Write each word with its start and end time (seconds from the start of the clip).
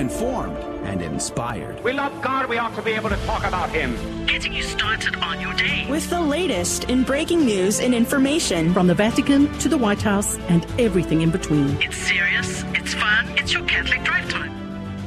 informed 0.00 0.56
and 0.84 1.02
inspired. 1.02 1.84
We 1.84 1.92
love 1.92 2.20
God, 2.22 2.48
we 2.48 2.56
ought 2.56 2.74
to 2.74 2.82
be 2.82 2.92
able 2.92 3.10
to 3.10 3.16
talk 3.26 3.44
about 3.44 3.68
Him. 3.68 3.94
Getting 4.26 4.54
you 4.54 4.62
started 4.62 5.14
on 5.16 5.40
your 5.40 5.52
day. 5.52 5.86
With 5.88 6.08
the 6.08 6.20
latest 6.20 6.84
in 6.84 7.04
breaking 7.04 7.44
news 7.44 7.80
and 7.80 7.94
information. 7.94 8.72
From 8.72 8.86
the 8.86 8.94
Vatican 8.94 9.52
to 9.58 9.68
the 9.68 9.76
White 9.76 10.00
House 10.00 10.38
and 10.48 10.66
everything 10.80 11.20
in 11.20 11.30
between. 11.30 11.80
It's 11.82 11.98
serious, 11.98 12.64
it's 12.74 12.94
fun, 12.94 13.28
it's 13.36 13.52
your 13.52 13.64
Catholic 13.66 14.02
Drive 14.02 14.28
Time. 14.30 14.50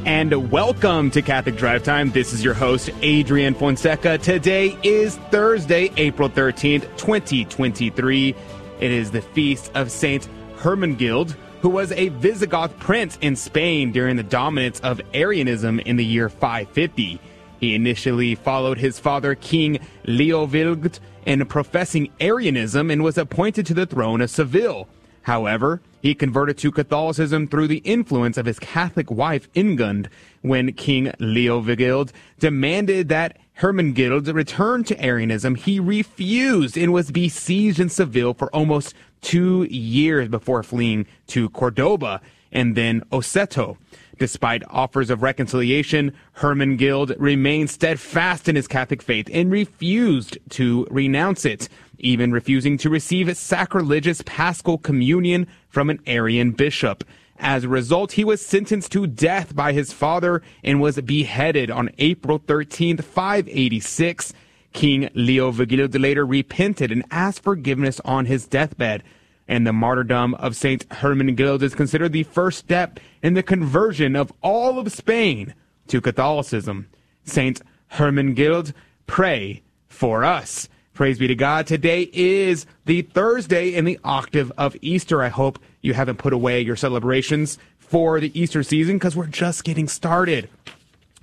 And 0.06 0.52
welcome 0.52 1.10
to 1.12 1.22
Catholic 1.22 1.56
Drive 1.56 1.84
Time. 1.84 2.12
This 2.12 2.32
is 2.32 2.44
your 2.44 2.54
host, 2.54 2.92
Adrian 3.02 3.56
Fonseca. 3.56 4.20
Today 4.20 4.78
is 4.84 5.18
Thursday, 5.32 5.92
April 5.98 6.30
13th, 6.30 6.84
2023. 6.98 8.36
It 8.80 8.92
is 8.92 9.10
the 9.12 9.22
feast 9.22 9.72
of 9.74 9.90
Saint 9.90 10.28
Hermenegild, 10.58 11.36
who 11.64 11.70
was 11.70 11.94
a 11.94 12.10
Visigoth 12.10 12.78
prince 12.78 13.18
in 13.22 13.38
Spain 13.38 13.94
during 13.94 14.18
the 14.18 14.24
dominance 14.24 14.82
of 14.82 15.00
Arianism 15.14 15.80
in 15.80 15.96
the 15.96 16.04
year 16.04 16.28
550. 16.28 17.22
He 17.62 17.74
initially 17.74 18.36
followed 18.36 18.78
his 18.78 19.00
father, 19.00 19.34
King 19.34 19.80
Leovigild, 20.04 21.00
in 21.26 21.46
professing 21.46 22.12
Arianism 22.20 22.92
and 22.92 23.02
was 23.02 23.18
appointed 23.18 23.66
to 23.68 23.74
the 23.74 23.86
throne 23.86 24.20
of 24.20 24.30
Seville. 24.30 24.90
However, 25.22 25.82
he 26.02 26.14
converted 26.14 26.58
to 26.58 26.72
Catholicism 26.72 27.48
through 27.48 27.70
the 27.70 27.78
influence 27.86 28.38
of 28.38 28.46
his 28.46 28.60
Catholic 28.60 29.10
wife 29.10 29.50
Ingund 29.54 30.08
when 30.42 30.74
King 30.74 31.14
Leovigild 31.18 32.12
demanded 32.40 33.08
that 33.08 33.38
Hermenegild 33.60 34.34
return 34.34 34.84
to 34.84 35.02
Arianism. 35.02 35.56
He 35.56 35.80
refused 35.80 36.76
and 36.76 36.92
was 36.92 37.10
besieged 37.10 37.80
in 37.80 37.88
Seville 37.88 38.34
for 38.34 38.54
almost 38.54 38.94
two 39.24 39.64
years 39.64 40.28
before 40.28 40.62
fleeing 40.62 41.08
to 41.28 41.50
Cordoba 41.50 42.22
and 42.52 42.76
then 42.76 43.02
Osseto. 43.12 43.78
Despite 44.20 44.62
offers 44.70 45.10
of 45.10 45.24
reconciliation, 45.24 46.14
Hermenegild 46.38 47.16
remained 47.18 47.72
steadfast 47.72 48.48
in 48.48 48.56
his 48.56 48.68
Catholic 48.68 49.02
faith 49.02 49.28
and 49.34 49.52
refused 49.52 50.38
to 50.52 50.88
renounce 50.92 51.46
it, 51.46 51.68
even 51.98 52.32
refusing 52.32 52.78
to 52.78 52.90
receive 52.90 53.36
sacrilegious 53.36 54.22
paschal 54.26 54.78
communion 54.78 55.48
from 55.68 55.90
an 55.90 56.00
Arian 56.06 56.52
bishop. 56.52 57.04
As 57.40 57.64
a 57.64 57.70
result, 57.70 58.14
he 58.14 58.24
was 58.24 58.46
sentenced 58.46 58.92
to 58.92 59.08
death 59.08 59.56
by 59.56 59.74
his 59.74 59.92
father 59.92 60.44
and 60.64 60.80
was 60.80 61.02
beheaded 61.02 61.72
on 61.72 61.90
April 61.98 62.38
13, 62.38 62.98
586. 62.98 64.34
King 64.74 65.10
Leovigild 65.16 66.00
later 66.00 66.26
repented 66.26 66.92
and 66.92 67.06
asked 67.12 67.44
forgiveness 67.44 68.00
on 68.04 68.26
his 68.26 68.48
deathbed. 68.48 69.04
And 69.48 69.68
the 69.68 69.74
martyrdom 69.74 70.36
of 70.36 70.56
Saint 70.56 70.88
Hermenegild 70.90 71.62
is 71.62 71.76
considered 71.76 72.14
the 72.14 72.24
first 72.24 72.60
step 72.60 73.00
in 73.22 73.34
the 73.34 73.44
conversion 73.44 74.16
of 74.16 74.34
all 74.42 74.80
of 74.80 74.92
Spain 74.92 75.54
to 75.88 76.02
Catholicism. 76.02 76.88
Saint 77.24 77.62
Hermenegild, 77.94 78.74
pray 79.06 79.62
for 79.88 80.24
us. 80.24 80.70
Praise 80.94 81.18
be 81.18 81.28
to 81.28 81.36
God. 81.36 81.66
Today 81.66 82.10
is 82.14 82.66
the 82.86 83.02
Thursday 83.02 83.74
in 83.74 83.84
the 83.84 84.00
octave 84.04 84.52
of 84.58 84.76
Easter. 84.82 85.24
I 85.24 85.30
hope 85.30 85.60
you 85.82 85.94
haven't 85.94 86.20
put 86.20 86.34
away 86.34 86.62
your 86.62 86.76
celebrations 86.76 87.58
for 87.80 88.20
the 88.20 88.38
Easter 88.40 88.64
season 88.64 88.98
because 88.98 89.16
we're 89.16 89.26
just 89.26 89.64
getting 89.64 89.88
started. 89.88 90.50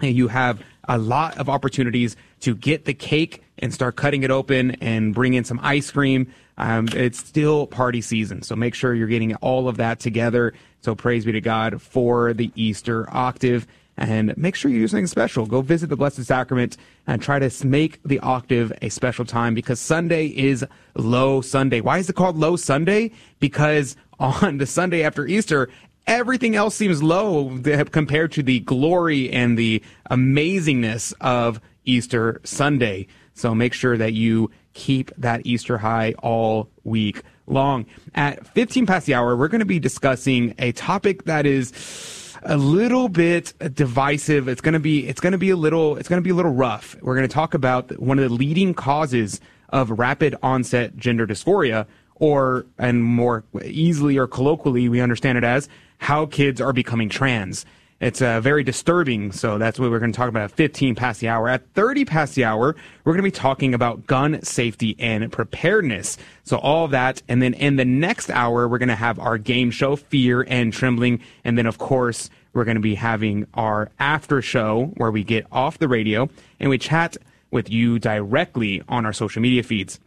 And 0.01 0.17
you 0.17 0.28
have 0.28 0.61
a 0.89 0.98
lot 0.98 1.39
of 1.39 1.48
opportunities 1.48 2.17
to 2.41 2.55
get 2.55 2.85
the 2.85 2.95
cake 2.95 3.43
and 3.59 3.73
start 3.73 3.97
cutting 3.97 4.23
it 4.23 4.31
open 4.31 4.73
and 4.81 5.15
bring 5.15 5.35
in 5.35 5.45
some 5.45 5.61
ice 5.63 5.91
cream. 5.91 6.33
Um, 6.59 6.89
it's 6.95 7.19
still 7.19 7.67
party 7.67 8.01
season, 8.01 8.43
so 8.43 8.57
make 8.57 8.75
sure 8.75 8.95
you're 8.95 9.07
getting 9.07 9.35
all 9.37 9.69
of 9.69 9.77
that 9.79 10.01
together. 10.01 10.53
So 10.83 10.95
praise 10.95 11.25
be 11.25 11.33
to 11.33 11.41
God 11.41 11.81
for 11.81 12.33
the 12.33 12.51
Easter 12.55 13.07
octave. 13.15 13.67
And 13.97 14.35
make 14.39 14.55
sure 14.55 14.71
you 14.71 14.81
do 14.81 14.89
something 14.89 15.07
special. 15.07 15.45
Go 15.45 15.61
visit 15.61 15.89
the 15.89 15.97
Blessed 15.97 16.25
Sacrament 16.25 16.79
and 17.07 17.21
try 17.21 17.39
to 17.39 17.67
make 17.67 18.03
the 18.03 18.19
octave 18.21 18.73
a 18.81 18.89
special 18.89 19.27
time 19.27 19.55
because 19.55 19.79
Sunday 19.79 20.29
is 20.29 20.65
Low 20.95 21.43
Sunday. 21.43 21.83
Why 21.83 21.99
is 21.99 22.09
it 22.09 22.17
called 22.17 22.39
Low 22.39 22.56
Sunday? 22.56 23.11
Because 23.41 23.97
on 24.19 24.56
the 24.56 24.65
Sunday 24.65 25.03
after 25.03 25.27
Easter, 25.27 25.69
everything 26.06 26.56
else 26.56 26.75
seems 26.75 27.03
low 27.03 27.59
compared 27.91 28.33
to 28.33 28.43
the 28.43 28.61
glory 28.61 29.31
and 29.31 29.59
the 29.59 29.83
amazingness 30.11 31.12
of 31.21 31.61
Easter 31.85 32.41
Sunday. 32.45 33.07
So 33.35 33.55
make 33.55 33.73
sure 33.73 33.97
that 33.97 34.13
you 34.13 34.51
keep 34.73 35.11
that 35.17 35.45
Easter 35.45 35.79
high 35.79 36.15
all 36.23 36.69
week 36.85 37.23
long. 37.47 37.87
At 38.15 38.47
15 38.47 38.87
past 38.87 39.07
the 39.07 39.15
hour, 39.15 39.37
we're 39.37 39.49
going 39.49 39.61
to 39.61 39.65
be 39.65 39.79
discussing 39.79 40.55
a 40.59 40.73
topic 40.73 41.25
that 41.25 41.47
is 41.47 42.37
a 42.43 42.57
little 42.57 43.09
bit 43.09 43.53
divisive. 43.75 44.49
It's 44.49 44.61
going 44.61 44.75
to 44.75 44.81
be, 44.81 45.07
it's 45.07 45.21
going 45.21 45.33
to 45.33 45.39
be 45.39 45.51
a 45.51 45.57
little, 45.57 45.97
it's 45.97 46.09
going 46.09 46.21
to 46.21 46.25
be 46.25 46.31
a 46.31 46.35
little 46.35 46.53
rough. 46.53 46.97
We're 47.03 47.17
going 47.17 47.29
to 47.29 47.33
talk 47.33 47.55
about 47.55 47.99
one 47.99 48.19
of 48.19 48.29
the 48.29 48.35
leading 48.35 48.75
causes 48.75 49.41
of 49.71 49.91
rapid 49.91 50.35
onset 50.43 50.97
gender 50.97 51.27
dysphoria, 51.27 51.87
or, 52.17 52.67
and 52.79 53.03
more 53.03 53.45
easily 53.65 54.19
or 54.19 54.27
colloquially, 54.27 54.89
we 54.89 55.01
understand 55.01 55.39
it 55.39 55.45
as 55.45 55.69
how 55.99 56.27
kids 56.27 56.61
are 56.61 56.73
becoming 56.73 57.09
trans. 57.09 57.65
It's 58.00 58.22
uh, 58.22 58.41
very 58.41 58.65
disturbing. 58.65 59.31
So 59.31 59.59
that's 59.59 59.78
what 59.78 59.91
we're 59.91 59.99
going 59.99 60.12
to 60.12 60.16
talk 60.16 60.31
about 60.31 60.44
at 60.44 60.53
15 60.53 60.94
past 60.94 61.21
the 61.21 61.28
hour. 61.28 61.49
At 61.49 61.71
30 61.75 62.06
past 62.06 62.34
the 62.34 62.44
hour, 62.44 62.75
we're 63.05 63.12
going 63.12 63.22
to 63.22 63.22
be 63.22 63.31
talking 63.31 63.75
about 63.75 64.06
gun 64.06 64.43
safety 64.43 64.97
and 64.99 65.31
preparedness. 65.31 66.16
So 66.44 66.56
all 66.56 66.88
that. 66.88 67.22
And 67.28 67.43
then 67.43 67.53
in 67.53 67.77
the 67.77 67.84
next 67.84 68.31
hour, 68.31 68.66
we're 68.66 68.78
going 68.78 68.88
to 68.88 68.94
have 68.94 69.19
our 69.19 69.37
game 69.37 69.71
show, 69.71 69.97
Fear 69.97 70.47
and 70.49 70.72
Trembling. 70.72 71.21
And 71.44 71.59
then, 71.59 71.66
of 71.66 71.77
course, 71.77 72.31
we're 72.55 72.65
going 72.65 72.77
to 72.77 72.81
be 72.81 72.94
having 72.94 73.47
our 73.53 73.91
after 73.99 74.41
show 74.41 74.87
where 74.97 75.11
we 75.11 75.22
get 75.22 75.47
off 75.53 75.78
the 75.78 75.88
radio 75.88 76.31
and 76.59 76.71
we 76.71 76.78
chat 76.78 77.19
with 77.50 77.69
you 77.69 77.99
directly 77.99 78.82
on 78.88 79.05
our 79.05 79.12
social 79.12 79.43
media 79.43 79.62
feeds. 79.62 80.00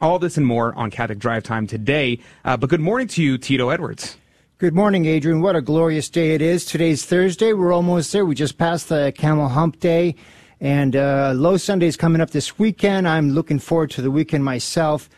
All 0.00 0.20
this 0.20 0.36
and 0.36 0.46
more 0.46 0.72
on 0.74 0.90
Catholic 0.90 1.18
Drive 1.18 1.42
Time 1.42 1.66
today. 1.66 2.20
Uh, 2.44 2.56
but 2.56 2.70
good 2.70 2.80
morning 2.80 3.08
to 3.08 3.22
you, 3.22 3.38
Tito 3.38 3.70
Edwards. 3.70 4.18
Good 4.58 4.72
morning, 4.72 5.04
Adrian. 5.06 5.40
What 5.40 5.56
a 5.56 5.60
glorious 5.60 6.08
day 6.08 6.32
it 6.32 6.40
is. 6.40 6.64
Today's 6.64 7.04
Thursday. 7.04 7.52
We're 7.52 7.72
almost 7.72 8.12
there. 8.12 8.24
We 8.24 8.36
just 8.36 8.56
passed 8.56 8.88
the 8.88 9.12
Camel 9.18 9.48
Hump 9.48 9.80
Day, 9.80 10.14
and 10.60 10.94
uh, 10.94 11.32
Low 11.34 11.56
Sunday 11.56 11.88
is 11.88 11.96
coming 11.96 12.20
up 12.20 12.30
this 12.30 12.56
weekend. 12.56 13.08
I'm 13.08 13.30
looking 13.30 13.58
forward 13.58 13.90
to 13.90 14.00
the 14.00 14.12
weekend 14.12 14.44
myself. 14.44 15.10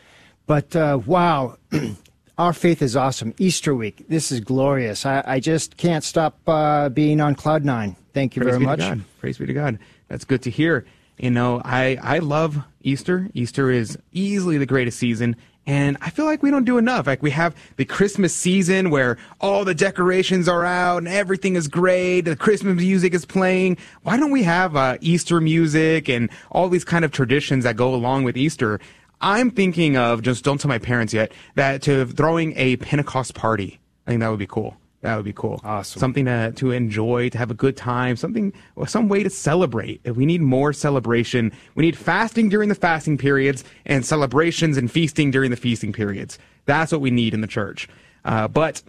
But 0.47 0.75
uh, 0.75 1.01
wow, 1.05 1.59
our 2.39 2.51
faith 2.51 2.81
is 2.81 2.95
awesome. 2.95 3.35
Easter 3.37 3.75
week. 3.75 4.05
This 4.09 4.31
is 4.31 4.39
glorious. 4.39 5.05
I, 5.05 5.23
I 5.23 5.39
just 5.39 5.77
can't 5.77 6.03
stop 6.03 6.39
uh, 6.47 6.89
being 6.89 7.21
on 7.21 7.35
cloud 7.35 7.63
nine. 7.63 7.95
Thank 8.15 8.35
you 8.35 8.41
Praise 8.41 8.55
very 8.55 8.65
much. 8.65 8.79
God. 8.79 9.03
Praise 9.19 9.37
be 9.37 9.45
to 9.45 9.53
God. 9.53 9.77
That's 10.07 10.25
good 10.25 10.41
to 10.41 10.49
hear. 10.49 10.87
You 11.19 11.29
know, 11.29 11.61
I, 11.63 11.99
I 12.01 12.19
love 12.19 12.57
Easter. 12.81 13.29
Easter 13.35 13.69
is 13.69 13.99
easily 14.11 14.57
the 14.57 14.65
greatest 14.65 14.97
season. 14.97 15.35
And 15.67 15.97
I 15.99 16.09
feel 16.09 16.23
like 16.23 16.41
we 16.41 16.49
don't 16.49 16.63
do 16.63 16.77
enough. 16.77 17.07
Like 17.07 17.21
we 17.21 17.31
have 17.31 17.53
the 17.75 17.83
Christmas 17.83 18.33
season 18.33 18.89
where 18.89 19.17
all 19.41 19.65
the 19.65 19.75
decorations 19.75 20.47
are 20.47 20.63
out 20.63 20.99
and 20.99 21.09
everything 21.09 21.57
is 21.57 21.67
great. 21.67 22.21
The 22.21 22.37
Christmas 22.37 22.77
music 22.77 23.13
is 23.13 23.25
playing. 23.25 23.77
Why 24.03 24.15
don't 24.15 24.31
we 24.31 24.43
have 24.43 24.77
uh, 24.77 24.97
Easter 25.01 25.41
music 25.41 26.07
and 26.07 26.29
all 26.51 26.69
these 26.69 26.85
kind 26.85 27.03
of 27.03 27.11
traditions 27.11 27.65
that 27.65 27.75
go 27.75 27.93
along 27.93 28.23
with 28.23 28.37
Easter? 28.37 28.79
I'm 29.19 29.51
thinking 29.51 29.97
of 29.97 30.21
just 30.21 30.45
don't 30.45 30.59
tell 30.59 30.69
my 30.69 30.79
parents 30.79 31.13
yet 31.13 31.33
that 31.55 31.81
to 31.81 32.05
throwing 32.05 32.53
a 32.55 32.77
Pentecost 32.77 33.35
party. 33.35 33.79
I 34.05 34.11
think 34.11 34.21
that 34.21 34.29
would 34.29 34.39
be 34.39 34.47
cool. 34.47 34.77
That 35.01 35.15
would 35.15 35.25
be 35.25 35.33
cool. 35.33 35.61
Awesome. 35.63 35.99
Something 35.99 36.25
to, 36.25 36.51
to 36.53 36.71
enjoy, 36.71 37.29
to 37.29 37.37
have 37.37 37.51
a 37.51 37.53
good 37.53 37.77
time, 37.77 38.15
something, 38.15 38.51
some 38.87 39.09
way 39.09 39.21
to 39.21 39.29
celebrate. 39.29 40.01
We 40.03 40.25
need 40.25 40.41
more 40.41 40.73
celebration. 40.73 41.51
We 41.75 41.85
need 41.85 41.95
fasting 41.95 42.49
during 42.49 42.69
the 42.69 42.75
fasting 42.75 43.17
periods 43.17 43.63
and 43.85 44.05
celebrations 44.05 44.75
and 44.75 44.91
feasting 44.91 45.29
during 45.29 45.51
the 45.51 45.57
feasting 45.57 45.93
periods. 45.93 46.39
That's 46.65 46.91
what 46.91 47.01
we 47.01 47.11
need 47.11 47.33
in 47.35 47.41
the 47.41 47.47
church. 47.47 47.87
Uh, 48.25 48.47
but 48.47 48.81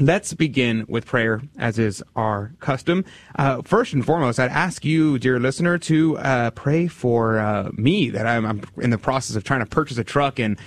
let's 0.00 0.32
begin 0.32 0.86
with 0.88 1.04
prayer, 1.06 1.42
as 1.58 1.78
is 1.78 2.02
our 2.16 2.52
custom. 2.60 3.04
Uh, 3.36 3.60
first 3.62 3.92
and 3.92 4.04
foremost, 4.04 4.40
I'd 4.40 4.50
ask 4.50 4.84
you, 4.84 5.18
dear 5.18 5.38
listener, 5.38 5.78
to 5.78 6.16
uh, 6.18 6.50
pray 6.52 6.86
for 6.86 7.38
uh, 7.38 7.70
me 7.74 8.08
that 8.10 8.26
I'm, 8.26 8.46
I'm 8.46 8.62
in 8.78 8.90
the 8.90 8.98
process 8.98 9.36
of 9.36 9.44
trying 9.44 9.60
to 9.60 9.66
purchase 9.66 9.98
a 9.98 10.04
truck 10.04 10.38
and 10.38 10.58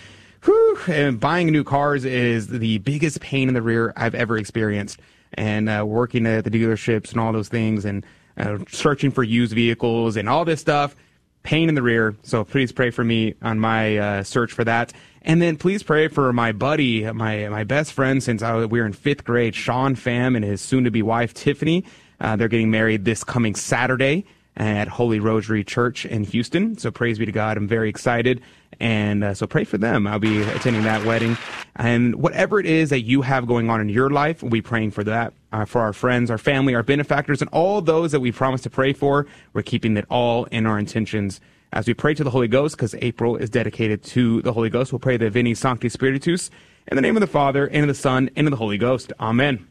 Whew, 0.43 0.79
and 0.87 1.19
buying 1.19 1.47
new 1.47 1.63
cars 1.63 2.05
is 2.05 2.47
the 2.47 2.77
biggest 2.79 3.19
pain 3.21 3.47
in 3.47 3.53
the 3.53 3.61
rear 3.61 3.93
I've 3.95 4.15
ever 4.15 4.37
experienced. 4.37 4.99
And 5.33 5.69
uh, 5.69 5.83
working 5.85 6.25
at 6.25 6.43
the 6.45 6.49
dealerships 6.49 7.11
and 7.11 7.19
all 7.19 7.33
those 7.33 7.49
things, 7.49 7.85
and 7.85 8.05
uh, 8.37 8.59
searching 8.69 9.11
for 9.11 9.23
used 9.23 9.53
vehicles 9.53 10.15
and 10.15 10.29
all 10.29 10.45
this 10.45 10.61
stuff, 10.61 10.95
pain 11.43 11.69
in 11.69 11.75
the 11.75 11.81
rear. 11.81 12.15
So 12.23 12.43
please 12.43 12.71
pray 12.71 12.91
for 12.91 13.03
me 13.03 13.35
on 13.41 13.59
my 13.59 13.97
uh, 13.97 14.23
search 14.23 14.53
for 14.53 14.63
that. 14.63 14.93
And 15.23 15.41
then 15.41 15.57
please 15.57 15.83
pray 15.83 16.07
for 16.07 16.31
my 16.31 16.53
buddy, 16.53 17.11
my 17.11 17.49
my 17.49 17.65
best 17.65 17.91
friend 17.91 18.23
since 18.23 18.41
I, 18.41 18.65
we 18.65 18.79
were 18.79 18.85
in 18.85 18.93
fifth 18.93 19.25
grade, 19.25 19.55
Sean 19.55 19.95
Pham, 19.95 20.35
and 20.35 20.45
his 20.45 20.61
soon-to-be 20.61 21.01
wife 21.01 21.33
Tiffany. 21.33 21.83
Uh, 22.19 22.35
they're 22.37 22.47
getting 22.47 22.71
married 22.71 23.03
this 23.03 23.23
coming 23.23 23.53
Saturday 23.53 24.25
at 24.57 24.87
Holy 24.87 25.19
Rosary 25.19 25.63
Church 25.63 26.05
in 26.05 26.23
Houston. 26.25 26.77
So 26.77 26.91
praise 26.91 27.19
be 27.19 27.25
to 27.25 27.31
God. 27.31 27.57
I'm 27.57 27.67
very 27.67 27.89
excited. 27.89 28.41
And 28.79 29.23
uh, 29.23 29.33
so 29.33 29.47
pray 29.47 29.63
for 29.63 29.77
them. 29.77 30.05
I'll 30.07 30.19
be 30.19 30.41
attending 30.41 30.83
that 30.83 31.05
wedding. 31.05 31.37
And 31.75 32.15
whatever 32.15 32.59
it 32.59 32.65
is 32.65 32.89
that 32.89 33.01
you 33.01 33.21
have 33.21 33.47
going 33.47 33.69
on 33.69 33.79
in 33.79 33.89
your 33.89 34.09
life, 34.09 34.41
we'll 34.41 34.51
be 34.51 34.61
praying 34.61 34.91
for 34.91 35.03
that, 35.03 35.33
uh, 35.51 35.65
for 35.65 35.81
our 35.81 35.93
friends, 35.93 36.29
our 36.29 36.37
family, 36.37 36.75
our 36.75 36.83
benefactors, 36.83 37.41
and 37.41 37.49
all 37.51 37.81
those 37.81 38.11
that 38.11 38.19
we 38.19 38.31
promise 38.31 38.61
to 38.61 38.69
pray 38.69 38.93
for. 38.93 39.25
We're 39.53 39.61
keeping 39.61 39.95
it 39.95 40.05
all 40.09 40.45
in 40.45 40.65
our 40.65 40.77
intentions 40.77 41.39
as 41.71 41.87
we 41.87 41.93
pray 41.93 42.13
to 42.15 42.23
the 42.23 42.29
Holy 42.29 42.47
Ghost, 42.47 42.75
because 42.75 42.95
April 42.95 43.35
is 43.35 43.49
dedicated 43.49 44.01
to 44.01 44.41
the 44.41 44.53
Holy 44.53 44.69
Ghost. 44.69 44.91
We'll 44.91 44.99
pray 44.99 45.17
the 45.17 45.29
Veni 45.29 45.53
Sancte 45.53 45.91
Spiritus 45.91 46.49
in 46.87 46.95
the 46.95 47.01
name 47.01 47.17
of 47.17 47.21
the 47.21 47.27
Father, 47.27 47.67
and 47.67 47.81
of 47.81 47.87
the 47.89 47.93
Son, 47.93 48.29
and 48.35 48.47
of 48.47 48.51
the 48.51 48.57
Holy 48.57 48.77
Ghost. 48.77 49.11
Amen. 49.19 49.67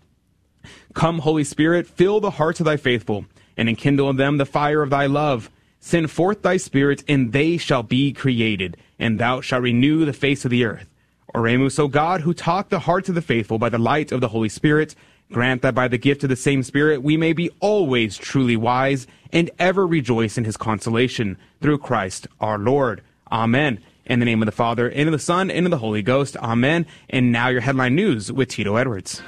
Come, 0.94 1.20
Holy 1.20 1.44
Spirit, 1.44 1.86
fill 1.86 2.20
the 2.20 2.32
hearts 2.32 2.60
of 2.60 2.66
thy 2.66 2.76
faithful, 2.76 3.24
and 3.56 3.68
enkindle 3.68 4.10
in 4.10 4.16
them 4.16 4.38
the 4.38 4.46
fire 4.46 4.82
of 4.82 4.90
thy 4.90 5.06
love. 5.06 5.50
Send 5.80 6.10
forth 6.10 6.42
thy 6.42 6.56
Spirit, 6.56 7.04
and 7.08 7.32
they 7.32 7.56
shall 7.56 7.82
be 7.82 8.12
created, 8.12 8.76
and 8.98 9.18
thou 9.18 9.40
shalt 9.40 9.62
renew 9.62 10.04
the 10.04 10.12
face 10.12 10.44
of 10.44 10.50
the 10.50 10.64
earth. 10.64 10.88
Oremus, 11.34 11.78
O 11.78 11.86
God, 11.86 12.22
who 12.22 12.32
taught 12.32 12.70
the 12.70 12.80
hearts 12.80 13.08
of 13.08 13.14
the 13.14 13.22
faithful 13.22 13.58
by 13.58 13.68
the 13.68 13.78
light 13.78 14.10
of 14.10 14.20
the 14.20 14.28
Holy 14.28 14.48
Spirit, 14.48 14.94
grant 15.30 15.62
that 15.62 15.74
by 15.74 15.86
the 15.86 15.98
gift 15.98 16.22
of 16.22 16.30
the 16.30 16.36
same 16.36 16.62
Spirit 16.62 17.02
we 17.02 17.16
may 17.16 17.32
be 17.32 17.50
always 17.60 18.16
truly 18.16 18.56
wise, 18.56 19.06
and 19.32 19.50
ever 19.58 19.86
rejoice 19.86 20.38
in 20.38 20.44
his 20.44 20.56
consolation, 20.56 21.36
through 21.60 21.78
Christ 21.78 22.26
our 22.40 22.58
Lord. 22.58 23.02
Amen. 23.30 23.80
In 24.06 24.18
the 24.20 24.24
name 24.24 24.40
of 24.40 24.46
the 24.46 24.52
Father, 24.52 24.88
and 24.88 25.08
of 25.08 25.12
the 25.12 25.18
Son, 25.18 25.50
and 25.50 25.66
of 25.66 25.70
the 25.70 25.78
Holy 25.78 26.00
Ghost. 26.02 26.36
Amen. 26.38 26.86
And 27.10 27.32
now 27.32 27.48
your 27.48 27.60
headline 27.60 27.96
news 27.96 28.32
with 28.32 28.48
Tito 28.48 28.76
Edwards. 28.76 29.20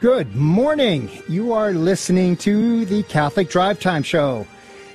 Good 0.00 0.34
morning. 0.34 1.08
You 1.28 1.52
are 1.52 1.72
listening 1.72 2.36
to 2.38 2.84
the 2.84 3.04
Catholic 3.04 3.48
Drive 3.48 3.80
Time 3.80 4.02
Show. 4.02 4.46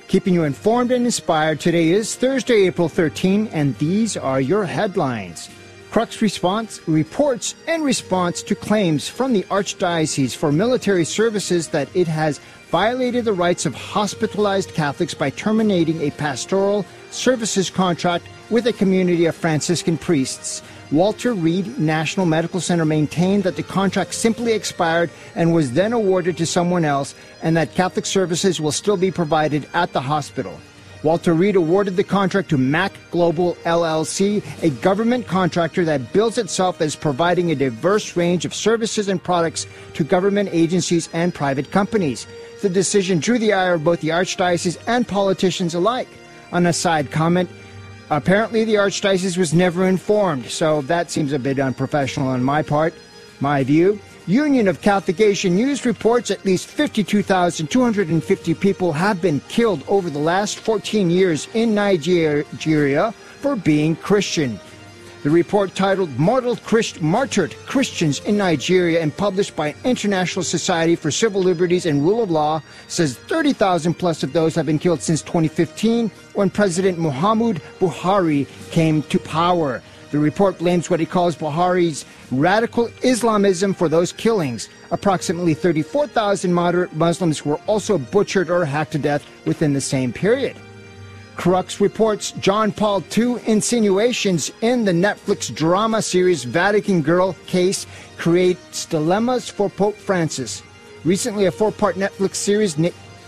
Keeping 0.08 0.34
you 0.34 0.44
informed 0.44 0.92
and 0.92 1.04
inspired, 1.04 1.58
today 1.58 1.88
is 1.88 2.14
Thursday, 2.14 2.66
April 2.66 2.88
13, 2.88 3.48
and 3.48 3.76
these 3.78 4.16
are 4.16 4.40
your 4.40 4.64
headlines. 4.66 5.48
Crux 5.90 6.22
response 6.22 6.86
reports 6.86 7.56
and 7.66 7.82
response 7.82 8.42
to 8.42 8.54
claims 8.54 9.08
from 9.08 9.32
the 9.32 9.42
Archdiocese 9.44 10.36
for 10.36 10.52
military 10.52 11.04
services 11.04 11.68
that 11.68 11.88
it 11.96 12.06
has 12.06 12.38
violated 12.70 13.24
the 13.24 13.32
rights 13.32 13.66
of 13.66 13.74
hospitalized 13.74 14.74
Catholics 14.74 15.14
by 15.14 15.30
terminating 15.30 16.00
a 16.02 16.10
pastoral 16.12 16.84
services 17.10 17.70
contract 17.70 18.26
with 18.50 18.66
a 18.66 18.72
community 18.72 19.26
of 19.26 19.34
Franciscan 19.34 19.98
priests. 19.98 20.62
Walter 20.92 21.34
Reed 21.34 21.78
National 21.78 22.26
Medical 22.26 22.60
Center 22.60 22.84
maintained 22.84 23.44
that 23.44 23.54
the 23.54 23.62
contract 23.62 24.12
simply 24.12 24.52
expired 24.52 25.08
and 25.36 25.54
was 25.54 25.72
then 25.72 25.92
awarded 25.92 26.36
to 26.38 26.46
someone 26.46 26.84
else, 26.84 27.14
and 27.42 27.56
that 27.56 27.74
Catholic 27.74 28.04
services 28.04 28.60
will 28.60 28.72
still 28.72 28.96
be 28.96 29.12
provided 29.12 29.68
at 29.72 29.92
the 29.92 30.00
hospital. 30.00 30.58
Walter 31.02 31.32
Reed 31.32 31.56
awarded 31.56 31.96
the 31.96 32.04
contract 32.04 32.50
to 32.50 32.58
Mac 32.58 32.92
Global 33.10 33.54
LLC, 33.64 34.42
a 34.62 34.70
government 34.82 35.26
contractor 35.26 35.84
that 35.84 36.12
bills 36.12 36.36
itself 36.36 36.80
as 36.80 36.94
providing 36.94 37.50
a 37.50 37.54
diverse 37.54 38.16
range 38.16 38.44
of 38.44 38.52
services 38.52 39.08
and 39.08 39.22
products 39.22 39.66
to 39.94 40.04
government 40.04 40.50
agencies 40.52 41.08
and 41.12 41.32
private 41.32 41.70
companies. 41.70 42.26
The 42.60 42.68
decision 42.68 43.18
drew 43.20 43.38
the 43.38 43.54
ire 43.54 43.74
of 43.74 43.84
both 43.84 44.00
the 44.00 44.08
Archdiocese 44.08 44.76
and 44.86 45.08
politicians 45.08 45.74
alike. 45.74 46.08
On 46.52 46.66
a 46.66 46.72
side 46.72 47.10
comment, 47.12 47.48
Apparently, 48.10 48.64
the 48.64 48.74
Archdiocese 48.74 49.38
was 49.38 49.54
never 49.54 49.86
informed, 49.86 50.46
so 50.46 50.82
that 50.82 51.12
seems 51.12 51.32
a 51.32 51.38
bit 51.38 51.60
unprofessional 51.60 52.26
on 52.28 52.42
my 52.42 52.60
part. 52.60 52.92
My 53.38 53.62
view. 53.62 54.00
Union 54.26 54.66
of 54.66 54.80
Catholic 54.82 55.20
Asian 55.20 55.54
News 55.54 55.86
reports 55.86 56.30
at 56.32 56.44
least 56.44 56.66
52,250 56.66 58.54
people 58.54 58.92
have 58.92 59.22
been 59.22 59.40
killed 59.48 59.84
over 59.86 60.10
the 60.10 60.18
last 60.18 60.58
14 60.58 61.08
years 61.08 61.46
in 61.54 61.72
Nigeria 61.72 63.12
for 63.40 63.54
being 63.54 63.94
Christian. 63.94 64.58
The 65.22 65.28
report 65.28 65.74
titled 65.74 66.18
Mortal 66.18 66.56
Christ- 66.56 67.02
Martyred 67.02 67.54
Christians 67.66 68.20
in 68.20 68.38
Nigeria 68.38 69.02
and 69.02 69.14
published 69.14 69.54
by 69.54 69.74
International 69.84 70.42
Society 70.42 70.96
for 70.96 71.10
Civil 71.10 71.42
Liberties 71.42 71.84
and 71.84 72.02
Rule 72.02 72.22
of 72.22 72.30
Law 72.30 72.62
says 72.88 73.16
30,000 73.16 73.92
plus 73.92 74.22
of 74.22 74.32
those 74.32 74.54
have 74.54 74.64
been 74.64 74.78
killed 74.78 75.02
since 75.02 75.20
2015 75.20 76.10
when 76.32 76.48
President 76.48 76.98
Muhammadu 76.98 77.60
Buhari 77.78 78.46
came 78.70 79.02
to 79.04 79.18
power. 79.18 79.82
The 80.10 80.18
report 80.18 80.56
blames 80.56 80.88
what 80.88 81.00
he 81.00 81.06
calls 81.06 81.36
Buhari's 81.36 82.06
radical 82.32 82.88
Islamism 83.02 83.74
for 83.74 83.90
those 83.90 84.12
killings. 84.12 84.70
Approximately 84.90 85.52
34,000 85.52 86.52
moderate 86.52 86.94
Muslims 86.94 87.44
were 87.44 87.60
also 87.66 87.98
butchered 87.98 88.48
or 88.48 88.64
hacked 88.64 88.92
to 88.92 88.98
death 88.98 89.24
within 89.44 89.74
the 89.74 89.82
same 89.82 90.14
period. 90.14 90.56
Crux 91.40 91.80
reports 91.80 92.32
John 92.32 92.70
Paul 92.70 93.02
II 93.16 93.36
insinuations 93.46 94.52
in 94.60 94.84
the 94.84 94.92
Netflix 94.92 95.52
drama 95.54 96.02
series 96.02 96.44
Vatican 96.44 97.00
Girl 97.00 97.34
case 97.46 97.86
creates 98.18 98.84
dilemmas 98.84 99.48
for 99.48 99.70
Pope 99.70 99.96
Francis. 99.96 100.62
Recently, 101.02 101.46
a 101.46 101.50
four 101.50 101.72
part 101.72 101.96
Netflix 101.96 102.34
series 102.34 102.76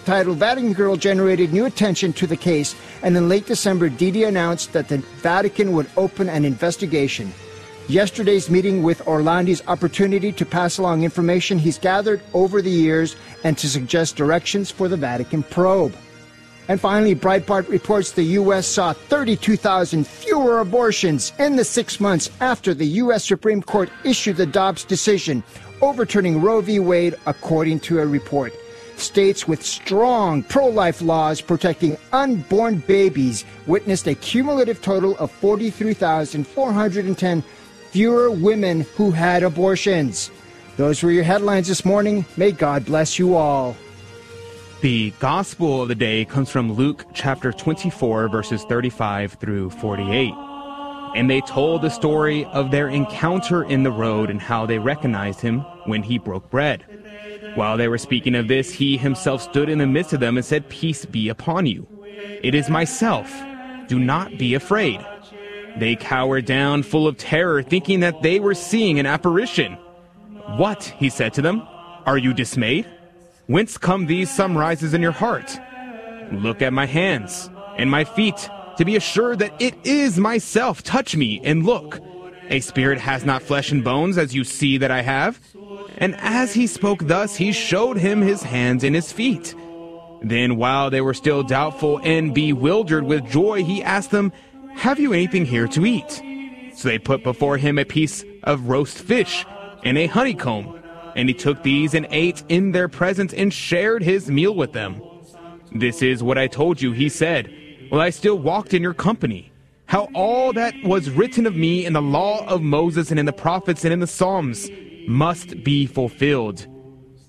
titled 0.04 0.36
Vatican 0.36 0.74
Girl 0.74 0.94
generated 0.94 1.54
new 1.54 1.64
attention 1.64 2.12
to 2.12 2.26
the 2.26 2.36
case, 2.36 2.76
and 3.02 3.16
in 3.16 3.30
late 3.30 3.46
December, 3.46 3.88
Diddi 3.88 4.28
announced 4.28 4.74
that 4.74 4.88
the 4.88 4.98
Vatican 5.22 5.72
would 5.72 5.88
open 5.96 6.28
an 6.28 6.44
investigation. 6.44 7.32
Yesterday's 7.88 8.50
meeting 8.50 8.82
with 8.82 9.00
Orlandi's 9.06 9.62
opportunity 9.68 10.32
to 10.32 10.44
pass 10.44 10.76
along 10.76 11.02
information 11.02 11.58
he's 11.58 11.78
gathered 11.78 12.20
over 12.34 12.60
the 12.60 12.70
years 12.70 13.16
and 13.42 13.56
to 13.56 13.70
suggest 13.70 14.16
directions 14.16 14.70
for 14.70 14.86
the 14.86 14.98
Vatican 14.98 15.42
probe. 15.42 15.96
And 16.68 16.80
finally, 16.80 17.14
Breitbart 17.14 17.68
reports 17.68 18.12
the 18.12 18.22
U.S. 18.22 18.66
saw 18.66 18.92
32,000 18.92 20.06
fewer 20.06 20.60
abortions 20.60 21.32
in 21.38 21.56
the 21.56 21.64
six 21.64 22.00
months 22.00 22.30
after 22.40 22.72
the 22.72 22.86
U.S. 22.86 23.24
Supreme 23.24 23.62
Court 23.62 23.90
issued 24.04 24.36
the 24.36 24.46
Dobbs 24.46 24.84
decision 24.84 25.42
overturning 25.80 26.40
Roe 26.40 26.60
v. 26.60 26.78
Wade, 26.78 27.16
according 27.26 27.80
to 27.80 28.00
a 28.00 28.06
report. 28.06 28.52
States 28.96 29.48
with 29.48 29.64
strong 29.64 30.44
pro 30.44 30.68
life 30.68 31.02
laws 31.02 31.40
protecting 31.40 31.96
unborn 32.12 32.78
babies 32.78 33.44
witnessed 33.66 34.06
a 34.06 34.14
cumulative 34.14 34.80
total 34.80 35.16
of 35.18 35.32
43,410 35.32 37.42
fewer 37.90 38.30
women 38.30 38.82
who 38.96 39.10
had 39.10 39.42
abortions. 39.42 40.30
Those 40.76 41.02
were 41.02 41.10
your 41.10 41.24
headlines 41.24 41.68
this 41.68 41.84
morning. 41.84 42.24
May 42.36 42.52
God 42.52 42.86
bless 42.86 43.18
you 43.18 43.34
all. 43.34 43.76
The 44.82 45.12
gospel 45.20 45.80
of 45.80 45.86
the 45.86 45.94
day 45.94 46.24
comes 46.24 46.50
from 46.50 46.72
Luke 46.72 47.06
chapter 47.14 47.52
24, 47.52 48.28
verses 48.28 48.64
35 48.64 49.34
through 49.34 49.70
48. 49.70 50.34
And 51.14 51.30
they 51.30 51.40
told 51.42 51.82
the 51.82 51.88
story 51.88 52.44
of 52.46 52.72
their 52.72 52.88
encounter 52.88 53.62
in 53.62 53.84
the 53.84 53.92
road 53.92 54.28
and 54.28 54.40
how 54.40 54.66
they 54.66 54.80
recognized 54.80 55.40
him 55.40 55.60
when 55.86 56.02
he 56.02 56.18
broke 56.18 56.50
bread. 56.50 56.84
While 57.54 57.76
they 57.76 57.86
were 57.86 57.96
speaking 57.96 58.34
of 58.34 58.48
this, 58.48 58.72
he 58.72 58.96
himself 58.96 59.40
stood 59.40 59.68
in 59.68 59.78
the 59.78 59.86
midst 59.86 60.14
of 60.14 60.18
them 60.18 60.36
and 60.36 60.44
said, 60.44 60.68
Peace 60.68 61.04
be 61.04 61.28
upon 61.28 61.66
you. 61.66 61.86
It 62.42 62.52
is 62.52 62.68
myself. 62.68 63.32
Do 63.86 64.00
not 64.00 64.36
be 64.36 64.54
afraid. 64.54 64.98
They 65.76 65.94
cowered 65.94 66.44
down, 66.44 66.82
full 66.82 67.06
of 67.06 67.16
terror, 67.18 67.62
thinking 67.62 68.00
that 68.00 68.22
they 68.22 68.40
were 68.40 68.54
seeing 68.54 68.98
an 68.98 69.06
apparition. 69.06 69.74
What, 70.56 70.82
he 70.82 71.08
said 71.08 71.34
to 71.34 71.42
them, 71.42 71.68
are 72.04 72.18
you 72.18 72.34
dismayed? 72.34 72.88
Whence 73.46 73.76
come 73.76 74.06
these 74.06 74.30
sunrises 74.30 74.94
in 74.94 75.02
your 75.02 75.12
heart? 75.12 75.58
Look 76.32 76.62
at 76.62 76.72
my 76.72 76.86
hands 76.86 77.50
and 77.76 77.90
my 77.90 78.04
feet 78.04 78.48
to 78.76 78.84
be 78.84 78.96
assured 78.96 79.40
that 79.40 79.60
it 79.60 79.74
is 79.84 80.18
myself. 80.18 80.82
Touch 80.82 81.16
me 81.16 81.40
and 81.44 81.64
look. 81.64 82.00
A 82.50 82.60
spirit 82.60 82.98
has 82.98 83.24
not 83.24 83.42
flesh 83.42 83.72
and 83.72 83.82
bones 83.82 84.18
as 84.18 84.34
you 84.34 84.44
see 84.44 84.78
that 84.78 84.90
I 84.90 85.02
have. 85.02 85.40
And 85.98 86.14
as 86.16 86.54
he 86.54 86.66
spoke 86.66 87.06
thus, 87.06 87.36
he 87.36 87.52
showed 87.52 87.96
him 87.96 88.20
his 88.20 88.42
hands 88.42 88.84
and 88.84 88.94
his 88.94 89.12
feet. 89.12 89.54
Then, 90.22 90.56
while 90.56 90.90
they 90.90 91.00
were 91.00 91.14
still 91.14 91.42
doubtful 91.42 91.98
and 92.04 92.34
bewildered 92.34 93.04
with 93.04 93.28
joy, 93.28 93.64
he 93.64 93.82
asked 93.82 94.12
them, 94.12 94.32
Have 94.74 95.00
you 95.00 95.12
anything 95.12 95.44
here 95.44 95.66
to 95.68 95.84
eat? 95.84 96.22
So 96.74 96.88
they 96.88 96.98
put 96.98 97.24
before 97.24 97.56
him 97.56 97.78
a 97.78 97.84
piece 97.84 98.24
of 98.44 98.68
roast 98.68 98.98
fish 98.98 99.44
and 99.82 99.98
a 99.98 100.06
honeycomb. 100.06 100.81
And 101.14 101.28
he 101.28 101.34
took 101.34 101.62
these 101.62 101.94
and 101.94 102.06
ate 102.10 102.42
in 102.48 102.72
their 102.72 102.88
presence 102.88 103.32
and 103.32 103.52
shared 103.52 104.02
his 104.02 104.30
meal 104.30 104.54
with 104.54 104.72
them. 104.72 105.00
This 105.74 106.02
is 106.02 106.22
what 106.22 106.38
I 106.38 106.46
told 106.46 106.80
you, 106.80 106.92
he 106.92 107.08
said, 107.08 107.52
while 107.88 108.00
I 108.00 108.10
still 108.10 108.38
walked 108.38 108.74
in 108.74 108.82
your 108.82 108.94
company. 108.94 109.52
How 109.86 110.08
all 110.14 110.52
that 110.54 110.74
was 110.84 111.10
written 111.10 111.46
of 111.46 111.54
me 111.54 111.84
in 111.84 111.92
the 111.92 112.02
law 112.02 112.46
of 112.46 112.62
Moses 112.62 113.10
and 113.10 113.20
in 113.20 113.26
the 113.26 113.32
prophets 113.32 113.84
and 113.84 113.92
in 113.92 114.00
the 114.00 114.06
Psalms 114.06 114.70
must 115.06 115.62
be 115.62 115.86
fulfilled. 115.86 116.66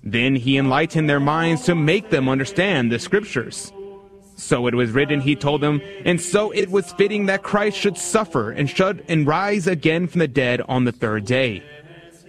Then 0.02 0.34
he 0.34 0.56
enlightened 0.56 1.08
their 1.08 1.20
minds 1.20 1.64
to 1.64 1.74
make 1.74 2.10
them 2.10 2.28
understand 2.28 2.90
the 2.90 2.98
scriptures. 2.98 3.72
So 4.36 4.66
it 4.66 4.74
was 4.74 4.90
written, 4.90 5.20
he 5.20 5.36
told 5.36 5.60
them, 5.60 5.80
and 6.04 6.20
so 6.20 6.50
it 6.50 6.70
was 6.70 6.92
fitting 6.92 7.26
that 7.26 7.42
Christ 7.42 7.76
should 7.76 7.96
suffer 7.96 8.50
and 8.50 8.68
should 8.68 9.04
and 9.08 9.26
rise 9.26 9.66
again 9.66 10.06
from 10.06 10.18
the 10.18 10.28
dead 10.28 10.60
on 10.62 10.84
the 10.84 10.92
third 10.92 11.24
day 11.24 11.62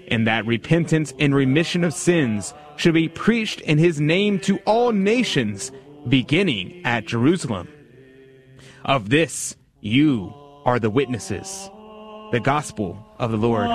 and 0.09 0.27
that 0.27 0.45
repentance 0.45 1.13
and 1.19 1.33
remission 1.33 1.83
of 1.83 1.93
sins 1.93 2.53
should 2.75 2.93
be 2.93 3.09
preached 3.09 3.61
in 3.61 3.77
his 3.77 3.99
name 3.99 4.39
to 4.39 4.57
all 4.59 4.91
nations, 4.91 5.71
beginning 6.07 6.81
at 6.85 7.05
Jerusalem. 7.05 7.67
Of 8.83 9.09
this 9.09 9.55
you 9.81 10.33
are 10.65 10.79
the 10.79 10.89
witnesses. 10.89 11.69
The 12.31 12.39
gospel 12.39 12.97
of 13.19 13.31
the 13.31 13.37
Lord. 13.37 13.69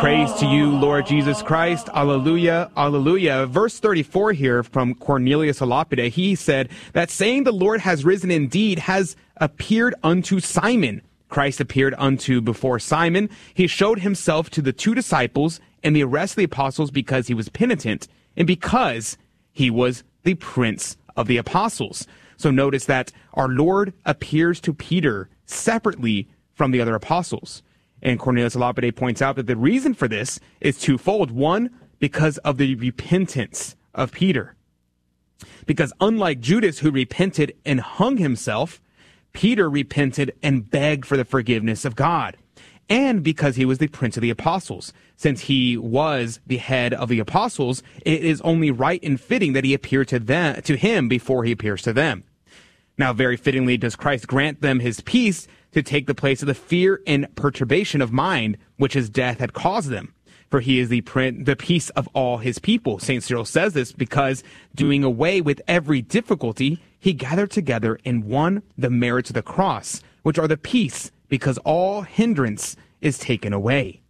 Praise 0.00 0.30
to 0.34 0.46
you, 0.46 0.70
Lord 0.70 1.06
Jesus 1.06 1.40
Christ. 1.40 1.88
Alleluia, 1.94 2.70
alleluia. 2.76 3.46
Verse 3.46 3.80
34 3.80 4.32
here 4.32 4.62
from 4.62 4.94
Cornelius 4.94 5.60
a 5.60 5.66
Lapide, 5.66 6.12
he 6.12 6.34
said, 6.34 6.68
That 6.92 7.10
saying 7.10 7.44
the 7.44 7.52
Lord 7.52 7.80
has 7.80 8.04
risen 8.04 8.30
indeed 8.30 8.78
has 8.80 9.16
appeared 9.38 9.94
unto 10.02 10.38
Simon. 10.38 11.00
Christ 11.28 11.60
appeared 11.60 11.94
unto 11.98 12.40
before 12.40 12.78
Simon. 12.78 13.28
He 13.52 13.66
showed 13.66 14.00
himself 14.00 14.50
to 14.50 14.62
the 14.62 14.72
two 14.72 14.94
disciples 14.94 15.60
and 15.82 15.94
the 15.94 16.04
rest 16.04 16.32
of 16.32 16.36
the 16.36 16.44
apostles 16.44 16.90
because 16.90 17.26
he 17.26 17.34
was 17.34 17.48
penitent 17.48 18.08
and 18.36 18.46
because 18.46 19.16
he 19.52 19.70
was 19.70 20.04
the 20.24 20.34
prince 20.34 20.96
of 21.16 21.26
the 21.26 21.36
apostles. 21.36 22.06
So 22.36 22.50
notice 22.50 22.84
that 22.84 23.12
our 23.34 23.48
Lord 23.48 23.94
appears 24.04 24.60
to 24.60 24.74
Peter 24.74 25.28
separately 25.46 26.28
from 26.52 26.70
the 26.70 26.80
other 26.80 26.94
apostles. 26.94 27.62
And 28.02 28.18
Cornelius 28.18 28.56
Lapide 28.56 28.94
points 28.94 29.22
out 29.22 29.36
that 29.36 29.46
the 29.46 29.56
reason 29.56 29.94
for 29.94 30.08
this 30.08 30.38
is 30.60 30.78
twofold. 30.78 31.30
One, 31.30 31.70
because 31.98 32.38
of 32.38 32.58
the 32.58 32.74
repentance 32.74 33.74
of 33.94 34.12
Peter. 34.12 34.54
Because 35.64 35.92
unlike 36.00 36.40
Judas, 36.40 36.80
who 36.80 36.90
repented 36.90 37.54
and 37.64 37.80
hung 37.80 38.18
himself, 38.18 38.80
Peter 39.36 39.68
repented 39.68 40.32
and 40.42 40.70
begged 40.70 41.04
for 41.04 41.18
the 41.18 41.24
forgiveness 41.24 41.84
of 41.84 41.94
God. 41.94 42.38
And 42.88 43.22
because 43.22 43.56
he 43.56 43.66
was 43.66 43.76
the 43.76 43.86
prince 43.86 44.16
of 44.16 44.22
the 44.22 44.30
apostles. 44.30 44.94
Since 45.14 45.42
he 45.42 45.76
was 45.76 46.40
the 46.46 46.56
head 46.56 46.94
of 46.94 47.10
the 47.10 47.18
apostles, 47.18 47.82
it 48.06 48.24
is 48.24 48.40
only 48.40 48.70
right 48.70 48.98
and 49.02 49.20
fitting 49.20 49.52
that 49.52 49.64
he 49.64 49.74
appear 49.74 50.06
to 50.06 50.18
them, 50.18 50.62
to 50.62 50.74
him 50.74 51.06
before 51.06 51.44
he 51.44 51.52
appears 51.52 51.82
to 51.82 51.92
them. 51.92 52.24
Now, 52.96 53.12
very 53.12 53.36
fittingly 53.36 53.76
does 53.76 53.94
Christ 53.94 54.26
grant 54.26 54.62
them 54.62 54.80
his 54.80 55.02
peace 55.02 55.46
to 55.72 55.82
take 55.82 56.06
the 56.06 56.14
place 56.14 56.40
of 56.40 56.46
the 56.46 56.54
fear 56.54 57.02
and 57.06 57.28
perturbation 57.36 58.00
of 58.00 58.12
mind 58.12 58.56
which 58.78 58.94
his 58.94 59.10
death 59.10 59.38
had 59.38 59.52
caused 59.52 59.90
them. 59.90 60.14
For 60.48 60.60
he 60.60 60.78
is 60.78 60.88
the, 60.88 61.02
print, 61.02 61.44
the 61.44 61.56
peace 61.56 61.90
of 61.90 62.08
all 62.14 62.38
his 62.38 62.58
people. 62.58 63.00
St. 63.00 63.22
Cyril 63.22 63.44
says 63.44 63.74
this 63.74 63.92
because 63.92 64.42
doing 64.74 65.04
away 65.04 65.42
with 65.42 65.60
every 65.68 66.00
difficulty, 66.00 66.80
he 66.98 67.12
gathered 67.12 67.50
together 67.50 67.98
in 68.04 68.26
one 68.26 68.62
the 68.76 68.90
merits 68.90 69.30
of 69.30 69.34
the 69.34 69.42
cross, 69.42 70.02
which 70.22 70.38
are 70.38 70.48
the 70.48 70.56
peace, 70.56 71.10
because 71.28 71.58
all 71.58 72.02
hindrance 72.02 72.76
is 73.00 73.18
taken 73.18 73.52
away. 73.52 74.00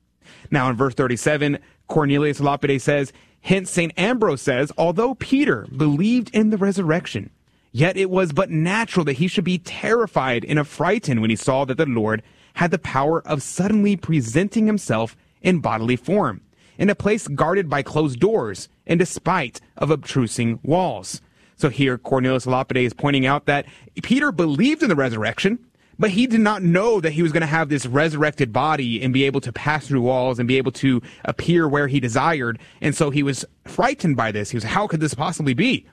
Now 0.51 0.71
in 0.71 0.77
verse 0.77 0.95
37, 0.95 1.59
Cornelius 1.89 2.41
Lapide 2.41 2.81
says, 2.81 3.13
Hence 3.41 3.71
St. 3.71 3.93
Ambrose 3.97 4.43
says, 4.43 4.73
although 4.77 5.15
Peter 5.15 5.67
believed 5.77 6.31
in 6.35 6.51
the 6.51 6.57
resurrection, 6.57 7.31
Yet 7.77 7.99
it 7.99 8.09
was 8.09 8.33
but 8.33 8.51
natural 8.51 9.05
that 9.05 9.19
he 9.19 9.29
should 9.29 9.45
be 9.45 9.59
terrified 9.59 10.47
and 10.47 10.59
affrighted 10.59 11.19
when 11.19 11.29
he 11.29 11.37
saw 11.37 11.67
that 11.67 11.77
the 11.77 11.85
Lord 11.85 12.23
had 12.55 12.71
the 12.71 12.79
power 12.79 13.21
of 13.29 13.43
suddenly 13.43 13.97
presenting 13.97 14.67
himself 14.67 15.15
in 15.43 15.59
bodily 15.59 15.97
form, 15.97 16.41
in 16.79 16.89
a 16.89 16.95
place 16.95 17.29
guarded 17.29 17.69
by 17.69 17.83
closed 17.83 18.19
doors, 18.19 18.71
and 18.87 18.99
despite 18.99 19.61
of 19.77 19.91
obtrusing 19.91 20.59
walls. 20.63 21.21
So 21.57 21.69
here 21.69 21.99
Cornelius 21.99 22.47
Lapide 22.47 22.79
is 22.79 22.93
pointing 22.93 23.27
out 23.27 23.47
that 23.47 23.67
Peter 24.03 24.31
believed 24.31 24.83
in 24.83 24.89
the 24.89 24.97
resurrection, 24.97 25.59
but 25.99 26.11
he 26.11 26.27
did 26.27 26.41
not 26.41 26.63
know 26.63 27.01
that 27.01 27.13
he 27.13 27.23
was 27.23 27.33
going 27.33 27.41
to 27.41 27.47
have 27.47 27.69
this 27.69 27.87
resurrected 27.87 28.53
body 28.53 29.03
and 29.03 29.15
be 29.15 29.25
able 29.25 29.41
to 29.41 29.53
pass 29.53 29.89
through 29.89 30.03
walls 30.03 30.39
and 30.39 30.47
be 30.47 30.59
able 30.59 30.73
to 30.73 31.01
appear 31.25 31.67
where 31.67 31.89
he 31.89 32.01
desired. 32.01 32.59
And 32.81 32.95
so 32.95 33.11
he 33.11 33.23
was 33.23 33.45
frightened 33.65 34.17
by 34.17 34.33
this. 34.33 34.51
He 34.51 34.57
was, 34.57 34.65
how 34.65 34.87
could 34.87 35.01
this 35.01 35.15
possibly 35.15 35.55
be? 35.55 35.87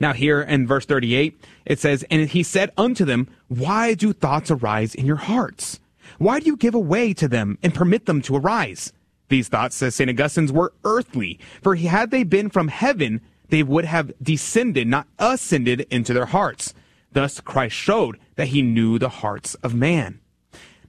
Now, 0.00 0.12
here 0.12 0.40
in 0.40 0.66
verse 0.66 0.86
38, 0.86 1.38
it 1.66 1.78
says, 1.78 2.04
And 2.10 2.28
he 2.28 2.42
said 2.42 2.72
unto 2.76 3.04
them, 3.04 3.28
Why 3.48 3.94
do 3.94 4.12
thoughts 4.12 4.50
arise 4.50 4.94
in 4.94 5.06
your 5.06 5.16
hearts? 5.16 5.80
Why 6.18 6.40
do 6.40 6.46
you 6.46 6.56
give 6.56 6.74
way 6.74 7.12
to 7.14 7.28
them 7.28 7.58
and 7.62 7.74
permit 7.74 8.06
them 8.06 8.22
to 8.22 8.36
arise? 8.36 8.92
These 9.28 9.48
thoughts, 9.48 9.76
says 9.76 9.94
St. 9.94 10.08
Augustine, 10.08 10.46
were 10.46 10.72
earthly, 10.84 11.38
for 11.62 11.74
had 11.74 12.10
they 12.10 12.22
been 12.22 12.48
from 12.48 12.68
heaven, 12.68 13.20
they 13.48 13.62
would 13.62 13.84
have 13.84 14.12
descended, 14.22 14.86
not 14.86 15.06
ascended, 15.18 15.86
into 15.90 16.12
their 16.12 16.26
hearts. 16.26 16.74
Thus 17.12 17.40
Christ 17.40 17.74
showed 17.74 18.18
that 18.36 18.48
he 18.48 18.62
knew 18.62 18.98
the 18.98 19.08
hearts 19.08 19.54
of 19.56 19.74
man. 19.74 20.20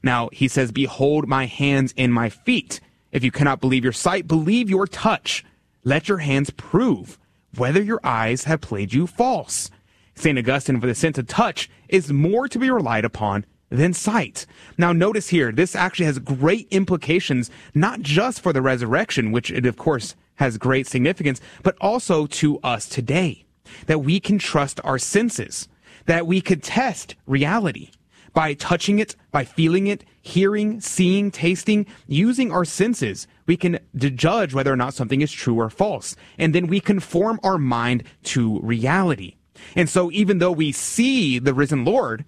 Now, 0.04 0.30
he 0.32 0.48
says, 0.48 0.72
Behold 0.72 1.28
my 1.28 1.46
hands 1.46 1.94
and 1.98 2.14
my 2.14 2.30
feet. 2.30 2.80
If 3.12 3.24
you 3.24 3.32
cannot 3.32 3.62
believe 3.62 3.84
your 3.84 3.94
sight, 3.94 4.28
believe 4.28 4.70
your 4.70 4.88
touch. 4.88 5.46
Let 5.84 6.10
your 6.10 6.18
hands 6.20 6.50
prove 6.50 7.18
whether 7.56 7.82
your 7.82 8.00
eyes 8.04 8.44
have 8.44 8.62
played 8.62 8.94
you 8.94 9.08
false. 9.08 9.72
St. 10.16 10.38
Augustine, 10.38 10.82
for 10.82 10.88
the 10.88 10.96
sense 10.96 11.18
of 11.18 11.28
touch, 11.28 11.70
is 11.88 12.12
more 12.12 12.48
to 12.48 12.60
be 12.60 12.70
relied 12.70 13.06
upon 13.06 13.46
than 13.70 13.94
sight. 13.94 14.46
Now, 14.78 14.92
notice 14.92 15.30
here, 15.30 15.52
this 15.52 15.76
actually 15.76 16.06
has 16.06 16.20
great 16.20 16.68
implications, 16.72 17.52
not 17.74 18.02
just 18.02 18.42
for 18.42 18.54
the 18.54 18.62
resurrection, 18.62 19.32
which 19.32 19.52
it, 19.52 19.66
of 19.66 19.78
course, 19.78 20.16
has 20.38 20.58
great 20.58 20.88
significance, 20.88 21.40
but 21.62 21.76
also 21.80 22.26
to 22.28 22.60
us 22.60 22.88
today. 22.90 23.46
That 23.88 24.00
we 24.00 24.20
can 24.20 24.40
trust 24.40 24.80
our 24.84 24.98
senses, 24.98 25.68
that 26.06 26.26
we 26.26 26.40
could 26.40 26.64
test 26.64 27.16
reality 27.26 27.92
by 28.34 28.54
touching 28.54 29.00
it, 29.00 29.16
by 29.32 29.44
feeling 29.44 29.88
it, 29.88 30.06
hearing, 30.22 30.80
seeing, 30.80 31.32
tasting, 31.32 31.88
using 32.06 32.52
our 32.52 32.66
senses, 32.66 33.28
we 33.48 33.58
can 33.58 33.80
judge 33.98 34.54
whether 34.54 34.72
or 34.72 34.76
not 34.76 34.94
something 34.94 35.22
is 35.22 35.32
true 35.32 35.56
or 35.56 35.72
false. 35.72 36.16
And 36.38 36.54
then 36.54 36.68
we 36.68 36.80
conform 36.80 37.40
our 37.44 37.58
mind 37.58 38.04
to 38.26 38.60
reality. 38.60 39.38
And 39.76 39.90
so 39.90 40.12
even 40.12 40.38
though 40.38 40.52
we 40.52 40.72
see 40.72 41.40
the 41.40 41.54
risen 41.54 41.84
Lord, 41.84 42.26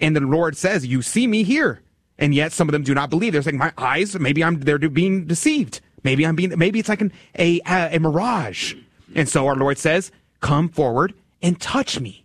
and 0.00 0.16
the 0.16 0.20
Lord 0.20 0.56
says, 0.56 0.86
you 0.86 1.02
see 1.02 1.26
me 1.26 1.42
here, 1.42 1.82
and 2.18 2.34
yet 2.34 2.52
some 2.52 2.68
of 2.68 2.72
them 2.72 2.82
do 2.82 2.94
not 2.94 3.10
believe. 3.10 3.34
They're 3.34 3.42
saying, 3.42 3.58
my 3.58 3.74
eyes, 3.76 4.18
maybe 4.18 4.42
I'm, 4.42 4.60
they're 4.60 4.78
being 4.78 5.26
deceived. 5.26 5.82
Maybe 6.02 6.26
I'm 6.26 6.36
being, 6.36 6.56
maybe 6.58 6.78
it's 6.78 6.88
like 6.88 7.00
an, 7.00 7.12
a, 7.38 7.60
a, 7.66 7.96
a 7.96 7.98
mirage. 7.98 8.74
And 9.14 9.28
so 9.28 9.46
our 9.46 9.56
Lord 9.56 9.78
says, 9.78 10.12
come 10.40 10.68
forward 10.68 11.14
and 11.42 11.60
touch 11.60 12.00
me. 12.00 12.24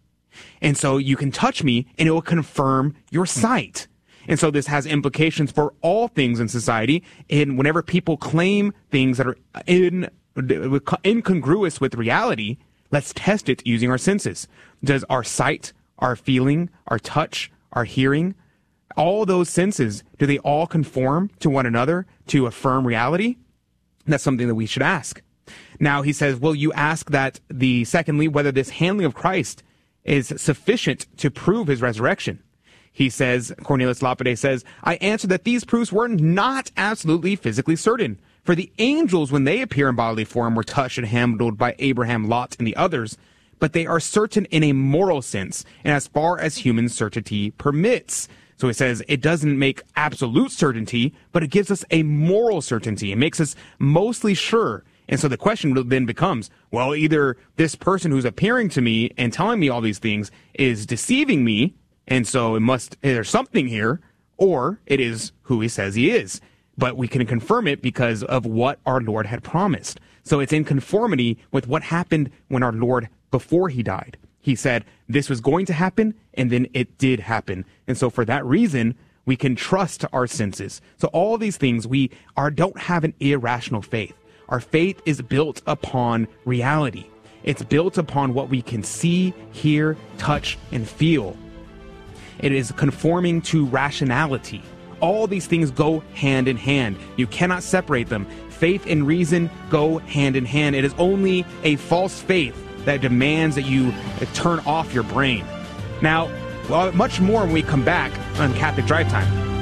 And 0.62 0.77
so 0.77 0.98
you 0.98 1.15
can 1.15 1.32
touch 1.32 1.63
me 1.63 1.88
and 1.98 2.08
it 2.08 2.12
will 2.12 2.22
confirm 2.22 2.96
your 3.12 3.25
sight. 3.25 3.88
And 4.27 4.39
so 4.39 4.50
this 4.50 4.67
has 4.67 4.86
implications 4.86 5.51
for 5.51 5.74
all 5.82 6.08
things 6.08 6.39
in 6.39 6.48
society. 6.48 7.03
And 7.29 7.58
whenever 7.58 7.82
people 7.82 8.17
claim 8.17 8.74
things 8.89 9.17
that 9.17 9.27
are 9.27 9.38
in, 9.67 10.10
incongruous 11.05 11.79
with 11.79 11.96
reality, 11.96 12.58
let's 12.91 13.13
test 13.15 13.50
it 13.50 13.65
using 13.65 13.91
our 13.91 13.98
senses. 13.98 14.48
Does 14.84 15.03
our 15.10 15.24
sight, 15.24 15.74
our 16.00 16.15
feeling, 16.15 16.70
our 16.88 17.00
touch, 17.00 17.51
our 17.74 17.84
hearing, 17.84 18.36
all 18.98 19.25
those 19.25 19.50
senses, 19.50 20.03
do 20.17 20.25
they 20.25 20.39
all 20.39 20.67
conform 20.67 21.29
to 21.39 21.50
one 21.50 21.65
another 21.65 22.05
to 22.27 22.48
affirm 22.48 22.88
reality? 22.88 23.38
That's 24.06 24.24
something 24.24 24.48
that 24.48 24.56
we 24.56 24.66
should 24.66 24.84
ask. 24.84 25.22
Now 25.80 26.02
he 26.02 26.14
says, 26.14 26.40
will 26.40 26.56
you 26.56 26.74
ask 26.74 27.12
that 27.12 27.40
the 27.50 27.86
secondly, 27.86 28.28
whether 28.28 28.52
this 28.52 28.70
handling 28.70 29.06
of 29.06 29.14
Christ 29.14 29.64
is 30.04 30.34
sufficient 30.38 31.06
to 31.18 31.30
prove 31.30 31.68
his 31.68 31.82
resurrection? 31.82 32.42
He 32.92 33.10
says, 33.10 33.54
Cornelius 33.64 34.02
Lapide 34.02 34.40
says, 34.40 34.64
I 34.84 34.96
answer 34.96 35.28
that 35.28 35.44
these 35.44 35.66
proofs 35.66 35.92
were 35.92 36.08
not 36.08 36.72
absolutely 36.78 37.36
physically 37.36 37.76
certain. 37.76 38.20
For 38.44 38.56
the 38.56 38.72
angels, 38.78 39.32
when 39.32 39.44
they 39.44 39.62
appear 39.62 39.90
in 39.90 39.96
bodily 39.96 40.24
form, 40.24 40.56
were 40.56 40.64
touched 40.64 40.98
and 40.98 41.08
handled 41.08 41.58
by 41.58 41.76
Abraham, 41.80 42.30
Lot, 42.30 42.56
and 42.58 42.66
the 42.66 42.76
others, 42.76 43.18
but 43.60 43.74
they 43.74 43.86
are 43.86 44.00
certain 44.00 44.46
in 44.46 44.64
a 44.64 44.72
moral 44.72 45.22
sense, 45.22 45.66
and 45.84 45.94
as 45.94 46.08
far 46.08 46.40
as 46.40 46.60
human 46.60 46.88
certainty 46.88 47.52
permits. 47.52 48.30
So 48.58 48.68
it 48.70 48.76
says 48.76 49.04
it 49.08 49.22
doesn't 49.22 49.60
make 49.60 49.82
absolute 49.96 50.52
certainty, 50.52 51.14
but 51.32 51.44
it 51.44 51.50
gives 51.50 51.72
us 51.72 51.84
a 51.92 52.04
moral 52.04 52.62
certainty. 52.62 53.12
It 53.12 53.18
makes 53.18 53.40
us 53.40 53.56
mostly 53.80 54.34
sure. 54.34 54.84
And 55.08 55.20
so 55.20 55.28
the 55.28 55.38
question 55.38 55.88
then 55.90 56.06
becomes, 56.06 56.50
well, 56.72 56.96
either 56.96 57.38
this 57.58 57.76
person 57.76 58.12
who's 58.12 58.26
appearing 58.26 58.70
to 58.70 58.82
me 58.82 59.12
and 59.18 59.32
telling 59.32 59.60
me 59.60 59.70
all 59.70 59.82
these 59.82 60.00
things 60.00 60.32
is 60.56 60.86
deceiving 60.86 61.44
me, 61.44 61.76
and 62.08 62.28
so 62.28 62.56
it 62.56 62.62
must, 62.62 62.98
there's 63.02 63.30
something 63.30 63.68
here, 63.68 64.00
or 64.38 64.80
it 64.86 65.00
is 65.00 65.32
who 65.44 65.62
he 65.62 65.68
says 65.68 65.96
he 65.96 66.12
is. 66.12 66.42
But 66.78 66.98
we 66.98 67.08
can 67.08 67.26
confirm 67.26 67.68
it 67.68 67.82
because 67.82 68.24
of 68.24 68.46
what 68.46 68.80
our 68.86 69.00
Lord 69.00 69.28
had 69.28 69.44
promised. 69.44 70.00
So 70.24 70.40
it's 70.40 70.54
in 70.54 70.66
conformity 70.66 71.38
with 71.52 71.68
what 71.68 71.84
happened 71.84 72.32
when 72.48 72.64
our 72.64 72.74
Lord, 72.74 73.10
before 73.32 73.70
he 73.70 73.84
died, 73.84 74.18
he 74.46 74.56
said 74.56 74.86
this 75.10 75.28
was 75.28 75.42
going 75.42 75.66
to 75.66 75.74
happen, 75.74 76.14
and 76.36 76.52
then 76.52 76.68
it 76.72 77.00
did 77.00 77.20
happen. 77.20 77.66
And 77.88 77.98
so 77.98 78.12
for 78.12 78.24
that 78.25 78.46
reason, 78.46 78.94
we 79.25 79.36
can 79.36 79.56
trust 79.56 80.06
our 80.14 80.28
senses. 80.28 80.82
So 80.98 81.08
all 81.08 81.40
these 81.40 81.58
things, 81.58 81.88
we 81.88 82.12
are, 82.38 82.52
don't 82.52 82.78
have 82.78 83.04
an 83.04 83.16
irrational 83.20 83.82
faith. 83.82 84.14
Our 84.50 84.60
faith 84.60 85.02
is 85.04 85.20
built 85.24 85.64
upon 85.66 86.28
reality. 86.46 87.08
It's 87.42 87.64
built 87.64 87.98
upon 87.98 88.36
what 88.36 88.50
we 88.50 88.62
can 88.62 88.84
see, 88.84 89.34
hear, 89.52 89.98
touch, 90.20 90.60
and 90.72 90.88
feel. 90.88 91.36
It 92.38 92.52
is 92.52 92.72
conforming 92.74 93.42
to 93.50 93.66
rationality. 93.66 94.62
All 95.00 95.25
these 95.25 95.48
things 95.48 95.72
go 95.72 96.02
hand 96.14 96.48
in 96.48 96.58
hand. 96.58 96.98
You 97.18 97.25
cannot 97.25 97.64
separate 97.64 98.10
them. 98.10 98.28
Faith 98.50 98.86
and 98.86 99.08
reason 99.08 99.50
go 99.72 99.98
hand 99.98 100.36
in 100.36 100.46
hand. 100.46 100.75
It 100.75 100.86
is 100.86 100.94
only 101.00 101.48
a 101.64 101.78
false 101.78 102.22
faith 102.22 102.62
that 102.86 103.01
demands 103.01 103.56
that 103.56 103.63
you 103.63 103.94
turn 104.34 104.60
off 104.60 104.94
your 104.94 105.04
brain. 105.04 105.44
Now, 106.01 106.30
much 106.92 107.20
more 107.20 107.42
when 107.42 107.54
we 107.54 107.62
come 107.62 107.84
back 107.84 108.12
on 108.39 108.54
Catholic 108.54 108.86
Drive 108.86 109.10
Time. 109.10 109.55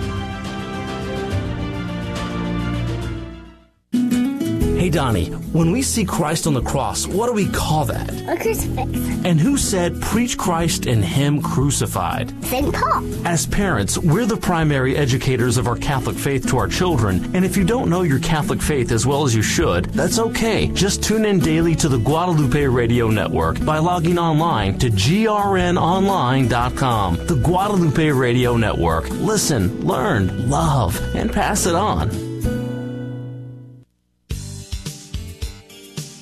Hey, 4.84 4.90
Donnie, 4.90 5.28
when 5.54 5.72
we 5.72 5.82
see 5.82 6.04
Christ 6.04 6.46
on 6.46 6.54
the 6.54 6.62
cross, 6.62 7.08
what 7.08 7.28
do 7.28 7.32
we 7.32 7.48
call 7.48 7.86
that? 7.86 8.12
A 8.28 8.36
crucifix. 8.36 8.92
And 9.24 9.40
who 9.40 9.56
said, 9.56 10.02
preach 10.02 10.38
Christ 10.38 10.88
and 10.88 11.06
Him 11.06 11.42
crucified? 11.42 12.34
St. 12.44 12.76
Paul. 12.76 13.26
As 13.26 13.48
parents, 13.48 13.98
we're 13.98 14.26
the 14.26 14.36
primary 14.36 14.98
educators 14.98 15.56
of 15.56 15.70
our 15.70 15.78
Catholic 15.78 16.18
faith 16.18 16.50
to 16.50 16.58
our 16.58 16.68
children, 16.68 17.34
and 17.34 17.46
if 17.46 17.56
you 17.56 17.64
don't 17.64 17.90
know 17.90 18.02
your 18.02 18.20
Catholic 18.20 18.62
faith 18.62 18.92
as 18.92 19.08
well 19.08 19.24
as 19.24 19.34
you 19.34 19.42
should, 19.42 19.86
that's 19.94 20.20
okay. 20.20 20.68
Just 20.68 21.02
tune 21.02 21.24
in 21.24 21.40
daily 21.40 21.76
to 21.76 21.88
the 21.88 22.00
Guadalupe 22.00 22.66
Radio 22.66 23.08
Network 23.08 23.64
by 23.64 23.78
logging 23.78 24.20
online 24.20 24.78
to 24.80 24.90
grnonline.com. 24.90 27.28
The 27.28 27.36
Guadalupe 27.36 28.10
Radio 28.10 28.58
Network. 28.58 29.10
Listen, 29.12 29.88
learn, 29.88 30.50
love, 30.50 31.00
and 31.16 31.32
pass 31.32 31.68
it 31.68 31.76
on. 31.76 32.33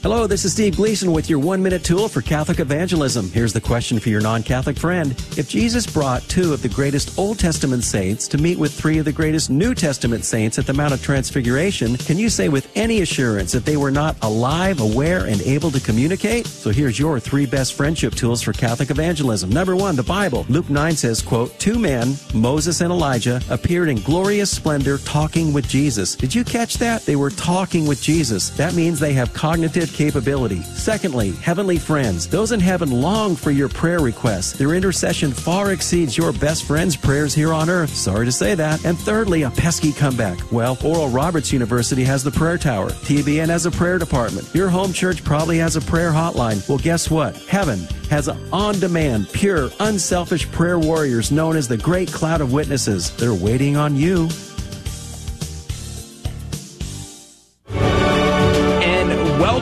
Hello, 0.03 0.25
this 0.25 0.46
is 0.46 0.53
Steve 0.53 0.77
Gleason 0.77 1.12
with 1.12 1.29
your 1.29 1.38
one 1.38 1.62
minute 1.62 1.84
tool 1.84 2.08
for 2.08 2.24
Catholic 2.24 2.60
evangelism. 2.60 3.29
Here's 3.29 3.53
the 3.53 3.62
question 3.62 4.00
for 4.00 4.10
your 4.10 4.20
non 4.20 4.41
Catholic 4.41 4.75
friend. 4.75 5.12
If 5.38 5.48
Jesus 5.48 5.86
brought 5.86 6.24
two 6.24 6.55
of 6.55 6.63
the 6.63 6.70
greatest 6.70 7.20
Old 7.20 7.38
Testament 7.38 7.84
saints 7.84 8.27
to 8.29 8.39
meet 8.39 8.58
with 8.58 8.74
three 8.74 8.98
of 8.98 9.05
the 9.05 9.12
greatest 9.12 9.51
New 9.51 9.75
Testament 9.75 10.25
saints 10.25 10.58
at 10.58 10.65
the 10.65 10.74
Mount 10.74 10.96
of 10.96 11.03
Transfiguration, 11.03 11.98
can 11.98 12.17
you 12.17 12.31
say 12.31 12.50
with 12.50 12.67
any 12.75 13.01
assurance 13.01 13.51
that 13.51 13.63
they 13.63 13.77
were 13.77 13.91
not 13.91 14.15
alive, 14.24 14.81
aware, 14.81 15.27
and 15.27 15.39
able 15.43 15.70
to 15.70 15.79
communicate? 15.79 16.48
So 16.48 16.72
here's 16.72 16.98
your 16.98 17.20
three 17.20 17.46
best 17.46 17.75
friendship 17.75 18.15
tools 18.15 18.41
for 18.41 18.53
Catholic 18.53 18.89
evangelism. 18.89 19.51
Number 19.51 19.75
one, 19.75 19.96
the 19.96 20.01
Bible. 20.01 20.48
Luke 20.50 20.72
9 20.72 20.96
says, 20.96 21.22
quote, 21.22 21.60
Two 21.60 21.77
men, 21.77 22.15
Moses 22.34 22.81
and 22.81 22.91
Elijah, 22.91 23.39
appeared 23.51 23.89
in 23.89 24.01
glorious 24.01 24.50
splendor 24.50 24.98
talking 24.98 25.53
with 25.53 25.67
Jesus. 25.67 26.15
Did 26.15 26.34
you 26.34 26.43
catch 26.43 26.79
that? 26.79 27.05
They 27.05 27.17
were 27.17 27.29
talking 27.29 27.86
with 27.86 28.01
Jesus. 28.01 28.50
That 28.58 28.74
means 28.74 29.00
they 29.00 29.13
have 29.13 29.31
cognitive 29.31 29.90
capability. 29.93 30.62
Secondly, 30.63 31.31
heavenly 31.31 31.77
friends. 31.77 32.27
Those 32.27 32.51
in 32.51 32.60
heaven 32.60 32.89
long 32.89 33.36
for 33.36 33.51
your 33.51 33.69
prayer 33.69 34.00
requests. 34.00 34.53
Their 34.53 34.74
intercession 34.74 35.31
far 35.31 35.71
exceeds 35.71 36.17
your 36.17 36.33
best 36.33 36.63
friend's 36.65 36.95
prayers 36.95 37.33
here 37.33 37.53
on 37.53 37.69
earth. 37.69 37.93
Sorry 37.93 38.25
to 38.25 38.31
say 38.31 38.55
that. 38.55 38.83
And 38.86 38.98
thirdly, 38.98 39.43
a 39.43 39.51
pesky 39.51 39.91
comeback. 39.91 40.51
Well, 40.51 40.77
Oral 40.83 41.10
Roberts 41.10 41.51
University 41.51 42.03
has 42.03 42.24
the 42.24 42.31
prayer 42.31 42.57
tower. 42.57 42.89
TBN 42.89 43.50
has 43.50 43.65
a 43.65 43.71
prayer 43.71 43.98
department. 43.98 44.48
Your 44.53 44.69
home 44.69 44.93
church 44.93 45.24
probably 45.24 45.57
has 45.57 45.75
a 45.75 45.81
prayer 45.81 46.12
hotline. 46.12 46.67
Well, 46.67 46.77
guess 46.77 47.10
what? 47.10 47.36
Heaven 47.36 47.79
has 48.10 48.27
on 48.51 48.79
demand, 48.79 49.31
pure, 49.31 49.69
unselfish 49.79 50.51
prayer 50.51 50.77
warriors 50.77 51.31
known 51.31 51.55
as 51.55 51.67
the 51.67 51.77
Great 51.77 52.12
Cloud 52.12 52.41
of 52.41 52.51
Witnesses. 52.51 53.12
They're 53.12 53.33
waiting 53.33 53.77
on 53.77 53.95
you. 53.95 54.27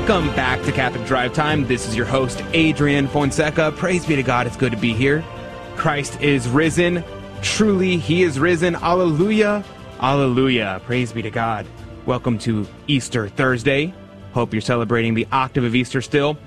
Welcome 0.09 0.35
back 0.35 0.63
to 0.63 0.71
Catholic 0.71 1.05
Drive 1.05 1.33
Time. 1.33 1.67
This 1.67 1.87
is 1.87 1.95
your 1.95 2.07
host, 2.07 2.43
Adrian 2.53 3.07
Fonseca. 3.07 3.71
Praise 3.73 4.07
be 4.07 4.15
to 4.15 4.23
God, 4.23 4.47
it's 4.47 4.57
good 4.57 4.71
to 4.71 4.77
be 4.77 4.91
here. 4.91 5.23
Christ 5.75 6.19
is 6.19 6.49
risen. 6.49 7.03
Truly, 7.43 7.97
He 7.97 8.23
is 8.23 8.39
risen. 8.39 8.73
Alleluia. 8.73 9.63
Alleluia. 9.99 10.81
Praise 10.83 11.13
be 11.13 11.21
to 11.21 11.29
God. 11.29 11.67
Welcome 12.07 12.39
to 12.39 12.67
Easter 12.87 13.29
Thursday. 13.29 13.93
Hope 14.33 14.51
you're 14.51 14.61
celebrating 14.61 15.13
the 15.13 15.27
octave 15.31 15.63
of 15.63 15.75
Easter 15.75 16.01
still. 16.01 16.39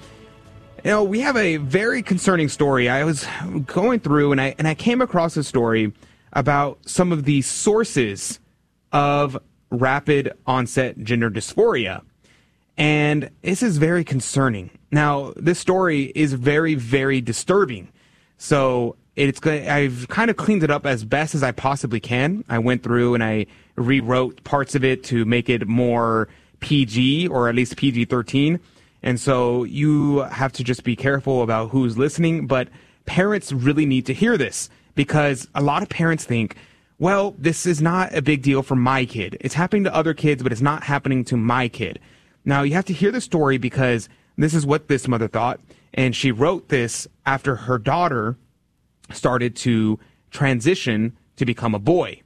You 0.83 0.91
know, 0.91 1.05
we 1.05 1.21
have 1.21 1.37
a 1.37 1.59
very 1.59 2.03
concerning 2.03 2.49
story. 2.49 2.89
I 2.89 3.05
was 3.05 3.29
going 3.67 4.01
through 4.01 4.33
and 4.33 4.41
I 4.41 4.57
and 4.59 4.67
I 4.67 4.75
came 4.75 5.01
across 5.01 5.37
a 5.37 5.45
story 5.45 5.93
about 6.33 6.81
some 6.85 7.13
of 7.13 7.27
the 7.27 7.43
sources 7.43 8.41
of 8.91 9.39
rapid 9.71 10.33
onset 10.49 10.99
gender 10.99 11.31
dysphoria. 11.31 12.03
And 12.77 13.31
this 13.43 13.63
is 13.63 13.77
very 13.77 14.05
concerning. 14.05 14.71
Now, 14.91 15.33
this 15.37 15.59
story 15.59 16.13
is 16.15 16.33
very, 16.33 16.75
very 16.75 17.21
disturbing. 17.21 17.89
So 18.39 18.97
it's. 19.15 19.45
I've 19.47 20.09
kind 20.09 20.31
of 20.31 20.37
cleaned 20.37 20.63
it 20.63 20.71
up 20.71 20.87
as 20.87 21.05
best 21.05 21.35
as 21.35 21.43
I 21.43 21.53
possibly 21.53 22.01
can. 22.01 22.45
I 22.49 22.59
went 22.59 22.83
through 22.83 23.15
and 23.15 23.23
I 23.23 23.47
rewrote 23.77 24.43
parts 24.45 24.75
of 24.75 24.85
it 24.85 25.05
to 25.05 25.25
make 25.25 25.49
it 25.49 25.69
more 25.69 26.29
PG 26.61 27.29
or 27.29 27.49
at 27.49 27.55
least 27.55 27.77
PG 27.77 28.07
13. 28.07 28.59
And 29.03 29.21
so 29.21 29.65
you 29.65 30.21
have 30.21 30.53
to 30.53 30.65
just 30.65 30.85
be 30.85 30.97
careful 30.97 31.43
about 31.43 31.71
who's 31.71 31.99
listening. 31.99 32.47
But 32.47 32.69
parents 33.05 33.53
really 33.53 33.85
need 33.85 34.07
to 34.07 34.15
hear 34.15 34.37
this 34.37 34.71
because 34.95 35.49
a 35.55 35.63
lot 35.63 35.83
of 35.83 35.89
parents 35.89 36.25
think, 36.25 36.57
well, 36.99 37.35
this 37.37 37.67
is 37.67 37.83
not 37.83 38.15
a 38.15 38.23
big 38.23 38.43
deal 38.43 38.63
for 38.63 38.77
my 38.77 39.05
kid. 39.05 39.37
It's 39.41 39.55
happening 39.55 39.85
to 39.85 39.95
other 39.95 40.15
kids, 40.15 40.43
but 40.43 40.53
it's 40.53 40.61
not 40.61 40.85
happening 40.85 41.25
to 41.27 41.37
my 41.37 41.69
kid. 41.69 41.99
Now, 42.45 42.63
you 42.63 42.75
have 42.75 42.85
to 42.87 42.93
hear 42.93 43.11
the 43.11 43.21
story 43.21 43.59
because 43.59 44.09
this 44.37 44.55
is 44.55 44.67
what 44.67 44.89
this 44.89 45.07
mother 45.07 45.29
thought. 45.29 45.61
And 45.95 46.17
she 46.17 46.33
wrote 46.33 46.69
this 46.69 47.07
after 47.27 47.55
her 47.57 47.79
daughter 47.79 48.37
started 49.13 49.55
to 49.57 49.99
transition 50.31 51.17
to 51.37 51.45
become 51.45 51.75
a 51.75 51.79
boy. 51.79 52.23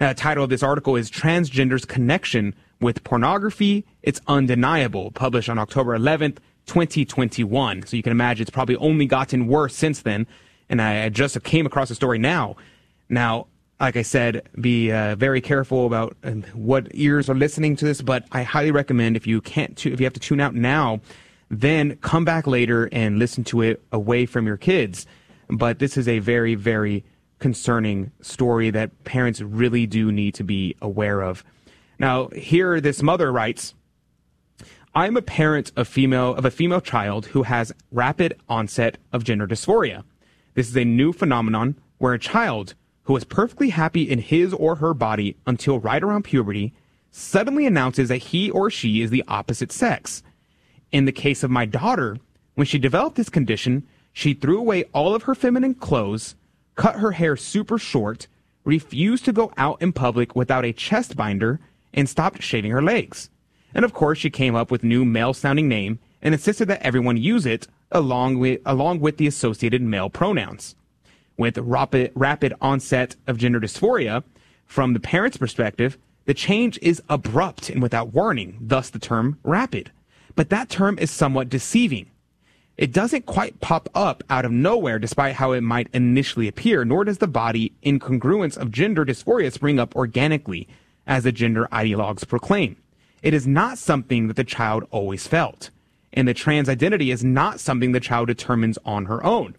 Now, 0.00 0.08
the 0.08 0.14
title 0.14 0.44
of 0.44 0.50
this 0.50 0.62
article 0.62 0.96
is 0.96 1.10
Transgender's 1.10 1.84
Connection 1.84 2.54
with 2.80 3.04
Pornography. 3.04 3.84
It's 4.02 4.20
Undeniable, 4.26 5.12
published 5.12 5.48
on 5.48 5.58
October 5.58 5.96
11th, 5.96 6.38
2021. 6.66 7.86
So 7.86 7.96
you 7.96 8.02
can 8.02 8.10
imagine 8.10 8.42
it's 8.42 8.50
probably 8.50 8.76
only 8.76 9.06
gotten 9.06 9.46
worse 9.46 9.74
since 9.76 10.02
then. 10.02 10.26
And 10.68 10.82
I 10.82 11.08
just 11.08 11.40
came 11.44 11.66
across 11.66 11.88
the 11.90 11.94
story 11.94 12.18
now. 12.18 12.56
Now, 13.08 13.46
like 13.84 13.96
I 13.98 14.02
said, 14.02 14.48
be 14.58 14.90
uh, 14.90 15.14
very 15.14 15.42
careful 15.42 15.84
about 15.84 16.16
um, 16.24 16.42
what 16.54 16.88
ears 16.94 17.28
are 17.28 17.34
listening 17.34 17.76
to 17.76 17.84
this. 17.84 18.00
But 18.00 18.24
I 18.32 18.42
highly 18.42 18.70
recommend 18.70 19.14
if 19.14 19.26
you 19.26 19.42
can't, 19.42 19.76
tu- 19.76 19.92
if 19.92 20.00
you 20.00 20.06
have 20.06 20.14
to 20.14 20.20
tune 20.20 20.40
out 20.40 20.54
now, 20.54 21.00
then 21.50 21.96
come 21.96 22.24
back 22.24 22.46
later 22.46 22.88
and 22.92 23.18
listen 23.18 23.44
to 23.44 23.60
it 23.60 23.84
away 23.92 24.24
from 24.24 24.46
your 24.46 24.56
kids. 24.56 25.06
But 25.50 25.80
this 25.80 25.98
is 25.98 26.08
a 26.08 26.18
very, 26.20 26.54
very 26.54 27.04
concerning 27.40 28.10
story 28.22 28.70
that 28.70 29.04
parents 29.04 29.42
really 29.42 29.86
do 29.86 30.10
need 30.10 30.32
to 30.36 30.44
be 30.44 30.74
aware 30.80 31.20
of. 31.20 31.44
Now, 31.98 32.28
here 32.28 32.80
this 32.80 33.02
mother 33.02 33.30
writes, 33.30 33.74
I'm 34.94 35.14
a 35.18 35.22
parent 35.22 35.72
of 35.76 35.88
female 35.88 36.34
of 36.34 36.46
a 36.46 36.50
female 36.50 36.80
child 36.80 37.26
who 37.26 37.42
has 37.42 37.70
rapid 37.92 38.40
onset 38.48 38.96
of 39.12 39.24
gender 39.24 39.46
dysphoria. 39.46 40.04
This 40.54 40.70
is 40.70 40.76
a 40.76 40.86
new 40.86 41.12
phenomenon 41.12 41.76
where 41.98 42.14
a 42.14 42.18
child 42.18 42.74
who 43.04 43.12
was 43.12 43.24
perfectly 43.24 43.70
happy 43.70 44.02
in 44.02 44.18
his 44.18 44.52
or 44.54 44.76
her 44.76 44.94
body 44.94 45.36
until 45.46 45.78
right 45.78 46.02
around 46.02 46.24
puberty 46.24 46.72
suddenly 47.10 47.66
announces 47.66 48.08
that 48.08 48.16
he 48.16 48.50
or 48.50 48.70
she 48.70 49.00
is 49.00 49.10
the 49.10 49.24
opposite 49.28 49.70
sex. 49.70 50.22
In 50.90 51.04
the 51.04 51.12
case 51.12 51.42
of 51.42 51.50
my 51.50 51.64
daughter, 51.64 52.18
when 52.54 52.66
she 52.66 52.78
developed 52.78 53.16
this 53.16 53.28
condition, 53.28 53.86
she 54.12 54.34
threw 54.34 54.58
away 54.58 54.84
all 54.92 55.14
of 55.14 55.24
her 55.24 55.34
feminine 55.34 55.74
clothes, 55.74 56.34
cut 56.74 56.96
her 56.96 57.12
hair 57.12 57.36
super 57.36 57.78
short, 57.78 58.26
refused 58.64 59.24
to 59.26 59.32
go 59.32 59.52
out 59.56 59.80
in 59.82 59.92
public 59.92 60.34
without 60.34 60.64
a 60.64 60.72
chest 60.72 61.16
binder, 61.16 61.60
and 61.92 62.08
stopped 62.08 62.42
shaving 62.42 62.70
her 62.70 62.82
legs. 62.82 63.30
And 63.74 63.84
of 63.84 63.92
course, 63.92 64.18
she 64.18 64.30
came 64.30 64.54
up 64.54 64.70
with 64.70 64.82
new 64.82 65.04
male 65.04 65.34
sounding 65.34 65.68
name 65.68 65.98
and 66.22 66.32
insisted 66.32 66.68
that 66.68 66.82
everyone 66.82 67.16
use 67.16 67.44
it 67.44 67.68
along 67.92 68.38
with, 68.38 68.60
along 68.64 69.00
with 69.00 69.18
the 69.18 69.26
associated 69.26 69.82
male 69.82 70.08
pronouns 70.08 70.74
with 71.36 71.58
rapid, 71.58 72.12
rapid 72.14 72.54
onset 72.60 73.16
of 73.26 73.38
gender 73.38 73.60
dysphoria, 73.60 74.22
from 74.66 74.92
the 74.92 75.00
parent's 75.00 75.36
perspective, 75.36 75.98
the 76.24 76.34
change 76.34 76.78
is 76.80 77.02
abrupt 77.08 77.68
and 77.68 77.82
without 77.82 78.12
warning, 78.12 78.56
thus 78.60 78.90
the 78.90 78.98
term 78.98 79.38
rapid. 79.42 79.90
But 80.34 80.50
that 80.50 80.68
term 80.68 80.98
is 80.98 81.10
somewhat 81.10 81.48
deceiving. 81.48 82.10
It 82.76 82.92
doesn't 82.92 83.26
quite 83.26 83.60
pop 83.60 83.88
up 83.94 84.24
out 84.28 84.44
of 84.44 84.50
nowhere 84.50 84.98
despite 84.98 85.36
how 85.36 85.52
it 85.52 85.60
might 85.60 85.88
initially 85.92 86.48
appear, 86.48 86.84
nor 86.84 87.04
does 87.04 87.18
the 87.18 87.28
body 87.28 87.72
incongruence 87.84 88.56
of 88.56 88.72
gender 88.72 89.04
dysphoria 89.04 89.52
spring 89.52 89.78
up 89.78 89.94
organically, 89.94 90.66
as 91.06 91.24
the 91.24 91.32
gender 91.32 91.68
ideologues 91.70 92.26
proclaim. 92.26 92.76
It 93.22 93.34
is 93.34 93.46
not 93.46 93.78
something 93.78 94.26
that 94.26 94.36
the 94.36 94.44
child 94.44 94.86
always 94.90 95.26
felt. 95.26 95.70
And 96.12 96.26
the 96.26 96.34
trans 96.34 96.68
identity 96.68 97.10
is 97.10 97.22
not 97.22 97.60
something 97.60 97.92
the 97.92 98.00
child 98.00 98.28
determines 98.28 98.78
on 98.84 99.06
her 99.06 99.24
own. 99.24 99.56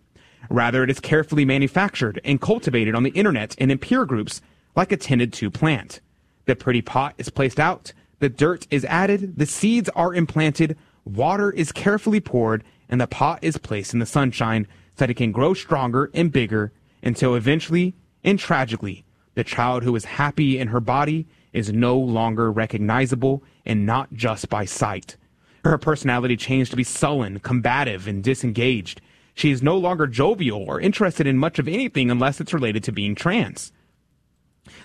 Rather, 0.49 0.83
it 0.83 0.89
is 0.89 0.99
carefully 0.99 1.45
manufactured 1.45 2.19
and 2.23 2.41
cultivated 2.41 2.95
on 2.95 3.03
the 3.03 3.11
internet 3.11 3.55
and 3.57 3.71
in 3.71 3.77
peer 3.77 4.05
groups 4.05 4.41
like 4.75 4.91
a 4.91 4.97
tended 4.97 5.33
to 5.33 5.49
plant. 5.49 6.01
The 6.45 6.55
pretty 6.55 6.81
pot 6.81 7.15
is 7.17 7.29
placed 7.29 7.59
out, 7.59 7.93
the 8.19 8.29
dirt 8.29 8.67
is 8.69 8.85
added, 8.85 9.37
the 9.37 9.45
seeds 9.45 9.89
are 9.89 10.13
implanted, 10.13 10.77
water 11.03 11.51
is 11.51 11.71
carefully 11.71 12.19
poured, 12.19 12.63
and 12.89 13.01
the 13.01 13.07
pot 13.07 13.39
is 13.41 13.57
placed 13.57 13.93
in 13.93 13.99
the 13.99 14.05
sunshine 14.05 14.67
so 14.95 14.99
that 14.99 15.09
it 15.09 15.15
can 15.15 15.31
grow 15.31 15.53
stronger 15.53 16.09
and 16.13 16.31
bigger 16.31 16.71
until 17.01 17.35
eventually 17.35 17.95
and 18.23 18.39
tragically, 18.39 19.05
the 19.35 19.43
child 19.43 19.83
who 19.83 19.95
is 19.95 20.05
happy 20.05 20.57
in 20.57 20.69
her 20.69 20.79
body 20.79 21.27
is 21.53 21.71
no 21.71 21.97
longer 21.97 22.51
recognizable 22.51 23.43
and 23.65 23.85
not 23.85 24.11
just 24.13 24.49
by 24.49 24.65
sight. 24.65 25.15
Her 25.63 25.77
personality 25.77 26.37
changed 26.37 26.71
to 26.71 26.77
be 26.77 26.83
sullen, 26.83 27.39
combative, 27.39 28.07
and 28.07 28.23
disengaged. 28.23 29.01
She 29.35 29.51
is 29.51 29.61
no 29.61 29.77
longer 29.77 30.07
jovial 30.07 30.63
or 30.63 30.79
interested 30.79 31.27
in 31.27 31.37
much 31.37 31.59
of 31.59 31.67
anything 31.67 32.09
unless 32.09 32.39
it's 32.39 32.53
related 32.53 32.83
to 32.85 32.91
being 32.91 33.15
trans. 33.15 33.71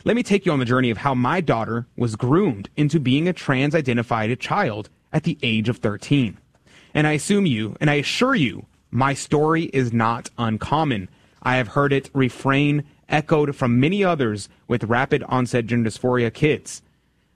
Let 0.04 0.16
me 0.16 0.22
take 0.22 0.44
you 0.44 0.52
on 0.52 0.58
the 0.58 0.64
journey 0.64 0.90
of 0.90 0.98
how 0.98 1.14
my 1.14 1.40
daughter 1.40 1.86
was 1.96 2.16
groomed 2.16 2.68
into 2.76 3.00
being 3.00 3.28
a 3.28 3.32
trans 3.32 3.74
identified 3.74 4.38
child 4.40 4.90
at 5.12 5.22
the 5.22 5.38
age 5.42 5.68
of 5.68 5.78
13. 5.78 6.36
And 6.92 7.06
I 7.06 7.12
assume 7.12 7.46
you, 7.46 7.76
and 7.80 7.88
I 7.88 7.94
assure 7.94 8.34
you, 8.34 8.66
my 8.90 9.14
story 9.14 9.64
is 9.66 9.92
not 9.92 10.28
uncommon. 10.36 11.08
I 11.42 11.56
have 11.56 11.68
heard 11.68 11.92
it 11.92 12.10
refrain 12.12 12.84
echoed 13.08 13.54
from 13.56 13.80
many 13.80 14.04
others 14.04 14.48
with 14.68 14.84
rapid 14.84 15.22
onset 15.24 15.66
gender 15.66 15.88
dysphoria 15.88 16.32
kids. 16.32 16.82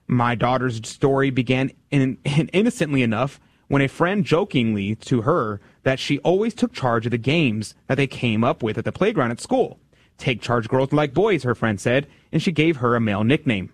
My 0.07 0.35
daughter's 0.35 0.87
story 0.87 1.31
began 1.31 1.71
in, 1.91 2.19
in 2.25 2.49
innocently 2.53 3.03
enough 3.03 3.41
when 3.69 3.83
a 3.83 3.89
friend 3.89 4.25
jokingly 4.25 4.95
to 4.97 5.23
her 5.23 5.61
that 5.85 5.99
she 5.99 6.19
always 6.21 6.53
took 6.55 6.73
charge 6.73 7.07
of 7.07 7.13
the 7.13 7.19
games 7.19 7.75
that 7.87 7.95
they 7.95 8.07
came 8.07 8.43
up 8.43 8.63
with 8.63 8.77
at 8.77 8.85
the 8.85 8.93
playground 8.93 9.31
at 9.31 9.41
school. 9.41 9.79
Take 10.19 10.41
charge 10.41 10.69
girls 10.69 10.93
like 10.93 11.15
boys, 11.15 11.45
her 11.45 11.55
friend 11.55 11.81
said, 11.81 12.07
and 12.33 12.43
she 12.43 12.53
gave 12.53 12.79
her 12.79 12.97
a 12.97 13.01
male 13.01 13.25
nickname. 13.25 13.73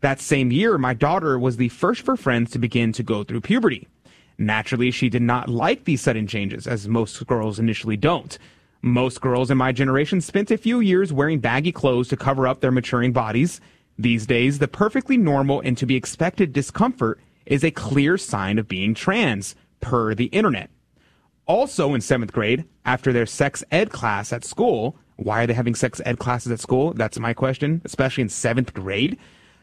That 0.00 0.20
same 0.20 0.52
year, 0.52 0.78
my 0.78 0.94
daughter 0.94 1.38
was 1.38 1.56
the 1.56 1.70
first 1.70 2.02
of 2.02 2.06
her 2.06 2.16
friends 2.16 2.52
to 2.52 2.58
begin 2.58 2.92
to 2.92 3.02
go 3.02 3.24
through 3.24 3.40
puberty. 3.40 3.88
Naturally, 4.38 4.92
she 4.92 5.08
did 5.08 5.22
not 5.22 5.48
like 5.48 5.84
these 5.84 6.00
sudden 6.00 6.28
changes, 6.28 6.66
as 6.66 6.86
most 6.86 7.26
girls 7.26 7.58
initially 7.58 7.96
don't. 7.96 8.38
Most 8.80 9.20
girls 9.20 9.50
in 9.50 9.58
my 9.58 9.72
generation 9.72 10.20
spent 10.20 10.52
a 10.52 10.58
few 10.58 10.78
years 10.78 11.12
wearing 11.12 11.40
baggy 11.40 11.72
clothes 11.72 12.08
to 12.08 12.16
cover 12.16 12.46
up 12.46 12.60
their 12.60 12.70
maturing 12.70 13.12
bodies. 13.12 13.60
These 13.98 14.26
days, 14.26 14.60
the 14.60 14.68
perfectly 14.68 15.16
normal 15.16 15.60
and 15.60 15.76
to 15.78 15.86
be 15.86 15.96
expected 15.96 16.52
discomfort 16.52 17.18
is 17.46 17.64
a 17.64 17.72
clear 17.72 18.16
sign 18.16 18.58
of 18.58 18.68
being 18.68 18.94
trans, 18.94 19.56
per 19.80 20.14
the 20.14 20.26
internet. 20.26 20.70
Also 21.48 21.94
in 21.94 22.00
seventh 22.02 22.32
grade, 22.32 22.66
after 22.84 23.10
their 23.12 23.24
sex 23.24 23.64
ed 23.72 23.90
class 23.90 24.32
at 24.34 24.44
school, 24.44 24.96
why 25.16 25.42
are 25.42 25.46
they 25.46 25.54
having 25.54 25.74
sex 25.74 26.00
ed 26.04 26.18
classes 26.18 26.52
at 26.52 26.60
school? 26.60 26.92
That's 26.92 27.18
my 27.18 27.32
question, 27.32 27.80
especially 27.86 28.22
in 28.22 28.28
seventh 28.28 28.74
grade. 28.74 29.18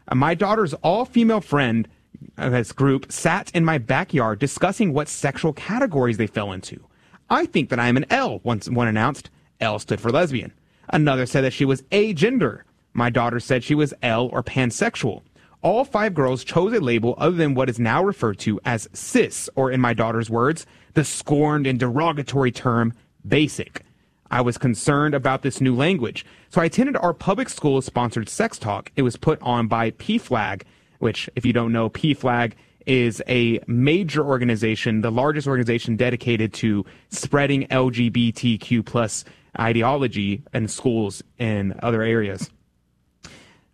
Uh, 0.08 0.16
my 0.16 0.34
daughter's 0.34 0.74
all 0.74 1.04
female 1.04 1.40
friend, 1.40 1.88
uh, 2.36 2.50
this 2.50 2.72
group, 2.72 3.10
sat 3.12 3.52
in 3.54 3.64
my 3.64 3.78
backyard 3.78 4.40
discussing 4.40 4.92
what 4.92 5.08
sexual 5.08 5.52
categories 5.52 6.16
they 6.16 6.26
fell 6.26 6.50
into. 6.52 6.84
I 7.30 7.46
think 7.46 7.70
that 7.70 7.78
I 7.78 7.86
am 7.86 7.96
an 7.96 8.06
L, 8.10 8.40
one, 8.42 8.60
one 8.68 8.88
announced. 8.88 9.30
L 9.60 9.78
stood 9.78 10.00
for 10.00 10.10
lesbian. 10.10 10.52
Another 10.88 11.24
said 11.24 11.42
that 11.42 11.52
she 11.52 11.64
was 11.64 11.82
agender. 11.84 12.62
My 12.92 13.10
daughter 13.10 13.38
said 13.38 13.62
she 13.62 13.74
was 13.76 13.94
L 14.02 14.28
or 14.32 14.42
pansexual. 14.42 15.22
All 15.62 15.84
five 15.84 16.14
girls 16.14 16.44
chose 16.44 16.72
a 16.74 16.80
label 16.80 17.14
other 17.16 17.36
than 17.36 17.54
what 17.54 17.70
is 17.70 17.80
now 17.80 18.02
referred 18.02 18.38
to 18.40 18.60
as 18.64 18.88
cis, 18.92 19.48
or 19.54 19.70
in 19.70 19.80
my 19.80 19.94
daughter's 19.94 20.30
words, 20.30 20.66
the 20.96 21.04
scorned 21.04 21.66
and 21.66 21.78
derogatory 21.78 22.50
term 22.50 22.92
basic. 23.28 23.82
I 24.30 24.40
was 24.40 24.56
concerned 24.56 25.14
about 25.14 25.42
this 25.42 25.60
new 25.60 25.76
language, 25.76 26.24
so 26.48 26.60
I 26.60 26.64
attended 26.64 26.96
our 26.96 27.12
public 27.12 27.50
school 27.50 27.80
sponsored 27.82 28.30
sex 28.30 28.58
talk. 28.58 28.90
It 28.96 29.02
was 29.02 29.16
put 29.16 29.40
on 29.42 29.68
by 29.68 29.90
PFLAG, 29.92 30.62
which, 30.98 31.28
if 31.36 31.44
you 31.44 31.52
don't 31.52 31.70
know, 31.70 31.90
PFLAG 31.90 32.54
is 32.86 33.22
a 33.28 33.60
major 33.66 34.24
organization, 34.24 35.02
the 35.02 35.10
largest 35.10 35.46
organization 35.46 35.96
dedicated 35.96 36.54
to 36.54 36.86
spreading 37.10 37.66
LGBTQ 37.66 38.84
plus 38.84 39.26
ideology 39.60 40.42
in 40.54 40.66
schools 40.66 41.22
and 41.38 41.78
other 41.80 42.02
areas. 42.02 42.50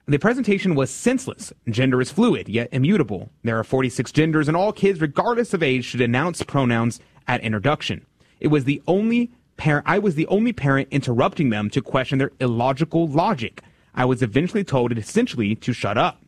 The 0.06 0.18
presentation 0.18 0.74
was 0.74 0.90
senseless. 0.90 1.52
Gender 1.68 2.00
is 2.00 2.10
fluid, 2.10 2.48
yet 2.48 2.68
immutable. 2.72 3.30
There 3.44 3.58
are 3.60 3.64
46 3.64 4.10
genders, 4.10 4.48
and 4.48 4.56
all 4.56 4.72
kids, 4.72 5.00
regardless 5.00 5.54
of 5.54 5.62
age, 5.62 5.84
should 5.84 6.00
announce 6.00 6.42
pronouns 6.42 6.98
at 7.28 7.40
introduction. 7.40 8.06
It 8.40 8.48
was 8.48 8.64
the 8.64 8.82
only 8.86 9.30
parent, 9.56 9.86
I 9.88 9.98
was 9.98 10.14
the 10.14 10.26
only 10.26 10.52
parent 10.52 10.88
interrupting 10.90 11.50
them 11.50 11.70
to 11.70 11.80
question 11.80 12.18
their 12.18 12.32
illogical 12.40 13.06
logic. 13.06 13.62
I 13.94 14.04
was 14.04 14.22
eventually 14.22 14.64
told 14.64 14.96
essentially 14.96 15.54
to 15.56 15.72
shut 15.72 15.98
up. 15.98 16.22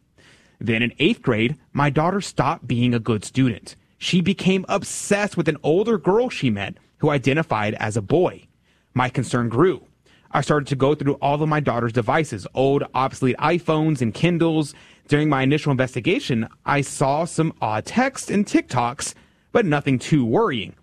Then 0.61 0.83
in 0.83 0.92
eighth 0.98 1.22
grade, 1.22 1.57
my 1.72 1.90
daughter 1.90 2.20
stopped 2.20 2.66
being 2.66 2.94
a 2.94 3.00
good 3.00 3.24
student. 3.24 3.76
She 3.98 4.20
became 4.20 4.64
obsessed 4.68 5.37
with 5.37 5.48
an 5.48 5.57
older 5.62 5.98
girl 5.98 6.28
she 6.28 6.50
met 6.50 6.76
who 6.98 7.11
identified 7.11 7.74
as 7.74 7.96
a 7.96 8.02
boy. 8.02 8.46
My 8.92 9.09
concern 9.09 9.48
grew. 9.48 9.87
I 10.30 10.40
started 10.40 10.68
to 10.68 10.76
go 10.76 10.94
through 10.94 11.14
all 11.14 11.42
of 11.42 11.48
my 11.48 11.61
daughter's 11.61 11.92
devices, 11.92 12.46
old 12.54 12.85
obsolete 12.94 13.37
iPhones 13.38 14.00
and 14.00 14.12
Kindles. 14.12 14.74
During 15.07 15.28
my 15.28 15.42
initial 15.42 15.70
investigation, 15.70 16.48
I 16.64 16.80
saw 16.80 17.24
some 17.24 17.52
odd 17.61 17.85
texts 17.85 18.30
and 18.30 18.44
TikToks, 18.44 19.14
but 19.52 19.64
nothing 19.64 19.98
too 19.98 20.24
worrying. 20.24 20.74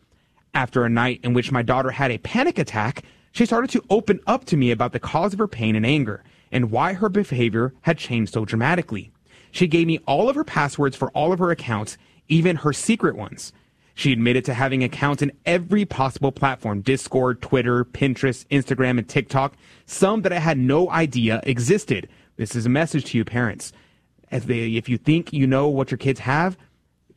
After 0.54 0.84
a 0.84 0.90
night 0.90 1.22
in 1.24 1.34
which 1.34 1.52
my 1.52 1.62
daughter 1.62 1.92
had 1.92 2.12
a 2.12 2.18
panic 2.18 2.60
attack, 2.60 3.04
she 3.32 3.46
started 3.46 3.70
to 3.72 3.84
open 3.90 4.20
up 4.28 4.46
to 4.46 4.58
me 4.58 4.72
about 4.72 4.92
the 4.92 5.00
cause 5.00 5.34
of 5.34 5.40
her 5.40 5.48
pain 5.48 5.76
and 5.76 5.86
anger 5.86 6.24
and 6.52 6.72
why 6.72 6.94
her 6.94 7.08
behavior 7.08 7.74
had 7.82 7.98
changed 7.98 8.34
so 8.34 8.44
dramatically. 8.44 9.12
She 9.52 9.68
gave 9.68 9.88
me 9.88 10.00
all 10.06 10.30
of 10.30 10.36
her 10.36 10.44
passwords 10.44 10.96
for 10.96 11.10
all 11.12 11.32
of 11.32 11.40
her 11.40 11.52
accounts, 11.52 11.98
even 12.28 12.58
her 12.58 12.74
secret 12.74 13.16
ones. 13.16 13.54
She 13.94 14.12
admitted 14.12 14.46
to 14.46 14.54
having 14.54 14.84
accounts 14.84 15.22
in 15.22 15.32
every 15.46 15.86
possible 15.86 16.32
platform 16.32 16.82
Discord, 16.82 17.42
Twitter, 17.42 17.86
Pinterest, 17.86 18.46
Instagram, 18.48 18.98
and 18.98 19.08
TikTok, 19.08 19.54
some 19.86 20.22
that 20.24 20.34
I 20.34 20.40
had 20.40 20.58
no 20.58 20.90
idea 20.90 21.42
existed. 21.44 22.10
This 22.38 22.56
is 22.56 22.66
a 22.66 22.70
message 22.70 23.06
to 23.06 23.18
you, 23.18 23.26
parents. 23.26 23.74
As 24.32 24.46
they, 24.46 24.76
if 24.76 24.88
you 24.88 24.98
think 24.98 25.34
you 25.34 25.46
know 25.46 25.68
what 25.68 25.92
your 25.92 25.98
kids 25.98 26.22
have, 26.22 26.58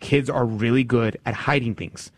kids 0.01 0.29
are 0.29 0.45
really 0.45 0.85
good 0.85 1.19
at 1.25 1.35
hiding 1.35 1.75
things. 1.75 2.11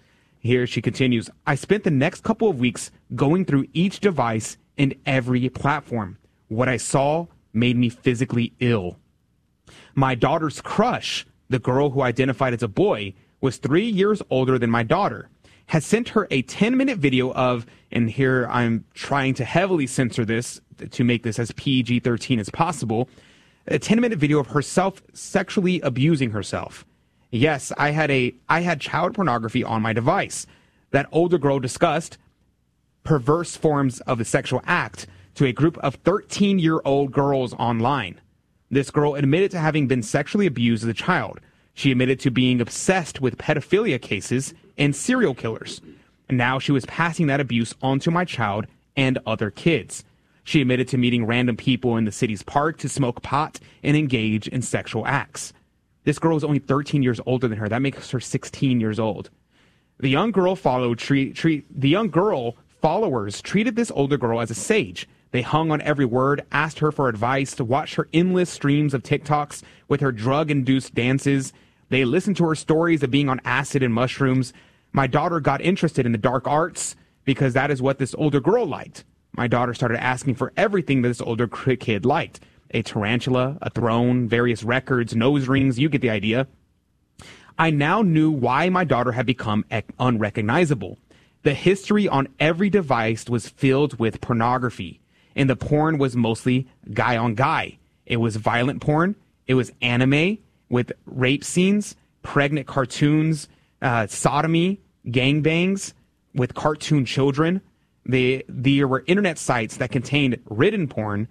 Here 0.46 0.64
she 0.64 0.80
continues 0.80 1.28
I 1.44 1.56
spent 1.56 1.82
the 1.82 1.90
next 1.90 2.22
couple 2.22 2.48
of 2.48 2.61
weeks 2.61 2.92
going 3.16 3.44
through 3.44 3.66
each 3.72 3.98
device 3.98 4.56
and 4.78 4.94
every 5.04 5.48
platform. 5.48 6.18
What 6.46 6.68
I 6.68 6.76
saw 6.76 7.26
made 7.52 7.76
me 7.76 7.88
physically 7.88 8.52
ill. 8.61 8.96
My 9.96 10.14
daughter's 10.14 10.61
crush, 10.61 11.26
the 11.48 11.59
girl 11.59 11.90
who 11.90 12.02
identified 12.02 12.54
as 12.54 12.62
a 12.62 12.68
boy, 12.68 13.14
was 13.40 13.56
three 13.56 13.88
years 13.88 14.22
older 14.30 14.56
than 14.56 14.70
my 14.70 14.85
daughter, 14.85 15.28
had 15.66 15.82
sent 15.82 16.11
her 16.11 16.28
a 16.30 16.42
10 16.42 16.76
minute 16.76 16.98
video 16.98 17.32
of, 17.32 17.66
and 17.90 18.09
here 18.09 18.46
I'm 18.48 18.85
trying 18.94 19.35
to 19.35 19.44
heavily 19.44 19.88
censor 19.88 20.24
this 20.24 20.61
to 20.92 21.02
make 21.02 21.24
this 21.24 21.40
as 21.40 21.50
PG 21.52 22.00
13 22.00 22.38
as 22.38 22.50
possible, 22.50 23.09
a 23.66 23.80
10 23.80 24.00
minute 24.00 24.20
video 24.20 24.38
of 24.38 24.46
herself 24.46 25.02
sexually 25.12 25.80
abusing 25.80 26.30
herself. 26.30 26.87
Yes, 27.30 27.72
I 27.76 27.90
had 27.90 28.10
a, 28.10 28.34
I 28.48 28.60
had 28.60 28.80
child 28.80 29.14
pornography 29.14 29.64
on 29.64 29.82
my 29.82 29.92
device. 29.92 30.46
That 30.90 31.08
older 31.12 31.38
girl 31.38 31.58
discussed 31.58 32.18
perverse 33.02 33.56
forms 33.56 34.00
of 34.00 34.18
the 34.18 34.24
sexual 34.24 34.62
act 34.66 35.06
to 35.34 35.46
a 35.46 35.52
group 35.52 35.78
of 35.78 35.96
13 35.96 36.58
year 36.58 36.80
old 36.84 37.12
girls 37.12 37.54
online. 37.54 38.20
This 38.70 38.90
girl 38.90 39.14
admitted 39.14 39.50
to 39.52 39.58
having 39.58 39.86
been 39.86 40.02
sexually 40.02 40.46
abused 40.46 40.82
as 40.82 40.88
a 40.88 40.94
child. 40.94 41.40
She 41.74 41.92
admitted 41.92 42.18
to 42.20 42.30
being 42.30 42.60
obsessed 42.60 43.20
with 43.20 43.38
pedophilia 43.38 44.00
cases 44.00 44.54
and 44.76 44.96
serial 44.96 45.34
killers. 45.34 45.80
And 46.28 46.36
now 46.36 46.58
she 46.58 46.72
was 46.72 46.84
passing 46.86 47.26
that 47.28 47.40
abuse 47.40 47.74
onto 47.80 48.10
my 48.10 48.24
child 48.24 48.66
and 48.96 49.18
other 49.26 49.50
kids. 49.50 50.04
She 50.42 50.60
admitted 50.60 50.88
to 50.88 50.98
meeting 50.98 51.26
random 51.26 51.56
people 51.56 51.96
in 51.96 52.04
the 52.04 52.12
city's 52.12 52.42
park 52.42 52.78
to 52.78 52.88
smoke 52.88 53.22
pot 53.22 53.60
and 53.82 53.96
engage 53.96 54.48
in 54.48 54.62
sexual 54.62 55.06
acts. 55.06 55.52
This 56.07 56.19
girl 56.19 56.37
is 56.37 56.45
only 56.45 56.61
13 56.61 57.03
years 57.03 57.21
older 57.27 57.49
than 57.49 57.59
her. 57.59 57.69
That 57.69 57.83
makes 57.83 58.11
her 58.12 58.21
16 58.21 58.81
years 58.81 58.99
old. 58.99 59.29
The 59.99 60.09
young 60.09 60.31
girl 60.31 60.57
followed 60.57 60.99
treat, 60.99 61.35
treat 61.35 61.66
the 61.71 61.88
young 61.88 62.09
girl 62.09 62.57
followers 62.81 63.42
treated 63.42 63.75
this 63.75 63.90
older 63.90 64.16
girl 64.16 64.40
as 64.40 64.51
a 64.51 64.55
sage. 64.55 65.09
They 65.33 65.42
hung 65.42 65.73
on 65.73 65.81
every 65.81 66.05
word, 66.05 66.47
asked 66.53 66.79
her 66.79 66.92
for 66.92 67.09
advice, 67.09 67.55
to 67.57 67.64
watch 67.64 67.97
her 67.97 68.09
endless 68.14 68.49
streams 68.49 68.95
of 68.95 69.03
TikToks 69.03 69.62
with 69.88 70.01
her 70.01 70.12
drug 70.12 70.51
induced 70.51 70.95
dances, 70.95 71.53
they 71.88 72.05
listened 72.05 72.37
to 72.37 72.47
her 72.47 72.55
stories 72.55 73.03
of 73.03 73.11
being 73.11 73.29
on 73.29 73.40
acid 73.45 73.83
and 73.83 73.95
mushrooms. 73.95 74.53
My 74.92 75.07
daughter 75.07 75.40
got 75.40 75.61
interested 75.61 76.07
in 76.07 76.12
the 76.12 76.19
dark 76.19 76.47
arts 76.47 76.97
because 77.25 77.55
that 77.55 77.71
is 77.71 77.83
what 77.83 77.99
this 77.99 78.14
older 78.16 78.40
girl 78.40 78.66
liked. 78.66 79.05
My 79.33 79.47
daughter 79.47 79.75
started 79.75 80.03
asking 80.03 80.37
for 80.37 80.53
everything 80.57 81.03
that 81.03 81.09
this 81.09 81.21
older 81.21 81.47
kid 81.47 82.05
liked 82.05 82.40
a 82.70 82.83
tarantula, 82.83 83.59
a 83.62 83.70
throne, 83.70 84.29
various 84.29 84.62
records, 84.62 85.14
nose 85.14 85.48
rings, 85.48 85.79
you 85.79 85.88
get 85.88 86.00
the 86.00 86.11
idea. 86.11 86.46
I 87.59 87.70
now 87.70 88.02
knew 88.02 88.31
why 88.31 88.68
my 88.68 88.85
daughter 88.85 89.12
had 89.12 89.26
become 89.26 89.64
unrecognizable. 89.98 90.98
The 91.42 91.55
history 91.55 92.09
on 92.09 92.29
every 92.38 92.68
device 92.68 93.29
was 93.29 93.48
filled 93.48 93.98
with 93.98 94.20
pornography, 94.20 95.00
and 95.35 95.48
the 95.48 95.57
porn 95.57 95.96
was 95.98 96.16
mostly 96.16 96.66
guy 96.92 97.16
on 97.16 97.35
guy. 97.35 97.79
It 98.05 98.18
was 98.18 98.37
violent 98.37 98.83
porn, 98.83 99.16
it 99.46 99.55
was 99.55 99.72
anime, 99.81 100.38
with 100.68 100.92
rape 101.07 101.44
scenes, 101.44 101.96
pregnant 102.22 102.66
cartoons, 102.66 103.48
uh, 103.81 104.07
sodomy, 104.07 104.81
gangbangs 105.07 105.92
with 106.35 106.55
cartoon 106.55 107.05
children. 107.05 107.61
They, 108.05 108.42
there 108.48 108.88
were 108.88 109.05
internet 109.07 109.38
sites 109.38 109.76
that 109.79 109.90
contained 109.90 110.38
written 110.46 110.88
porn, 110.88 111.29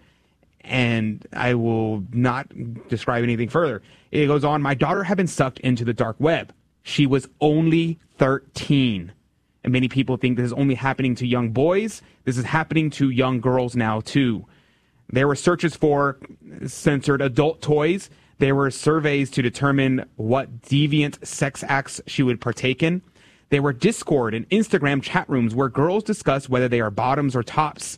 and 0.65 1.25
I 1.33 1.53
will 1.53 2.03
not 2.11 2.47
describe 2.87 3.23
anything 3.23 3.49
further. 3.49 3.81
It 4.11 4.27
goes 4.27 4.43
on, 4.43 4.61
my 4.61 4.73
daughter 4.73 5.03
had 5.03 5.17
been 5.17 5.27
sucked 5.27 5.59
into 5.59 5.85
the 5.85 5.93
dark 5.93 6.15
web. 6.19 6.53
She 6.83 7.05
was 7.05 7.27
only 7.41 7.99
13. 8.17 9.11
And 9.63 9.73
many 9.73 9.87
people 9.87 10.17
think 10.17 10.37
this 10.37 10.45
is 10.45 10.53
only 10.53 10.75
happening 10.75 11.15
to 11.15 11.25
young 11.25 11.49
boys. 11.49 12.01
This 12.23 12.37
is 12.37 12.45
happening 12.45 12.89
to 12.91 13.09
young 13.09 13.41
girls 13.41 13.75
now, 13.75 14.01
too. 14.01 14.45
There 15.09 15.27
were 15.27 15.35
searches 15.35 15.75
for 15.75 16.19
censored 16.67 17.21
adult 17.21 17.61
toys. 17.61 18.09
There 18.37 18.55
were 18.55 18.69
surveys 18.69 19.31
to 19.31 19.41
determine 19.41 20.05
what 20.17 20.61
deviant 20.61 21.25
sex 21.25 21.63
acts 21.67 22.01
she 22.05 22.21
would 22.21 22.41
partake 22.41 22.83
in. 22.83 23.01
There 23.49 23.61
were 23.61 23.73
Discord 23.73 24.33
and 24.33 24.49
Instagram 24.49 25.01
chat 25.01 25.29
rooms 25.29 25.55
where 25.55 25.69
girls 25.69 26.03
discuss 26.03 26.49
whether 26.49 26.67
they 26.67 26.81
are 26.81 26.91
bottoms 26.91 27.35
or 27.35 27.43
tops. 27.43 27.97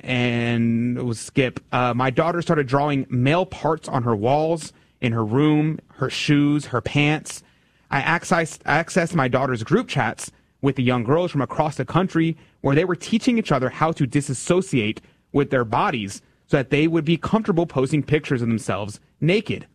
And 0.00 1.02
was 1.02 1.20
skip. 1.20 1.60
Uh, 1.72 1.92
my 1.94 2.10
daughter 2.10 2.40
started 2.42 2.66
drawing 2.66 3.06
male 3.10 3.46
parts 3.46 3.88
on 3.88 4.02
her 4.02 4.16
walls, 4.16 4.72
in 5.00 5.12
her 5.12 5.24
room, 5.24 5.78
her 5.94 6.10
shoes, 6.10 6.66
her 6.66 6.80
pants. 6.80 7.42
I 7.90 8.00
accessed, 8.00 8.60
accessed 8.60 9.14
my 9.14 9.28
daughter's 9.28 9.62
group 9.62 9.88
chats 9.88 10.30
with 10.62 10.76
the 10.76 10.82
young 10.82 11.04
girls 11.04 11.30
from 11.30 11.40
across 11.40 11.76
the 11.76 11.84
country 11.84 12.36
where 12.60 12.74
they 12.74 12.84
were 12.84 12.96
teaching 12.96 13.38
each 13.38 13.52
other 13.52 13.70
how 13.70 13.92
to 13.92 14.06
disassociate 14.06 15.00
with 15.32 15.50
their 15.50 15.64
bodies 15.64 16.22
so 16.46 16.56
that 16.56 16.70
they 16.70 16.86
would 16.86 17.04
be 17.04 17.16
comfortable 17.16 17.66
posting 17.66 18.02
pictures 18.02 18.42
of 18.42 18.48
themselves 18.48 19.00
naked. 19.20 19.66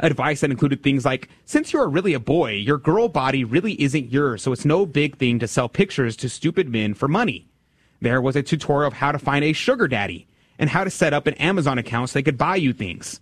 Advice 0.00 0.40
that 0.40 0.50
included 0.50 0.82
things 0.82 1.04
like, 1.04 1.28
since 1.44 1.72
you're 1.72 1.88
really 1.88 2.14
a 2.14 2.20
boy, 2.20 2.52
your 2.52 2.78
girl 2.78 3.08
body 3.08 3.44
really 3.44 3.80
isn't 3.80 4.12
yours, 4.12 4.42
so 4.42 4.52
it's 4.52 4.64
no 4.64 4.84
big 4.84 5.16
thing 5.16 5.38
to 5.38 5.48
sell 5.48 5.68
pictures 5.68 6.16
to 6.16 6.28
stupid 6.28 6.68
men 6.68 6.94
for 6.94 7.08
money. 7.08 7.49
There 8.00 8.20
was 8.20 8.36
a 8.36 8.42
tutorial 8.42 8.88
of 8.88 8.94
how 8.94 9.12
to 9.12 9.18
find 9.18 9.44
a 9.44 9.52
sugar 9.52 9.88
daddy 9.88 10.26
and 10.58 10.70
how 10.70 10.84
to 10.84 10.90
set 10.90 11.12
up 11.12 11.26
an 11.26 11.34
Amazon 11.34 11.78
account 11.78 12.10
so 12.10 12.18
they 12.18 12.22
could 12.22 12.38
buy 12.38 12.56
you 12.56 12.72
things. 12.72 13.20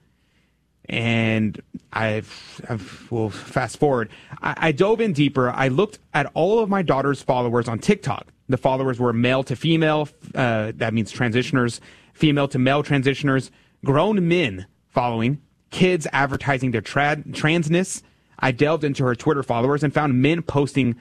And 0.89 1.61
I've, 1.93 2.61
I've 2.69 3.11
well, 3.11 3.29
fast 3.29 3.79
forward. 3.79 4.09
I, 4.41 4.55
I 4.57 4.73
dove 4.73 5.01
in 5.01 5.13
deeper. 5.13 5.51
I 5.51 5.69
looked 5.69 5.99
at 6.15 6.31
all 6.35 6.61
of 6.61 6.69
my 6.69 6.83
daughter's 6.83 7.21
followers 7.21 7.69
on 7.69 7.79
TikTok. 7.79 8.29
The 8.49 8.57
followers 8.57 8.99
were 8.99 9.13
male 9.13 9.45
to 9.45 9.57
female. 9.57 10.09
Uh, 10.35 10.73
that 10.77 10.95
means 10.95 11.13
transitioners, 11.13 11.81
female 12.15 12.49
to 12.49 12.59
male 12.59 12.83
transitioners, 12.83 13.51
grown 13.85 14.27
men 14.27 14.67
following, 14.89 15.41
kids 15.71 16.07
advertising 16.13 16.71
their 16.71 16.81
tra- 16.81 17.23
transness. 17.29 18.03
I 18.39 18.53
delved 18.53 18.85
into 18.85 19.05
her 19.05 19.15
Twitter 19.15 19.43
followers 19.43 19.83
and 19.83 19.93
found 19.93 20.23
men 20.23 20.43
posting, 20.43 20.97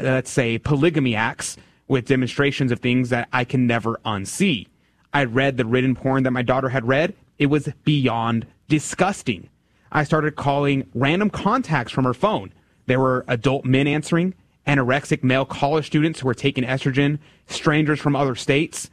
uh, 0.00 0.04
let's 0.04 0.30
say, 0.30 0.56
polygamy 0.56 1.14
acts 1.14 1.58
with 1.88 2.06
demonstrations 2.06 2.72
of 2.72 2.80
things 2.80 3.10
that 3.10 3.28
I 3.32 3.44
can 3.44 3.66
never 3.66 4.00
unsee. 4.04 4.66
I 5.12 5.24
read 5.24 5.56
the 5.56 5.64
written 5.64 5.94
porn 5.94 6.24
that 6.24 6.32
my 6.32 6.42
daughter 6.42 6.68
had 6.68 6.86
read. 6.86 7.14
It 7.38 7.46
was 7.46 7.68
beyond 7.84 8.46
disgusting. 8.68 9.48
I 9.92 10.04
started 10.04 10.36
calling 10.36 10.88
random 10.94 11.30
contacts 11.30 11.92
from 11.92 12.04
her 12.04 12.14
phone. 12.14 12.52
There 12.86 13.00
were 13.00 13.24
adult 13.28 13.64
men 13.64 13.86
answering, 13.86 14.34
anorexic 14.66 15.22
male 15.22 15.44
college 15.44 15.86
students 15.86 16.20
who 16.20 16.26
were 16.26 16.34
taking 16.34 16.64
estrogen, 16.64 17.18
strangers 17.46 18.00
from 18.00 18.16
other 18.16 18.34
states. 18.34 18.90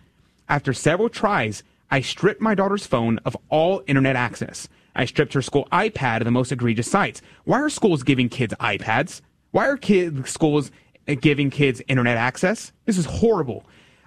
After 0.47 0.73
several 0.73 1.10
tries, 1.10 1.63
I 1.89 2.01
stripped 2.01 2.41
my 2.41 2.56
daughter's 2.56 2.86
phone 2.86 3.19
of 3.19 3.36
all 3.49 3.84
internet 3.88 4.15
access. 4.15 4.67
I 4.95 5.06
stripped 5.06 5.34
her 5.34 5.41
school 5.41 5.67
iPad 5.71 6.17
of 6.17 6.25
the 6.25 6.32
most 6.32 6.51
egregious 6.51 6.89
sites. 6.89 7.21
Why 7.45 7.60
are 7.60 7.69
schools 7.69 8.03
giving 8.03 8.29
kids 8.29 8.53
iPads? 8.60 9.21
Why 9.51 9.67
are 9.67 9.77
kids, 9.77 10.29
schools 10.29 10.71
giving 11.05 11.49
kids 11.49 11.81
internet 11.87 12.17
access? 12.17 12.71
This 12.85 12.97
is 12.97 13.05
horrible. 13.05 13.65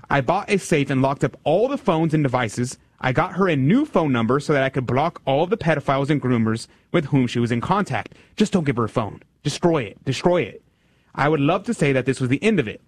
I 0.08 0.20
bought 0.20 0.50
a 0.50 0.58
safe 0.58 0.90
and 0.90 1.02
locked 1.02 1.24
up 1.24 1.36
all 1.44 1.68
the 1.68 1.78
phones 1.78 2.14
and 2.14 2.22
devices. 2.22 2.78
I 3.00 3.12
got 3.12 3.34
her 3.34 3.48
a 3.48 3.56
new 3.56 3.84
phone 3.84 4.12
number 4.12 4.40
so 4.40 4.52
that 4.52 4.62
I 4.62 4.68
could 4.68 4.86
block 4.86 5.20
all 5.24 5.46
the 5.46 5.56
pedophiles 5.56 6.10
and 6.10 6.22
groomers 6.22 6.66
with 6.92 7.06
whom 7.06 7.26
she 7.26 7.38
was 7.38 7.52
in 7.52 7.60
contact. 7.60 8.14
Just 8.36 8.52
don't 8.52 8.64
give 8.64 8.76
her 8.76 8.84
a 8.84 8.88
phone. 8.88 9.22
Destroy 9.42 9.82
it. 9.82 10.04
Destroy 10.04 10.42
it. 10.42 10.62
I 11.14 11.28
would 11.28 11.40
love 11.40 11.64
to 11.64 11.74
say 11.74 11.92
that 11.92 12.06
this 12.06 12.20
was 12.20 12.30
the 12.30 12.42
end 12.42 12.60
of 12.60 12.68
it. 12.68 12.80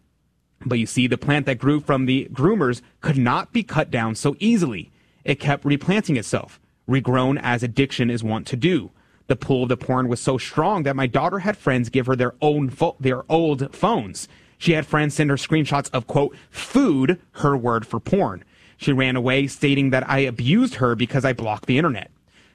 But 0.65 0.79
you 0.79 0.87
see, 0.87 1.07
the 1.07 1.19
plant 1.19 1.47
that 1.47 1.59
grew 1.59 1.81
from 1.81 2.07
the 2.07 2.29
groomers 2.33 2.83
could 3.01 3.19
not 3.19 3.53
be 3.53 3.63
cut 3.63 3.91
down 3.91 4.15
so 4.15 4.37
easily. 4.39 4.91
It 5.25 5.41
kept 5.41 5.65
replanting 5.65 6.17
itself, 6.17 6.61
regrown 6.89 7.39
as 7.43 7.63
addiction 7.63 8.11
is 8.11 8.25
wont 8.25 8.47
to 8.49 8.57
do. 8.57 8.91
The 9.29 9.37
pull 9.37 9.65
of 9.65 9.69
the 9.69 9.77
porn 9.77 10.09
was 10.09 10.21
so 10.21 10.39
strong 10.39 10.85
that 10.85 10.97
my 10.97 11.07
daughter 11.07 11.41
had 11.41 11.57
friends 11.57 11.91
give 11.91 12.07
her 12.07 12.17
their 12.17 12.35
own 12.41 12.71
fo- 12.71 12.97
their 12.99 13.31
old 13.31 13.75
phones. 13.75 14.27
She 14.57 14.73
had 14.73 14.87
friends 14.87 15.15
send 15.15 15.29
her 15.29 15.37
screenshots 15.37 15.91
of 15.93 16.07
quote 16.07 16.35
food, 16.51 17.21
her 17.33 17.55
word 17.55 17.87
for 17.87 18.01
porn. 18.01 18.43
She 18.79 18.91
ran 18.93 19.17
away 19.17 19.47
stating 19.47 19.91
that 19.91 20.09
I 20.09 20.21
abused 20.21 20.77
her 20.77 20.95
because 20.95 21.27
I 21.27 21.35
blocked 21.35 21.67
the 21.67 21.77
internet. 21.77 22.11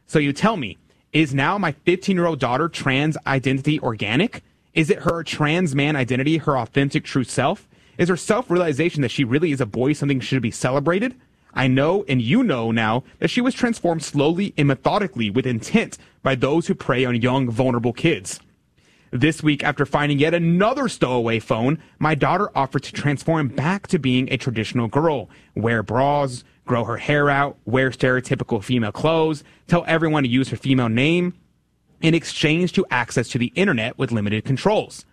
So 0.07 0.17
you 0.17 0.33
tell 0.33 0.57
me, 0.57 0.77
is 1.12 1.31
now 1.31 1.59
my 1.59 1.73
15 1.73 2.15
year 2.15 2.25
old 2.25 2.39
daughter 2.39 2.67
trans 2.67 3.17
identity 3.27 3.79
organic? 3.79 4.43
Is 4.73 4.89
it 4.89 5.03
her 5.03 5.21
trans 5.21 5.75
man 5.75 5.95
identity, 5.95 6.38
her 6.38 6.57
authentic 6.57 7.03
true 7.03 7.23
self? 7.23 7.67
Is 7.99 8.09
her 8.09 8.17
self 8.17 8.49
realization 8.49 9.03
that 9.03 9.12
she 9.12 9.23
really 9.23 9.51
is 9.51 9.62
a 9.62 9.67
boy 9.67 9.93
something 9.93 10.19
should 10.19 10.41
be 10.41 10.49
celebrated? 10.49 11.13
I 11.53 11.67
know 11.67 12.03
and 12.07 12.21
you 12.21 12.43
know 12.43 12.71
now 12.71 13.03
that 13.19 13.29
she 13.29 13.41
was 13.41 13.53
transformed 13.53 14.03
slowly 14.03 14.53
and 14.57 14.67
methodically 14.67 15.29
with 15.29 15.45
intent 15.45 15.97
by 16.21 16.35
those 16.35 16.67
who 16.67 16.75
prey 16.75 17.05
on 17.05 17.21
young, 17.21 17.49
vulnerable 17.49 17.93
kids. 17.93 18.39
This 19.11 19.43
week, 19.43 19.63
after 19.63 19.85
finding 19.85 20.17
yet 20.17 20.33
another 20.33 20.89
stowaway 20.89 21.37
phone, 21.37 21.77
my 21.99 22.15
daughter 22.15 22.49
offered 22.55 22.81
to 22.83 22.91
transform 22.91 23.49
back 23.49 23.85
to 23.87 23.99
being 23.99 24.27
a 24.31 24.37
traditional 24.37 24.87
girl, 24.87 25.29
wear 25.53 25.83
bras, 25.83 26.43
grow 26.65 26.83
her 26.83 26.97
hair 26.97 27.29
out, 27.29 27.57
wear 27.65 27.91
stereotypical 27.91 28.63
female 28.63 28.91
clothes, 28.91 29.43
tell 29.67 29.83
everyone 29.87 30.23
to 30.23 30.29
use 30.29 30.49
her 30.49 30.57
female 30.57 30.89
name, 30.89 31.35
in 32.01 32.15
exchange 32.15 32.73
to 32.73 32.87
access 32.89 33.27
to 33.29 33.37
the 33.37 33.51
internet 33.55 33.99
with 33.99 34.11
limited 34.11 34.45
controls. 34.45 35.05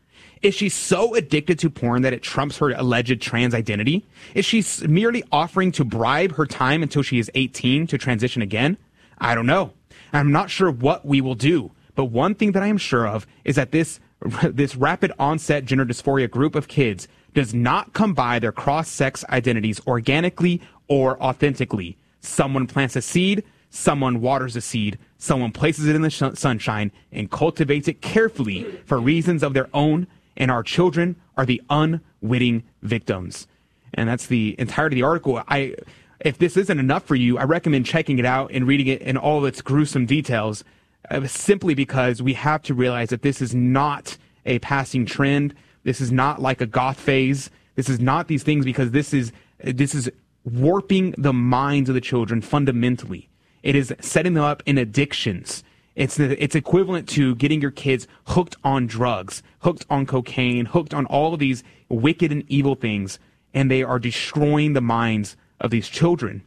Is 0.42 0.54
she 0.54 0.68
so 0.70 1.14
addicted 1.14 1.58
to 1.58 1.70
porn 1.70 2.02
that 2.02 2.14
it 2.14 2.22
trumps 2.22 2.58
her 2.58 2.70
alleged 2.70 3.20
trans 3.20 3.54
identity? 3.54 4.06
Is 4.34 4.44
she 4.44 4.64
merely 4.86 5.22
offering 5.30 5.70
to 5.72 5.84
bribe 5.84 6.36
her 6.36 6.46
time 6.46 6.82
until 6.82 7.02
she 7.02 7.18
is 7.18 7.30
18 7.34 7.86
to 7.88 7.98
transition 7.98 8.40
again? 8.40 8.78
I 9.18 9.34
don't 9.34 9.46
know. 9.46 9.72
I'm 10.12 10.32
not 10.32 10.50
sure 10.50 10.70
what 10.70 11.04
we 11.04 11.20
will 11.20 11.34
do. 11.34 11.72
But 11.94 12.06
one 12.06 12.34
thing 12.34 12.52
that 12.52 12.62
I 12.62 12.68
am 12.68 12.78
sure 12.78 13.06
of 13.06 13.26
is 13.44 13.56
that 13.56 13.72
this 13.72 14.00
this 14.42 14.76
rapid 14.76 15.12
onset 15.18 15.64
gender 15.64 15.84
dysphoria 15.84 16.30
group 16.30 16.54
of 16.54 16.68
kids 16.68 17.08
does 17.34 17.54
not 17.54 17.92
come 17.92 18.12
by 18.12 18.38
their 18.38 18.52
cross-sex 18.52 19.24
identities 19.30 19.80
organically 19.86 20.60
or 20.88 21.22
authentically. 21.22 21.96
Someone 22.20 22.66
plants 22.66 22.96
a 22.96 23.02
seed, 23.02 23.44
someone 23.70 24.20
waters 24.20 24.56
a 24.56 24.60
seed, 24.60 24.98
someone 25.16 25.52
places 25.52 25.86
it 25.86 25.96
in 25.96 26.02
the 26.02 26.10
sh- 26.10 26.22
sunshine 26.34 26.90
and 27.12 27.30
cultivates 27.30 27.88
it 27.88 28.02
carefully 28.02 28.64
for 28.84 29.00
reasons 29.00 29.42
of 29.42 29.54
their 29.54 29.68
own, 29.72 30.06
and 30.40 30.50
our 30.50 30.64
children 30.64 31.14
are 31.36 31.46
the 31.46 31.62
unwitting 31.70 32.64
victims. 32.82 33.46
And 33.94 34.08
that's 34.08 34.26
the 34.26 34.56
entirety 34.58 34.96
of 34.96 34.98
the 34.98 35.06
article. 35.06 35.42
I 35.46 35.76
if 36.18 36.38
this 36.38 36.56
isn't 36.56 36.78
enough 36.78 37.04
for 37.04 37.14
you, 37.14 37.38
I 37.38 37.44
recommend 37.44 37.86
checking 37.86 38.18
it 38.18 38.26
out 38.26 38.50
and 38.52 38.66
reading 38.66 38.88
it 38.88 39.00
in 39.00 39.16
all 39.16 39.44
its 39.46 39.62
gruesome 39.62 40.04
details 40.04 40.64
uh, 41.10 41.26
simply 41.26 41.74
because 41.74 42.20
we 42.20 42.34
have 42.34 42.62
to 42.64 42.74
realize 42.74 43.08
that 43.08 43.22
this 43.22 43.40
is 43.40 43.54
not 43.54 44.18
a 44.44 44.58
passing 44.58 45.06
trend. 45.06 45.54
This 45.82 46.00
is 46.00 46.12
not 46.12 46.42
like 46.42 46.60
a 46.60 46.66
goth 46.66 47.00
phase. 47.00 47.50
This 47.74 47.88
is 47.88 48.00
not 48.00 48.28
these 48.28 48.42
things 48.42 48.64
because 48.64 48.90
this 48.90 49.14
is 49.14 49.32
this 49.62 49.94
is 49.94 50.10
warping 50.44 51.14
the 51.18 51.32
minds 51.32 51.88
of 51.90 51.94
the 51.94 52.00
children 52.00 52.40
fundamentally. 52.40 53.28
It 53.62 53.74
is 53.74 53.94
setting 54.00 54.34
them 54.34 54.44
up 54.44 54.62
in 54.64 54.78
addictions. 54.78 55.62
It's 56.00 56.18
it's 56.18 56.54
equivalent 56.54 57.10
to 57.10 57.34
getting 57.34 57.60
your 57.60 57.70
kids 57.70 58.08
hooked 58.28 58.56
on 58.64 58.86
drugs, 58.86 59.42
hooked 59.58 59.84
on 59.90 60.06
cocaine, 60.06 60.64
hooked 60.64 60.94
on 60.94 61.04
all 61.04 61.34
of 61.34 61.40
these 61.40 61.62
wicked 61.90 62.32
and 62.32 62.42
evil 62.48 62.74
things, 62.74 63.18
and 63.52 63.70
they 63.70 63.82
are 63.82 63.98
destroying 63.98 64.72
the 64.72 64.80
minds 64.80 65.36
of 65.60 65.70
these 65.70 65.90
children. 65.90 66.42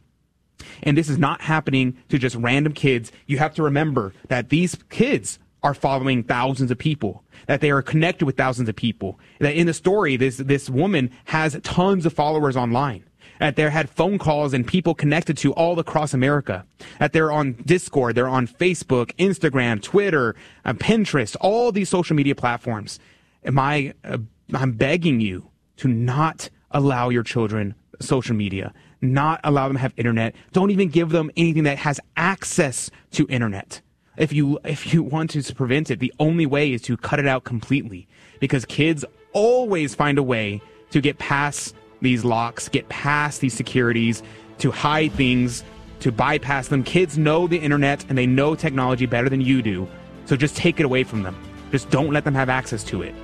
And 0.82 0.98
this 0.98 1.08
is 1.08 1.20
not 1.20 1.42
happening 1.42 1.96
to 2.10 2.18
just 2.18 2.36
random 2.36 2.74
kids. 2.74 3.12
You 3.28 3.38
have 3.38 3.54
to 3.54 3.62
remember 3.62 4.16
that 4.28 4.50
these 4.50 4.76
kids 4.90 5.38
are 5.62 5.76
following 5.76 6.24
thousands 6.24 6.72
of 6.72 6.80
people, 6.80 7.24
that 7.46 7.62
they 7.62 7.70
are 7.70 7.84
connected 7.84 8.26
with 8.26 8.36
thousands 8.36 8.70
of 8.70 8.76
people. 8.76 9.20
That 9.38 9.54
in 9.56 9.68
the 9.68 9.74
story, 9.76 10.18
this, 10.18 10.38
this 10.38 10.68
woman 10.68 11.12
has 11.26 11.60
tons 11.62 12.08
of 12.08 12.14
followers 12.14 12.58
online. 12.58 13.04
That 13.44 13.58
they 13.58 13.70
had 13.70 13.90
phone 13.90 14.20
calls 14.20 14.54
and 14.54 14.66
people 14.66 14.96
connected 14.96 15.38
to 15.40 15.52
all 15.54 15.78
across 15.78 16.14
America. 16.14 16.66
That 17.00 17.12
they're 17.12 17.32
on 17.32 17.54
Discord, 17.66 18.16
they're 18.16 18.30
on 18.30 18.48
Facebook, 18.48 19.14
Instagram, 19.18 19.82
Twitter, 19.82 20.36
uh, 20.64 20.72
Pinterest, 20.74 21.36
all 21.42 21.74
these 21.74 21.90
social 21.90 22.16
media 22.16 22.36
platforms. 22.36 23.00
Am 23.44 23.60
I, 23.60 23.94
uh, 24.06 24.20
I'm 24.54 24.72
begging 24.72 25.20
you 25.20 25.50
to 25.78 25.90
not 25.90 26.50
allow 26.72 27.10
your 27.10 27.24
children 27.24 27.76
social 28.00 28.36
media 28.36 28.74
not 29.04 29.42
allow 29.44 29.68
them 29.68 29.76
to 29.76 29.82
have 29.82 29.94
internet. 29.98 30.34
Don't 30.54 30.72
even 30.72 30.88
give 30.88 31.10
them 31.10 31.30
anything 31.36 31.64
that 31.64 31.78
has 31.80 32.00
access 32.16 32.90
to 33.12 33.28
internet. 33.28 33.82
If 34.18 34.32
you, 34.32 34.60
if 34.66 34.94
you 34.94 35.04
want 35.04 35.32
to 35.32 35.54
prevent 35.54 35.92
it, 35.92 36.00
the 36.00 36.14
only 36.20 36.46
way 36.46 36.72
is 36.72 36.82
to 36.84 36.98
cut 36.98 37.20
it 37.20 37.28
out 37.28 37.44
completely 37.44 38.08
because 38.40 38.66
kids 38.66 39.06
always 39.34 39.94
find 39.94 40.18
a 40.18 40.24
way 40.24 40.62
to 40.92 41.02
get 41.02 41.18
past 41.18 41.76
these 42.04 42.24
locks, 42.24 42.70
get 42.70 42.88
past 42.90 43.42
these 43.42 43.54
securities, 43.54 44.22
to 44.60 44.72
hide 44.72 45.12
things, 45.14 45.64
to 46.02 46.12
bypass 46.12 46.68
them. 46.68 46.84
Kids 46.84 47.18
know 47.18 47.48
the 47.48 47.58
internet 47.58 48.06
and 48.10 48.18
they 48.18 48.28
know 48.28 48.56
technology 48.56 49.06
better 49.06 49.30
than 49.30 49.42
you 49.42 49.62
do. 49.62 49.88
So 50.26 50.36
just 50.36 50.56
take 50.56 50.80
it 50.80 50.86
away 50.86 51.04
from 51.04 51.24
them. 51.24 51.36
Just 51.72 51.90
don't 51.90 52.12
let 52.12 52.24
them 52.24 52.36
have 52.36 52.50
access 52.50 52.84
to 52.86 53.02
it. 53.02 53.16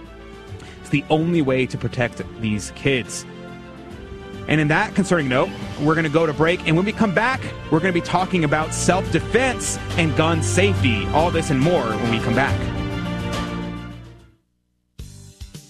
It's 0.81 0.89
the 0.89 1.03
only 1.09 1.41
way 1.41 1.65
to 1.67 1.77
protect 1.77 2.21
these 2.41 2.71
kids. 2.71 3.25
And 4.47 4.59
in 4.59 4.67
that 4.69 4.95
concerning 4.95 5.29
note, 5.29 5.49
we're 5.81 5.93
going 5.93 6.05
to 6.05 6.11
go 6.11 6.25
to 6.25 6.33
break. 6.33 6.67
And 6.67 6.75
when 6.75 6.85
we 6.85 6.91
come 6.91 7.13
back, 7.13 7.39
we're 7.71 7.79
going 7.79 7.93
to 7.93 7.99
be 7.99 8.05
talking 8.05 8.43
about 8.43 8.73
self 8.73 9.09
defense 9.11 9.77
and 9.97 10.15
gun 10.17 10.41
safety. 10.41 11.05
All 11.09 11.29
this 11.29 11.51
and 11.51 11.59
more 11.59 11.85
when 11.85 12.11
we 12.11 12.19
come 12.19 12.33
back. 12.33 12.78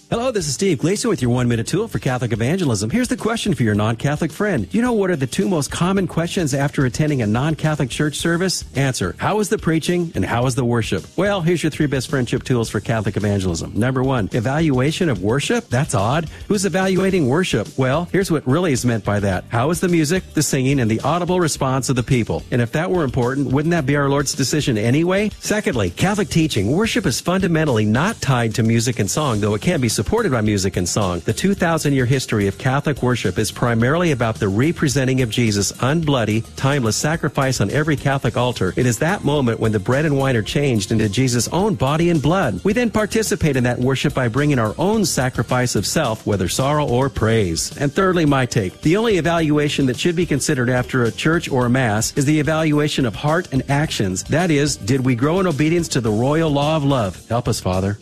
Hello, 0.10 0.32
this 0.32 0.48
is 0.48 0.56
Steve 0.56 0.80
Gleason 0.80 1.08
with 1.08 1.22
your 1.22 1.30
one 1.30 1.48
minute 1.48 1.68
tool 1.68 1.88
for 1.88 2.00
Catholic 2.00 2.34
evangelism. 2.34 2.90
Here's 2.90 3.10
the 3.10 3.16
question 3.16 3.54
for 3.54 3.62
your 3.62 3.76
non 3.76 3.96
Catholic 3.96 4.32
friend. 4.32 4.68
You 4.74 4.82
know 4.82 4.94
what 4.94 5.12
are 5.12 5.16
the 5.16 5.28
two 5.28 5.48
most 5.48 5.70
common 5.70 6.08
questions 6.08 6.56
after 6.56 6.84
attending 6.84 7.22
a 7.22 7.28
non 7.28 7.54
Catholic 7.54 7.92
church 7.92 8.16
service? 8.16 8.66
Answer 8.76 9.14
How 9.20 9.38
was 9.38 9.50
the 9.50 9.60
preaching 9.60 10.12
and 10.16 10.26
how 10.26 10.46
was 10.46 10.56
the 10.56 10.66
worship? 10.66 11.06
Well, 11.16 11.42
here's 11.42 11.62
your 11.62 11.70
three 11.70 11.86
best 11.86 12.10
friendship 12.10 12.42
tools 12.42 12.72
for 12.72 12.80
Catholic 12.80 13.18
evangelism. 13.18 13.74
Number 13.76 14.02
one, 14.02 14.32
evaluation 14.32 15.10
of 15.10 15.22
worship? 15.22 15.68
That's 15.70 15.94
odd. 15.94 16.28
Who's 16.48 16.66
evaluating 16.66 17.28
worship? 17.28 17.68
Well, 17.78 18.06
here's 18.12 18.32
what 18.32 18.48
really 18.48 18.72
is 18.72 18.84
meant 18.84 19.06
by 19.06 19.20
that. 19.20 19.46
How 19.50 19.70
is 19.70 19.80
the 19.80 19.90
music, 19.90 20.24
the 20.34 20.42
singing, 20.42 20.80
and 20.80 20.90
the 20.90 21.02
audible 21.02 21.40
response 21.40 21.88
of 21.88 21.96
the 21.96 22.02
people? 22.02 22.42
And 22.50 22.64
if 22.64 22.72
that 22.72 22.90
were 22.90 23.04
important, 23.04 23.52
wouldn't 23.52 23.74
that 23.74 23.86
be 23.86 23.96
our 23.96 24.10
Lord's 24.10 24.34
decision 24.34 24.76
anyway? 24.76 25.30
Secondly, 25.38 25.92
Catholic 25.92 26.30
teaching. 26.30 26.72
Worship 26.72 27.06
is 27.06 27.22
fundamentally 27.22 27.86
not 27.86 28.20
tied 28.22 28.56
to 28.56 28.64
music 28.64 28.98
and 28.98 29.08
song, 29.12 29.40
though 29.40 29.54
it 29.54 29.62
can 29.62 29.80
be 29.80 29.99
supported 30.00 30.32
by 30.32 30.40
music 30.40 30.78
and 30.78 30.88
song. 30.88 31.20
The 31.26 31.34
2,000 31.34 31.92
year 31.92 32.06
history 32.06 32.48
of 32.48 32.58
Catholic 32.58 33.04
worship 33.04 33.38
is 33.38 33.52
primarily 33.52 34.14
about 34.14 34.36
the 34.36 34.48
representing 34.48 35.22
of 35.22 35.30
Jesus' 35.30 35.74
unbloody, 35.74 36.46
timeless 36.56 36.96
sacrifice 36.96 37.60
on 37.60 37.70
every 37.70 37.98
Catholic 37.98 38.38
altar. 38.38 38.74
It 38.78 38.86
is 38.86 39.00
that 39.00 39.26
moment 39.26 39.60
when 39.60 39.74
the 39.74 39.80
bread 39.80 40.06
and 40.06 40.18
wine 40.18 40.38
are 40.38 40.42
changed 40.42 40.94
into 40.94 41.10
Jesus' 41.10 41.50
own 41.50 41.76
body 41.76 42.10
and 42.12 42.22
blood. 42.22 42.64
We 42.64 42.72
then 42.72 42.92
participate 42.92 43.58
in 43.58 43.66
that 43.66 43.78
worship 43.78 44.14
by 44.14 44.30
bringing 44.30 44.58
our 44.58 44.74
own 44.78 45.04
sacrifice 45.04 45.76
of 45.76 45.86
self, 45.86 46.26
whether 46.26 46.48
sorrow 46.48 46.88
or 46.88 47.10
praise. 47.10 47.76
And 47.76 47.92
thirdly, 47.92 48.26
my 48.26 48.46
take. 48.46 48.80
The 48.80 48.96
only 48.96 49.18
evaluation 49.18 49.88
that 49.88 50.00
should 50.00 50.16
be 50.16 50.26
considered 50.26 50.70
after 50.70 51.04
a 51.04 51.12
church 51.12 51.50
or 51.50 51.66
a 51.66 51.70
mass 51.70 52.14
is 52.16 52.24
the 52.24 52.40
evaluation 52.40 53.06
of 53.06 53.16
heart 53.16 53.50
and 53.52 53.70
actions. 53.70 54.24
That 54.24 54.50
is, 54.50 54.78
did 54.78 55.02
we 55.02 55.16
grow 55.16 55.42
in 55.42 55.48
obedience 55.48 55.90
to 55.90 56.00
the 56.00 56.10
royal 56.10 56.50
law 56.50 56.78
of 56.78 56.86
love? 56.86 57.28
Help 57.28 57.50
us, 57.50 57.60
Father. 57.60 57.98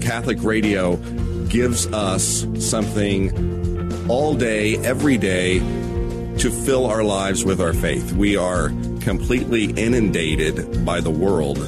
Catholic 0.00 0.38
radio 0.42 0.96
gives 1.46 1.86
us 1.88 2.46
something 2.58 4.08
all 4.08 4.34
day, 4.34 4.76
every 4.78 5.18
day 5.18 5.58
to 6.38 6.50
fill 6.50 6.86
our 6.86 7.04
lives 7.04 7.44
with 7.44 7.60
our 7.60 7.72
faith. 7.72 8.12
We 8.12 8.36
are 8.36 8.68
completely 9.00 9.66
inundated 9.72 10.84
by 10.84 11.00
the 11.00 11.10
world 11.10 11.58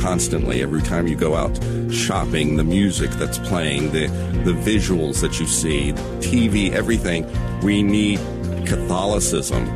constantly. 0.00 0.62
Every 0.62 0.82
time 0.82 1.06
you 1.06 1.16
go 1.16 1.34
out 1.34 1.58
shopping, 1.92 2.56
the 2.56 2.64
music 2.64 3.10
that's 3.12 3.38
playing, 3.38 3.92
the, 3.92 4.06
the 4.44 4.52
visuals 4.52 5.20
that 5.20 5.40
you 5.40 5.46
see, 5.46 5.92
TV, 6.20 6.70
everything. 6.72 7.26
We 7.62 7.82
need 7.82 8.18
Catholicism 8.66 9.66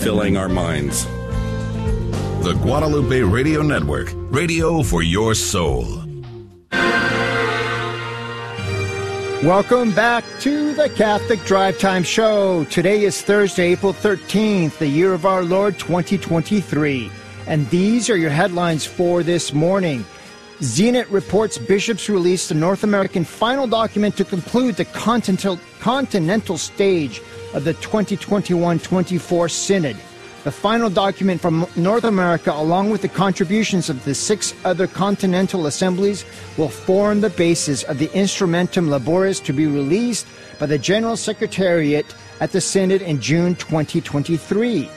filling 0.00 0.36
our 0.36 0.48
minds. 0.48 1.04
The 2.44 2.58
Guadalupe 2.62 3.20
Radio 3.20 3.62
Network, 3.62 4.12
radio 4.14 4.82
for 4.82 5.02
your 5.02 5.34
soul. 5.34 6.01
Welcome 9.42 9.90
back 9.92 10.22
to 10.42 10.72
the 10.72 10.88
Catholic 10.88 11.44
Drive 11.44 11.76
Time 11.80 12.04
Show. 12.04 12.62
Today 12.66 13.02
is 13.02 13.22
Thursday, 13.22 13.72
April 13.72 13.92
13th, 13.92 14.78
the 14.78 14.86
year 14.86 15.12
of 15.12 15.26
our 15.26 15.42
Lord 15.42 15.80
2023. 15.80 17.10
And 17.48 17.68
these 17.68 18.08
are 18.08 18.16
your 18.16 18.30
headlines 18.30 18.86
for 18.86 19.24
this 19.24 19.52
morning. 19.52 20.04
Zenit 20.60 21.10
reports 21.10 21.58
bishops 21.58 22.08
released 22.08 22.50
the 22.50 22.54
North 22.54 22.84
American 22.84 23.24
final 23.24 23.66
document 23.66 24.16
to 24.18 24.24
conclude 24.24 24.76
the 24.76 24.84
continental, 24.84 25.58
continental 25.80 26.56
stage 26.56 27.20
of 27.52 27.64
the 27.64 27.74
2021 27.74 28.78
24 28.78 29.48
Synod. 29.48 29.96
The 30.44 30.50
final 30.50 30.90
document 30.90 31.40
from 31.40 31.68
North 31.76 32.02
America, 32.02 32.52
along 32.52 32.90
with 32.90 33.00
the 33.02 33.08
contributions 33.08 33.88
of 33.88 34.04
the 34.04 34.12
six 34.12 34.54
other 34.64 34.88
continental 34.88 35.66
assemblies, 35.66 36.24
will 36.56 36.68
form 36.68 37.20
the 37.20 37.30
basis 37.30 37.84
of 37.84 37.98
the 38.00 38.08
Instrumentum 38.08 38.88
Laboris 38.88 39.40
to 39.44 39.52
be 39.52 39.66
released 39.68 40.26
by 40.58 40.66
the 40.66 40.78
General 40.78 41.16
Secretariat 41.16 42.12
at 42.40 42.50
the 42.50 42.60
Synod 42.60 43.02
in 43.02 43.20
June 43.20 43.54
2023. 43.54 44.90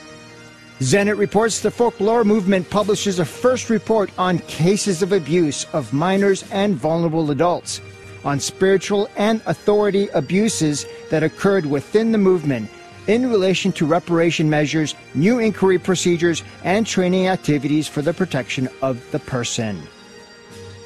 Zenit 0.79 1.19
reports 1.19 1.59
the 1.59 1.69
Focolare 1.69 2.25
movement 2.25 2.67
publishes 2.71 3.19
a 3.19 3.25
first 3.25 3.69
report 3.69 4.09
on 4.17 4.39
cases 4.39 5.03
of 5.03 5.11
abuse 5.11 5.67
of 5.73 5.93
minors 5.93 6.43
and 6.51 6.75
vulnerable 6.75 7.29
adults, 7.29 7.81
on 8.23 8.39
spiritual 8.39 9.07
and 9.15 9.41
authority 9.45 10.07
abuses 10.15 10.87
that 11.11 11.21
occurred 11.21 11.67
within 11.67 12.11
the 12.11 12.17
movement 12.17 12.67
in 13.07 13.29
relation 13.29 13.71
to 13.73 13.85
reparation 13.85 14.49
measures, 14.49 14.95
new 15.13 15.39
inquiry 15.39 15.79
procedures, 15.79 16.43
and 16.63 16.85
training 16.85 17.27
activities 17.27 17.87
for 17.87 18.01
the 18.01 18.13
protection 18.13 18.67
of 18.81 19.09
the 19.11 19.19
person. 19.19 19.81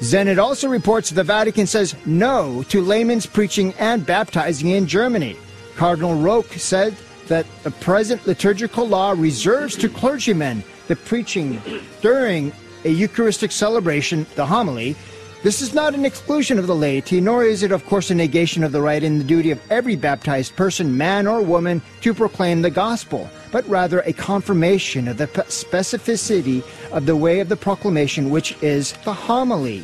Zenit 0.00 0.38
also 0.38 0.68
reports 0.68 1.10
the 1.10 1.22
Vatican 1.22 1.66
says 1.66 1.94
no 2.06 2.62
to 2.64 2.80
laymen's 2.80 3.26
preaching 3.26 3.74
and 3.74 4.04
baptizing 4.04 4.70
in 4.70 4.86
Germany. 4.86 5.36
Cardinal 5.76 6.14
Roche 6.14 6.56
said 6.56 6.96
that 7.28 7.46
the 7.62 7.70
present 7.70 8.26
liturgical 8.26 8.88
law 8.88 9.14
reserves 9.16 9.76
to 9.76 9.88
clergymen 9.88 10.64
the 10.88 10.96
preaching 10.96 11.60
during 12.00 12.50
a 12.84 12.88
Eucharistic 12.88 13.52
celebration, 13.52 14.26
the 14.36 14.44
homily, 14.44 14.96
this 15.42 15.62
is 15.62 15.72
not 15.72 15.94
an 15.94 16.04
exclusion 16.04 16.58
of 16.58 16.66
the 16.66 16.76
laity, 16.76 17.18
nor 17.18 17.44
is 17.44 17.62
it, 17.62 17.72
of 17.72 17.86
course, 17.86 18.10
a 18.10 18.14
negation 18.14 18.62
of 18.62 18.72
the 18.72 18.82
right 18.82 19.02
and 19.02 19.18
the 19.18 19.24
duty 19.24 19.50
of 19.50 19.60
every 19.70 19.96
baptized 19.96 20.54
person, 20.54 20.98
man 20.98 21.26
or 21.26 21.40
woman, 21.40 21.80
to 22.02 22.12
proclaim 22.12 22.60
the 22.60 22.70
gospel, 22.70 23.30
but 23.50 23.66
rather 23.66 24.00
a 24.00 24.12
confirmation 24.12 25.08
of 25.08 25.16
the 25.16 25.28
specificity 25.28 26.62
of 26.92 27.06
the 27.06 27.16
way 27.16 27.40
of 27.40 27.48
the 27.48 27.56
proclamation, 27.56 28.28
which 28.28 28.54
is 28.62 28.92
the 29.04 29.14
homily. 29.14 29.82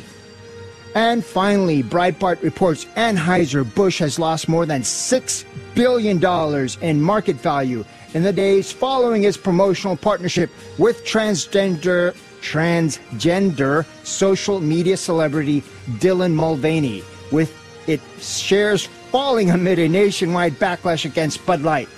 And 0.93 1.25
finally, 1.25 1.81
Breitbart 1.81 2.43
reports 2.43 2.85
Anheuser-Busch 2.95 3.99
has 3.99 4.19
lost 4.19 4.47
more 4.47 4.67
than 4.67 4.81
$6 4.81 5.45
billion 5.73 6.69
in 6.81 7.01
market 7.01 7.35
value 7.35 7.83
in 8.13 8.23
the 8.23 8.33
days 8.33 8.71
following 8.71 9.23
its 9.23 9.37
promotional 9.37 9.97
partnership 9.97 10.49
with 10.77 11.03
transgender 11.03 12.15
transgender 12.41 13.85
social 14.03 14.59
media 14.59 14.97
celebrity 14.97 15.63
Dylan 15.99 16.33
Mulvaney, 16.33 17.03
with 17.31 17.55
its 17.87 18.37
shares 18.39 18.85
falling 18.85 19.49
amid 19.49 19.79
a 19.79 19.87
nationwide 19.87 20.53
backlash 20.53 21.05
against 21.05 21.45
Bud 21.45 21.61
Light. 21.61 21.89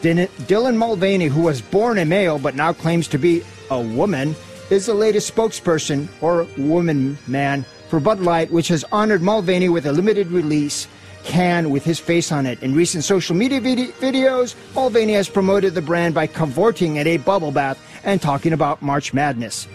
Dylan 0.00 0.76
Mulvaney, 0.76 1.26
who 1.26 1.42
was 1.42 1.62
born 1.62 1.98
a 1.98 2.04
male 2.04 2.38
but 2.38 2.54
now 2.54 2.72
claims 2.72 3.08
to 3.08 3.18
be 3.18 3.42
a 3.70 3.80
woman, 3.80 4.34
is 4.70 4.86
the 4.86 4.94
latest 4.94 5.34
spokesperson 5.34 6.08
or 6.20 6.46
woman 6.58 7.16
man 7.26 7.64
for 7.88 8.00
Bud 8.00 8.20
Light, 8.20 8.50
which 8.50 8.68
has 8.68 8.84
honored 8.92 9.22
Mulvaney 9.22 9.68
with 9.68 9.86
a 9.86 9.92
limited 9.92 10.28
release 10.28 10.88
can 11.24 11.70
with 11.70 11.84
his 11.84 11.98
face 11.98 12.30
on 12.30 12.44
it. 12.44 12.62
In 12.62 12.74
recent 12.74 13.02
social 13.02 13.34
media 13.34 13.60
vid- 13.60 13.94
videos, 13.94 14.54
Mulvaney 14.74 15.14
has 15.14 15.28
promoted 15.28 15.74
the 15.74 15.82
brand 15.82 16.14
by 16.14 16.26
cavorting 16.26 16.98
at 16.98 17.06
a 17.06 17.16
bubble 17.16 17.50
bath 17.50 17.80
and 18.04 18.20
talking 18.20 18.52
about 18.52 18.82
March 18.82 19.14
Madness. 19.14 19.66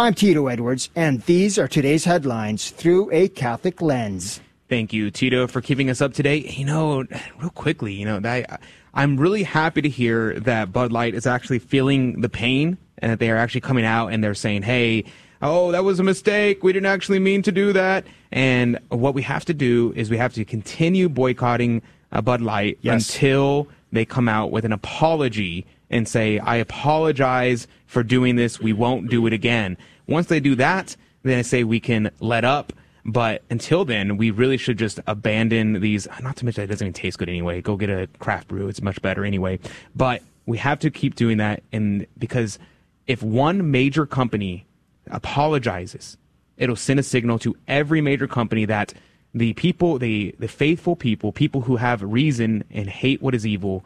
I'm 0.00 0.14
Tito 0.14 0.46
Edwards, 0.46 0.88
and 0.96 1.20
these 1.24 1.58
are 1.58 1.68
today's 1.68 2.06
headlines 2.06 2.70
through 2.70 3.10
a 3.12 3.28
Catholic 3.28 3.82
lens. 3.82 4.40
Thank 4.66 4.94
you, 4.94 5.10
Tito, 5.10 5.46
for 5.46 5.60
keeping 5.60 5.90
us 5.90 6.00
up 6.00 6.14
to 6.14 6.22
date. 6.22 6.56
You 6.56 6.64
know, 6.64 7.04
real 7.38 7.50
quickly, 7.50 7.92
you 7.92 8.06
know, 8.06 8.18
I, 8.24 8.46
I'm 8.94 9.18
really 9.18 9.42
happy 9.42 9.82
to 9.82 9.90
hear 9.90 10.40
that 10.40 10.72
Bud 10.72 10.90
Light 10.90 11.14
is 11.14 11.26
actually 11.26 11.58
feeling 11.58 12.22
the 12.22 12.30
pain 12.30 12.78
and 12.96 13.12
that 13.12 13.18
they 13.18 13.30
are 13.30 13.36
actually 13.36 13.60
coming 13.60 13.84
out 13.84 14.06
and 14.06 14.24
they're 14.24 14.32
saying, 14.32 14.62
hey, 14.62 15.04
oh, 15.42 15.70
that 15.70 15.84
was 15.84 16.00
a 16.00 16.02
mistake. 16.02 16.64
We 16.64 16.72
didn't 16.72 16.86
actually 16.86 17.18
mean 17.18 17.42
to 17.42 17.52
do 17.52 17.74
that. 17.74 18.06
And 18.32 18.78
what 18.88 19.12
we 19.12 19.20
have 19.20 19.44
to 19.44 19.54
do 19.54 19.92
is 19.96 20.08
we 20.08 20.16
have 20.16 20.32
to 20.32 20.46
continue 20.46 21.10
boycotting 21.10 21.82
uh, 22.10 22.22
Bud 22.22 22.40
Light 22.40 22.78
yes. 22.80 23.06
until 23.06 23.68
they 23.92 24.06
come 24.06 24.30
out 24.30 24.50
with 24.50 24.64
an 24.64 24.72
apology 24.72 25.66
and 25.90 26.08
say, 26.08 26.38
I 26.38 26.56
apologize 26.56 27.66
for 27.86 28.02
doing 28.02 28.36
this. 28.36 28.60
We 28.60 28.72
won't 28.72 29.10
do 29.10 29.26
it 29.26 29.32
again. 29.32 29.76
Once 30.06 30.28
they 30.28 30.40
do 30.40 30.54
that, 30.56 30.96
then 31.22 31.38
I 31.38 31.42
say 31.42 31.64
we 31.64 31.80
can 31.80 32.10
let 32.20 32.44
up. 32.44 32.72
But 33.04 33.42
until 33.50 33.84
then, 33.84 34.16
we 34.16 34.30
really 34.30 34.56
should 34.56 34.78
just 34.78 35.00
abandon 35.06 35.80
these. 35.80 36.06
Not 36.22 36.36
to 36.36 36.44
mention, 36.44 36.64
it 36.64 36.66
doesn't 36.68 36.86
even 36.86 36.92
taste 36.92 37.18
good 37.18 37.28
anyway. 37.28 37.62
Go 37.62 37.76
get 37.76 37.90
a 37.90 38.08
craft 38.18 38.48
brew; 38.48 38.68
it's 38.68 38.82
much 38.82 39.00
better 39.00 39.24
anyway. 39.24 39.58
But 39.96 40.22
we 40.46 40.58
have 40.58 40.78
to 40.80 40.90
keep 40.90 41.14
doing 41.14 41.38
that, 41.38 41.62
and 41.72 42.06
because 42.18 42.58
if 43.06 43.22
one 43.22 43.70
major 43.70 44.04
company 44.04 44.66
apologizes, 45.10 46.18
it'll 46.58 46.76
send 46.76 47.00
a 47.00 47.02
signal 47.02 47.38
to 47.40 47.56
every 47.66 48.00
major 48.02 48.28
company 48.28 48.66
that 48.66 48.92
the 49.34 49.54
people, 49.54 49.98
the 49.98 50.34
the 50.38 50.48
faithful 50.48 50.94
people, 50.94 51.32
people 51.32 51.62
who 51.62 51.76
have 51.76 52.02
reason 52.02 52.64
and 52.70 52.88
hate 52.88 53.22
what 53.22 53.34
is 53.34 53.46
evil, 53.46 53.84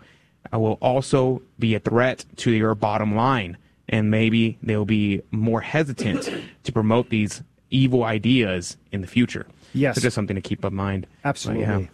will 0.52 0.78
also 0.80 1.42
be 1.58 1.74
a 1.74 1.80
threat 1.80 2.24
to 2.36 2.50
your 2.50 2.74
bottom 2.74 3.14
line 3.14 3.56
and 3.88 4.10
maybe 4.10 4.58
they'll 4.62 4.84
be 4.84 5.22
more 5.30 5.60
hesitant 5.60 6.30
to 6.64 6.72
promote 6.72 7.10
these 7.10 7.42
evil 7.70 8.04
ideas 8.04 8.76
in 8.92 9.00
the 9.00 9.06
future. 9.06 9.46
Yes. 9.72 9.96
So 9.96 10.00
just 10.00 10.14
something 10.14 10.36
to 10.36 10.42
keep 10.42 10.64
in 10.64 10.74
mind. 10.74 11.06
But, 11.22 11.28
Absolutely. 11.30 11.64
yeah. 11.64 11.86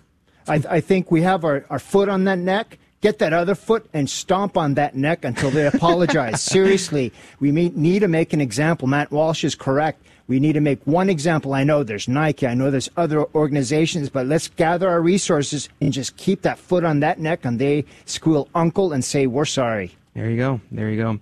I, 0.46 0.62
I 0.68 0.80
think 0.80 1.10
we 1.10 1.22
have 1.22 1.44
our, 1.44 1.64
our 1.70 1.78
foot 1.78 2.08
on 2.08 2.24
that 2.24 2.38
neck. 2.38 2.78
Get 3.00 3.18
that 3.20 3.32
other 3.32 3.54
foot 3.54 3.88
and 3.94 4.10
stomp 4.10 4.58
on 4.58 4.74
that 4.74 4.94
neck 4.94 5.24
until 5.24 5.50
they 5.50 5.66
apologize. 5.66 6.42
Seriously, 6.42 7.12
we 7.38 7.50
need 7.50 8.00
to 8.00 8.08
make 8.08 8.34
an 8.34 8.42
example. 8.42 8.86
Matt 8.86 9.10
Walsh 9.10 9.42
is 9.42 9.54
correct. 9.54 10.04
We 10.30 10.38
need 10.38 10.52
to 10.52 10.60
make 10.60 10.80
one 10.86 11.10
example. 11.10 11.54
I 11.54 11.64
know 11.64 11.82
there's 11.82 12.06
Nike, 12.06 12.46
I 12.46 12.54
know 12.54 12.70
there's 12.70 12.88
other 12.96 13.26
organizations, 13.34 14.10
but 14.10 14.26
let's 14.26 14.46
gather 14.46 14.88
our 14.88 15.00
resources 15.00 15.68
and 15.80 15.92
just 15.92 16.16
keep 16.16 16.42
that 16.42 16.56
foot 16.56 16.84
on 16.84 17.00
that 17.00 17.18
neck 17.18 17.44
and 17.44 17.58
they 17.58 17.84
squeal 18.04 18.48
uncle 18.54 18.92
and 18.92 19.04
say, 19.04 19.26
We're 19.26 19.44
sorry. 19.44 19.90
There 20.14 20.30
you 20.30 20.36
go. 20.36 20.60
There 20.70 20.88
you 20.88 21.02
go. 21.02 21.18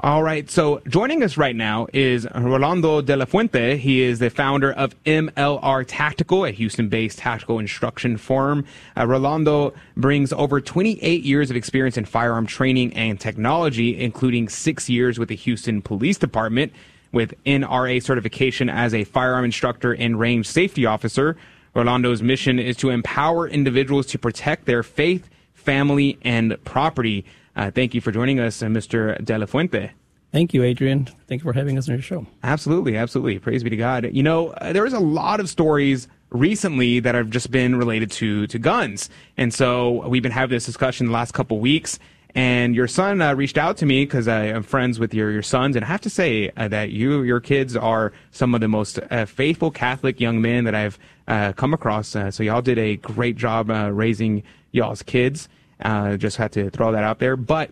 All 0.00 0.22
right. 0.22 0.50
So 0.50 0.80
joining 0.88 1.22
us 1.22 1.36
right 1.36 1.54
now 1.54 1.86
is 1.92 2.26
Rolando 2.34 3.02
De 3.02 3.14
La 3.14 3.26
Fuente. 3.26 3.76
He 3.76 4.00
is 4.00 4.20
the 4.20 4.30
founder 4.30 4.72
of 4.72 4.94
MLR 5.04 5.84
Tactical, 5.86 6.46
a 6.46 6.50
Houston-based 6.50 7.18
tactical 7.18 7.58
instruction 7.58 8.16
firm. 8.16 8.64
Uh, 8.96 9.06
Rolando 9.06 9.74
brings 9.98 10.32
over 10.32 10.62
28 10.62 11.22
years 11.22 11.50
of 11.50 11.56
experience 11.56 11.98
in 11.98 12.06
firearm 12.06 12.46
training 12.46 12.94
and 12.94 13.20
technology, 13.20 14.00
including 14.00 14.48
six 14.48 14.88
years 14.88 15.18
with 15.18 15.28
the 15.28 15.36
Houston 15.36 15.82
Police 15.82 16.16
Department 16.16 16.72
with 17.12 17.34
NRA 17.44 18.02
certification 18.02 18.68
as 18.68 18.94
a 18.94 19.04
firearm 19.04 19.44
instructor 19.44 19.92
and 19.92 20.18
range 20.18 20.46
safety 20.46 20.86
officer. 20.86 21.36
Rolando's 21.74 22.22
mission 22.22 22.58
is 22.58 22.76
to 22.78 22.90
empower 22.90 23.46
individuals 23.48 24.06
to 24.06 24.18
protect 24.18 24.64
their 24.64 24.82
faith, 24.82 25.28
family, 25.52 26.18
and 26.22 26.56
property. 26.64 27.24
Uh, 27.54 27.70
thank 27.70 27.94
you 27.94 28.00
for 28.00 28.12
joining 28.12 28.40
us, 28.40 28.62
uh, 28.62 28.66
Mr. 28.66 29.22
De 29.24 29.38
La 29.38 29.46
Fuente. 29.46 29.90
Thank 30.32 30.52
you, 30.52 30.62
Adrian. 30.62 31.08
Thank 31.28 31.42
you 31.42 31.50
for 31.50 31.52
having 31.52 31.78
us 31.78 31.88
on 31.88 31.94
your 31.94 32.02
show. 32.02 32.26
Absolutely, 32.42 32.96
absolutely. 32.96 33.38
Praise 33.38 33.62
be 33.62 33.70
to 33.70 33.76
God. 33.76 34.08
You 34.12 34.22
know, 34.22 34.48
uh, 34.48 34.72
there 34.72 34.84
is 34.84 34.92
a 34.92 35.00
lot 35.00 35.40
of 35.40 35.48
stories 35.48 36.08
recently 36.30 37.00
that 37.00 37.14
have 37.14 37.30
just 37.30 37.50
been 37.50 37.76
related 37.76 38.10
to 38.10 38.46
to 38.48 38.58
guns, 38.58 39.08
and 39.36 39.54
so 39.54 40.06
we've 40.08 40.22
been 40.22 40.32
having 40.32 40.54
this 40.54 40.66
discussion 40.66 41.06
the 41.06 41.12
last 41.12 41.32
couple 41.32 41.58
weeks. 41.58 41.98
And 42.36 42.76
your 42.76 42.86
son 42.86 43.22
uh, 43.22 43.34
reached 43.34 43.56
out 43.56 43.78
to 43.78 43.86
me 43.86 44.04
because 44.04 44.28
I 44.28 44.44
am 44.44 44.62
friends 44.62 44.98
with 44.98 45.14
your, 45.14 45.30
your 45.30 45.42
sons, 45.42 45.74
and 45.74 45.82
I 45.82 45.88
have 45.88 46.02
to 46.02 46.10
say 46.10 46.52
uh, 46.54 46.68
that 46.68 46.90
you 46.90 47.22
your 47.22 47.40
kids 47.40 47.74
are 47.74 48.12
some 48.30 48.54
of 48.54 48.60
the 48.60 48.68
most 48.68 48.98
uh, 49.10 49.24
faithful 49.24 49.70
Catholic 49.70 50.20
young 50.20 50.42
men 50.42 50.64
that 50.64 50.74
I've 50.74 50.98
uh, 51.26 51.54
come 51.54 51.72
across. 51.72 52.14
Uh, 52.14 52.30
so 52.30 52.42
y'all 52.42 52.60
did 52.60 52.76
a 52.76 52.96
great 52.96 53.36
job 53.36 53.70
uh, 53.70 53.90
raising 53.90 54.42
y'all's 54.72 55.02
kids. 55.02 55.48
just 55.82 56.36
had 56.36 56.52
to 56.52 56.68
throw 56.68 56.92
that 56.92 57.04
out 57.04 57.20
there. 57.20 57.38
But 57.38 57.70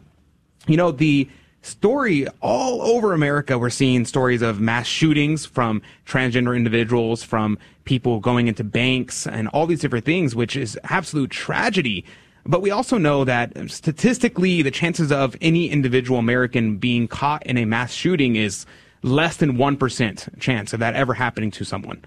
you 0.66 0.78
know 0.78 0.92
the 0.92 1.28
story 1.60 2.26
all 2.40 2.80
over 2.80 3.12
America. 3.12 3.58
We're 3.58 3.68
seeing 3.68 4.06
stories 4.06 4.40
of 4.40 4.60
mass 4.60 4.86
shootings 4.86 5.44
from 5.44 5.82
transgender 6.06 6.56
individuals, 6.56 7.22
from 7.22 7.58
people 7.84 8.18
going 8.18 8.48
into 8.48 8.64
banks, 8.64 9.26
and 9.26 9.46
all 9.48 9.66
these 9.66 9.80
different 9.80 10.06
things, 10.06 10.34
which 10.34 10.56
is 10.56 10.78
absolute 10.84 11.30
tragedy. 11.30 12.06
But 12.46 12.60
we 12.60 12.70
also 12.70 12.98
know 12.98 13.24
that 13.24 13.52
statistically, 13.70 14.62
the 14.62 14.70
chances 14.70 15.10
of 15.10 15.36
any 15.40 15.70
individual 15.70 16.18
American 16.18 16.76
being 16.76 17.08
caught 17.08 17.44
in 17.46 17.56
a 17.56 17.64
mass 17.64 17.92
shooting 17.92 18.36
is 18.36 18.66
less 19.02 19.36
than 19.36 19.56
1% 19.56 20.40
chance 20.40 20.72
of 20.72 20.80
that 20.80 20.94
ever 20.94 21.14
happening 21.14 21.50
to 21.52 21.64
someone. 21.64 22.04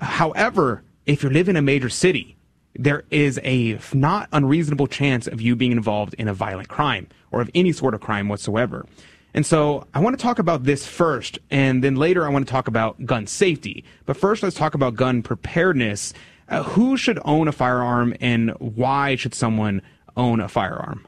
However, 0.00 0.82
if 1.06 1.22
you 1.22 1.30
live 1.30 1.48
in 1.48 1.56
a 1.56 1.62
major 1.62 1.88
city, 1.88 2.36
there 2.74 3.04
is 3.10 3.40
a 3.42 3.78
not 3.92 4.28
unreasonable 4.32 4.86
chance 4.86 5.26
of 5.26 5.40
you 5.40 5.56
being 5.56 5.72
involved 5.72 6.14
in 6.14 6.28
a 6.28 6.34
violent 6.34 6.68
crime 6.68 7.08
or 7.30 7.40
of 7.40 7.50
any 7.54 7.72
sort 7.72 7.94
of 7.94 8.00
crime 8.00 8.28
whatsoever. 8.28 8.86
And 9.34 9.44
so 9.44 9.86
I 9.94 10.00
want 10.00 10.18
to 10.18 10.22
talk 10.22 10.38
about 10.38 10.64
this 10.64 10.86
first, 10.86 11.38
and 11.50 11.84
then 11.84 11.96
later 11.96 12.24
I 12.24 12.30
want 12.30 12.46
to 12.46 12.50
talk 12.50 12.66
about 12.66 13.04
gun 13.04 13.26
safety. 13.26 13.84
But 14.06 14.16
first, 14.16 14.42
let's 14.42 14.56
talk 14.56 14.74
about 14.74 14.94
gun 14.94 15.22
preparedness. 15.22 16.14
Uh, 16.48 16.62
who 16.62 16.96
should 16.96 17.18
own 17.24 17.46
a 17.46 17.52
firearm, 17.52 18.14
and 18.20 18.50
why 18.58 19.16
should 19.16 19.34
someone 19.34 19.82
own 20.16 20.40
a 20.40 20.48
firearm? 20.48 21.06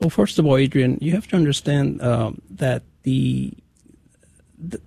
Well, 0.00 0.10
first 0.10 0.38
of 0.38 0.46
all, 0.46 0.56
Adrian, 0.56 0.98
you 1.00 1.12
have 1.12 1.28
to 1.28 1.36
understand 1.36 2.02
um, 2.02 2.42
that 2.50 2.82
the, 3.04 3.52
the 4.58 4.80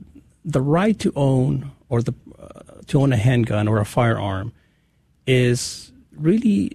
the 0.43 0.61
right 0.61 0.99
to 0.99 1.11
own 1.15 1.71
or 1.89 2.01
the 2.01 2.13
uh, 2.37 2.81
to 2.87 3.01
own 3.01 3.13
a 3.13 3.17
handgun 3.17 3.67
or 3.67 3.79
a 3.79 3.85
firearm 3.85 4.51
is 5.25 5.91
really 6.15 6.71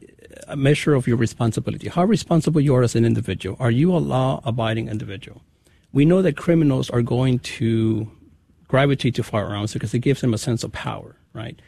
a 0.48 0.56
measure 0.56 0.94
of 0.94 1.06
your 1.06 1.16
responsibility. 1.16 1.88
How 1.88 2.04
responsible 2.04 2.60
you 2.60 2.74
are 2.74 2.82
as 2.82 2.94
an 2.96 3.04
individual. 3.04 3.56
Are 3.60 3.70
you 3.70 3.94
a 3.94 3.98
law 3.98 4.40
abiding 4.44 4.88
individual? 4.88 5.42
We 5.92 6.04
know 6.04 6.22
that 6.22 6.36
criminals 6.36 6.90
are 6.90 7.02
going 7.02 7.38
to 7.40 8.10
gravitate 8.68 9.14
to 9.16 9.22
firearms 9.22 9.72
because 9.72 9.92
it 9.94 10.00
gives 10.00 10.20
them 10.20 10.34
a 10.34 10.38
sense 10.38 10.64
of 10.64 10.72
power, 10.72 11.16
right? 11.32 11.60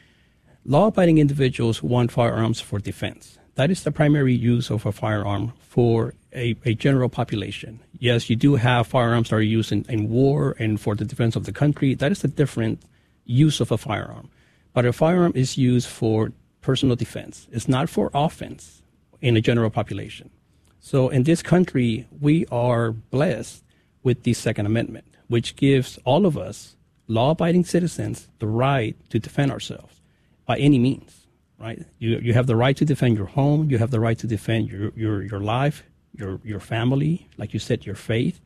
Law 0.64 0.86
abiding 0.86 1.18
individuals 1.18 1.82
want 1.82 2.12
firearms 2.12 2.60
for 2.60 2.78
defense. 2.78 3.36
That 3.56 3.72
is 3.72 3.82
the 3.82 3.90
primary 3.90 4.32
use 4.32 4.70
of 4.70 4.86
a 4.86 4.92
firearm 4.92 5.54
for 5.58 6.14
a, 6.32 6.54
a 6.64 6.74
general 6.74 7.08
population. 7.08 7.80
Yes, 7.98 8.30
you 8.30 8.36
do 8.36 8.54
have 8.54 8.86
firearms 8.86 9.30
that 9.30 9.36
are 9.36 9.42
used 9.42 9.72
in, 9.72 9.84
in 9.88 10.08
war 10.08 10.54
and 10.60 10.80
for 10.80 10.94
the 10.94 11.04
defense 11.04 11.34
of 11.34 11.46
the 11.46 11.52
country. 11.52 11.96
That 11.96 12.12
is 12.12 12.22
a 12.22 12.28
different 12.28 12.80
use 13.24 13.60
of 13.60 13.72
a 13.72 13.76
firearm. 13.76 14.30
But 14.72 14.86
a 14.86 14.92
firearm 14.92 15.32
is 15.34 15.58
used 15.58 15.88
for 15.88 16.30
personal 16.60 16.94
defense. 16.94 17.48
It's 17.50 17.66
not 17.66 17.88
for 17.88 18.12
offense 18.14 18.82
in 19.20 19.36
a 19.36 19.40
general 19.40 19.68
population. 19.68 20.30
So 20.78 21.08
in 21.08 21.24
this 21.24 21.42
country, 21.42 22.06
we 22.20 22.46
are 22.52 22.92
blessed 22.92 23.64
with 24.04 24.22
the 24.22 24.32
Second 24.32 24.66
Amendment, 24.66 25.06
which 25.26 25.56
gives 25.56 25.98
all 26.04 26.24
of 26.24 26.38
us, 26.38 26.76
law 27.08 27.32
abiding 27.32 27.64
citizens, 27.64 28.28
the 28.38 28.46
right 28.46 28.94
to 29.10 29.18
defend 29.18 29.50
ourselves 29.50 30.01
by 30.46 30.58
any 30.58 30.78
means, 30.78 31.26
right? 31.58 31.84
You, 31.98 32.18
you 32.18 32.34
have 32.34 32.46
the 32.46 32.56
right 32.56 32.76
to 32.76 32.84
defend 32.84 33.16
your 33.16 33.26
home, 33.26 33.70
you 33.70 33.78
have 33.78 33.90
the 33.90 34.00
right 34.00 34.18
to 34.18 34.26
defend 34.26 34.70
your, 34.70 34.92
your, 34.94 35.22
your 35.22 35.40
life, 35.40 35.84
your, 36.14 36.40
your 36.44 36.60
family, 36.60 37.28
like 37.36 37.52
you 37.52 37.60
said, 37.60 37.86
your 37.86 37.94
faith. 37.94 38.40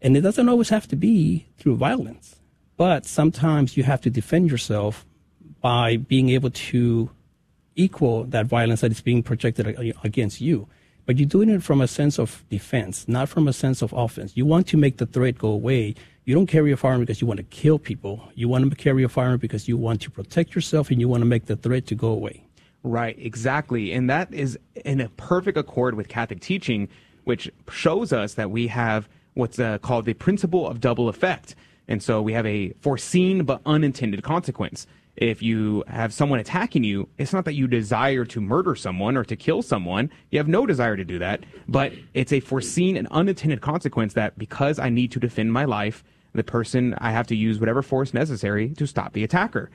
And 0.00 0.16
it 0.16 0.20
doesn't 0.20 0.48
always 0.48 0.68
have 0.68 0.86
to 0.88 0.96
be 0.96 1.46
through 1.58 1.76
violence, 1.76 2.36
but 2.76 3.06
sometimes 3.06 3.76
you 3.76 3.84
have 3.84 4.00
to 4.02 4.10
defend 4.10 4.50
yourself 4.50 5.06
by 5.60 5.96
being 5.96 6.28
able 6.28 6.50
to 6.50 7.10
equal 7.74 8.24
that 8.24 8.46
violence 8.46 8.82
that 8.82 8.92
is 8.92 9.00
being 9.00 9.22
projected 9.22 9.66
against 10.04 10.40
you. 10.40 10.68
But 11.06 11.18
you're 11.18 11.28
doing 11.28 11.50
it 11.50 11.62
from 11.62 11.80
a 11.80 11.88
sense 11.88 12.18
of 12.18 12.44
defense, 12.48 13.06
not 13.06 13.28
from 13.28 13.46
a 13.46 13.52
sense 13.52 13.82
of 13.82 13.92
offense. 13.92 14.32
You 14.34 14.46
want 14.46 14.66
to 14.68 14.76
make 14.76 14.96
the 14.96 15.06
threat 15.06 15.36
go 15.36 15.48
away. 15.48 15.94
You 16.24 16.34
don't 16.34 16.46
carry 16.46 16.72
a 16.72 16.76
firearm 16.76 17.00
because 17.00 17.20
you 17.20 17.26
want 17.26 17.38
to 17.38 17.44
kill 17.44 17.78
people. 17.78 18.30
You 18.34 18.48
want 18.48 18.68
to 18.68 18.76
carry 18.76 19.02
a 19.02 19.08
firearm 19.08 19.38
because 19.38 19.68
you 19.68 19.76
want 19.76 20.00
to 20.02 20.10
protect 20.10 20.54
yourself 20.54 20.90
and 20.90 21.00
you 21.00 21.08
want 21.08 21.20
to 21.20 21.26
make 21.26 21.46
the 21.46 21.56
threat 21.56 21.86
to 21.88 21.94
go 21.94 22.08
away. 22.08 22.46
Right, 22.82 23.18
exactly. 23.18 23.92
And 23.92 24.08
that 24.08 24.32
is 24.32 24.58
in 24.84 25.00
a 25.00 25.08
perfect 25.10 25.58
accord 25.58 25.94
with 25.94 26.08
Catholic 26.08 26.40
teaching, 26.40 26.88
which 27.24 27.50
shows 27.70 28.12
us 28.12 28.34
that 28.34 28.50
we 28.50 28.68
have 28.68 29.08
what's 29.34 29.58
uh, 29.58 29.78
called 29.78 30.06
the 30.06 30.14
principle 30.14 30.66
of 30.66 30.80
double 30.80 31.08
effect. 31.08 31.54
And 31.86 32.02
so 32.02 32.22
we 32.22 32.32
have 32.32 32.46
a 32.46 32.70
foreseen 32.80 33.44
but 33.44 33.60
unintended 33.66 34.22
consequence 34.22 34.86
if 35.16 35.42
you 35.42 35.84
have 35.86 36.12
someone 36.12 36.40
attacking 36.40 36.84
you, 36.84 37.08
it's 37.18 37.32
not 37.32 37.44
that 37.44 37.54
you 37.54 37.66
desire 37.66 38.24
to 38.24 38.40
murder 38.40 38.74
someone 38.74 39.16
or 39.16 39.24
to 39.24 39.36
kill 39.36 39.62
someone. 39.62 40.10
You 40.30 40.38
have 40.38 40.48
no 40.48 40.66
desire 40.66 40.96
to 40.96 41.04
do 41.04 41.18
that, 41.20 41.44
but 41.68 41.92
it's 42.14 42.32
a 42.32 42.40
foreseen 42.40 42.96
and 42.96 43.06
unintended 43.08 43.60
consequence 43.60 44.14
that 44.14 44.38
because 44.38 44.78
I 44.78 44.88
need 44.88 45.12
to 45.12 45.20
defend 45.20 45.52
my 45.52 45.64
life, 45.64 46.02
the 46.34 46.42
person, 46.42 46.94
I 46.98 47.12
have 47.12 47.28
to 47.28 47.36
use 47.36 47.60
whatever 47.60 47.82
force 47.82 48.12
necessary 48.12 48.70
to 48.70 48.86
stop 48.86 49.12
the 49.12 49.22
attacker. 49.22 49.70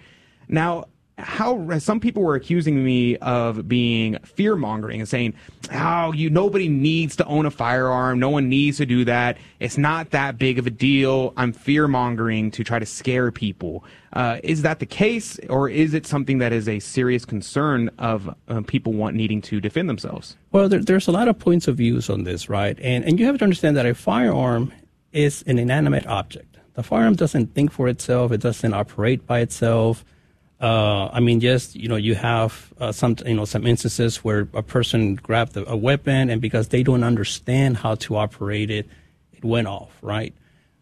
Now, 0.49 0.85
how 1.19 1.79
some 1.79 1.99
people 1.99 2.23
were 2.23 2.35
accusing 2.35 2.83
me 2.83 3.17
of 3.17 3.67
being 3.67 4.17
fear 4.23 4.55
mongering 4.55 4.99
and 4.99 5.07
saying, 5.07 5.33
"Oh, 5.71 6.11
you 6.13 6.29
nobody 6.29 6.67
needs 6.67 7.15
to 7.17 7.25
own 7.25 7.45
a 7.45 7.51
firearm. 7.51 8.19
No 8.19 8.29
one 8.29 8.49
needs 8.49 8.77
to 8.77 8.85
do 8.85 9.05
that. 9.05 9.37
It's 9.59 9.77
not 9.77 10.11
that 10.11 10.37
big 10.37 10.57
of 10.57 10.65
a 10.65 10.69
deal. 10.69 11.33
I'm 11.37 11.51
fear 11.51 11.87
mongering 11.87 12.51
to 12.51 12.63
try 12.63 12.79
to 12.79 12.85
scare 12.85 13.31
people." 13.31 13.83
Uh, 14.13 14.39
is 14.43 14.63
that 14.63 14.79
the 14.79 14.85
case, 14.85 15.39
or 15.49 15.69
is 15.69 15.93
it 15.93 16.07
something 16.07 16.39
that 16.39 16.51
is 16.51 16.67
a 16.67 16.79
serious 16.79 17.25
concern 17.25 17.91
of 17.99 18.33
uh, 18.47 18.61
people 18.61 18.93
want 18.93 19.15
needing 19.15 19.41
to 19.41 19.61
defend 19.61 19.87
themselves? 19.87 20.35
Well, 20.51 20.67
there, 20.67 20.83
there's 20.83 21.07
a 21.07 21.11
lot 21.11 21.27
of 21.27 21.37
points 21.37 21.67
of 21.67 21.77
views 21.77 22.09
on 22.09 22.23
this, 22.23 22.49
right? 22.49 22.77
And 22.81 23.05
and 23.05 23.19
you 23.19 23.25
have 23.25 23.37
to 23.37 23.43
understand 23.43 23.77
that 23.77 23.85
a 23.85 23.93
firearm 23.93 24.71
is 25.11 25.43
an 25.47 25.59
inanimate 25.59 26.07
object. 26.07 26.57
The 26.73 26.83
firearm 26.83 27.15
doesn't 27.15 27.53
think 27.53 27.71
for 27.71 27.87
itself. 27.87 28.31
It 28.31 28.41
doesn't 28.41 28.73
operate 28.73 29.27
by 29.27 29.39
itself. 29.39 30.05
Uh, 30.59 31.07
I 31.13 31.21
mean, 31.21 31.39
yes, 31.39 31.73
you 31.73 31.87
know, 31.87 31.95
you 31.95 32.15
have 32.15 32.73
uh, 32.79 32.91
some, 32.91 33.15
you 33.25 33.33
know, 33.33 33.45
some 33.45 33.65
instances 33.65 34.17
where 34.17 34.49
a 34.53 34.61
person 34.61 35.15
grabbed 35.15 35.55
a, 35.55 35.69
a, 35.69 35.77
weapon 35.77 36.29
and 36.29 36.41
because 36.41 36.67
they 36.67 36.83
don't 36.83 37.03
understand 37.03 37.77
how 37.77 37.95
to 37.95 38.17
operate 38.17 38.69
it, 38.69 38.85
it 39.31 39.45
went 39.45 39.67
off, 39.67 39.97
right? 40.01 40.33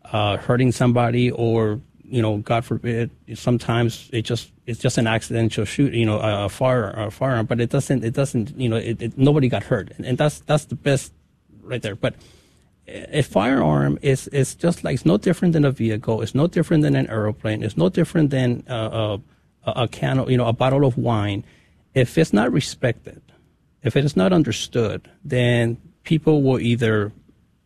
Uh, 0.04 0.38
hurting 0.38 0.72
somebody 0.72 1.30
or, 1.30 1.80
you 2.04 2.24
know, 2.24 2.38
God 2.38 2.66
forbid, 2.66 3.12
sometimes 3.36 4.10
it 4.12 4.24
just, 4.24 4.52
it's 4.66 4.80
just 4.80 4.98
an 4.98 5.06
accidental 5.06 5.64
shoot, 5.64 5.94
you 5.94 6.08
know, 6.08 6.20
a, 6.20 6.50
fire, 6.50 6.90
a 6.90 7.12
firearm, 7.12 7.46
but 7.46 7.62
it 7.62 7.70
doesn't, 7.70 8.04
it 8.04 8.16
doesn't, 8.16 8.58
you 8.58 8.70
know, 8.70 8.78
it, 8.78 9.00
it, 9.00 9.18
nobody 9.18 9.48
got 9.48 9.62
hurt. 9.62 9.92
And, 9.98 10.08
and 10.08 10.18
that's, 10.18 10.40
that's 10.40 10.66
the 10.66 10.76
best 10.76 11.14
right 11.62 11.84
there. 11.84 11.96
But 11.96 12.16
a 12.88 13.22
firearm 13.22 14.00
is 14.02 14.30
is 14.30 14.56
just 14.56 14.86
like 14.86 14.96
it's 14.96 15.06
no 15.06 15.18
different 15.18 15.54
than 15.54 15.66
a 15.66 15.72
vehicle. 15.72 16.22
It's 16.22 16.34
no 16.34 16.48
different 16.48 16.84
than 16.84 16.96
an 16.96 17.08
aeroplane. 17.08 17.62
It's 17.62 17.76
no 17.76 17.90
different 17.90 18.30
than 18.30 18.64
uh, 18.70 19.18
a, 19.68 19.84
a 19.84 19.88
can 19.88 20.28
you 20.30 20.38
know 20.38 20.48
a 20.48 20.54
bottle 20.54 20.86
of 20.86 20.98
wine. 20.98 21.44
If 21.94 22.18
it's 22.18 22.34
not 22.34 22.52
respected, 22.52 23.22
if 23.84 23.96
it 23.96 24.06
is 24.06 24.16
not 24.16 24.34
understood, 24.34 25.10
then 25.24 25.78
people 26.04 26.42
will 26.42 26.60
either 26.60 27.12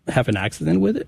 have 0.08 0.28
an 0.28 0.38
accident 0.38 0.82
with 0.82 0.98
it, 0.98 1.08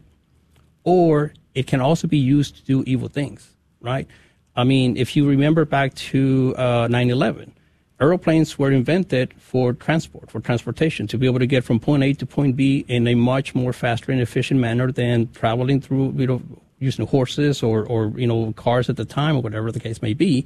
or 0.83 1.33
it 1.55 1.67
can 1.67 1.81
also 1.81 2.07
be 2.07 2.17
used 2.17 2.57
to 2.57 2.63
do 2.63 2.83
evil 2.85 3.07
things. 3.07 3.49
Right? 3.81 4.07
I 4.55 4.63
mean, 4.63 4.97
if 4.97 5.15
you 5.15 5.27
remember 5.27 5.65
back 5.65 5.93
to 5.95 6.53
uh, 6.57 6.87
9/11 6.87 7.51
aeroplanes 7.99 8.59
were 8.59 8.71
invented 8.71 9.33
for 9.37 9.71
transport, 9.71 10.29
for 10.29 10.41
transportation, 10.41 11.07
to 11.07 11.17
be 11.17 11.25
able 11.25 11.39
to 11.39 11.45
get 11.45 11.63
from 11.63 11.79
point 11.79 12.03
A 12.03 12.13
to 12.13 12.25
point 12.25 12.55
B 12.55 12.83
in 12.87 13.07
a 13.07 13.15
much 13.15 13.55
more 13.55 13.71
faster 13.71 14.11
and 14.11 14.19
efficient 14.19 14.59
manner 14.59 14.91
than 14.91 15.31
traveling 15.31 15.79
through, 15.79 16.13
you 16.17 16.27
know, 16.27 16.41
using 16.79 17.07
horses 17.07 17.63
or, 17.63 17.85
or 17.85 18.11
you 18.17 18.27
know, 18.27 18.51
cars 18.53 18.89
at 18.89 18.97
the 18.97 19.05
time 19.05 19.37
or 19.37 19.41
whatever 19.41 19.71
the 19.71 19.79
case 19.79 20.01
may 20.01 20.13
be. 20.13 20.45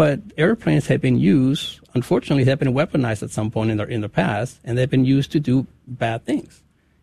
But 0.00 0.20
airplanes 0.38 0.86
have 0.86 1.02
been 1.02 1.18
used, 1.18 1.78
unfortunately, 1.92 2.46
have 2.46 2.58
been 2.58 2.72
weaponized 2.72 3.22
at 3.22 3.28
some 3.28 3.50
point 3.50 3.70
in 3.70 3.76
the, 3.76 3.86
in 3.86 4.00
the 4.00 4.08
past, 4.08 4.58
and 4.64 4.78
they've 4.78 4.88
been 4.88 5.04
used 5.04 5.30
to 5.32 5.40
do 5.40 5.66
bad 5.86 6.24
things. 6.24 6.62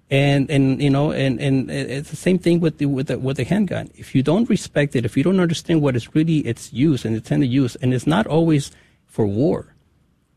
And, 0.09 0.49
and 0.49 0.81
you 0.81 0.89
know, 0.89 1.11
and, 1.11 1.39
and 1.39 1.69
it's 1.69 2.09
the 2.09 2.15
same 2.15 2.39
thing 2.39 2.59
with 2.59 2.79
the, 2.79 2.87
with 2.87 3.05
the, 3.05 3.19
with 3.19 3.37
the 3.37 3.43
handgun. 3.43 3.91
If 3.93 4.15
you 4.15 4.23
don't 4.23 4.49
respect 4.49 4.95
it, 4.95 5.05
if 5.05 5.15
you 5.15 5.23
don't 5.23 5.39
understand 5.39 5.83
what 5.83 5.95
is 5.95 6.15
really 6.15 6.39
its 6.39 6.73
use 6.73 7.05
and 7.05 7.15
intended 7.15 7.51
use, 7.51 7.75
and 7.75 7.93
it's 7.93 8.07
not 8.07 8.25
always 8.25 8.71
for 9.05 9.27
war. 9.27 9.75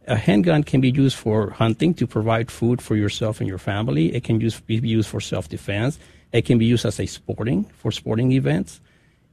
A 0.07 0.17
handgun 0.17 0.63
can 0.63 0.83
be 0.83 0.91
used 0.91 1.17
for 1.17 1.53
hunting 1.53 1.95
to 1.95 2.07
provide 2.07 2.51
food 2.51 2.83
for 2.83 2.95
yourself 2.95 3.41
and 3.41 3.49
your 3.49 3.57
family. 3.57 4.15
It 4.15 4.23
can 4.23 4.39
use, 4.39 4.61
be 4.61 4.77
used 4.77 5.09
for 5.09 5.23
self-defense. 5.23 5.99
It 6.33 6.43
can 6.43 6.59
be 6.59 6.67
used 6.67 6.85
as 6.85 7.01
a 7.01 7.07
sporting 7.07 7.65
for 7.79 7.91
sporting 7.91 8.33
events. 8.33 8.83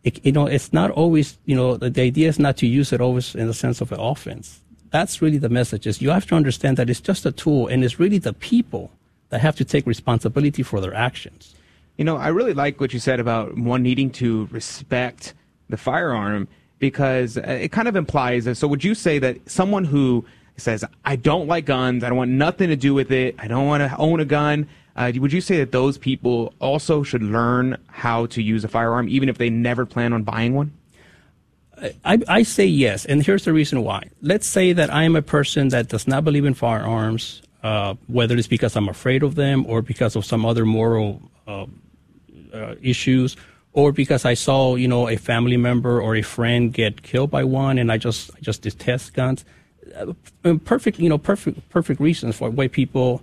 It, 0.03 0.25
you 0.25 0.31
know, 0.31 0.47
it's 0.47 0.71
not 0.71 0.91
always. 0.91 1.37
You 1.45 1.55
know, 1.55 1.77
the, 1.77 1.89
the 1.89 2.01
idea 2.01 2.29
is 2.29 2.39
not 2.39 2.57
to 2.57 2.67
use 2.67 2.93
it 2.93 3.01
always 3.01 3.35
in 3.35 3.47
the 3.47 3.53
sense 3.53 3.81
of 3.81 3.91
an 3.91 3.99
offense. 3.99 4.61
That's 4.89 5.21
really 5.21 5.37
the 5.37 5.49
message. 5.49 5.85
Is 5.85 6.01
you 6.01 6.09
have 6.11 6.25
to 6.27 6.35
understand 6.35 6.77
that 6.77 6.89
it's 6.89 7.01
just 7.01 7.25
a 7.25 7.31
tool, 7.31 7.67
and 7.67 7.83
it's 7.83 7.99
really 7.99 8.19
the 8.19 8.33
people 8.33 8.91
that 9.29 9.41
have 9.41 9.55
to 9.57 9.65
take 9.65 9.85
responsibility 9.85 10.63
for 10.63 10.79
their 10.79 10.93
actions. 10.93 11.55
You 11.97 12.05
know, 12.05 12.17
I 12.17 12.29
really 12.29 12.53
like 12.53 12.79
what 12.79 12.93
you 12.93 12.99
said 12.99 13.19
about 13.19 13.57
one 13.57 13.83
needing 13.83 14.11
to 14.11 14.47
respect 14.51 15.33
the 15.69 15.77
firearm 15.77 16.47
because 16.79 17.37
uh, 17.37 17.41
it 17.41 17.71
kind 17.71 17.87
of 17.87 17.95
implies 17.95 18.45
that. 18.45 18.55
So, 18.55 18.67
would 18.67 18.83
you 18.83 18.95
say 18.95 19.19
that 19.19 19.49
someone 19.49 19.83
who 19.83 20.25
says, 20.57 20.83
I 21.05 21.15
don't 21.15 21.47
like 21.47 21.65
guns, 21.65 22.03
I 22.03 22.09
don't 22.09 22.17
want 22.17 22.31
nothing 22.31 22.69
to 22.69 22.75
do 22.75 22.93
with 22.93 23.11
it, 23.11 23.35
I 23.39 23.47
don't 23.47 23.67
want 23.67 23.81
to 23.81 23.95
own 23.97 24.19
a 24.19 24.25
gun, 24.25 24.67
uh, 24.97 25.11
would 25.15 25.31
you 25.31 25.41
say 25.41 25.57
that 25.57 25.71
those 25.71 25.97
people 25.97 26.53
also 26.59 27.03
should 27.03 27.21
learn 27.21 27.77
how 27.87 28.25
to 28.27 28.41
use 28.41 28.63
a 28.63 28.67
firearm, 28.67 29.07
even 29.07 29.29
if 29.29 29.37
they 29.37 29.49
never 29.49 29.85
plan 29.85 30.11
on 30.11 30.23
buying 30.23 30.55
one? 30.55 30.73
I, 32.03 32.19
I 32.27 32.43
say 32.43 32.65
yes, 32.65 33.05
and 33.05 33.23
here's 33.23 33.45
the 33.45 33.53
reason 33.53 33.83
why. 33.83 34.09
Let's 34.23 34.47
say 34.47 34.73
that 34.73 34.91
I 34.91 35.03
am 35.03 35.15
a 35.15 35.21
person 35.21 35.69
that 35.69 35.89
does 35.89 36.07
not 36.07 36.23
believe 36.23 36.45
in 36.45 36.55
firearms, 36.55 37.43
uh, 37.61 37.93
whether 38.07 38.35
it's 38.35 38.47
because 38.47 38.75
I'm 38.75 38.89
afraid 38.89 39.21
of 39.21 39.35
them 39.35 39.63
or 39.67 39.83
because 39.83 40.15
of 40.15 40.25
some 40.25 40.43
other 40.43 40.65
moral 40.65 41.21
uh, 41.47 41.67
uh 42.53 42.75
issues 42.81 43.37
or 43.73 43.91
because 43.91 44.25
I 44.25 44.33
saw, 44.33 44.75
you 44.75 44.87
know, 44.87 45.07
a 45.07 45.17
family 45.17 45.57
member 45.57 46.01
or 46.01 46.15
a 46.15 46.23
friend 46.23 46.73
get 46.73 47.03
killed 47.03 47.29
by 47.29 47.43
one, 47.43 47.77
and 47.77 47.91
I 47.91 47.97
just 47.97 48.31
I 48.35 48.39
just 48.41 48.63
detest 48.63 49.13
guns. 49.13 49.45
Uh, 49.95 50.55
perfect, 50.65 50.97
you 50.97 51.09
know, 51.09 51.19
perfect 51.19 51.69
perfect 51.69 52.01
reasons 52.01 52.37
for 52.37 52.49
why 52.49 52.67
people 52.67 53.21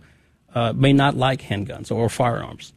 uh, 0.55 0.73
may 0.73 0.93
not 0.93 1.17
like 1.17 1.43
handguns 1.43 1.91
or 1.91 2.09
firearms. 2.09 2.73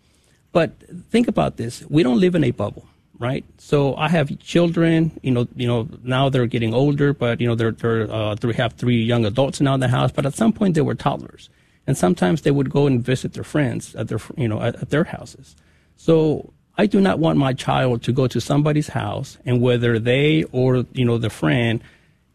But 0.52 0.72
think 1.10 1.28
about 1.28 1.58
this: 1.58 1.84
we 1.90 2.04
don't 2.04 2.20
live 2.20 2.36
in 2.36 2.44
a 2.44 2.52
bubble, 2.52 2.88
right? 3.20 3.46
So 3.58 3.96
I 3.96 4.10
have 4.10 4.38
children, 4.40 5.20
you 5.22 5.32
know, 5.32 5.48
you 5.56 5.68
know, 5.68 5.88
now 6.04 6.30
they're 6.30 6.48
getting 6.48 6.74
older, 6.74 7.14
but 7.14 7.40
you 7.40 7.48
know, 7.48 7.56
they're 7.56 7.72
they're 7.72 8.12
uh, 8.12 8.36
have 8.56 8.74
three 8.74 9.02
young 9.02 9.26
adults 9.26 9.62
now 9.62 9.74
in 9.76 9.80
the 9.80 9.88
house. 9.88 10.12
But 10.12 10.26
at 10.26 10.34
some 10.34 10.54
point, 10.54 10.76
they 10.76 10.82
were 10.82 10.96
toddlers, 10.96 11.50
and 11.86 11.98
sometimes 11.98 12.42
they 12.42 12.52
would 12.52 12.70
go 12.70 12.88
and 12.88 13.04
visit 13.04 13.34
their 13.34 13.44
friends 13.44 13.96
at 13.96 14.08
their 14.08 14.20
you 14.36 14.48
know 14.48 14.62
at, 14.62 14.76
at 14.76 14.90
their 14.90 15.04
houses. 15.06 15.56
So 15.96 16.54
I 16.78 16.86
do 16.86 17.02
not 17.02 17.20
want 17.20 17.40
my 17.40 17.54
child 17.54 18.04
to 18.04 18.12
go 18.12 18.28
to 18.28 18.40
somebody's 18.40 18.90
house 18.90 19.38
and 19.46 19.62
whether 19.62 19.98
they 19.98 20.44
or 20.52 20.86
you 20.94 21.06
know 21.06 21.18
the 21.18 21.30
friend, 21.30 21.82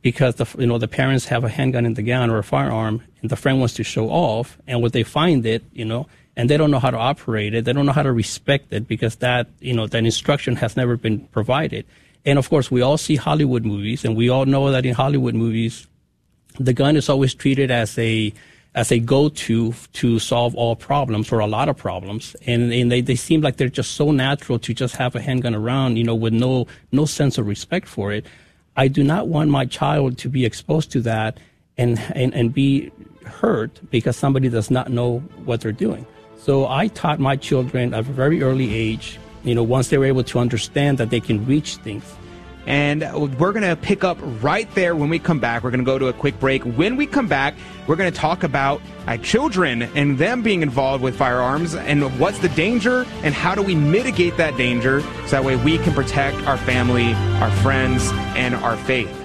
because 0.02 0.34
the 0.34 0.46
you 0.58 0.66
know 0.66 0.78
the 0.78 0.88
parents 0.88 1.26
have 1.26 1.44
a 1.44 1.48
handgun 1.48 1.86
in 1.86 1.94
the 1.94 2.02
gun 2.02 2.30
or 2.30 2.38
a 2.38 2.44
firearm, 2.44 3.02
and 3.22 3.30
the 3.30 3.36
friend 3.36 3.58
wants 3.58 3.74
to 3.74 3.84
show 3.84 4.10
off, 4.10 4.58
and 4.66 4.82
when 4.82 4.90
they 4.90 5.02
find 5.02 5.46
it, 5.46 5.62
you 5.72 5.84
know, 5.84 6.06
and 6.36 6.50
they 6.50 6.56
don't 6.56 6.70
know 6.70 6.80
how 6.80 6.90
to 6.90 6.98
operate 6.98 7.54
it, 7.54 7.64
they 7.64 7.72
don't 7.72 7.86
know 7.86 7.92
how 7.92 8.02
to 8.02 8.12
respect 8.12 8.72
it 8.72 8.86
because 8.86 9.16
that 9.16 9.48
you 9.60 9.72
know 9.72 9.86
that 9.86 10.04
instruction 10.04 10.56
has 10.56 10.76
never 10.76 10.96
been 10.96 11.20
provided. 11.28 11.86
And 12.24 12.38
of 12.38 12.48
course, 12.48 12.70
we 12.70 12.82
all 12.82 12.98
see 12.98 13.16
Hollywood 13.16 13.64
movies, 13.64 14.04
and 14.04 14.16
we 14.16 14.28
all 14.28 14.44
know 14.44 14.70
that 14.70 14.84
in 14.84 14.94
Hollywood 14.94 15.34
movies, 15.34 15.86
the 16.58 16.72
gun 16.72 16.96
is 16.96 17.08
always 17.08 17.34
treated 17.34 17.70
as 17.70 17.98
a 17.98 18.32
as 18.74 18.90
a 18.90 18.98
go-to 18.98 19.74
to 19.92 20.18
solve 20.18 20.54
all 20.54 20.74
problems 20.74 21.30
or 21.30 21.40
a 21.40 21.46
lot 21.46 21.68
of 21.68 21.76
problems. 21.76 22.34
And, 22.46 22.72
and 22.72 22.90
they, 22.90 23.02
they 23.02 23.16
seem 23.16 23.42
like 23.42 23.58
they're 23.58 23.68
just 23.68 23.92
so 23.92 24.10
natural 24.12 24.58
to 24.60 24.72
just 24.72 24.96
have 24.96 25.14
a 25.14 25.20
handgun 25.20 25.54
around, 25.54 25.96
you 25.98 26.04
know, 26.04 26.14
with 26.14 26.32
no, 26.32 26.66
no 26.90 27.04
sense 27.04 27.36
of 27.36 27.46
respect 27.46 27.86
for 27.86 28.12
it. 28.12 28.24
I 28.76 28.88
do 28.88 29.04
not 29.04 29.28
want 29.28 29.50
my 29.50 29.66
child 29.66 30.18
to 30.18 30.28
be 30.28 30.44
exposed 30.44 30.90
to 30.92 31.00
that 31.02 31.38
and, 31.76 31.98
and, 32.14 32.34
and 32.34 32.52
be 32.52 32.90
hurt 33.26 33.80
because 33.90 34.16
somebody 34.16 34.48
does 34.48 34.70
not 34.70 34.90
know 34.90 35.18
what 35.44 35.60
they're 35.60 35.72
doing. 35.72 36.06
So 36.38 36.66
I 36.66 36.88
taught 36.88 37.20
my 37.20 37.36
children 37.36 37.94
at 37.94 38.00
a 38.00 38.02
very 38.02 38.42
early 38.42 38.74
age, 38.74 39.18
you 39.44 39.54
know, 39.54 39.62
once 39.62 39.90
they 39.90 39.98
were 39.98 40.06
able 40.06 40.24
to 40.24 40.38
understand 40.38 40.98
that 40.98 41.10
they 41.10 41.20
can 41.20 41.44
reach 41.46 41.76
things, 41.76 42.04
and 42.66 43.02
we're 43.38 43.52
going 43.52 43.68
to 43.68 43.76
pick 43.76 44.04
up 44.04 44.18
right 44.40 44.72
there 44.74 44.94
when 44.94 45.08
we 45.08 45.18
come 45.18 45.40
back. 45.40 45.62
We're 45.62 45.70
going 45.70 45.80
to 45.80 45.84
go 45.84 45.98
to 45.98 46.08
a 46.08 46.12
quick 46.12 46.38
break. 46.38 46.62
When 46.62 46.96
we 46.96 47.06
come 47.06 47.26
back, 47.26 47.54
we're 47.86 47.96
going 47.96 48.12
to 48.12 48.18
talk 48.18 48.42
about 48.42 48.80
uh, 49.06 49.16
children 49.18 49.82
and 49.82 50.18
them 50.18 50.42
being 50.42 50.62
involved 50.62 51.02
with 51.02 51.16
firearms 51.16 51.74
and 51.74 52.18
what's 52.20 52.38
the 52.38 52.48
danger 52.50 53.04
and 53.22 53.34
how 53.34 53.54
do 53.54 53.62
we 53.62 53.74
mitigate 53.74 54.36
that 54.36 54.56
danger 54.56 55.00
so 55.00 55.30
that 55.30 55.44
way 55.44 55.56
we 55.56 55.78
can 55.78 55.92
protect 55.92 56.36
our 56.46 56.58
family, 56.58 57.14
our 57.40 57.50
friends, 57.62 58.10
and 58.36 58.54
our 58.54 58.76
faith. 58.76 59.21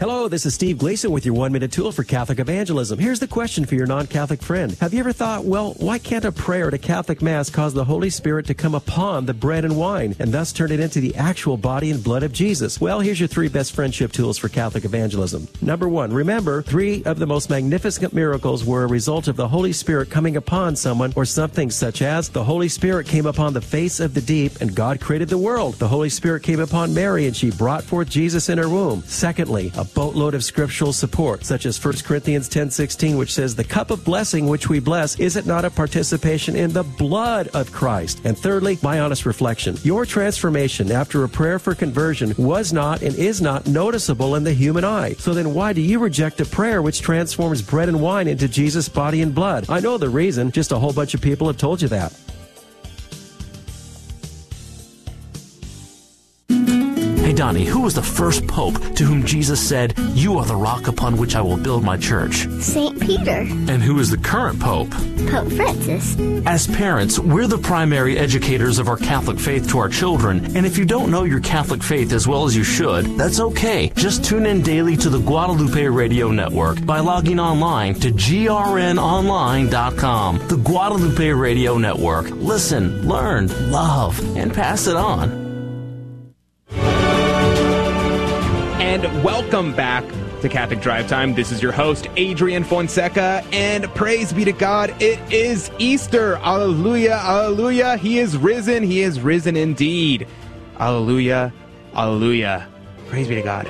Hello, 0.00 0.28
this 0.28 0.46
is 0.46 0.54
Steve 0.54 0.78
Gleason 0.78 1.10
with 1.10 1.26
your 1.26 1.34
one 1.34 1.52
minute 1.52 1.72
tool 1.72 1.92
for 1.92 2.04
Catholic 2.04 2.38
evangelism. 2.38 2.98
Here's 2.98 3.20
the 3.20 3.28
question 3.28 3.66
for 3.66 3.74
your 3.74 3.84
non 3.84 4.06
Catholic 4.06 4.40
friend. 4.40 4.72
Have 4.80 4.94
you 4.94 5.00
ever 5.00 5.12
thought, 5.12 5.44
well, 5.44 5.74
why 5.74 5.98
can't 5.98 6.24
a 6.24 6.32
prayer 6.32 6.68
at 6.68 6.72
a 6.72 6.78
Catholic 6.78 7.20
Mass 7.20 7.50
cause 7.50 7.74
the 7.74 7.84
Holy 7.84 8.08
Spirit 8.08 8.46
to 8.46 8.54
come 8.54 8.74
upon 8.74 9.26
the 9.26 9.34
bread 9.34 9.62
and 9.62 9.76
wine 9.76 10.16
and 10.18 10.32
thus 10.32 10.54
turn 10.54 10.72
it 10.72 10.80
into 10.80 11.02
the 11.02 11.14
actual 11.16 11.58
body 11.58 11.90
and 11.90 12.02
blood 12.02 12.22
of 12.22 12.32
Jesus? 12.32 12.80
Well, 12.80 13.00
here's 13.00 13.20
your 13.20 13.28
three 13.28 13.48
best 13.48 13.72
friendship 13.72 14.10
tools 14.10 14.38
for 14.38 14.48
Catholic 14.48 14.86
evangelism. 14.86 15.46
Number 15.60 15.86
one, 15.86 16.14
remember, 16.14 16.62
three 16.62 17.04
of 17.04 17.18
the 17.18 17.26
most 17.26 17.50
magnificent 17.50 18.14
miracles 18.14 18.64
were 18.64 18.84
a 18.84 18.88
result 18.88 19.28
of 19.28 19.36
the 19.36 19.48
Holy 19.48 19.74
Spirit 19.74 20.08
coming 20.08 20.36
upon 20.36 20.76
someone 20.76 21.12
or 21.14 21.26
something, 21.26 21.70
such 21.70 22.00
as 22.00 22.30
the 22.30 22.44
Holy 22.44 22.70
Spirit 22.70 23.06
came 23.06 23.26
upon 23.26 23.52
the 23.52 23.60
face 23.60 24.00
of 24.00 24.14
the 24.14 24.22
deep 24.22 24.62
and 24.62 24.74
God 24.74 24.98
created 24.98 25.28
the 25.28 25.36
world. 25.36 25.74
The 25.74 25.88
Holy 25.88 26.08
Spirit 26.08 26.42
came 26.42 26.60
upon 26.60 26.94
Mary 26.94 27.26
and 27.26 27.36
she 27.36 27.50
brought 27.50 27.84
forth 27.84 28.08
Jesus 28.08 28.48
in 28.48 28.56
her 28.56 28.70
womb. 28.70 29.02
Secondly, 29.02 29.70
a 29.76 29.89
boatload 29.94 30.34
of 30.34 30.44
scriptural 30.44 30.92
support, 30.92 31.44
such 31.44 31.66
as 31.66 31.76
1 31.76 32.04
Corinthians 32.04 32.48
10:16, 32.48 33.16
which 33.16 33.34
says, 33.34 33.54
"The 33.54 33.64
cup 33.64 33.90
of 33.90 34.04
blessing 34.04 34.46
which 34.46 34.68
we 34.68 34.78
bless, 34.80 35.18
is 35.18 35.36
it 35.36 35.46
not 35.46 35.64
a 35.64 35.70
participation 35.70 36.56
in 36.56 36.72
the 36.72 36.82
blood 36.82 37.48
of 37.54 37.72
Christ?" 37.72 38.20
And 38.24 38.36
thirdly, 38.36 38.78
my 38.82 39.00
honest 39.00 39.26
reflection. 39.26 39.78
Your 39.82 40.06
transformation 40.06 40.90
after 40.92 41.24
a 41.24 41.28
prayer 41.28 41.58
for 41.58 41.74
conversion 41.74 42.34
was 42.36 42.72
not 42.72 43.02
and 43.02 43.14
is 43.16 43.40
not 43.40 43.66
noticeable 43.66 44.34
in 44.34 44.44
the 44.44 44.52
human 44.52 44.84
eye. 44.84 45.16
So 45.18 45.34
then 45.34 45.54
why 45.54 45.72
do 45.72 45.80
you 45.80 45.98
reject 45.98 46.40
a 46.40 46.44
prayer 46.44 46.82
which 46.82 47.02
transforms 47.02 47.62
bread 47.62 47.88
and 47.88 48.00
wine 48.00 48.28
into 48.28 48.48
Jesus' 48.48 48.88
body 48.88 49.22
and 49.22 49.34
blood? 49.34 49.66
I 49.68 49.80
know 49.80 49.98
the 49.98 50.08
reason, 50.08 50.50
just 50.52 50.72
a 50.72 50.78
whole 50.78 50.92
bunch 50.92 51.14
of 51.14 51.20
people 51.20 51.46
have 51.46 51.58
told 51.58 51.82
you 51.82 51.88
that. 51.88 52.12
Donnie, 57.32 57.64
who 57.64 57.80
was 57.80 57.94
the 57.94 58.02
first 58.02 58.46
pope 58.46 58.74
to 58.96 59.04
whom 59.04 59.24
Jesus 59.24 59.58
said, 59.60 59.94
You 60.14 60.38
are 60.38 60.44
the 60.44 60.56
rock 60.56 60.88
upon 60.88 61.16
which 61.16 61.34
I 61.34 61.40
will 61.40 61.56
build 61.56 61.82
my 61.84 61.96
church? 61.96 62.46
St. 62.60 63.00
Peter. 63.00 63.40
And 63.40 63.82
who 63.82 63.98
is 63.98 64.10
the 64.10 64.18
current 64.18 64.60
pope? 64.60 64.90
Pope 64.90 65.52
Francis. 65.52 66.16
As 66.46 66.66
parents, 66.66 67.18
we're 67.18 67.46
the 67.46 67.58
primary 67.58 68.18
educators 68.18 68.78
of 68.78 68.88
our 68.88 68.96
Catholic 68.96 69.38
faith 69.38 69.68
to 69.70 69.78
our 69.78 69.88
children. 69.88 70.56
And 70.56 70.66
if 70.66 70.76
you 70.78 70.84
don't 70.84 71.10
know 71.10 71.24
your 71.24 71.40
Catholic 71.40 71.82
faith 71.82 72.12
as 72.12 72.26
well 72.28 72.44
as 72.44 72.56
you 72.56 72.64
should, 72.64 73.06
that's 73.18 73.40
okay. 73.40 73.90
Just 73.96 74.24
tune 74.24 74.46
in 74.46 74.62
daily 74.62 74.96
to 74.98 75.10
the 75.10 75.20
Guadalupe 75.20 75.84
Radio 75.86 76.30
Network 76.30 76.84
by 76.86 77.00
logging 77.00 77.40
online 77.40 77.94
to 77.96 78.10
grnonline.com. 78.10 80.48
The 80.48 80.56
Guadalupe 80.56 81.30
Radio 81.30 81.78
Network. 81.78 82.30
Listen, 82.30 83.06
learn, 83.08 83.48
love, 83.70 84.18
and 84.36 84.52
pass 84.54 84.86
it 84.86 84.96
on. 84.96 85.49
And 88.90 89.22
welcome 89.22 89.72
back. 89.76 90.02
to 90.40 90.48
Catholic 90.48 90.80
Drive 90.80 91.06
Time. 91.06 91.34
This 91.34 91.52
is 91.52 91.62
your 91.62 91.70
host, 91.70 92.08
Adrian 92.16 92.64
Fonseca, 92.64 93.44
and 93.52 93.84
praise 93.94 94.32
be 94.32 94.44
to 94.44 94.52
God, 94.52 94.90
it 95.00 95.20
is 95.32 95.70
Easter. 95.78 96.36
Alleluia, 96.36 97.14
alleluia. 97.14 97.98
He 97.98 98.18
is 98.18 98.36
risen. 98.36 98.82
He 98.82 99.02
is 99.02 99.20
risen 99.20 99.54
indeed. 99.54 100.26
Alleluia, 100.78 101.52
alleluia. 101.94 102.66
Praise 103.08 103.28
be 103.28 103.34
to 103.34 103.42
God. 103.42 103.66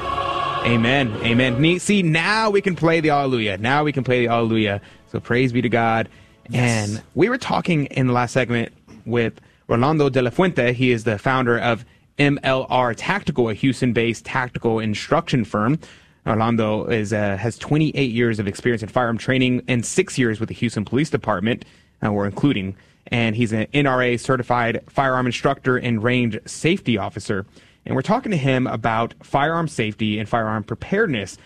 Amen, 0.65 1.13
amen. 1.25 1.81
See, 1.81 2.03
now 2.03 2.51
we 2.51 2.61
can 2.61 2.77
play 2.77 3.01
the 3.01 3.11
Alleluia. 3.11 3.59
Now 3.59 3.83
we 3.83 3.93
can 3.93 4.05
play 4.05 4.27
the 4.27 4.33
Alleluia. 4.33 4.81
So 5.11 5.19
praise 5.19 5.53
be 5.53 5.61
to 5.61 5.69
God. 5.69 6.09
Yes. 6.49 6.89
And 6.89 7.03
we 7.15 7.29
were 7.29 7.39
talking 7.39 7.87
in 7.87 8.07
the 8.07 8.13
last 8.13 8.33
segment 8.33 8.73
with 9.05 9.41
Rolando 9.69 10.09
de 10.09 10.23
la 10.23 10.31
Fuente. 10.31 10.73
He 10.73 10.93
is 10.93 11.05
the 11.05 11.19
founder 11.19 11.59
of 11.59 11.85
MLR 12.21 12.95
Tactical, 12.99 13.49
a 13.49 13.55
Houston-based 13.55 14.27
tactical 14.27 14.79
instruction 14.79 15.43
firm. 15.43 15.79
Orlando 16.27 16.85
is 16.85 17.15
uh, 17.15 17.39
has 17.39 17.57
28 17.57 18.11
years 18.11 18.39
of 18.39 18.47
experience 18.47 18.83
in 18.83 18.91
firearm 18.91 19.17
training 19.17 19.63
and 19.67 19.87
six 19.87 20.19
years 20.19 20.39
with 20.39 20.51
the 20.51 20.55
Houston 20.55 20.85
Police 20.85 21.09
Department, 21.09 21.65
uh, 22.05 22.13
we're 22.13 22.27
including. 22.27 22.77
And 23.07 23.35
he's 23.35 23.53
an 23.53 23.67
NRA 23.73 24.21
certified 24.21 24.83
firearm 24.87 25.25
instructor 25.25 25.79
and 25.79 26.03
range 26.03 26.39
safety 26.45 26.99
officer. 26.99 27.47
And 27.87 27.95
we're 27.95 28.03
talking 28.03 28.31
to 28.33 28.37
him 28.37 28.67
about 28.67 29.15
firearm 29.23 29.67
safety 29.67 30.19
and 30.19 30.29
firearm 30.29 30.63
preparedness. 30.63 31.39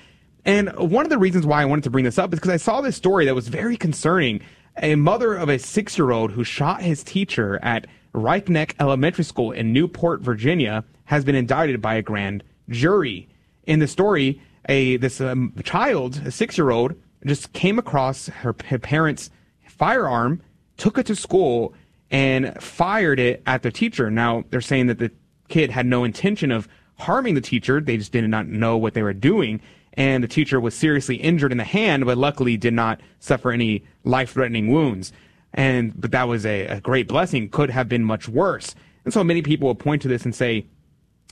And 0.45 0.77
one 0.77 1.07
of 1.07 1.11
the 1.11 1.19
reasons 1.19 1.47
why 1.47 1.63
I 1.63 1.67
wanted 1.67 1.85
to 1.85 1.91
bring 1.91 2.05
this 2.05 2.19
up 2.19 2.33
is 2.33 2.41
because 2.41 2.51
I 2.51 2.57
saw 2.57 2.81
this 2.81 2.97
story 2.97 3.27
that 3.27 3.35
was 3.37 3.47
very 3.47 3.77
concerning. 3.77 4.41
A 4.83 4.97
mother 4.97 5.37
of 5.37 5.49
a 5.49 5.59
six 5.61 5.97
year 5.97 6.11
old 6.11 6.33
who 6.33 6.43
shot 6.43 6.83
his 6.83 7.05
teacher 7.05 7.61
at 7.63 7.87
Richneck 8.15 8.75
Elementary 8.79 9.25
School 9.25 9.51
in 9.51 9.73
Newport, 9.73 10.21
Virginia, 10.21 10.85
has 11.07 11.25
been 11.25 11.35
indicted 11.35 11.83
by 11.83 11.97
a 11.97 12.03
grand 12.03 12.45
jury. 12.69 13.29
In 13.65 13.81
the 13.81 13.89
story, 13.89 14.41
a 14.69 14.97
this 14.99 15.21
um, 15.21 15.53
child, 15.65 16.23
a 16.25 16.31
six 16.31 16.57
year 16.57 16.71
old, 16.71 16.95
just 17.27 17.53
came 17.53 17.79
across 17.79 18.29
her, 18.29 18.55
her 18.67 18.79
parents' 18.79 19.31
firearm, 19.67 20.41
took 20.77 20.97
it 20.97 21.07
to 21.07 21.17
school, 21.17 21.75
and 22.11 22.55
fired 22.63 23.19
it 23.19 23.43
at 23.47 23.63
the 23.63 23.73
teacher. 23.73 24.11
Now 24.11 24.45
they're 24.51 24.61
saying 24.61 24.87
that 24.87 24.99
the 24.99 25.11
kid 25.49 25.71
had 25.71 25.87
no 25.87 26.05
intention 26.05 26.53
of 26.53 26.69
harming 26.99 27.35
the 27.35 27.41
teacher; 27.41 27.81
they 27.81 27.97
just 27.97 28.13
did 28.13 28.29
not 28.29 28.47
know 28.47 28.77
what 28.77 28.95
they 28.95 29.03
were 29.03 29.13
doing. 29.13 29.61
And 29.97 30.25
the 30.25 30.29
teacher 30.29 30.59
was 30.59 30.75
seriously 30.75 31.17
injured 31.17 31.53
in 31.53 31.59
the 31.59 31.65
hand, 31.65 32.05
but 32.05 32.19
luckily 32.19 32.57
did 32.57 32.75
not 32.75 33.01
suffer 33.21 33.53
any 33.53 33.85
life-threatening 34.03 34.69
wounds 34.69 35.13
and 35.55 35.99
but 35.99 36.11
that 36.11 36.29
was 36.29 36.45
a, 36.45 36.67
a 36.67 36.81
great 36.81 37.09
blessing. 37.09 37.49
Could 37.49 37.71
have 37.71 37.89
been 37.89 38.05
much 38.05 38.29
worse. 38.29 38.75
And 39.05 39.15
so 39.15 39.23
many 39.25 39.41
people 39.41 39.69
will 39.69 39.75
point 39.75 40.03
to 40.03 40.09
this 40.09 40.25
and 40.25 40.35
say, 40.35 40.67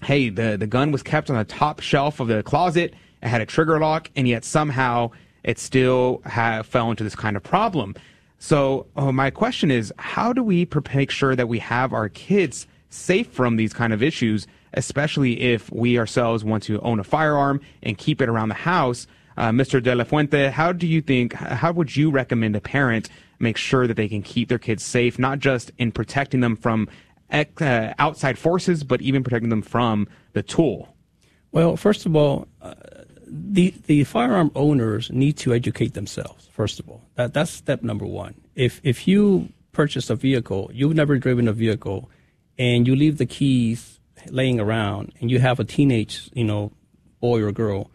"Hey, 0.03 0.29
the 0.31 0.57
the 0.57 0.67
gun 0.67 0.93
was 0.93 1.03
kept 1.03 1.29
on 1.29 1.37
the 1.37 1.45
top 1.45 1.81
shelf 1.81 2.21
of 2.21 2.29
the 2.29 2.43
closet. 2.43 2.95
It 3.23 3.29
had 3.29 3.41
a 3.41 3.47
trigger 3.47 3.79
lock, 3.79 4.11
and 4.17 4.27
yet 4.27 4.45
somehow 4.45 5.11
it 5.43 5.59
still 5.59 6.23
fell 6.65 6.91
into 6.91 7.05
this 7.05 7.17
kind 7.17 7.37
of 7.37 7.43
problem." 7.43 7.95
So 8.39 8.87
uh, 8.97 9.13
my 9.13 9.31
question 9.31 9.71
is, 9.71 9.93
how 9.99 10.33
do 10.33 10.43
we 10.43 10.69
make 10.95 11.13
sure 11.13 11.37
that 11.37 11.49
we 11.49 11.61
have 11.61 11.93
our 11.93 12.09
kids 12.09 12.67
safe 12.91 13.29
from 13.29 13.55
these 13.55 13.73
kind 13.73 13.93
of 13.93 14.03
issues, 14.03 14.49
especially 14.75 15.41
if 15.41 15.71
we 15.73 15.97
ourselves 15.97 16.43
want 16.43 16.65
to 16.65 16.81
own 16.81 16.99
a 16.99 17.05
firearm 17.05 17.61
and 17.85 17.97
keep 17.97 18.21
it 18.21 18.29
around 18.29 18.49
the 18.49 18.57
house? 18.57 19.07
Uh, 19.37 19.51
Mr. 19.51 19.81
De 19.81 19.95
La 19.95 20.03
Fuente, 20.05 20.51
how 20.51 20.73
do 20.73 20.87
you 20.87 21.01
think? 21.01 21.35
How 21.35 21.73
would 21.73 21.97
you 21.97 22.11
recommend 22.11 22.57
a 22.57 22.61
parent 22.61 23.09
make 23.43 23.57
sure 23.57 23.87
that 23.87 23.95
they 23.95 24.09
can 24.09 24.23
keep 24.23 24.49
their 24.49 24.59
kids 24.59 24.83
safe, 24.83 25.19
not 25.19 25.39
just 25.39 25.71
in 25.79 25.93
protecting 25.93 26.41
them 26.41 26.57
from 26.57 26.89
uh, 27.31 27.95
outside 27.99 28.39
forces, 28.39 28.85
but 28.85 29.01
even 29.03 29.25
protecting 29.25 29.51
them 29.51 29.63
from 29.63 30.07
the 30.33 30.43
tool? 30.43 30.95
Well, 31.51 31.77
first 31.77 32.07
of 32.07 32.17
all, 32.17 32.49
uh, 32.61 32.75
the 33.27 33.75
the 33.87 34.05
firearm 34.05 34.51
owners 34.55 35.11
need 35.11 35.37
to 35.39 35.55
educate 35.55 35.95
themselves. 35.95 36.49
First 36.53 36.81
of 36.81 36.89
all, 36.89 37.03
that 37.17 37.33
that's 37.33 37.51
step 37.51 37.83
number 37.83 38.07
one. 38.07 38.35
If 38.55 38.81
if 38.83 39.09
you 39.09 39.49
purchase 39.73 40.11
a 40.11 40.15
vehicle, 40.15 40.71
you've 40.73 40.95
never 40.95 41.19
driven 41.19 41.49
a 41.49 41.53
vehicle, 41.53 42.11
and 42.59 42.87
you 42.87 42.95
leave 42.95 43.19
the 43.19 43.27
keys 43.27 44.01
laying 44.29 44.61
around, 44.61 45.13
and 45.21 45.31
you 45.31 45.39
have 45.41 45.59
a 45.61 45.65
teenage, 45.65 46.31
you 46.35 46.45
know, 46.45 46.73
boy 47.21 47.43
or 47.43 47.53
girl, 47.53 47.91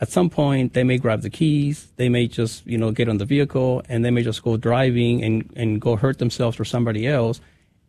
at 0.00 0.10
some 0.10 0.30
point 0.30 0.74
they 0.74 0.84
may 0.84 0.98
grab 0.98 1.22
the 1.22 1.30
keys, 1.30 1.92
they 1.96 2.08
may 2.08 2.26
just, 2.28 2.66
you 2.66 2.78
know, 2.78 2.90
get 2.92 3.08
on 3.08 3.18
the 3.18 3.24
vehicle, 3.24 3.82
and 3.88 4.04
they 4.04 4.10
may 4.10 4.22
just 4.22 4.42
go 4.42 4.56
driving 4.56 5.22
and 5.24 5.52
and 5.56 5.80
go 5.80 5.96
hurt 5.96 6.18
themselves 6.18 6.58
or 6.60 6.64
somebody 6.64 7.06
else 7.06 7.40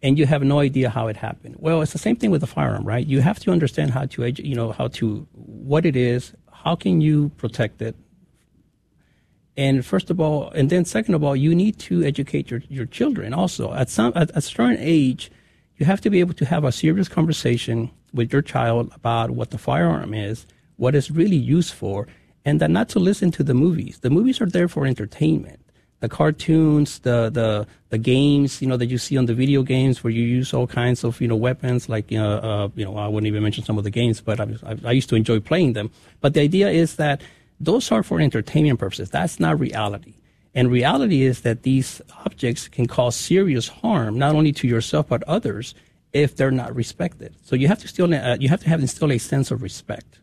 and 0.02 0.18
you 0.18 0.26
have 0.26 0.44
no 0.44 0.60
idea 0.60 0.90
how 0.90 1.08
it 1.08 1.18
happened. 1.18 1.56
Well, 1.60 1.82
it's 1.82 1.92
the 1.92 2.00
same 2.00 2.16
thing 2.16 2.32
with 2.32 2.42
the 2.42 2.48
firearm, 2.48 2.86
right? 2.86 3.06
You 3.06 3.22
have 3.22 3.40
to 3.40 3.52
understand 3.52 3.92
how 3.92 4.06
to, 4.06 4.32
you 4.42 4.56
know, 4.56 4.72
how 4.72 4.88
to, 5.00 5.28
what 5.34 5.86
it 5.86 5.96
is, 5.96 6.34
how 6.52 6.76
can 6.76 7.02
you 7.02 7.30
protect 7.38 7.82
it. 7.82 7.96
And 9.58 9.86
first 9.86 10.10
of 10.10 10.22
all, 10.22 10.52
and 10.52 10.70
then 10.70 10.86
second 10.86 11.16
of 11.16 11.24
all, 11.24 11.36
you 11.36 11.54
need 11.54 11.78
to 11.80 12.04
educate 12.04 12.50
your, 12.50 12.62
your 12.70 12.86
children 12.86 13.34
also. 13.34 13.74
At 13.74 13.90
some, 13.90 14.14
at 14.16 14.32
a 14.34 14.42
certain 14.42 14.78
age, 14.80 15.32
you 15.76 15.86
have 15.86 16.00
to 16.02 16.10
be 16.10 16.22
able 16.22 16.34
to 16.36 16.46
have 16.46 16.64
a 16.64 16.72
serious 16.72 17.10
conversation 17.10 17.92
with 18.14 18.32
your 18.32 18.42
child 18.42 18.92
about 18.96 19.32
what 19.32 19.52
the 19.52 19.58
firearm 19.58 20.14
is, 20.14 20.46
what 20.80 20.96
it's 20.96 21.12
really 21.12 21.36
used 21.36 21.74
for, 21.74 22.08
and 22.46 22.60
that 22.62 22.72
not 22.72 22.90
to 22.90 23.00
listen 23.00 23.30
to 23.32 23.44
the 23.44 23.54
movies. 23.54 24.00
The 24.00 24.10
movies 24.10 24.42
are 24.42 24.48
there 24.48 24.68
for 24.68 24.86
entertainment 24.86 25.60
the 26.00 26.10
cartoons, 26.10 27.00
the 27.00 27.30
the 27.30 27.68
the 27.90 27.98
games, 27.98 28.62
you 28.62 28.68
know, 28.68 28.78
that 28.78 28.88
you 28.88 28.98
see 28.98 29.18
on 29.18 29.26
the 29.26 29.34
video 29.34 29.64
games 29.64 30.04
where 30.04 30.12
you 30.12 30.24
use 30.24 30.54
all 30.54 30.68
kinds 30.68 31.04
of 31.04 31.20
you 31.20 31.28
know 31.28 31.36
weapons, 31.36 31.90
like 31.90 32.12
uh, 32.12 32.18
uh, 32.18 32.70
you 32.76 32.86
know, 32.86 32.98
I 32.98 33.08
wouldn't 33.08 33.28
even 33.28 33.44
mention 33.44 33.64
some 33.64 33.78
of 33.78 33.84
the 33.84 33.90
games, 33.90 34.22
but 34.22 34.40
I, 34.40 34.48
I, 34.66 34.78
I 34.86 34.92
used 34.92 35.10
to 35.10 35.16
enjoy 35.16 35.40
playing 35.40 35.74
them. 35.74 35.92
But 36.22 36.34
the 36.34 36.42
idea 36.42 36.70
is 36.70 36.96
that 36.96 37.22
those 37.60 37.92
are 37.92 38.04
for 38.04 38.22
entertainment 38.22 38.80
purposes. 38.80 39.10
That's 39.10 39.40
not 39.40 39.60
reality. 39.60 40.14
And 40.56 40.72
reality 40.72 41.24
is 41.24 41.42
that 41.42 41.64
these 41.64 42.02
objects 42.26 42.68
can 42.68 42.88
cause 42.88 43.16
serious 43.16 43.68
harm 43.68 44.18
not 44.18 44.36
only 44.36 44.52
to 44.54 44.68
yourself 44.68 45.08
but 45.08 45.22
others 45.24 45.76
if 46.12 46.36
they're 46.36 46.50
not 46.50 46.74
respected. 46.76 47.36
So 47.44 47.56
you 47.56 47.68
have 47.68 47.80
to 47.80 47.88
still 47.88 48.12
uh, 48.14 48.38
you 48.40 48.50
have 48.50 48.62
to 48.62 48.70
have 48.70 48.80
instill 48.80 49.12
a 49.12 49.18
sense 49.18 49.52
of 49.52 49.62
respect. 49.62 50.20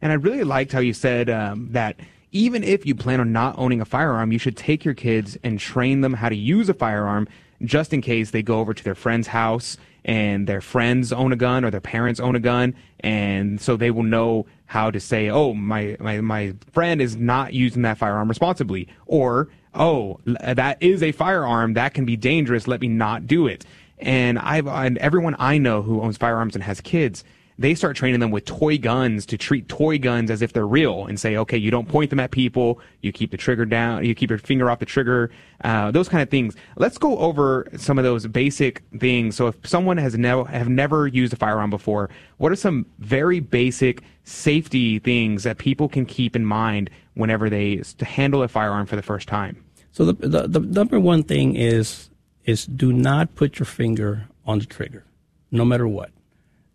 And 0.00 0.12
I 0.12 0.16
really 0.16 0.44
liked 0.44 0.72
how 0.72 0.80
you 0.80 0.92
said 0.92 1.28
um, 1.28 1.68
that 1.72 1.98
even 2.32 2.62
if 2.62 2.84
you 2.86 2.94
plan 2.94 3.20
on 3.20 3.32
not 3.32 3.58
owning 3.58 3.80
a 3.80 3.84
firearm, 3.84 4.32
you 4.32 4.38
should 4.38 4.56
take 4.56 4.84
your 4.84 4.94
kids 4.94 5.38
and 5.42 5.58
train 5.58 6.02
them 6.02 6.12
how 6.14 6.28
to 6.28 6.36
use 6.36 6.68
a 6.68 6.74
firearm 6.74 7.26
just 7.64 7.92
in 7.92 8.00
case 8.00 8.30
they 8.30 8.42
go 8.42 8.60
over 8.60 8.74
to 8.74 8.84
their 8.84 8.94
friend's 8.94 9.28
house 9.28 9.76
and 10.04 10.46
their 10.46 10.60
friends 10.60 11.12
own 11.12 11.32
a 11.32 11.36
gun 11.36 11.64
or 11.64 11.70
their 11.70 11.80
parents 11.80 12.20
own 12.20 12.36
a 12.36 12.40
gun. 12.40 12.74
And 13.00 13.60
so 13.60 13.76
they 13.76 13.90
will 13.90 14.04
know 14.04 14.46
how 14.66 14.90
to 14.90 15.00
say 15.00 15.30
oh 15.30 15.54
my 15.54 15.96
my, 15.98 16.20
my 16.20 16.54
friend 16.72 17.00
is 17.00 17.16
not 17.16 17.54
using 17.54 17.82
that 17.82 17.98
firearm 17.98 18.28
responsibly. 18.28 18.88
Or 19.06 19.48
oh 19.74 20.20
that 20.24 20.82
is 20.82 21.02
a 21.02 21.12
firearm. 21.12 21.74
That 21.74 21.94
can 21.94 22.04
be 22.04 22.16
dangerous. 22.16 22.68
Let 22.68 22.80
me 22.80 22.88
not 22.88 23.26
do 23.26 23.46
it. 23.46 23.64
And 23.98 24.38
i've 24.38 24.68
and 24.68 24.96
everyone 24.98 25.34
i 25.40 25.58
know 25.58 25.82
who 25.82 26.00
owns 26.00 26.16
firearms 26.16 26.54
and 26.54 26.62
has 26.62 26.80
kids 26.80 27.24
they 27.58 27.74
start 27.74 27.96
training 27.96 28.20
them 28.20 28.30
with 28.30 28.44
toy 28.44 28.78
guns 28.78 29.26
to 29.26 29.36
treat 29.36 29.68
toy 29.68 29.98
guns 29.98 30.30
as 30.30 30.42
if 30.42 30.52
they're 30.52 30.66
real 30.66 31.06
and 31.06 31.18
say, 31.18 31.36
okay, 31.36 31.58
you 31.58 31.72
don't 31.72 31.88
point 31.88 32.10
them 32.10 32.20
at 32.20 32.30
people, 32.30 32.80
you 33.02 33.10
keep 33.10 33.32
the 33.32 33.36
trigger 33.36 33.64
down, 33.64 34.04
you 34.04 34.14
keep 34.14 34.30
your 34.30 34.38
finger 34.38 34.70
off 34.70 34.78
the 34.78 34.86
trigger, 34.86 35.30
uh, 35.64 35.90
those 35.90 36.08
kind 36.08 36.22
of 36.22 36.30
things. 36.30 36.54
Let's 36.76 36.98
go 36.98 37.18
over 37.18 37.66
some 37.76 37.98
of 37.98 38.04
those 38.04 38.26
basic 38.28 38.84
things. 38.98 39.34
So 39.34 39.48
if 39.48 39.56
someone 39.64 39.96
has 39.96 40.16
never 40.16 40.44
have 40.44 40.68
never 40.68 41.08
used 41.08 41.32
a 41.32 41.36
firearm 41.36 41.70
before, 41.70 42.10
what 42.36 42.52
are 42.52 42.56
some 42.56 42.86
very 43.00 43.40
basic 43.40 44.02
safety 44.22 45.00
things 45.00 45.42
that 45.42 45.58
people 45.58 45.88
can 45.88 46.06
keep 46.06 46.36
in 46.36 46.44
mind 46.44 46.90
whenever 47.14 47.50
they 47.50 47.82
handle 48.00 48.42
a 48.44 48.48
firearm 48.48 48.86
for 48.86 48.94
the 48.94 49.02
first 49.02 49.26
time? 49.26 49.64
So 49.90 50.04
the, 50.04 50.28
the, 50.28 50.46
the 50.46 50.60
number 50.60 51.00
one 51.00 51.24
thing 51.24 51.56
is 51.56 52.08
is 52.44 52.64
do 52.66 52.92
not 52.92 53.34
put 53.34 53.58
your 53.58 53.66
finger 53.66 54.28
on 54.46 54.60
the 54.60 54.64
trigger, 54.64 55.04
no 55.50 55.64
matter 55.64 55.88
what. 55.88 56.10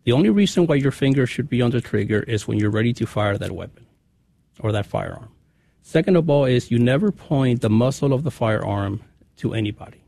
The 0.03 0.11
only 0.11 0.29
reason 0.29 0.67
why 0.67 0.75
your 0.75 0.91
finger 0.91 1.25
should 1.25 1.49
be 1.49 1.61
on 1.61 1.71
the 1.71 1.79
trigger 1.79 2.23
is 2.23 2.47
when 2.47 2.59
you're 2.59 2.69
ready 2.69 2.93
to 2.93 3.05
fire 3.05 3.37
that 3.37 3.51
weapon 3.51 3.85
or 4.59 4.71
that 4.73 4.85
firearm. 4.85 5.29
Second 5.81 6.17
of 6.17 6.29
all, 6.29 6.45
is 6.45 6.71
you 6.71 6.79
never 6.79 7.11
point 7.11 7.61
the 7.61 7.69
muzzle 7.69 8.13
of 8.13 8.23
the 8.23 8.31
firearm 8.31 9.01
to 9.37 9.53
anybody. 9.53 10.01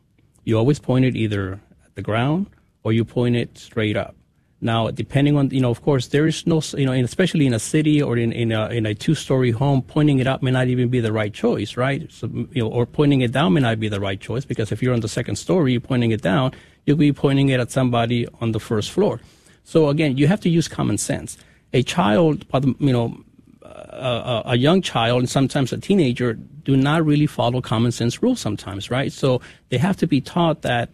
You 0.44 0.58
always 0.58 0.80
point 0.80 1.06
it 1.06 1.16
either 1.16 1.60
at 1.86 1.96
the 1.96 2.02
ground 2.02 2.48
or 2.84 2.94
you 2.94 3.06
point 3.06 3.36
it 3.36 3.58
straight 3.58 3.96
up. 3.98 4.16
Now, 4.62 4.90
depending 4.90 5.38
on, 5.38 5.50
you 5.50 5.62
know, 5.62 5.70
of 5.70 5.82
course, 5.82 6.08
there 6.08 6.28
is 6.28 6.48
no, 6.48 6.62
you 6.78 6.86
know, 6.86 6.94
especially 6.94 7.46
in 7.46 7.54
a 7.54 7.60
city 7.60 8.02
or 8.02 8.18
in, 8.18 8.32
in 8.32 8.52
a, 8.52 8.68
in 8.70 8.86
a 8.86 8.96
two-story 8.96 9.52
home, 9.52 9.82
pointing 9.82 10.20
it 10.20 10.28
up 10.28 10.42
may 10.42 10.52
not 10.52 10.68
even 10.68 10.90
be 10.90 11.00
the 11.02 11.12
right 11.12 11.34
choice, 11.34 11.78
right? 11.78 12.10
So, 12.12 12.28
you 12.52 12.64
know, 12.64 12.70
or 12.70 12.86
pointing 12.86 13.22
it 13.22 13.32
down 13.32 13.54
may 13.54 13.62
not 13.62 13.80
be 13.80 13.90
the 13.90 14.00
right 14.00 14.20
choice 14.20 14.46
because 14.46 14.72
if 14.72 14.82
you're 14.82 14.94
on 14.94 15.02
the 15.02 15.10
second 15.10 15.36
story, 15.36 15.74
you're 15.74 15.82
pointing 15.82 16.12
it 16.12 16.22
down, 16.22 16.54
you'll 16.86 16.98
be 16.98 17.14
pointing 17.14 17.50
it 17.50 17.60
at 17.60 17.72
somebody 17.72 18.28
on 18.40 18.54
the 18.54 18.60
first 18.60 18.92
floor. 18.92 19.20
So 19.66 19.90
again, 19.90 20.16
you 20.18 20.28
have 20.28 20.40
to 20.42 20.50
use 20.50 20.68
common 20.68 20.98
sense. 20.98 21.38
A 21.74 21.84
child, 21.84 22.46
you 22.80 22.94
know, 22.94 23.18
a, 23.64 24.44
a, 24.46 24.56
young 24.56 24.82
child 24.82 25.20
and 25.20 25.30
sometimes 25.30 25.74
a 25.74 25.78
teenager 25.78 26.34
do 26.34 26.78
not 26.78 27.06
really 27.06 27.28
follow 27.28 27.62
common 27.62 27.92
sense 27.92 28.22
rules 28.22 28.40
sometimes, 28.40 28.90
right? 28.90 29.12
So 29.12 29.42
they 29.70 29.78
have 29.78 29.98
to 29.98 30.08
be 30.08 30.22
taught 30.22 30.62
that 30.62 30.90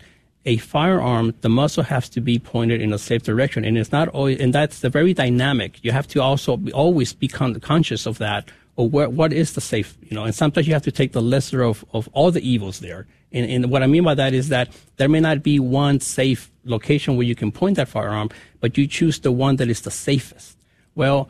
a 0.46 0.58
firearm, 0.58 1.36
the 1.42 1.50
muzzle 1.50 1.84
has 1.84 2.10
to 2.10 2.22
be 2.22 2.40
pointed 2.40 2.82
in 2.82 2.92
a 2.94 2.98
safe 2.98 3.22
direction, 3.22 3.64
and 3.64 3.78
it's 3.78 3.92
not 3.92 4.08
always, 4.08 4.40
and 4.40 4.54
that's 4.54 4.80
the 4.80 4.90
very 4.90 5.14
dynamic. 5.14 5.84
You 5.84 5.92
have 5.92 6.08
to 6.10 6.22
also 6.22 6.58
be, 6.58 6.74
always 6.74 7.14
be 7.14 7.28
con- 7.28 7.60
conscious 7.60 8.08
of 8.08 8.18
that, 8.18 8.50
or 8.76 8.90
what, 8.90 9.12
what 9.12 9.34
is 9.34 9.54
the 9.54 9.62
safe, 9.62 9.98
you 10.02 10.16
know, 10.16 10.24
and 10.24 10.34
sometimes 10.34 10.68
you 10.68 10.74
have 10.74 10.84
to 10.84 10.92
take 10.92 11.12
the 11.12 11.22
lesser 11.22 11.62
of, 11.62 11.84
of 11.94 12.08
all 12.14 12.32
the 12.32 12.48
evils 12.48 12.80
there. 12.80 13.08
And, 13.32 13.50
and 13.50 13.72
what 13.72 13.84
I 13.84 13.88
mean 13.88 14.04
by 14.04 14.16
that 14.16 14.34
is 14.34 14.50
that 14.50 14.70
there 14.98 15.10
may 15.10 15.20
not 15.20 15.44
be 15.44 15.60
one 15.60 16.00
safe 16.00 16.52
location 16.64 17.16
where 17.16 17.26
you 17.26 17.36
can 17.36 17.52
point 17.52 17.78
that 17.78 17.88
firearm, 17.88 18.30
but 18.60 18.78
you 18.78 18.88
choose 18.88 19.20
the 19.20 19.32
one 19.32 19.58
that 19.58 19.70
is 19.70 19.82
the 19.82 19.92
safest. 19.92 20.58
Well, 20.96 21.30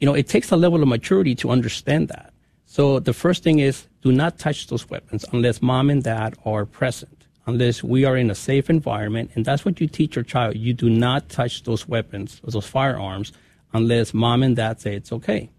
you 0.00 0.06
know, 0.06 0.14
it 0.14 0.28
takes 0.28 0.50
a 0.50 0.56
level 0.56 0.82
of 0.82 0.88
maturity 0.88 1.34
to 1.36 1.50
understand 1.50 2.08
that. 2.08 2.32
So 2.66 3.00
the 3.00 3.12
first 3.12 3.42
thing 3.42 3.58
is 3.58 3.86
do 4.02 4.12
not 4.12 4.38
touch 4.38 4.68
those 4.68 4.88
weapons 4.88 5.24
unless 5.32 5.60
mom 5.60 5.90
and 5.90 6.02
dad 6.02 6.36
are 6.44 6.64
present, 6.64 7.26
unless 7.46 7.82
we 7.82 8.04
are 8.04 8.16
in 8.16 8.30
a 8.30 8.34
safe 8.34 8.70
environment. 8.70 9.32
And 9.34 9.44
that's 9.44 9.64
what 9.64 9.80
you 9.80 9.86
teach 9.86 10.16
your 10.16 10.24
child. 10.24 10.56
You 10.56 10.72
do 10.72 10.88
not 10.88 11.28
touch 11.28 11.64
those 11.64 11.88
weapons, 11.88 12.40
those 12.44 12.66
firearms, 12.66 13.32
unless 13.72 14.14
mom 14.14 14.42
and 14.42 14.56
dad 14.56 14.80
say 14.80 14.94
it's 14.94 15.12
okay. 15.12 15.50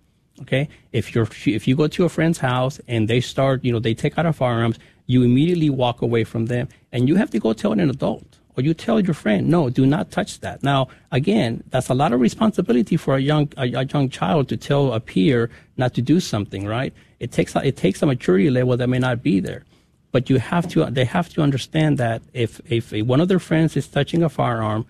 Okay. 0.41 0.67
If 0.91 1.13
you're, 1.13 1.27
if 1.45 1.67
you 1.67 1.75
go 1.75 1.87
to 1.87 2.05
a 2.05 2.09
friend's 2.09 2.39
house 2.39 2.79
and 2.87 3.07
they 3.07 3.21
start, 3.21 3.63
you 3.63 3.71
know, 3.71 3.79
they 3.79 3.93
take 3.93 4.17
out 4.17 4.25
a 4.25 4.33
firearms, 4.33 4.79
you 5.05 5.23
immediately 5.23 5.69
walk 5.69 6.01
away 6.01 6.23
from 6.23 6.47
them 6.47 6.67
and 6.91 7.07
you 7.07 7.15
have 7.15 7.29
to 7.31 7.39
go 7.39 7.53
tell 7.53 7.73
an 7.73 7.89
adult 7.89 8.39
or 8.57 8.63
you 8.63 8.73
tell 8.73 8.99
your 8.99 9.13
friend, 9.13 9.47
no, 9.47 9.69
do 9.69 9.85
not 9.85 10.11
touch 10.11 10.39
that. 10.41 10.61
Now, 10.63 10.87
again, 11.11 11.63
that's 11.69 11.89
a 11.89 11.93
lot 11.93 12.11
of 12.11 12.19
responsibility 12.19 12.97
for 12.97 13.15
a 13.15 13.19
young 13.19 13.49
a, 13.57 13.63
a, 13.63 13.85
young 13.85 14.09
child 14.09 14.49
to 14.49 14.57
tell 14.57 14.93
a 14.93 14.99
peer 14.99 15.49
not 15.77 15.93
to 15.93 16.01
do 16.01 16.19
something, 16.19 16.65
right? 16.65 16.93
It 17.19 17.31
takes 17.31 17.55
it 17.55 17.77
takes 17.77 18.01
a 18.01 18.05
maturity 18.05 18.49
level 18.49 18.75
that 18.75 18.87
may 18.87 18.99
not 18.99 19.23
be 19.23 19.39
there, 19.39 19.63
but 20.11 20.29
you 20.29 20.39
have 20.39 20.67
to 20.69 20.85
they 20.85 21.05
have 21.05 21.29
to 21.29 21.41
understand 21.41 21.97
that 21.97 22.21
if 22.33 22.59
if 22.69 22.91
one 23.05 23.21
of 23.21 23.27
their 23.29 23.39
friends 23.39 23.77
is 23.77 23.87
touching 23.87 24.23
a 24.23 24.29
firearm, 24.29 24.85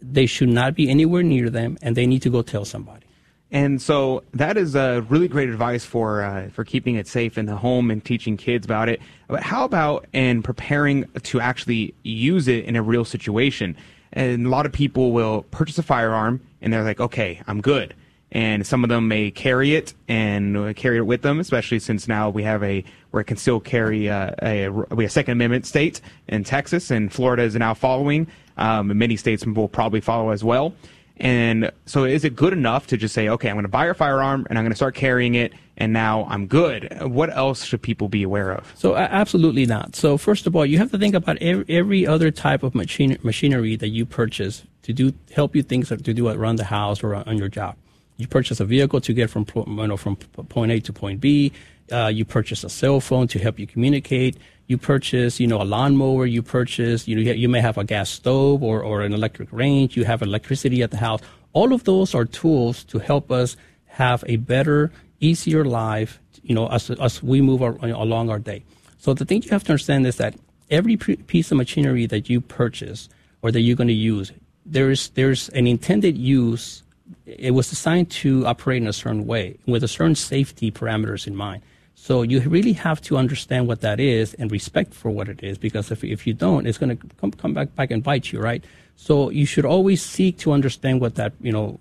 they 0.00 0.26
should 0.26 0.48
not 0.48 0.74
be 0.74 0.88
anywhere 0.88 1.22
near 1.22 1.50
them, 1.50 1.76
and 1.82 1.96
they 1.96 2.06
need 2.06 2.22
to 2.22 2.30
go 2.30 2.42
tell 2.42 2.64
somebody. 2.64 3.06
And 3.52 3.82
so 3.82 4.24
that 4.32 4.56
is 4.56 4.74
a 4.74 5.04
really 5.10 5.28
great 5.28 5.50
advice 5.50 5.84
for 5.84 6.22
uh, 6.22 6.48
for 6.48 6.64
keeping 6.64 6.94
it 6.94 7.06
safe 7.06 7.36
in 7.36 7.44
the 7.44 7.56
home 7.56 7.90
and 7.90 8.02
teaching 8.02 8.38
kids 8.38 8.64
about 8.64 8.88
it. 8.88 9.00
But 9.28 9.42
how 9.42 9.64
about 9.64 10.06
in 10.14 10.42
preparing 10.42 11.04
to 11.22 11.38
actually 11.38 11.94
use 12.02 12.48
it 12.48 12.64
in 12.64 12.76
a 12.76 12.82
real 12.82 13.04
situation? 13.04 13.76
And 14.14 14.46
a 14.46 14.48
lot 14.48 14.64
of 14.64 14.72
people 14.72 15.12
will 15.12 15.42
purchase 15.50 15.78
a 15.78 15.82
firearm 15.82 16.40
and 16.62 16.72
they're 16.72 16.82
like, 16.82 16.98
okay, 16.98 17.42
I'm 17.46 17.60
good. 17.60 17.94
And 18.34 18.66
some 18.66 18.82
of 18.84 18.88
them 18.88 19.08
may 19.08 19.30
carry 19.30 19.74
it 19.74 19.92
and 20.08 20.74
carry 20.74 20.96
it 20.96 21.06
with 21.06 21.20
them, 21.20 21.38
especially 21.38 21.78
since 21.78 22.08
now 22.08 22.30
we 22.30 22.44
have 22.44 22.62
a 22.62 22.82
where 23.10 23.20
it 23.20 23.24
can 23.24 23.36
still 23.36 23.60
carry 23.60 24.08
uh, 24.08 24.30
a 24.42 24.70
we 24.70 25.04
have 25.04 25.12
Second 25.12 25.32
Amendment 25.32 25.66
state 25.66 26.00
in 26.26 26.42
Texas 26.42 26.90
and 26.90 27.12
Florida 27.12 27.42
is 27.42 27.54
now 27.54 27.74
following. 27.74 28.26
Um, 28.56 28.96
many 28.96 29.16
states 29.16 29.44
will 29.44 29.68
probably 29.68 30.00
follow 30.00 30.30
as 30.30 30.42
well. 30.42 30.74
And 31.18 31.70
so 31.86 32.04
is 32.04 32.24
it 32.24 32.34
good 32.34 32.52
enough 32.52 32.86
to 32.88 32.96
just 32.96 33.14
say, 33.14 33.28
okay, 33.28 33.48
I'm 33.48 33.54
going 33.54 33.64
to 33.64 33.68
buy 33.68 33.86
a 33.86 33.94
firearm 33.94 34.46
and 34.48 34.58
I'm 34.58 34.64
going 34.64 34.72
to 34.72 34.76
start 34.76 34.94
carrying 34.94 35.34
it 35.34 35.52
and 35.76 35.92
now 35.92 36.26
I'm 36.28 36.46
good? 36.46 36.88
What 37.02 37.30
else 37.30 37.64
should 37.64 37.82
people 37.82 38.08
be 38.08 38.22
aware 38.22 38.50
of? 38.50 38.72
So 38.76 38.96
absolutely 38.96 39.66
not. 39.66 39.94
So 39.94 40.16
first 40.18 40.46
of 40.46 40.56
all, 40.56 40.66
you 40.66 40.78
have 40.78 40.90
to 40.90 40.98
think 40.98 41.14
about 41.14 41.38
every, 41.38 41.64
every 41.68 42.06
other 42.06 42.30
type 42.30 42.62
of 42.62 42.74
machine, 42.74 43.18
machinery 43.22 43.76
that 43.76 43.88
you 43.88 44.04
purchase 44.06 44.64
to 44.82 44.92
do 44.92 45.12
help 45.34 45.54
you 45.54 45.62
things 45.62 45.88
to 45.88 45.96
do 45.96 46.28
around 46.28 46.56
the 46.56 46.64
house 46.64 47.02
or 47.02 47.14
on 47.14 47.38
your 47.38 47.48
job. 47.48 47.76
You 48.16 48.26
purchase 48.26 48.60
a 48.60 48.64
vehicle 48.64 49.00
to 49.00 49.12
get 49.12 49.30
from 49.30 49.46
you 49.54 49.86
know 49.86 49.96
from 49.96 50.16
point 50.16 50.72
A 50.72 50.80
to 50.80 50.92
point 50.92 51.20
B. 51.20 51.52
Uh, 51.90 52.06
you 52.06 52.24
purchase 52.24 52.64
a 52.64 52.70
cell 52.70 53.00
phone 53.00 53.28
to 53.28 53.38
help 53.38 53.58
you 53.58 53.66
communicate 53.66 54.36
you 54.72 54.78
purchase, 54.78 55.38
you 55.38 55.46
know, 55.46 55.60
a 55.60 55.68
lawnmower, 55.76 56.24
you 56.24 56.42
purchase, 56.42 57.06
you 57.06 57.14
know, 57.14 57.22
you 57.44 57.48
may 57.56 57.60
have 57.60 57.76
a 57.76 57.84
gas 57.84 58.08
stove 58.08 58.62
or, 58.62 58.82
or 58.82 59.02
an 59.02 59.12
electric 59.12 59.52
range, 59.52 59.96
you 59.98 60.04
have 60.04 60.22
electricity 60.22 60.82
at 60.82 60.90
the 60.90 60.96
house. 60.96 61.20
All 61.52 61.74
of 61.76 61.84
those 61.84 62.14
are 62.14 62.24
tools 62.24 62.82
to 62.84 62.98
help 62.98 63.30
us 63.30 63.56
have 64.02 64.24
a 64.26 64.36
better, 64.36 64.90
easier 65.20 65.62
life, 65.64 66.18
you 66.42 66.54
know, 66.54 66.66
as, 66.68 66.90
as 66.90 67.22
we 67.22 67.42
move 67.42 67.60
our, 67.62 67.76
along 68.06 68.30
our 68.30 68.38
day. 68.38 68.64
So 68.96 69.12
the 69.12 69.26
thing 69.26 69.42
you 69.42 69.50
have 69.50 69.64
to 69.64 69.72
understand 69.72 70.06
is 70.06 70.16
that 70.16 70.34
every 70.70 70.96
piece 70.96 71.52
of 71.52 71.58
machinery 71.58 72.06
that 72.06 72.30
you 72.30 72.40
purchase 72.40 73.10
or 73.42 73.52
that 73.52 73.60
you're 73.60 73.76
going 73.76 73.94
to 73.98 74.06
use, 74.14 74.32
there's, 74.64 75.10
there's 75.10 75.50
an 75.50 75.66
intended 75.66 76.16
use. 76.16 76.82
It 77.26 77.50
was 77.50 77.68
designed 77.68 78.10
to 78.22 78.46
operate 78.46 78.80
in 78.80 78.88
a 78.88 78.92
certain 78.94 79.26
way 79.26 79.58
with 79.66 79.84
a 79.84 79.88
certain 79.88 80.14
safety 80.14 80.70
parameters 80.70 81.26
in 81.26 81.36
mind. 81.36 81.62
So 81.94 82.22
you 82.22 82.40
really 82.40 82.72
have 82.72 83.00
to 83.02 83.16
understand 83.16 83.68
what 83.68 83.80
that 83.82 84.00
is 84.00 84.34
and 84.34 84.50
respect 84.50 84.92
for 84.92 85.10
what 85.10 85.28
it 85.28 85.42
is, 85.42 85.56
because 85.58 85.90
if, 85.90 86.02
if 86.02 86.26
you 86.26 86.34
don't, 86.34 86.66
it's 86.66 86.78
going 86.78 86.96
to 86.96 87.06
come, 87.20 87.30
come 87.30 87.54
back, 87.54 87.74
back 87.76 87.90
and 87.90 88.02
bite 88.02 88.32
you, 88.32 88.40
right? 88.40 88.64
So 88.96 89.30
you 89.30 89.46
should 89.46 89.64
always 89.64 90.02
seek 90.02 90.38
to 90.38 90.52
understand 90.52 91.00
what 91.00 91.14
that, 91.14 91.32
you 91.40 91.52
know, 91.52 91.78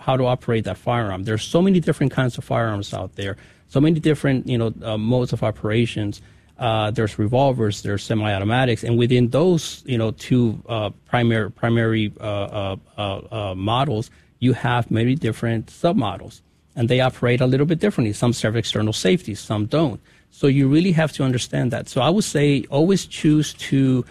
how 0.00 0.16
to 0.16 0.26
operate 0.26 0.64
that 0.64 0.78
firearm. 0.78 1.24
There's 1.24 1.42
so 1.42 1.60
many 1.60 1.80
different 1.80 2.12
kinds 2.12 2.38
of 2.38 2.44
firearms 2.44 2.94
out 2.94 3.16
there, 3.16 3.36
so 3.68 3.80
many 3.80 3.98
different, 4.00 4.46
you 4.48 4.58
know, 4.58 4.72
uh, 4.82 4.96
modes 4.96 5.32
of 5.32 5.42
operations. 5.42 6.22
Uh, 6.58 6.90
there's 6.90 7.18
revolvers, 7.18 7.82
there's 7.82 8.02
semi-automatics, 8.02 8.82
and 8.82 8.98
within 8.98 9.28
those, 9.28 9.82
you 9.86 9.98
know, 9.98 10.10
two 10.12 10.60
uh, 10.68 10.90
primary 11.06 11.50
primary 11.50 12.12
uh, 12.20 12.76
uh, 12.96 13.02
uh, 13.30 13.54
models, 13.54 14.10
you 14.40 14.52
have 14.52 14.90
many 14.90 15.14
different 15.14 15.66
submodels 15.66 16.42
and 16.78 16.88
they 16.88 17.00
operate 17.00 17.40
a 17.40 17.46
little 17.46 17.66
bit 17.66 17.80
differently. 17.80 18.12
Some 18.12 18.32
serve 18.32 18.54
external 18.54 18.92
safety, 18.92 19.34
some 19.34 19.66
don't. 19.66 20.00
So 20.30 20.46
you 20.46 20.68
really 20.68 20.92
have 20.92 21.10
to 21.14 21.24
understand 21.24 21.72
that. 21.72 21.88
So 21.88 22.00
I 22.00 22.08
would 22.08 22.22
say 22.22 22.64
always 22.70 23.04
choose 23.04 23.52
to 23.54 24.04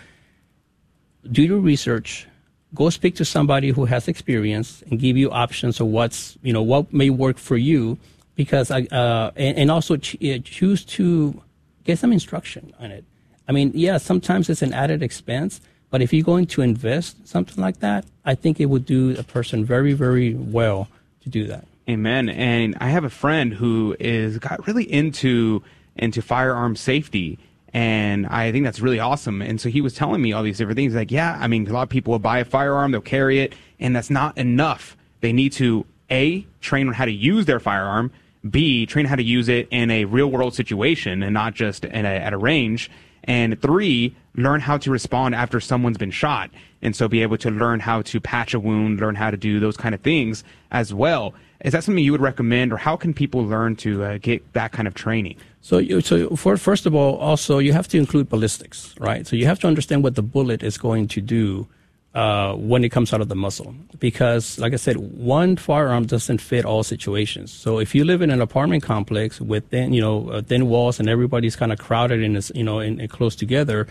do 1.32 1.44
your 1.44 1.60
research, 1.60 2.28
go 2.76 2.90
speak 2.90 3.16
to 3.16 3.26
somebody 3.26 3.70
who 3.70 3.86
has 3.86 4.10
experience 4.10 4.84
and 4.90 5.00
give 5.00 5.16
you 5.16 5.32
options 5.32 5.80
of 5.80 5.88
what's, 5.88 6.38
you 6.42 6.52
know, 6.52 6.62
what 6.62 6.92
may 6.92 7.10
work 7.10 7.38
for 7.38 7.56
you 7.56 7.98
because 8.36 8.70
I, 8.70 8.82
uh, 8.92 9.32
and, 9.38 9.58
and, 9.60 9.72
also 9.72 9.96
ch- 9.96 10.18
choose 10.44 10.84
to 10.98 11.42
get 11.86 11.98
some 12.00 12.12
instruction 12.12 12.74
on 12.80 12.92
it. 12.92 13.06
I 13.48 13.54
mean, 13.54 13.72
yeah, 13.74 13.98
sometimes 13.98 14.50
it's 14.50 14.62
an 14.62 14.74
added 14.74 15.02
expense, 15.02 15.62
but 15.90 16.02
if 16.02 16.12
you're 16.12 16.26
going 16.26 16.48
to 16.48 16.62
invest 16.62 17.26
something 17.26 17.62
like 17.64 17.80
that, 17.80 18.06
I 18.26 18.36
think 18.36 18.60
it 18.60 18.66
would 18.66 18.86
do 18.86 19.16
a 19.18 19.24
person 19.24 19.64
very, 19.64 19.94
very 19.94 20.34
well 20.34 20.90
to 21.22 21.30
do 21.30 21.46
that. 21.48 21.66
Amen. 21.90 22.28
And 22.30 22.76
I 22.82 22.90
have 22.90 23.06
a 23.06 23.10
friend 23.10 23.54
who 23.54 23.96
is 24.00 24.38
got 24.40 24.68
really 24.68 24.92
into 24.92 25.64
into 25.96 26.22
firearm 26.22 26.76
safety. 26.76 27.40
And 27.74 28.28
I 28.28 28.52
think 28.52 28.66
that's 28.66 28.80
really 28.80 29.00
awesome. 29.00 29.42
And 29.42 29.60
so 29.60 29.70
he 29.70 29.82
was 29.82 29.94
telling 29.94 30.22
me 30.22 30.34
all 30.34 30.44
these 30.44 30.58
different 30.58 30.78
things. 30.78 30.96
Like, 30.96 31.12
yeah, 31.12 31.38
I 31.40 31.48
mean, 31.48 31.68
a 31.68 31.74
lot 31.74 31.84
of 31.84 31.90
people 31.90 32.12
will 32.12 32.20
buy 32.20 32.40
a 32.40 32.46
firearm, 32.46 32.92
they'll 32.92 33.02
carry 33.02 33.40
it, 33.40 33.56
and 33.80 33.96
that's 33.96 34.10
not 34.10 34.38
enough. 34.38 34.96
They 35.22 35.34
need 35.34 35.52
to 35.54 35.86
A, 36.10 36.46
train 36.62 36.88
on 36.88 36.94
how 36.94 37.06
to 37.06 37.12
use 37.12 37.46
their 37.46 37.60
firearm, 37.60 38.12
B, 38.50 38.86
train 38.86 39.06
how 39.06 39.16
to 39.16 39.24
use 39.24 39.50
it 39.50 39.68
in 39.72 39.92
a 39.92 40.06
real 40.06 40.28
world 40.28 40.56
situation 40.56 41.24
and 41.24 41.34
not 41.34 41.54
just 41.54 41.86
a, 41.86 41.90
at 41.90 42.34
a 42.34 42.38
range. 42.38 42.90
And 43.24 43.62
three, 43.62 44.16
learn 44.36 44.62
how 44.62 44.78
to 44.78 44.92
respond 44.92 45.36
after 45.36 45.60
someone's 45.60 45.98
been 45.98 46.12
shot. 46.12 46.50
And 46.82 46.96
so 46.96 47.08
be 47.08 47.22
able 47.22 47.38
to 47.40 47.52
learn 47.52 47.82
how 47.82 48.02
to 48.04 48.22
patch 48.22 48.54
a 48.54 48.60
wound, 48.60 49.02
learn 49.02 49.16
how 49.16 49.32
to 49.32 49.38
do 49.38 49.60
those 49.60 49.76
kind 49.76 49.94
of 49.94 50.02
things 50.02 50.44
as 50.72 50.94
well. 50.94 51.34
Is 51.66 51.74
that 51.74 51.84
something 51.84 52.04
you 52.04 52.12
would 52.12 52.22
recommend, 52.22 52.72
or 52.72 52.78
how 52.78 52.96
can 52.96 53.14
people 53.14 53.44
learn 53.44 53.76
to 53.78 54.04
uh, 54.04 54.18
get 54.20 54.54
that 54.54 54.72
kind 54.72 54.88
of 54.88 54.94
training? 54.94 55.38
So, 55.62 55.80
you, 55.80 56.02
so 56.02 56.36
for 56.36 56.56
first 56.58 56.86
of 56.86 56.94
all, 56.94 57.18
also 57.18 57.58
you 57.58 57.74
have 57.74 57.88
to 57.90 57.98
include 57.98 58.30
ballistics, 58.30 58.96
right? 59.00 59.26
So 59.26 59.36
you 59.36 59.46
have 59.48 59.60
to 59.60 59.68
understand 59.68 60.04
what 60.04 60.16
the 60.16 60.22
bullet 60.22 60.62
is 60.64 60.78
going 60.78 61.08
to 61.10 61.22
do 61.22 61.68
uh, 62.14 62.54
when 62.54 62.84
it 62.84 62.90
comes 62.90 63.14
out 63.14 63.22
of 63.22 63.30
the 63.30 63.36
muzzle, 63.36 63.76
because, 64.00 64.58
like 64.60 64.74
I 64.74 64.78
said, 64.78 64.98
one 64.98 65.56
firearm 65.56 66.06
doesn't 66.06 66.42
fit 66.42 66.66
all 66.66 66.84
situations. 66.84 67.52
So 67.52 67.80
if 67.80 67.94
you 67.94 68.06
live 68.06 68.22
in 68.22 68.32
an 68.32 68.42
apartment 68.42 68.84
complex 68.84 69.40
with 69.42 69.68
thin, 69.70 69.94
you 69.94 70.02
know, 70.02 70.30
uh, 70.30 70.42
thin 70.42 70.68
walls 70.68 71.00
and 71.00 71.10
everybody's 71.10 71.56
kind 71.56 71.72
of 71.72 71.80
crowded 71.80 72.22
in, 72.22 72.34
this, 72.34 72.52
you 72.56 72.64
know, 72.64 72.80
in 72.80 73.08
close 73.08 73.36
together, 73.36 73.88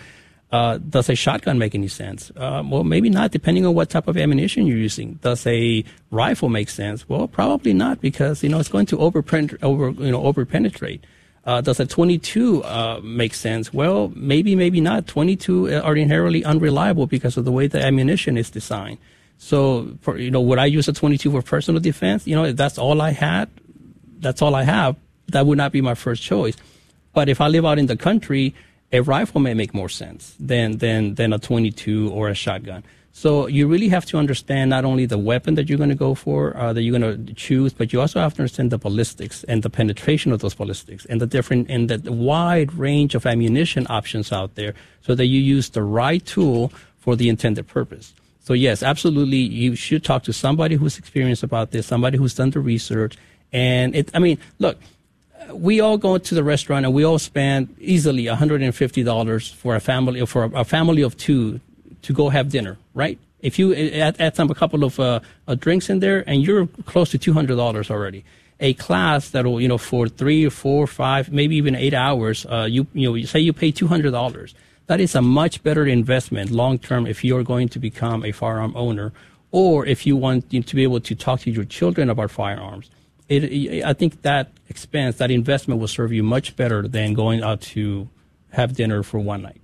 uh, 0.53 0.78
does 0.78 1.09
a 1.09 1.14
shotgun 1.14 1.59
make 1.59 1.74
any 1.74 1.88
sense? 1.88 2.30
Uh, 2.36 2.62
well, 2.64 2.84
maybe 2.84 3.11
not, 3.11 3.30
depending 3.32 3.66
on 3.66 3.74
what 3.74 3.90
type 3.90 4.07
of 4.07 4.16
ammunition 4.16 4.66
you're 4.66 4.78
using. 4.78 5.14
Does 5.14 5.47
a 5.47 5.84
rifle 6.11 6.49
make 6.49 6.68
sense? 6.68 7.09
Well, 7.09 7.26
probably 7.26 7.72
not, 7.72 8.01
because 8.01 8.42
you 8.42 8.49
know 8.49 8.61
it's 8.61 8.68
going 8.68 8.86
to 8.86 8.99
over 8.99 9.24
over 9.62 9.90
you 9.90 10.12
know 10.12 10.22
over 10.22 10.44
penetrate. 10.44 11.05
Uh, 11.44 11.61
does 11.61 11.78
a 11.78 11.86
22 11.86 12.64
uh, 12.64 13.01
make 13.05 13.32
sense? 13.32 13.72
Well, 13.72 14.12
maybe, 14.16 14.57
maybe 14.57 14.80
not. 14.80 15.07
22 15.07 15.76
are 15.80 15.94
inherently 15.94 16.44
unreliable 16.44 17.07
because 17.07 17.36
of 17.36 17.44
the 17.44 17.53
way 17.53 17.68
the 17.68 17.80
ammunition 17.80 18.36
is 18.36 18.51
designed. 18.51 18.99
So, 19.38 19.97
for, 20.01 20.18
you 20.18 20.28
know, 20.28 20.40
would 20.40 20.59
I 20.59 20.66
use 20.66 20.88
a 20.88 20.92
22 20.92 21.30
for 21.30 21.42
personal 21.42 21.80
defense? 21.80 22.26
You 22.26 22.34
know, 22.34 22.44
if 22.47 22.57
that's 22.57 22.78
all 22.78 23.01
I 23.01 23.11
had, 23.11 23.49
that's 24.18 24.42
all 24.42 24.57
I 24.57 24.64
have. 24.64 24.97
That 25.28 25.47
would 25.47 25.57
not 25.57 25.70
be 25.70 25.80
my 25.80 25.94
first 25.94 26.20
choice. 26.20 26.57
But 27.12 27.28
if 27.28 27.40
I 27.40 27.47
live 27.47 27.64
out 27.64 27.78
in 27.78 27.86
the 27.86 27.97
country 27.97 28.53
a 28.97 29.03
rifle 29.03 29.40
may 29.40 29.55
make 29.55 29.72
more 29.74 29.88
sense 29.88 30.34
than, 30.40 30.78
than, 30.78 31.14
than 31.14 31.32
a 31.32 31.38
22 31.38 32.11
or 32.11 32.28
a 32.28 32.34
shotgun. 32.34 32.82
So 33.12 33.47
you 33.47 33.66
really 33.66 33.88
have 33.88 34.05
to 34.07 34.18
understand 34.18 34.68
not 34.68 34.84
only 34.84 35.07
the 35.07 35.16
weapon 35.16 35.55
that 35.55 35.70
you're 35.70 35.78
going 35.78 35.88
to 35.88 36.03
go 36.09 36.14
for, 36.14 36.55
uh, 36.55 36.74
that 36.74 36.82
you're 36.82 36.99
going 36.99 37.26
to 37.26 37.34
choose, 37.34 37.72
but 37.72 37.90
you 37.90 38.01
also 38.01 38.20
have 38.20 38.34
to 38.34 38.42
understand 38.42 38.70
the 38.70 38.76
ballistics 38.76 39.42
and 39.44 39.62
the 39.62 39.70
penetration 39.70 40.32
of 40.32 40.40
those 40.40 40.55
ballistics 40.55 41.07
and 41.07 41.18
the 41.18 41.26
different 41.26 41.70
and 41.70 41.88
the 41.88 42.12
wide 42.12 42.74
range 42.74 43.14
of 43.14 43.24
ammunition 43.24 43.86
options 43.88 44.32
out 44.32 44.55
there, 44.55 44.74
so 45.01 45.14
that 45.14 45.26
you 45.26 45.40
use 45.40 45.70
the 45.70 45.82
right 45.82 46.26
tool 46.26 46.70
for 46.99 47.16
the 47.16 47.30
intended 47.30 47.66
purpose. 47.66 48.12
So 48.40 48.53
yes, 48.53 48.82
absolutely, 48.82 49.38
you 49.38 49.76
should 49.76 50.05
talk 50.05 50.22
to 50.24 50.32
somebody 50.34 50.74
who's 50.76 50.99
experienced 50.99 51.42
about 51.42 51.70
this, 51.70 51.86
somebody 51.86 52.18
who's 52.18 52.34
done 52.34 52.51
the 52.51 52.61
research, 52.61 53.16
And 53.51 53.97
it, 53.97 54.11
I 54.12 54.18
mean, 54.18 54.38
look, 54.59 54.76
we 55.53 55.80
all 55.80 55.99
go 55.99 56.18
to 56.18 56.34
the 56.34 56.44
restaurant 56.44 56.84
and 56.86 56.94
we 56.94 57.05
all 57.05 57.18
spend 57.18 57.74
easily 57.80 58.24
$150 58.24 59.55
for 59.55 59.76
a 59.76 59.80
family 59.80 60.24
for 60.26 60.44
a, 60.44 60.64
family 60.64 61.03
of 61.03 61.16
two 61.16 61.61
to 62.03 62.12
go 62.12 62.28
have 62.28 62.51
dinner, 62.51 62.78
right? 62.94 63.18
If 63.40 63.59
you 63.59 63.74
add, 63.74 64.20
add 64.20 64.36
some 64.36 64.51
a 64.51 64.55
couple 64.55 64.84
of 64.84 64.99
uh, 64.99 65.20
uh, 65.47 65.55
drinks 65.55 65.90
in 65.90 66.01
there, 66.01 66.24
and 66.28 66.42
you're 66.42 66.66
close 66.86 67.11
to 67.11 67.18
two 67.18 67.32
hundred 67.32 67.57
dollars 67.57 67.90
already. 67.90 68.24
A 68.61 68.74
class 68.74 69.30
that'll 69.30 69.61
you 69.61 69.68
know 69.68 69.78
for 69.78 70.09
three 70.09 70.44
or 70.47 70.51
four, 70.51 70.86
five, 70.86 71.30
maybe 71.30 71.57
even 71.57 71.74
eight 71.74 71.94
hours, 71.94 72.47
uh, 72.47 72.66
you 72.68 72.86
you 72.94 73.09
know 73.09 73.14
you 73.14 73.26
say 73.26 73.38
you 73.38 73.53
pay 73.53 73.70
two 73.70 73.88
hundred 73.88 74.12
dollars. 74.12 74.55
That 74.86 75.01
is 75.01 75.14
a 75.14 75.22
much 75.22 75.62
better 75.62 75.84
investment 75.86 76.51
long 76.51 76.78
term 76.78 77.07
if 77.07 77.24
you're 77.24 77.42
going 77.42 77.68
to 77.70 77.78
become 77.78 78.24
a 78.24 78.32
firearm 78.32 78.72
owner, 78.74 79.12
or 79.51 79.84
if 79.84 80.07
you 80.07 80.16
want 80.16 80.51
to 80.51 80.74
be 80.74 80.82
able 80.82 81.01
to 81.01 81.14
talk 81.14 81.40
to 81.40 81.51
your 81.51 81.64
children 81.64 82.09
about 82.09 82.30
firearms. 82.30 82.90
It, 83.28 83.84
I 83.84 83.92
think 83.92 84.22
that 84.22 84.52
expense, 84.68 85.16
that 85.16 85.30
investment, 85.30 85.80
will 85.80 85.88
serve 85.88 86.12
you 86.12 86.22
much 86.22 86.56
better 86.56 86.86
than 86.86 87.14
going 87.14 87.42
out 87.42 87.60
to 87.62 88.08
have 88.50 88.74
dinner 88.74 89.02
for 89.02 89.18
one 89.18 89.42
night. 89.42 89.60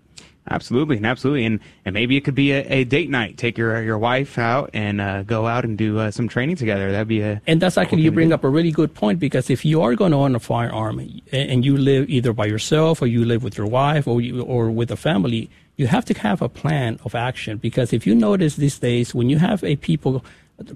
Absolutely, 0.50 0.96
and 0.96 1.06
absolutely, 1.06 1.44
and 1.44 1.60
and 1.84 1.94
maybe 1.94 2.16
it 2.16 2.22
could 2.22 2.34
be 2.34 2.50
a, 2.50 2.66
a 2.66 2.84
date 2.84 3.08
night. 3.08 3.38
Take 3.38 3.56
your 3.56 3.80
your 3.80 3.96
wife 3.96 4.38
out 4.38 4.70
and 4.72 5.00
uh, 5.00 5.22
go 5.22 5.46
out 5.46 5.64
and 5.64 5.78
do 5.78 6.00
uh, 6.00 6.10
some 6.10 6.26
training 6.26 6.56
together. 6.56 6.90
That'd 6.90 7.06
be 7.06 7.20
a 7.20 7.40
and 7.46 7.62
that's 7.62 7.78
actually 7.78 8.02
you 8.02 8.10
bring 8.10 8.32
up 8.32 8.42
a 8.42 8.48
really 8.48 8.72
good 8.72 8.92
point 8.92 9.20
because 9.20 9.50
if 9.50 9.64
you 9.64 9.82
are 9.82 9.94
going 9.94 10.10
to 10.10 10.18
own 10.18 10.34
a 10.34 10.40
firearm 10.40 10.98
and 11.30 11.64
you 11.64 11.76
live 11.76 12.10
either 12.10 12.32
by 12.32 12.46
yourself 12.46 13.00
or 13.00 13.06
you 13.06 13.24
live 13.24 13.44
with 13.44 13.56
your 13.56 13.68
wife 13.68 14.08
or 14.08 14.20
you, 14.20 14.42
or 14.42 14.68
with 14.68 14.90
a 14.90 14.96
family, 14.96 15.48
you 15.76 15.86
have 15.86 16.04
to 16.06 16.18
have 16.18 16.42
a 16.42 16.48
plan 16.48 16.98
of 17.04 17.14
action 17.14 17.58
because 17.58 17.92
if 17.92 18.04
you 18.04 18.12
notice 18.12 18.56
these 18.56 18.80
days 18.80 19.14
when 19.14 19.30
you 19.30 19.38
have 19.38 19.62
a 19.62 19.76
people 19.76 20.24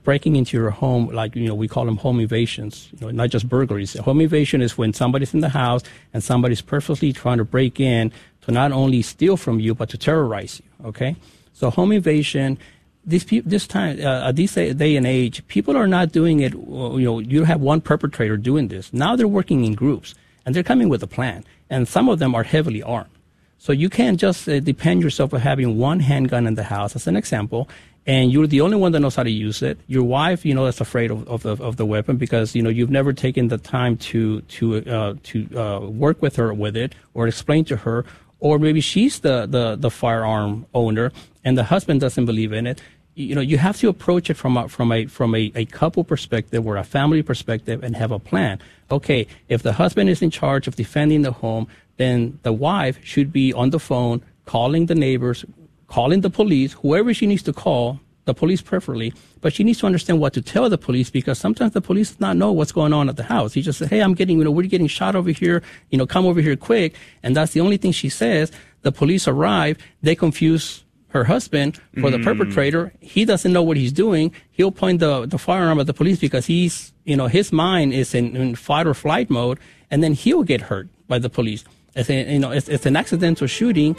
breaking 0.05 0.37
into 0.37 0.57
your 0.57 0.70
home, 0.70 1.09
like 1.09 1.37
you 1.37 1.47
know, 1.47 1.55
we 1.55 1.68
call 1.68 1.85
them 1.85 1.97
home 1.97 2.20
invasions. 2.20 2.89
You 2.93 3.07
know, 3.07 3.11
not 3.12 3.31
just 3.31 3.49
burglaries. 3.49 3.95
Home 3.95 4.20
invasion 4.20 4.62
is 4.62 4.77
when 4.77 4.93
somebody's 4.93 5.35
in 5.35 5.41
the 5.41 5.49
house 5.49 5.83
and 6.12 6.22
somebody's 6.22 6.61
purposely 6.61 7.12
trying 7.12 7.39
to 7.39 7.45
break 7.45 7.79
in 7.81 8.12
to 8.43 8.53
not 8.53 8.72
only 8.72 9.03
steal 9.03 9.37
from 9.37 9.61
you 9.61 9.74
but 9.74 9.89
to 9.91 9.99
terrorize 9.99 10.61
you. 10.61 10.89
Okay, 10.89 11.16
so 11.53 11.70
home 11.70 11.93
invasion. 11.93 12.59
This 13.05 13.24
this 13.45 13.68
time, 13.68 14.01
uh, 14.01 14.29
at 14.29 14.37
this 14.37 14.55
day 14.55 14.97
and 14.97 15.07
age, 15.07 15.47
people 15.47 15.77
are 15.77 15.87
not 15.87 16.11
doing 16.11 16.41
it. 16.41 16.55
You 16.55 16.99
know, 16.99 17.18
you 17.20 17.45
have 17.45 17.61
one 17.61 17.81
perpetrator 17.81 18.37
doing 18.37 18.66
this. 18.66 18.93
Now 18.93 19.14
they're 19.14 19.29
working 19.29 19.64
in 19.64 19.74
groups 19.74 20.16
and 20.45 20.55
they're 20.55 20.64
coming 20.64 20.89
with 20.89 21.03
a 21.05 21.07
plan. 21.07 21.45
And 21.70 21.87
some 21.87 22.09
of 22.09 22.18
them 22.18 22.35
are 22.35 22.43
heavily 22.43 22.83
armed. 22.83 23.11
So 23.59 23.72
you 23.72 23.89
can't 23.89 24.18
just 24.18 24.49
uh, 24.49 24.61
depend 24.61 25.03
yourself 25.03 25.35
on 25.35 25.41
having 25.41 25.79
one 25.79 26.01
handgun 26.01 26.47
in 26.47 26.55
the 26.55 26.62
house, 26.62 26.95
as 26.95 27.07
an 27.07 27.16
example, 27.16 27.68
and 28.07 28.33
you're 28.33 28.47
the 28.47 28.61
only 28.61 28.77
one 28.77 28.93
that 28.93 29.01
knows 29.01 29.17
how 29.17 29.25
to 29.25 29.31
use 29.31 29.63
it. 29.63 29.79
Your 29.89 30.05
wife, 30.05 30.45
you 30.45 30.55
know, 30.55 30.67
is 30.67 30.81
afraid 30.81 31.11
of, 31.11 31.27
of, 31.29 31.43
the, 31.43 31.57
of 31.63 31.77
the 31.77 31.85
weapon 31.85 32.17
because 32.17 32.55
you 32.55 32.63
know 32.63 32.71
you've 32.71 32.91
never 32.91 33.13
taken 33.13 33.49
the 33.49 33.59
time 33.59 33.97
to 33.97 34.41
to 34.43 34.77
uh, 34.87 35.15
to 35.25 35.59
uh, 35.59 35.81
work 35.81 36.23
with 36.23 36.37
her 36.37 36.55
with 36.55 36.77
it 36.77 36.95
or 37.15 37.27
explain 37.27 37.65
to 37.65 37.77
her, 37.77 38.05
or 38.41 38.59
maybe 38.59 38.81
she's 38.81 39.21
the, 39.21 39.47
the, 39.47 39.77
the 39.77 39.91
firearm 39.91 40.67
owner 40.75 41.13
and 41.45 41.57
the 41.57 41.65
husband 41.65 42.01
doesn't 42.01 42.27
believe 42.27 42.53
in 42.53 42.67
it. 42.67 42.83
You 43.15 43.35
know, 43.35 43.41
you 43.41 43.57
have 43.57 43.79
to 43.79 43.89
approach 43.89 44.29
it 44.29 44.35
from 44.35 44.59
a, 44.59 44.69
from 44.69 44.93
a, 44.93 45.07
from 45.07 45.35
a, 45.35 45.51
a 45.55 45.65
couple 45.65 46.05
perspective 46.05 46.67
or 46.67 46.77
a 46.77 46.85
family 46.85 47.23
perspective 47.23 47.83
and 47.83 47.97
have 47.97 48.11
a 48.11 48.19
plan. 48.19 48.61
Okay, 48.91 49.27
if 49.49 49.63
the 49.63 49.73
husband 49.73 50.11
is 50.11 50.21
in 50.21 50.31
charge 50.31 50.69
of 50.69 50.77
defending 50.77 51.23
the 51.23 51.33
home, 51.33 51.67
then 51.97 52.39
the 52.43 52.53
wife 52.53 52.99
should 53.03 53.33
be 53.33 53.55
on 53.55 53.71
the 53.71 53.81
phone 53.81 54.23
calling 54.45 54.87
the 54.87 54.95
neighbors, 54.95 55.47
calling 55.89 56.20
the 56.20 56.30
police, 56.30 56.72
whoever 56.72 57.12
she 57.14 57.26
needs 57.26 57.43
to 57.45 57.53
call 57.53 58.01
the 58.24 58.34
police 58.34 58.61
preferably, 58.61 59.12
but 59.41 59.53
she 59.53 59.62
needs 59.62 59.78
to 59.78 59.87
understand 59.87 60.18
what 60.18 60.32
to 60.32 60.43
tell 60.43 60.68
the 60.68 60.76
police 60.78 61.11
because 61.11 61.39
sometimes 61.39 61.72
the 61.72 61.80
police 61.80 62.11
does 62.11 62.20
not 62.20 62.37
know 62.37 62.51
what's 62.51 62.72
going 62.72 62.93
on 62.93 63.09
at 63.09 63.16
the 63.16 63.22
house. 63.22 63.53
He 63.53 63.62
just 63.62 63.78
says, 63.78 63.89
Hey, 63.89 64.01
I'm 64.01 64.14
getting, 64.14 64.39
you 64.39 64.45
know, 64.45 64.51
we're 64.51 64.66
getting 64.66 64.89
shot 64.89 65.14
over 65.14 65.30
here, 65.30 65.62
you 65.91 65.99
know, 65.99 66.07
come 66.07 66.26
over 66.26 66.41
here 66.41 66.57
quick. 66.57 66.95
And 67.22 67.37
that's 67.37 67.53
the 67.53 67.61
only 67.61 67.76
thing 67.76 67.93
she 67.93 68.09
says. 68.09 68.51
The 68.82 68.91
police 68.91 69.28
arrive, 69.28 69.78
they 70.03 70.16
confuse 70.16 70.82
her 71.11 71.22
husband 71.24 71.80
for 72.01 72.11
the 72.11 72.18
Mm. 72.18 72.24
perpetrator. 72.24 72.93
He 73.01 73.24
doesn't 73.24 73.53
know 73.53 73.62
what 73.62 73.76
he's 73.76 73.93
doing. 73.93 74.32
He'll 74.51 74.72
point 74.72 74.99
the, 74.99 75.24
the 75.26 75.39
firearm 75.39 75.78
at 75.78 75.87
the 75.87 75.95
police 75.95 76.18
because 76.18 76.47
he's, 76.47 76.93
you 77.05 77.16
know, 77.16 77.28
his 77.28 77.53
mind 77.53 77.95
is 77.95 78.12
in, 78.12 78.34
in 78.37 78.57
fight 78.57 78.89
or 78.89 78.95
flight 78.95 79.30
mode 79.30 79.59
and 79.89 80.03
then 80.03 80.14
he'll 80.14 80.43
get 80.43 80.62
hurt 80.62 80.89
by 81.07 81.20
the 81.20 81.30
police. 81.30 81.64
It's 81.95 82.11
a, 82.11 82.32
you 82.32 82.41
know, 82.41 82.51
it's, 82.51 82.68
it's 82.68 82.87
an 82.87 82.97
accidental 82.97 83.47
shooting 83.47 83.97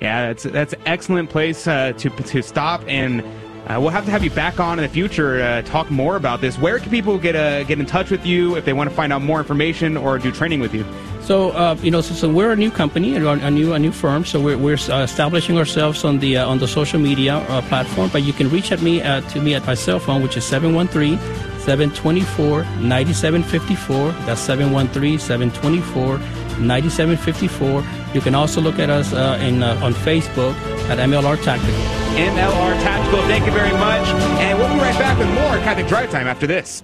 Yeah, 0.00 0.28
that's 0.28 0.42
that's 0.42 0.72
an 0.74 0.82
excellent 0.84 1.30
place 1.30 1.66
uh, 1.66 1.92
to 1.92 2.10
to 2.10 2.42
stop, 2.42 2.82
and 2.86 3.22
uh, 3.66 3.80
we'll 3.80 3.90
have 3.90 4.04
to 4.04 4.10
have 4.10 4.22
you 4.22 4.30
back 4.30 4.60
on 4.60 4.78
in 4.78 4.82
the 4.82 4.88
future 4.88 5.42
uh, 5.42 5.62
talk 5.62 5.90
more 5.90 6.16
about 6.16 6.40
this. 6.40 6.58
Where 6.58 6.78
can 6.78 6.90
people 6.90 7.18
get 7.18 7.34
uh, 7.34 7.64
get 7.64 7.80
in 7.80 7.86
touch 7.86 8.10
with 8.10 8.24
you 8.24 8.56
if 8.56 8.64
they 8.64 8.72
want 8.72 8.90
to 8.90 8.94
find 8.94 9.12
out 9.12 9.22
more 9.22 9.38
information 9.38 9.96
or 9.96 10.18
do 10.18 10.30
training 10.30 10.60
with 10.60 10.74
you? 10.74 10.84
So 11.22 11.50
uh, 11.50 11.76
you 11.82 11.90
know, 11.90 12.00
so, 12.02 12.14
so 12.14 12.30
we're 12.30 12.52
a 12.52 12.56
new 12.56 12.70
company, 12.70 13.16
a, 13.16 13.28
a 13.28 13.50
new 13.50 13.72
a 13.72 13.78
new 13.78 13.90
firm. 13.90 14.24
So 14.24 14.40
we're, 14.40 14.56
we're 14.56 14.78
uh, 14.88 15.02
establishing 15.02 15.58
ourselves 15.58 16.04
on 16.04 16.20
the 16.20 16.36
uh, 16.36 16.46
on 16.46 16.58
the 16.58 16.68
social 16.68 17.00
media 17.00 17.38
uh, 17.38 17.62
platform. 17.62 18.10
But 18.12 18.22
you 18.22 18.32
can 18.32 18.48
reach 18.50 18.70
at 18.70 18.82
me 18.82 19.02
uh, 19.02 19.22
to 19.32 19.40
me 19.40 19.54
at 19.54 19.66
my 19.66 19.74
cell 19.74 19.98
phone, 19.98 20.22
which 20.22 20.36
is 20.36 20.44
713 20.44 21.18
724 21.58 22.62
9754. 22.80 24.12
That's 24.26 24.40
713 24.40 25.18
724 25.18 26.20
9754. 26.58 27.84
You 28.14 28.20
can 28.20 28.34
also 28.34 28.60
look 28.60 28.78
at 28.78 28.90
us 28.90 29.12
uh, 29.12 29.38
in 29.40 29.62
uh, 29.62 29.78
on 29.82 29.92
Facebook 29.92 30.54
at 30.88 30.98
MLR 30.98 31.42
Tactical. 31.42 31.74
MLR 32.16 32.82
Tactical. 32.82 33.20
Thank 33.22 33.46
you 33.46 33.52
very 33.52 33.72
much, 33.72 34.08
and 34.40 34.58
we'll 34.58 34.72
be 34.72 34.80
right 34.80 34.98
back 34.98 35.18
with 35.18 35.28
more 35.28 35.56
Catholic 35.64 35.86
Drive 35.86 36.10
Time 36.10 36.26
after 36.26 36.46
this. 36.46 36.82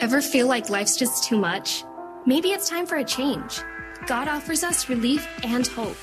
Ever 0.00 0.20
feel 0.20 0.46
like 0.46 0.70
life's 0.70 0.96
just 0.96 1.24
too 1.24 1.38
much? 1.38 1.84
Maybe 2.26 2.48
it's 2.48 2.68
time 2.68 2.86
for 2.86 2.96
a 2.96 3.04
change. 3.04 3.60
God 4.06 4.26
offers 4.26 4.64
us 4.64 4.88
relief 4.88 5.28
and 5.44 5.66
hope. 5.66 5.96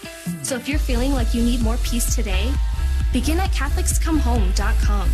So 0.44 0.56
if 0.56 0.70
you're 0.70 0.80
feeling 0.80 1.12
like 1.12 1.34
you 1.34 1.44
need 1.44 1.62
more 1.62 1.78
peace 1.78 2.16
today, 2.16 2.52
begin 3.12 3.40
at 3.40 3.50
CatholicsComeHome.com. 3.52 5.10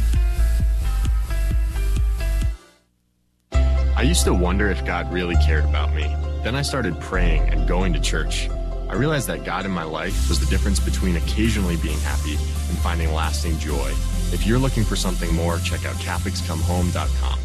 I 3.98 4.02
used 4.02 4.26
to 4.26 4.34
wonder 4.34 4.70
if 4.70 4.86
God 4.86 5.12
really 5.12 5.38
cared 5.38 5.64
about 5.64 5.96
me. 5.96 6.14
Then 6.46 6.56
I 6.56 6.62
started 6.62 7.00
praying 7.00 7.50
and 7.50 7.68
going 7.68 7.92
to 7.94 8.00
church. 8.00 8.52
I 8.88 8.94
realized 8.94 9.28
that 9.30 9.44
God 9.44 9.66
in 9.66 9.72
my 9.72 9.82
life 9.82 10.30
was 10.30 10.40
the 10.40 10.46
difference 10.46 10.80
between 10.80 11.16
occasionally 11.16 11.76
being 11.78 11.98
happy 12.02 12.34
and 12.34 12.78
finding 12.78 13.12
lasting 13.12 13.58
joy. 13.58 13.90
If 14.32 14.46
you're 14.46 14.60
looking 14.60 14.84
for 14.84 14.96
something 14.96 15.34
more, 15.34 15.58
check 15.58 15.86
out 15.86 15.96
CatholicsComeHome.com. 15.96 17.40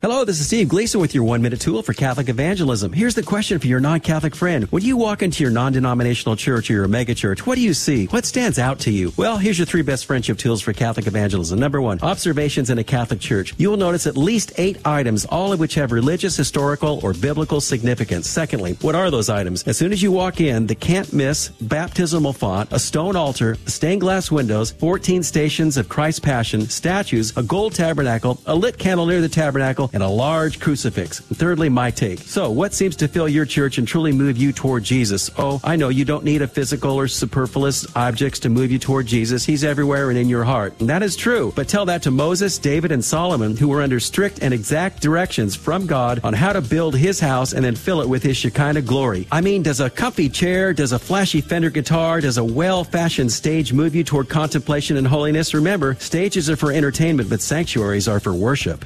Hello, 0.00 0.24
this 0.24 0.38
is 0.38 0.46
Steve 0.46 0.68
Gleason 0.68 1.00
with 1.00 1.12
your 1.12 1.24
one 1.24 1.42
minute 1.42 1.60
tool 1.60 1.82
for 1.82 1.92
Catholic 1.92 2.28
evangelism. 2.28 2.92
Here's 2.92 3.16
the 3.16 3.22
question 3.24 3.58
for 3.58 3.66
your 3.66 3.80
non 3.80 3.98
Catholic 3.98 4.36
friend. 4.36 4.70
When 4.70 4.84
you 4.84 4.96
walk 4.96 5.24
into 5.24 5.42
your 5.42 5.50
non 5.50 5.72
denominational 5.72 6.36
church 6.36 6.70
or 6.70 6.74
your 6.74 6.86
megachurch, 6.86 7.40
what 7.40 7.56
do 7.56 7.62
you 7.62 7.74
see? 7.74 8.06
What 8.06 8.24
stands 8.24 8.60
out 8.60 8.78
to 8.80 8.92
you? 8.92 9.12
Well, 9.16 9.38
here's 9.38 9.58
your 9.58 9.66
three 9.66 9.82
best 9.82 10.06
friendship 10.06 10.38
tools 10.38 10.62
for 10.62 10.72
Catholic 10.72 11.08
evangelism. 11.08 11.58
Number 11.58 11.82
one, 11.82 11.98
observations 12.00 12.70
in 12.70 12.78
a 12.78 12.84
Catholic 12.84 13.18
church. 13.18 13.56
You 13.58 13.70
will 13.70 13.76
notice 13.76 14.06
at 14.06 14.16
least 14.16 14.52
eight 14.56 14.78
items, 14.84 15.24
all 15.24 15.52
of 15.52 15.58
which 15.58 15.74
have 15.74 15.90
religious, 15.90 16.36
historical, 16.36 17.00
or 17.02 17.12
biblical 17.12 17.60
significance. 17.60 18.30
Secondly, 18.30 18.74
what 18.82 18.94
are 18.94 19.10
those 19.10 19.28
items? 19.28 19.64
As 19.64 19.78
soon 19.78 19.90
as 19.90 20.00
you 20.00 20.12
walk 20.12 20.40
in, 20.40 20.68
the 20.68 20.76
can't 20.76 21.12
miss 21.12 21.48
baptismal 21.60 22.34
font, 22.34 22.72
a 22.72 22.78
stone 22.78 23.16
altar, 23.16 23.56
stained 23.66 24.02
glass 24.02 24.30
windows, 24.30 24.70
14 24.70 25.24
stations 25.24 25.76
of 25.76 25.88
Christ's 25.88 26.20
Passion, 26.20 26.68
statues, 26.68 27.36
a 27.36 27.42
gold 27.42 27.74
tabernacle, 27.74 28.40
a 28.46 28.54
lit 28.54 28.78
candle 28.78 29.04
near 29.04 29.20
the 29.20 29.28
tabernacle, 29.28 29.87
and 29.92 30.02
a 30.02 30.08
large 30.08 30.60
crucifix. 30.60 31.20
And 31.28 31.36
thirdly, 31.36 31.68
my 31.68 31.90
take. 31.90 32.20
So, 32.20 32.50
what 32.50 32.74
seems 32.74 32.96
to 32.96 33.08
fill 33.08 33.28
your 33.28 33.44
church 33.44 33.78
and 33.78 33.86
truly 33.86 34.12
move 34.12 34.36
you 34.36 34.52
toward 34.52 34.84
Jesus? 34.84 35.30
Oh, 35.38 35.60
I 35.64 35.76
know 35.76 35.88
you 35.88 36.04
don't 36.04 36.24
need 36.24 36.42
a 36.42 36.48
physical 36.48 36.92
or 36.92 37.08
superfluous 37.08 37.86
objects 37.96 38.40
to 38.40 38.48
move 38.48 38.70
you 38.70 38.78
toward 38.78 39.06
Jesus. 39.06 39.44
He's 39.44 39.64
everywhere 39.64 40.10
and 40.10 40.18
in 40.18 40.28
your 40.28 40.44
heart. 40.44 40.74
And 40.80 40.88
that 40.88 41.02
is 41.02 41.16
true. 41.16 41.52
But 41.54 41.68
tell 41.68 41.86
that 41.86 42.02
to 42.02 42.10
Moses, 42.10 42.58
David, 42.58 42.92
and 42.92 43.04
Solomon, 43.04 43.56
who 43.56 43.68
were 43.68 43.82
under 43.82 44.00
strict 44.00 44.42
and 44.42 44.52
exact 44.54 45.02
directions 45.02 45.54
from 45.54 45.86
God 45.86 46.20
on 46.24 46.34
how 46.34 46.52
to 46.52 46.60
build 46.60 46.96
his 46.96 47.20
house 47.20 47.52
and 47.52 47.64
then 47.64 47.76
fill 47.76 48.00
it 48.00 48.08
with 48.08 48.22
his 48.22 48.36
Shekinah 48.36 48.82
glory. 48.82 49.26
I 49.32 49.40
mean, 49.40 49.62
does 49.62 49.80
a 49.80 49.90
comfy 49.90 50.28
chair, 50.28 50.72
does 50.72 50.92
a 50.92 50.98
flashy 50.98 51.40
Fender 51.40 51.70
guitar, 51.70 52.20
does 52.20 52.38
a 52.38 52.44
well 52.44 52.84
fashioned 52.84 53.32
stage 53.32 53.72
move 53.72 53.94
you 53.94 54.04
toward 54.04 54.28
contemplation 54.28 54.96
and 54.96 55.06
holiness? 55.06 55.54
Remember, 55.54 55.94
stages 55.94 56.50
are 56.50 56.56
for 56.56 56.72
entertainment, 56.72 57.30
but 57.30 57.40
sanctuaries 57.40 58.08
are 58.08 58.20
for 58.20 58.34
worship. 58.34 58.84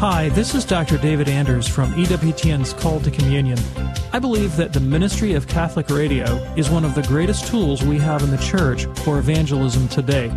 Hi, 0.00 0.30
this 0.30 0.54
is 0.54 0.64
Dr. 0.64 0.98
David 0.98 1.28
Anders 1.28 1.68
from 1.68 1.92
EWTN's 1.92 2.72
Call 2.72 3.00
to 3.00 3.10
Communion. 3.10 3.58
I 4.12 4.18
believe 4.18 4.56
that 4.56 4.72
the 4.72 4.80
ministry 4.80 5.34
of 5.34 5.46
Catholic 5.46 5.88
radio 5.90 6.24
is 6.56 6.70
one 6.70 6.84
of 6.84 6.94
the 6.94 7.02
greatest 7.02 7.46
tools 7.46 7.82
we 7.82 7.98
have 7.98 8.22
in 8.22 8.30
the 8.30 8.38
church 8.38 8.86
for 9.04 9.18
evangelism 9.18 9.88
today. 9.88 10.32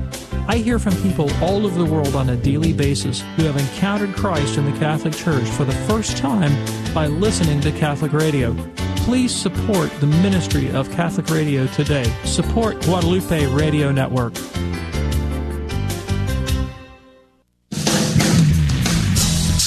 I 0.47 0.57
hear 0.57 0.79
from 0.79 0.95
people 1.01 1.31
all 1.41 1.65
over 1.65 1.79
the 1.81 1.89
world 1.89 2.15
on 2.15 2.29
a 2.29 2.35
daily 2.35 2.73
basis 2.73 3.21
who 3.35 3.43
have 3.43 3.57
encountered 3.57 4.13
Christ 4.15 4.57
in 4.57 4.65
the 4.69 4.77
Catholic 4.77 5.15
Church 5.15 5.47
for 5.47 5.63
the 5.63 5.71
first 5.87 6.17
time 6.17 6.53
by 6.93 7.07
listening 7.07 7.61
to 7.61 7.71
Catholic 7.71 8.11
radio. 8.11 8.53
Please 8.97 9.33
support 9.33 9.89
the 9.99 10.07
ministry 10.07 10.69
of 10.71 10.91
Catholic 10.91 11.29
radio 11.29 11.67
today. 11.67 12.03
Support 12.25 12.81
Guadalupe 12.81 13.45
Radio 13.47 13.91
Network. 13.91 14.33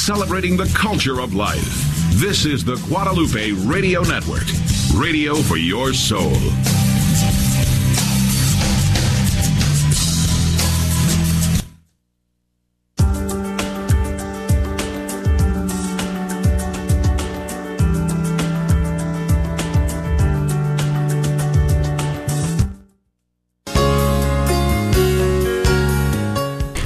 Celebrating 0.07 0.57
the 0.57 0.73
culture 0.73 1.19
of 1.19 1.35
life. 1.35 1.83
This 2.13 2.45
is 2.45 2.65
the 2.65 2.77
Guadalupe 2.87 3.51
Radio 3.67 4.03
Network, 4.03 4.45
radio 4.95 5.35
for 5.35 5.57
your 5.57 5.93
soul. 5.93 6.31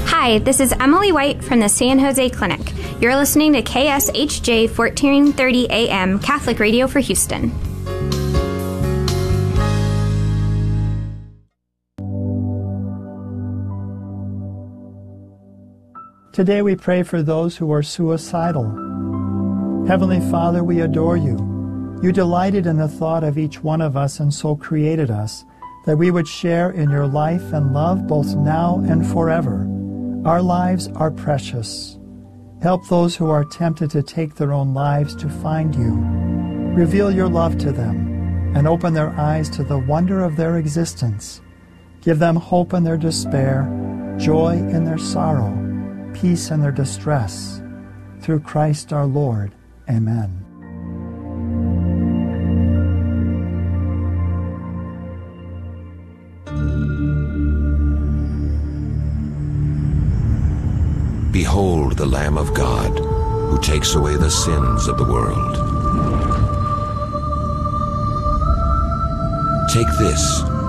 Hi, 0.06 0.38
this 0.38 0.58
is 0.58 0.72
Emily 0.80 1.12
White 1.12 1.44
from 1.44 1.60
the 1.60 1.68
San 1.68 1.98
Jose 1.98 2.30
Clinic. 2.30 2.79
You're 3.00 3.16
listening 3.16 3.54
to 3.54 3.62
KSHJ 3.62 4.76
1430 4.76 5.70
AM 5.70 6.18
Catholic 6.18 6.58
Radio 6.58 6.86
for 6.86 7.00
Houston. 7.00 7.50
Today 16.34 16.60
we 16.60 16.76
pray 16.76 17.02
for 17.02 17.22
those 17.22 17.56
who 17.56 17.72
are 17.72 17.82
suicidal. 17.82 18.66
Heavenly 19.88 20.20
Father, 20.30 20.62
we 20.62 20.82
adore 20.82 21.16
you. 21.16 21.38
You 22.02 22.12
delighted 22.12 22.66
in 22.66 22.76
the 22.76 22.86
thought 22.86 23.24
of 23.24 23.38
each 23.38 23.62
one 23.62 23.80
of 23.80 23.96
us 23.96 24.20
and 24.20 24.32
so 24.32 24.54
created 24.56 25.10
us 25.10 25.42
that 25.86 25.96
we 25.96 26.10
would 26.10 26.28
share 26.28 26.70
in 26.70 26.90
your 26.90 27.06
life 27.06 27.54
and 27.54 27.72
love 27.72 28.06
both 28.06 28.34
now 28.36 28.84
and 28.86 29.06
forever. 29.06 29.66
Our 30.26 30.42
lives 30.42 30.88
are 30.88 31.10
precious. 31.10 31.96
Help 32.62 32.86
those 32.88 33.16
who 33.16 33.30
are 33.30 33.44
tempted 33.44 33.90
to 33.90 34.02
take 34.02 34.34
their 34.34 34.52
own 34.52 34.74
lives 34.74 35.16
to 35.16 35.30
find 35.30 35.74
you. 35.74 35.94
Reveal 36.74 37.10
your 37.10 37.28
love 37.28 37.56
to 37.58 37.72
them 37.72 38.52
and 38.54 38.68
open 38.68 38.92
their 38.92 39.18
eyes 39.18 39.48
to 39.50 39.64
the 39.64 39.78
wonder 39.78 40.22
of 40.22 40.36
their 40.36 40.58
existence. 40.58 41.40
Give 42.02 42.18
them 42.18 42.36
hope 42.36 42.74
in 42.74 42.84
their 42.84 42.98
despair, 42.98 43.64
joy 44.18 44.56
in 44.56 44.84
their 44.84 44.98
sorrow, 44.98 45.56
peace 46.12 46.50
in 46.50 46.60
their 46.60 46.72
distress. 46.72 47.62
Through 48.20 48.40
Christ 48.40 48.92
our 48.92 49.06
Lord. 49.06 49.54
Amen. 49.88 50.39
Behold 61.40 61.96
the 61.96 62.04
Lamb 62.04 62.36
of 62.36 62.52
God, 62.52 62.98
who 62.98 63.58
takes 63.62 63.94
away 63.94 64.14
the 64.14 64.30
sins 64.30 64.86
of 64.88 64.98
the 64.98 65.04
world. 65.04 65.54
Take 69.72 69.88
this, 69.98 70.22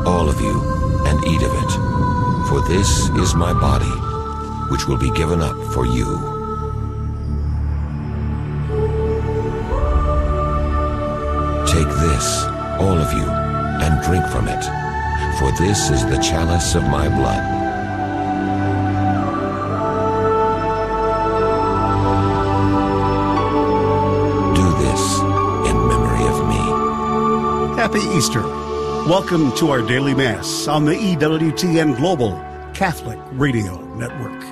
all 0.05 0.29
of 0.29 0.39
you, 0.39 0.61
and 1.07 1.21
eat 1.25 1.41
of 1.41 1.53
it, 1.63 1.71
for 2.47 2.61
this 2.69 3.09
is 3.09 3.35
my 3.35 3.51
body, 3.51 3.95
which 4.71 4.87
will 4.87 4.97
be 4.97 5.11
given 5.11 5.41
up 5.41 5.57
for 5.73 5.85
you. 5.85 6.05
Take 11.67 11.91
this, 11.99 12.45
all 12.79 12.97
of 12.97 13.11
you, 13.11 13.27
and 13.83 14.01
drink 14.05 14.25
from 14.27 14.47
it, 14.47 14.63
for 15.37 15.51
this 15.61 15.89
is 15.89 16.05
the 16.05 16.23
chalice 16.23 16.75
of 16.75 16.83
my 16.83 17.09
blood 17.09 17.60
Welcome 28.21 29.51
to 29.55 29.71
our 29.71 29.81
daily 29.81 30.13
Mass 30.13 30.67
on 30.67 30.85
the 30.85 30.93
EWTN 30.93 31.97
Global 31.97 32.33
Catholic 32.71 33.17
Radio 33.31 33.81
Network. 33.95 34.50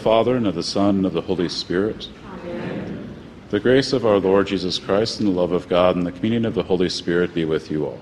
Father, 0.00 0.34
and 0.36 0.46
of 0.46 0.54
the 0.54 0.62
Son, 0.62 0.96
and 0.96 1.06
of 1.06 1.12
the 1.12 1.20
Holy 1.20 1.48
Spirit. 1.48 2.08
Amen. 2.42 3.14
The 3.50 3.60
grace 3.60 3.92
of 3.92 4.06
our 4.06 4.18
Lord 4.18 4.46
Jesus 4.46 4.78
Christ, 4.78 5.20
and 5.20 5.28
the 5.28 5.32
love 5.32 5.52
of 5.52 5.68
God, 5.68 5.94
and 5.96 6.06
the 6.06 6.12
communion 6.12 6.46
of 6.46 6.54
the 6.54 6.62
Holy 6.62 6.88
Spirit 6.88 7.34
be 7.34 7.44
with 7.44 7.70
you 7.70 7.84
all. 7.84 8.00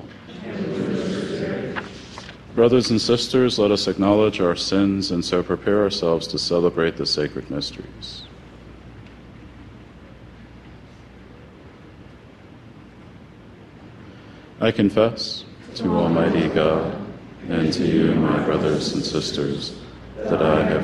Brothers 2.54 2.90
and 2.90 3.00
sisters, 3.00 3.58
let 3.58 3.70
us 3.70 3.88
acknowledge 3.88 4.40
our 4.40 4.54
sins 4.54 5.10
and 5.10 5.24
so 5.24 5.42
prepare 5.42 5.82
ourselves 5.82 6.26
to 6.28 6.38
celebrate 6.38 6.96
the 6.96 7.06
sacred 7.06 7.50
mysteries. 7.50 8.22
I 14.60 14.70
confess 14.70 15.44
to 15.76 15.88
Almighty 15.88 16.48
God 16.48 16.96
and 17.48 17.72
to 17.72 17.86
you, 17.86 18.14
my 18.14 18.44
brothers 18.44 18.92
and 18.92 19.04
sisters, 19.04 19.78
that 20.16 20.42
I 20.42 20.64
have 20.64 20.77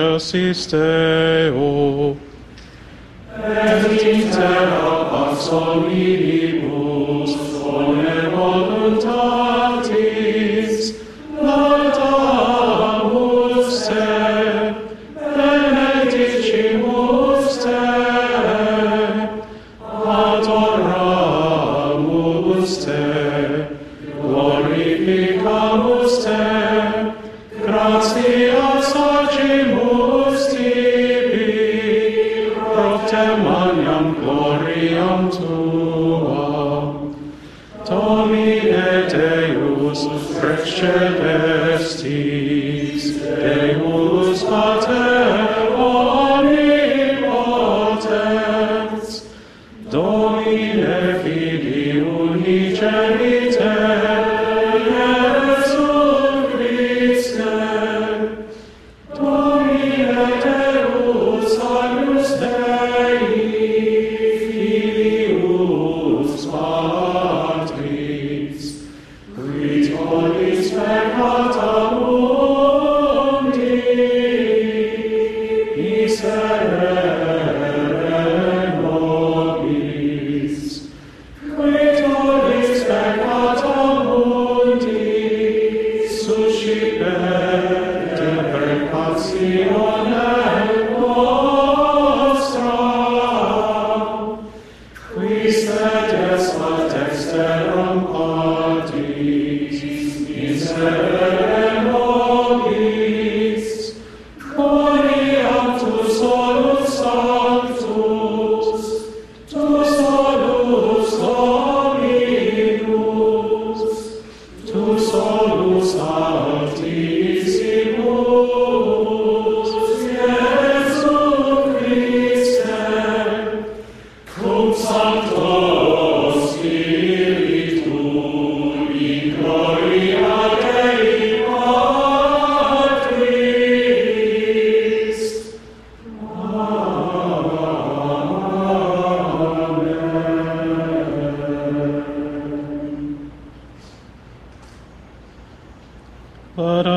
In 0.00 0.06
excelsis 0.06 0.66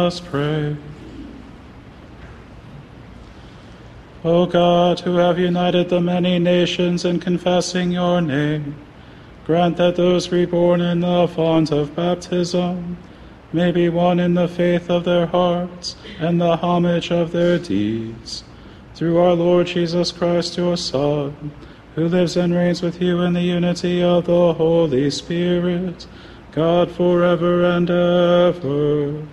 us 0.04 0.20
pray. 0.20 0.76
O 4.26 4.46
God, 4.46 5.00
who 5.02 5.16
have 5.16 5.40
united 5.40 5.90
the 5.90 6.00
many 6.00 6.40
nations 6.40 7.04
in 7.04 7.20
confessing 7.20 7.92
your 7.92 8.22
name, 8.22 8.76
grant 9.46 9.78
that 9.78 9.96
those 9.96 10.32
reborn 10.32 10.82
in 10.82 11.02
the 11.02 11.28
font 11.28 11.72
of 11.72 11.96
baptism 11.96 12.98
may 13.52 13.72
be 13.72 13.90
one 13.90 14.20
in 14.20 14.34
the 14.34 14.48
faith 14.48 14.90
of 14.90 15.04
their 15.04 15.26
hearts 15.26 15.96
and 16.20 16.40
the 16.40 16.58
homage 16.58 17.12
of 17.12 17.32
their 17.32 17.60
deeds. 17.60 18.44
Through 18.96 19.18
our 19.18 19.34
Lord 19.34 19.68
Jesus 19.68 20.12
Christ, 20.12 20.58
your 20.58 20.78
Son, 20.78 21.52
who 21.96 22.08
lives 22.08 22.38
and 22.38 22.54
reigns 22.54 22.82
with 22.82 23.02
you 23.02 23.22
in 23.22 23.34
the 23.34 23.42
unity 23.42 24.02
of 24.04 24.26
the 24.26 24.54
Holy 24.54 25.10
Spirit, 25.12 26.08
God 26.52 26.92
forever 26.92 27.66
and 27.66 27.90
ever. 27.90 29.28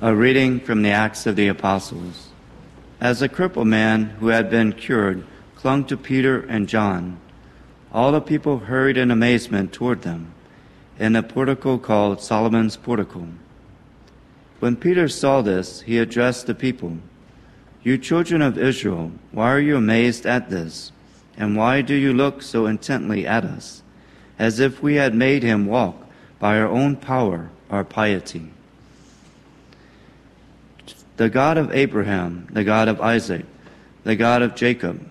A 0.00 0.14
reading 0.14 0.60
from 0.60 0.82
the 0.82 0.90
Acts 0.90 1.26
of 1.26 1.34
the 1.34 1.48
Apostles. 1.48 2.28
As 3.00 3.22
a 3.22 3.28
crippled 3.28 3.68
man 3.68 4.10
who 4.20 4.28
had 4.28 4.50
been 4.50 4.72
cured 4.72 5.24
clung 5.56 5.86
to 5.86 5.96
Peter 5.96 6.40
and 6.40 6.68
John, 6.68 7.18
all 7.90 8.12
the 8.12 8.20
people 8.20 8.58
hurried 8.58 8.98
in 8.98 9.10
amazement 9.10 9.72
toward 9.72 10.02
them 10.02 10.34
in 10.98 11.16
a 11.16 11.22
portico 11.22 11.78
called 11.78 12.20
Solomon's 12.20 12.76
Portico. 12.76 13.28
When 14.60 14.76
Peter 14.76 15.08
saw 15.08 15.40
this, 15.40 15.80
he 15.80 15.98
addressed 15.98 16.46
the 16.46 16.54
people 16.54 16.98
You 17.84 17.98
children 17.98 18.40
of 18.40 18.56
Israel, 18.56 19.12
why 19.30 19.52
are 19.52 19.60
you 19.60 19.76
amazed 19.76 20.24
at 20.24 20.48
this? 20.48 20.90
And 21.36 21.54
why 21.54 21.82
do 21.82 21.94
you 21.94 22.14
look 22.14 22.40
so 22.40 22.64
intently 22.64 23.26
at 23.26 23.44
us, 23.44 23.82
as 24.38 24.58
if 24.58 24.82
we 24.82 24.94
had 24.94 25.14
made 25.14 25.42
him 25.42 25.66
walk 25.66 25.94
by 26.38 26.58
our 26.58 26.66
own 26.66 26.96
power 26.96 27.50
or 27.68 27.84
piety? 27.84 28.50
The 31.18 31.28
God 31.28 31.58
of 31.58 31.72
Abraham, 31.72 32.48
the 32.50 32.64
God 32.64 32.88
of 32.88 33.02
Isaac, 33.02 33.44
the 34.02 34.16
God 34.16 34.40
of 34.40 34.54
Jacob, 34.54 35.06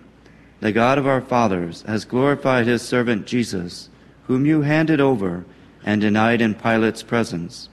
the 0.58 0.72
God 0.72 0.98
of 0.98 1.06
our 1.06 1.20
fathers, 1.20 1.82
has 1.82 2.04
glorified 2.04 2.66
his 2.66 2.82
servant 2.82 3.26
Jesus, 3.26 3.88
whom 4.24 4.46
you 4.46 4.62
handed 4.62 5.00
over 5.00 5.44
and 5.84 6.00
denied 6.00 6.40
in 6.40 6.54
Pilate's 6.54 7.04
presence 7.04 7.68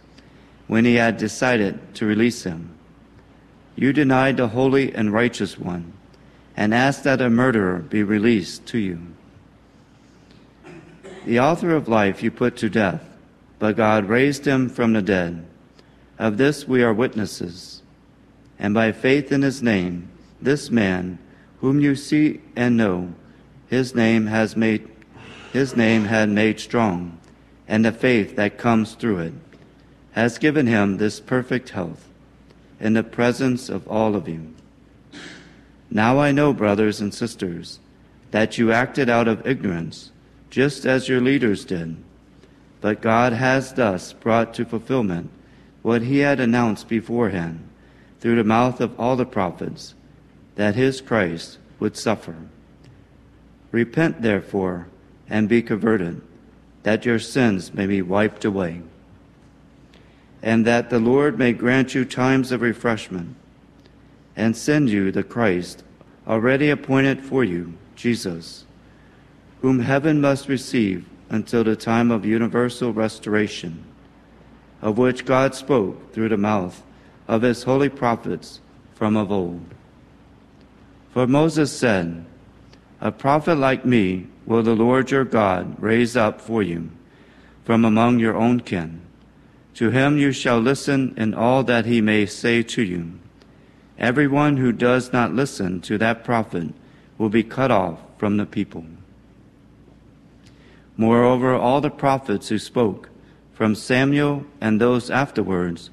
when 0.68 0.86
he 0.86 0.96
had 0.96 1.18
decided 1.18 1.96
to 1.96 2.06
release 2.06 2.44
him. 2.44 2.71
You 3.76 3.94
denied 3.94 4.38
the 4.38 4.50
holy 4.50 4.94
and 4.94 5.14
righteous 5.14 5.58
one 5.58 5.94
and 6.56 6.74
asked 6.74 7.04
that 7.04 7.22
a 7.22 7.30
murderer 7.30 7.80
be 7.80 8.04
released 8.04 8.66
to 8.68 8.78
you. 8.78 9.00
The 11.26 11.40
author 11.40 11.76
of 11.76 11.88
life 11.88 12.22
you 12.22 12.32
put 12.32 12.58
to 12.58 12.70
death, 12.70 13.04
but 13.60 13.78
God 13.78 14.06
raised 14.06 14.46
him 14.46 14.70
from 14.70 14.94
the 14.94 15.02
dead. 15.02 15.46
Of 16.20 16.38
this 16.38 16.68
we 16.68 16.84
are 16.84 16.94
witnesses. 16.94 17.82
And 18.60 18.74
by 18.74 18.92
faith 18.92 19.32
in 19.32 19.42
his 19.42 19.64
name, 19.64 20.10
this 20.42 20.70
man, 20.70 21.18
whom 21.62 21.80
you 21.80 21.96
see 21.96 22.42
and 22.56 22.76
know, 22.76 23.14
his 23.68 23.96
name 23.96 24.28
has 24.28 24.56
made 24.56 24.88
his 25.54 25.76
name 25.76 26.06
had 26.06 26.30
made 26.30 26.60
strong, 26.60 27.20
and 27.68 27.84
the 27.84 27.92
faith 27.92 28.38
that 28.38 28.58
comes 28.58 28.94
through 28.94 29.20
it 29.20 29.34
has 30.14 30.38
given 30.38 30.66
him 30.66 30.98
this 30.98 31.20
perfect 31.20 31.70
health 31.72 32.08
in 32.82 32.94
the 32.94 33.04
presence 33.04 33.70
of 33.70 33.88
all 33.88 34.16
of 34.16 34.28
you. 34.28 34.54
Now 35.90 36.20
I 36.20 36.32
know, 36.32 36.52
brothers 36.52 37.00
and 37.00 37.14
sisters, 37.14 37.80
that 38.32 38.58
you 38.58 38.72
acted 38.72 39.10
out 39.10 39.28
of 39.28 39.46
ignorance, 39.46 40.12
just 40.50 40.86
as 40.86 41.08
your 41.08 41.22
leaders 41.22 41.64
did. 41.64 41.96
But 42.82 43.02
God 43.02 43.34
has 43.34 43.74
thus 43.74 44.14
brought 44.14 44.54
to 44.56 44.66
fulfillment 44.66 45.30
what 45.84 46.02
he 46.02 46.20
had 46.20 46.40
announced 46.40 46.88
beforehand 46.88 47.68
through 48.20 48.36
the 48.36 48.44
mouth 48.44 48.82
of 48.82 49.00
all 49.00 49.16
the 49.16 49.26
prophets, 49.26 49.94
that 50.56 50.76
his 50.76 51.02
Christ 51.02 51.60
would 51.80 51.96
suffer. 51.96 52.36
Repent, 53.72 54.22
therefore, 54.22 54.88
and 55.30 55.48
be 55.48 55.62
converted, 55.62 56.22
that 56.84 57.06
your 57.06 57.20
sins 57.20 57.74
may 57.74 57.86
be 57.86 58.02
wiped 58.02 58.44
away, 58.44 58.82
and 60.42 60.66
that 60.66 60.90
the 60.90 61.00
Lord 61.00 61.38
may 61.38 61.54
grant 61.54 61.94
you 61.94 62.06
times 62.06 62.52
of 62.52 62.62
refreshment, 62.62 63.36
and 64.36 64.56
send 64.56 64.90
you 64.90 65.12
the 65.12 65.24
Christ 65.24 65.84
already 66.28 66.70
appointed 66.70 67.22
for 67.24 67.44
you, 67.44 67.74
Jesus, 67.96 68.66
whom 69.62 69.80
heaven 69.80 70.22
must 70.22 70.48
receive 70.48 71.06
until 71.30 71.64
the 71.64 71.76
time 71.76 72.12
of 72.12 72.26
universal 72.26 72.92
restoration, 72.92 73.84
of 74.82 74.98
which 74.98 75.26
God 75.26 75.54
spoke 75.54 76.14
through 76.14 76.30
the 76.30 76.38
mouth 76.38 76.84
of 77.28 77.44
his 77.44 77.64
holy 77.64 77.90
prophets 77.90 78.60
from 78.96 79.16
of 79.16 79.32
old. 79.32 79.66
For 81.12 81.28
Moses 81.28 81.72
said, 81.72 82.26
A 83.00 83.12
prophet 83.12 83.56
like 83.56 83.86
me 83.86 84.28
will 84.46 84.64
the 84.64 84.76
Lord 84.76 85.12
your 85.12 85.26
God 85.26 85.82
raise 85.82 86.18
up 86.18 86.42
for 86.42 86.64
you 86.64 86.90
from 87.64 87.86
among 87.86 88.20
your 88.20 88.36
own 88.36 88.60
kin. 88.60 89.02
To 89.76 89.90
him 89.90 90.18
you 90.18 90.32
shall 90.32 90.60
listen 90.60 91.14
in 91.18 91.34
all 91.34 91.64
that 91.64 91.86
he 91.86 92.02
may 92.02 92.26
say 92.26 92.64
to 92.64 92.84
you. 92.84 93.14
Everyone 93.98 94.58
who 94.58 94.72
does 94.72 95.14
not 95.14 95.34
listen 95.34 95.82
to 95.82 95.98
that 95.98 96.24
prophet 96.24 96.74
will 97.18 97.30
be 97.30 97.44
cut 97.44 97.72
off 97.72 98.00
from 98.18 98.38
the 98.38 98.46
people. 98.46 98.86
Moreover, 100.98 101.54
all 101.54 101.82
the 101.82 101.90
prophets 101.90 102.50
who 102.50 102.60
spoke, 102.60 103.10
from 103.54 103.76
Samuel 103.76 104.46
and 104.60 104.82
those 104.82 105.10
afterwards, 105.10 105.90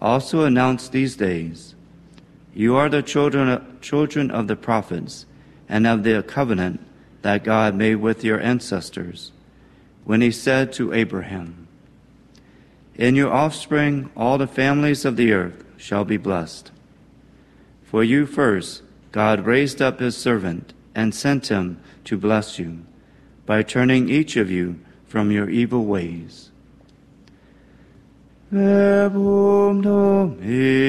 also 0.00 0.44
announced 0.44 0.92
these 0.92 1.16
days. 1.16 1.74
You 2.54 2.76
are 2.76 2.88
the 2.88 3.02
children, 3.02 3.78
children 3.80 4.30
of 4.30 4.48
the 4.48 4.56
prophets 4.56 5.24
and 5.68 5.86
of 5.86 6.02
the 6.02 6.22
covenant 6.22 6.80
that 7.22 7.44
God 7.44 7.74
made 7.74 7.96
with 7.96 8.24
your 8.24 8.40
ancestors 8.40 9.32
when 10.04 10.20
he 10.20 10.30
said 10.30 10.72
to 10.72 10.92
Abraham, 10.92 11.61
In 12.96 13.14
your 13.16 13.32
offspring 13.32 14.10
all 14.16 14.38
the 14.38 14.46
families 14.46 15.04
of 15.04 15.16
the 15.16 15.32
earth 15.32 15.64
shall 15.76 16.04
be 16.04 16.16
blessed. 16.16 16.70
For 17.82 18.04
you 18.04 18.26
first, 18.26 18.82
God 19.12 19.46
raised 19.46 19.82
up 19.82 20.00
his 20.00 20.16
servant 20.16 20.72
and 20.94 21.14
sent 21.14 21.48
him 21.48 21.80
to 22.04 22.16
bless 22.16 22.58
you 22.58 22.84
by 23.46 23.62
turning 23.62 24.08
each 24.08 24.36
of 24.36 24.50
you 24.50 24.78
from 25.06 25.30
your 25.30 25.48
evil 25.50 25.84
ways. 25.84 26.50
Verbum 28.50 29.80
Domini. 29.82 30.82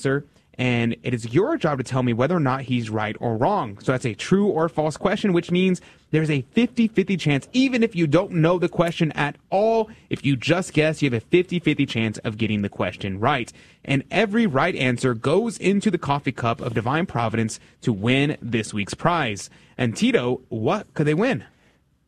Answer, 0.00 0.24
and 0.54 0.96
it 1.02 1.14
is 1.14 1.32
your 1.32 1.56
job 1.56 1.78
to 1.78 1.84
tell 1.84 2.02
me 2.02 2.12
whether 2.12 2.36
or 2.36 2.40
not 2.40 2.62
he's 2.62 2.90
right 2.90 3.16
or 3.20 3.36
wrong. 3.36 3.78
So 3.82 3.92
that's 3.92 4.06
a 4.06 4.14
true 4.14 4.46
or 4.46 4.68
false 4.68 4.96
question, 4.96 5.32
which 5.32 5.50
means 5.50 5.80
there's 6.10 6.30
a 6.30 6.42
50 6.52 6.88
50 6.88 7.16
chance, 7.16 7.48
even 7.52 7.82
if 7.82 7.94
you 7.94 8.06
don't 8.06 8.32
know 8.32 8.58
the 8.58 8.68
question 8.68 9.12
at 9.12 9.36
all, 9.50 9.90
if 10.08 10.24
you 10.24 10.36
just 10.36 10.72
guess, 10.72 11.02
you 11.02 11.10
have 11.10 11.22
a 11.22 11.24
50 11.26 11.60
50 11.60 11.86
chance 11.86 12.18
of 12.18 12.38
getting 12.38 12.62
the 12.62 12.68
question 12.68 13.20
right. 13.20 13.52
And 13.84 14.02
every 14.10 14.46
right 14.46 14.74
answer 14.74 15.14
goes 15.14 15.56
into 15.58 15.90
the 15.90 15.98
coffee 15.98 16.32
cup 16.32 16.60
of 16.60 16.74
divine 16.74 17.06
providence 17.06 17.60
to 17.82 17.92
win 17.92 18.36
this 18.42 18.74
week's 18.74 18.94
prize. 18.94 19.50
And 19.78 19.96
Tito, 19.96 20.42
what 20.48 20.92
could 20.94 21.06
they 21.06 21.14
win? 21.14 21.44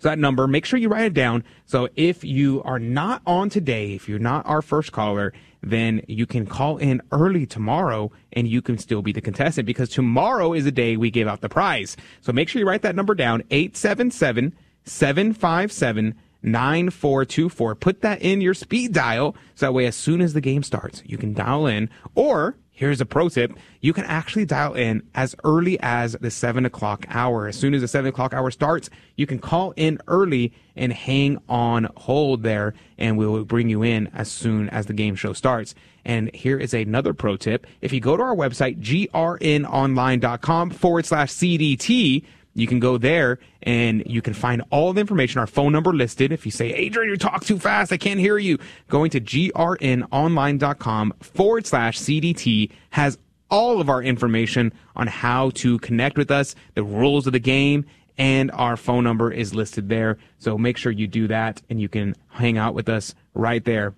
So 0.00 0.08
that 0.08 0.18
number, 0.18 0.46
make 0.46 0.66
sure 0.66 0.78
you 0.78 0.90
write 0.90 1.06
it 1.06 1.14
down. 1.14 1.44
So 1.64 1.88
if 1.96 2.24
you 2.24 2.62
are 2.64 2.78
not 2.78 3.22
on 3.26 3.48
today, 3.48 3.94
if 3.94 4.06
you're 4.06 4.18
not 4.18 4.44
our 4.44 4.60
first 4.60 4.92
caller, 4.92 5.32
then 5.62 6.02
you 6.06 6.26
can 6.26 6.46
call 6.46 6.76
in 6.78 7.02
early 7.12 7.46
tomorrow 7.46 8.10
and 8.32 8.46
you 8.48 8.62
can 8.62 8.78
still 8.78 9.02
be 9.02 9.12
the 9.12 9.20
contestant 9.20 9.66
because 9.66 9.88
tomorrow 9.88 10.52
is 10.52 10.64
the 10.64 10.72
day 10.72 10.96
we 10.96 11.10
give 11.10 11.28
out 11.28 11.40
the 11.40 11.48
prize. 11.48 11.96
So 12.20 12.32
make 12.32 12.48
sure 12.48 12.60
you 12.60 12.66
write 12.66 12.82
that 12.82 12.96
number 12.96 13.14
down, 13.14 13.42
877 13.50 14.56
757 14.84 16.14
9424. 16.42 17.74
Put 17.74 18.00
that 18.02 18.22
in 18.22 18.40
your 18.40 18.54
speed 18.54 18.92
dial 18.92 19.34
so 19.54 19.66
that 19.66 19.72
way 19.72 19.86
as 19.86 19.96
soon 19.96 20.20
as 20.20 20.34
the 20.34 20.40
game 20.40 20.62
starts, 20.62 21.02
you 21.04 21.18
can 21.18 21.34
dial 21.34 21.66
in 21.66 21.90
or 22.14 22.56
Here's 22.78 23.00
a 23.00 23.06
pro 23.06 23.28
tip. 23.28 23.58
You 23.80 23.92
can 23.92 24.04
actually 24.04 24.44
dial 24.44 24.74
in 24.74 25.02
as 25.16 25.34
early 25.42 25.80
as 25.80 26.12
the 26.12 26.30
seven 26.30 26.64
o'clock 26.64 27.06
hour. 27.08 27.48
As 27.48 27.56
soon 27.56 27.74
as 27.74 27.80
the 27.80 27.88
seven 27.88 28.08
o'clock 28.08 28.32
hour 28.32 28.52
starts, 28.52 28.88
you 29.16 29.26
can 29.26 29.40
call 29.40 29.72
in 29.74 29.98
early 30.06 30.52
and 30.76 30.92
hang 30.92 31.42
on 31.48 31.88
hold 31.96 32.44
there 32.44 32.74
and 32.96 33.18
we 33.18 33.26
will 33.26 33.44
bring 33.44 33.68
you 33.68 33.82
in 33.82 34.06
as 34.14 34.30
soon 34.30 34.68
as 34.68 34.86
the 34.86 34.92
game 34.92 35.16
show 35.16 35.32
starts. 35.32 35.74
And 36.04 36.32
here 36.32 36.56
is 36.56 36.72
another 36.72 37.12
pro 37.12 37.36
tip. 37.36 37.66
If 37.80 37.92
you 37.92 37.98
go 37.98 38.16
to 38.16 38.22
our 38.22 38.36
website, 38.36 38.80
grnonline.com 38.80 40.70
forward 40.70 41.04
slash 41.04 41.32
CDT, 41.32 42.22
you 42.58 42.66
can 42.66 42.80
go 42.80 42.98
there 42.98 43.38
and 43.62 44.02
you 44.04 44.20
can 44.20 44.34
find 44.34 44.62
all 44.70 44.92
the 44.92 45.00
information, 45.00 45.38
our 45.38 45.46
phone 45.46 45.70
number 45.70 45.94
listed. 45.94 46.32
If 46.32 46.44
you 46.44 46.50
say, 46.50 46.72
Adrian, 46.72 47.08
you 47.08 47.16
talk 47.16 47.44
too 47.44 47.58
fast, 47.58 47.92
I 47.92 47.96
can't 47.96 48.18
hear 48.18 48.36
you, 48.36 48.58
going 48.88 49.10
to 49.12 49.20
grnonline.com 49.20 51.14
forward 51.20 51.66
slash 51.66 52.00
CDT 52.00 52.72
has 52.90 53.16
all 53.48 53.80
of 53.80 53.88
our 53.88 54.02
information 54.02 54.72
on 54.96 55.06
how 55.06 55.50
to 55.50 55.78
connect 55.78 56.18
with 56.18 56.32
us, 56.32 56.56
the 56.74 56.82
rules 56.82 57.28
of 57.28 57.32
the 57.32 57.38
game, 57.38 57.86
and 58.18 58.50
our 58.50 58.76
phone 58.76 59.04
number 59.04 59.30
is 59.30 59.54
listed 59.54 59.88
there. 59.88 60.18
So 60.40 60.58
make 60.58 60.76
sure 60.76 60.90
you 60.90 61.06
do 61.06 61.28
that 61.28 61.62
and 61.70 61.80
you 61.80 61.88
can 61.88 62.16
hang 62.28 62.58
out 62.58 62.74
with 62.74 62.88
us 62.88 63.14
right 63.34 63.64
there. 63.64 63.94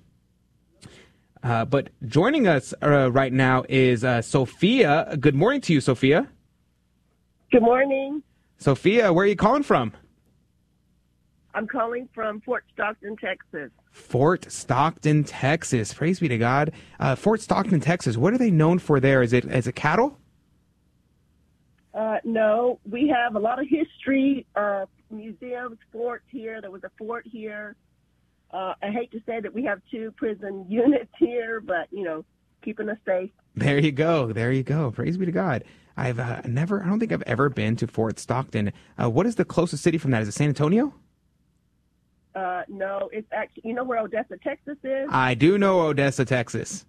Uh, 1.43 1.65
but 1.65 1.89
joining 2.07 2.47
us 2.47 2.75
uh, 2.83 3.11
right 3.11 3.33
now 3.33 3.65
is 3.71 4.05
uh, 4.05 4.21
Sophia. 4.21 5.17
Good 5.19 5.35
morning 5.35 5.63
to 5.63 5.73
you, 5.73 5.81
Sophia. 5.81 6.29
Good 7.51 7.63
morning. 7.63 8.23
Sophia, 8.61 9.11
where 9.11 9.25
are 9.25 9.29
you 9.29 9.37
calling 9.37 9.63
from? 9.63 9.93
I'm 11.55 11.67
calling 11.67 12.09
from 12.15 12.43
Fort 12.43 12.63
Stockton, 12.75 13.17
Texas. 13.17 13.71
Fort 13.91 14.53
Stockton, 14.53 15.25
Texas. 15.25 15.95
Praise 15.95 16.21
be 16.21 16.29
to 16.29 16.37
God. 16.37 16.73
Uh, 17.01 17.15
Fort 17.17 17.41
Stockton, 17.41 17.81
Texas. 17.81 18.19
What 18.19 18.35
are 18.35 18.39
they 18.39 18.51
known 18.51 18.79
for 18.79 19.01
there? 19.01 19.23
Is 19.23 19.33
it 19.33 19.47
is 19.47 19.67
it 19.67 19.75
cattle? 19.75 20.19
Uh, 21.95 22.19
no, 22.23 22.79
we 22.89 23.09
have 23.09 23.35
a 23.35 23.39
lot 23.39 23.59
of 23.59 23.67
history, 23.67 24.47
uh, 24.55 24.85
museums, 25.11 25.79
forts 25.91 26.25
here. 26.29 26.61
There 26.61 26.71
was 26.71 26.85
a 26.85 26.91
fort 26.99 27.27
here. 27.27 27.75
Uh, 28.53 28.75
I 28.83 28.91
hate 28.91 29.11
to 29.13 29.21
say 29.27 29.41
that 29.41 29.53
we 29.53 29.65
have 29.65 29.81
two 29.91 30.13
prison 30.17 30.67
units 30.69 31.11
here, 31.19 31.61
but 31.61 31.89
you 31.91 32.05
know, 32.05 32.27
keeping 32.63 32.91
us 32.91 32.99
safe. 33.07 33.31
There 33.57 33.79
you 33.79 33.91
go. 33.91 34.33
There 34.33 34.53
you 34.53 34.63
go. 34.63 34.91
Praise 34.91 35.17
be 35.17 35.27
to 35.27 35.33
God. 35.33 35.65
I've 35.97 36.19
uh, 36.19 36.43
never, 36.47 36.83
I 36.83 36.87
don't 36.87 36.99
think 36.99 37.13
I've 37.13 37.23
ever 37.23 37.49
been 37.49 37.77
to 37.77 37.87
Fort 37.87 38.19
Stockton. 38.19 38.73
Uh, 39.01 39.11
what 39.11 39.27
is 39.27 39.35
the 39.35 39.45
closest 39.45 39.83
city 39.83 39.99
from 39.99 40.11
that? 40.13 40.23
Is 40.23 40.29
it 40.29 40.33
San 40.33 40.49
Antonio? 40.49 40.95
Uh, 42.35 42.63
no, 42.69 43.09
it's 43.13 43.27
actually, 43.33 43.63
you 43.67 43.75
know 43.75 43.85
where 43.85 43.99
Odessa, 43.99 44.37
Texas 44.37 44.79
is? 44.85 45.09
I 45.11 45.35
do 45.35 45.59
know 45.59 45.81
Odessa, 45.81 46.25
Texas. 46.25 46.87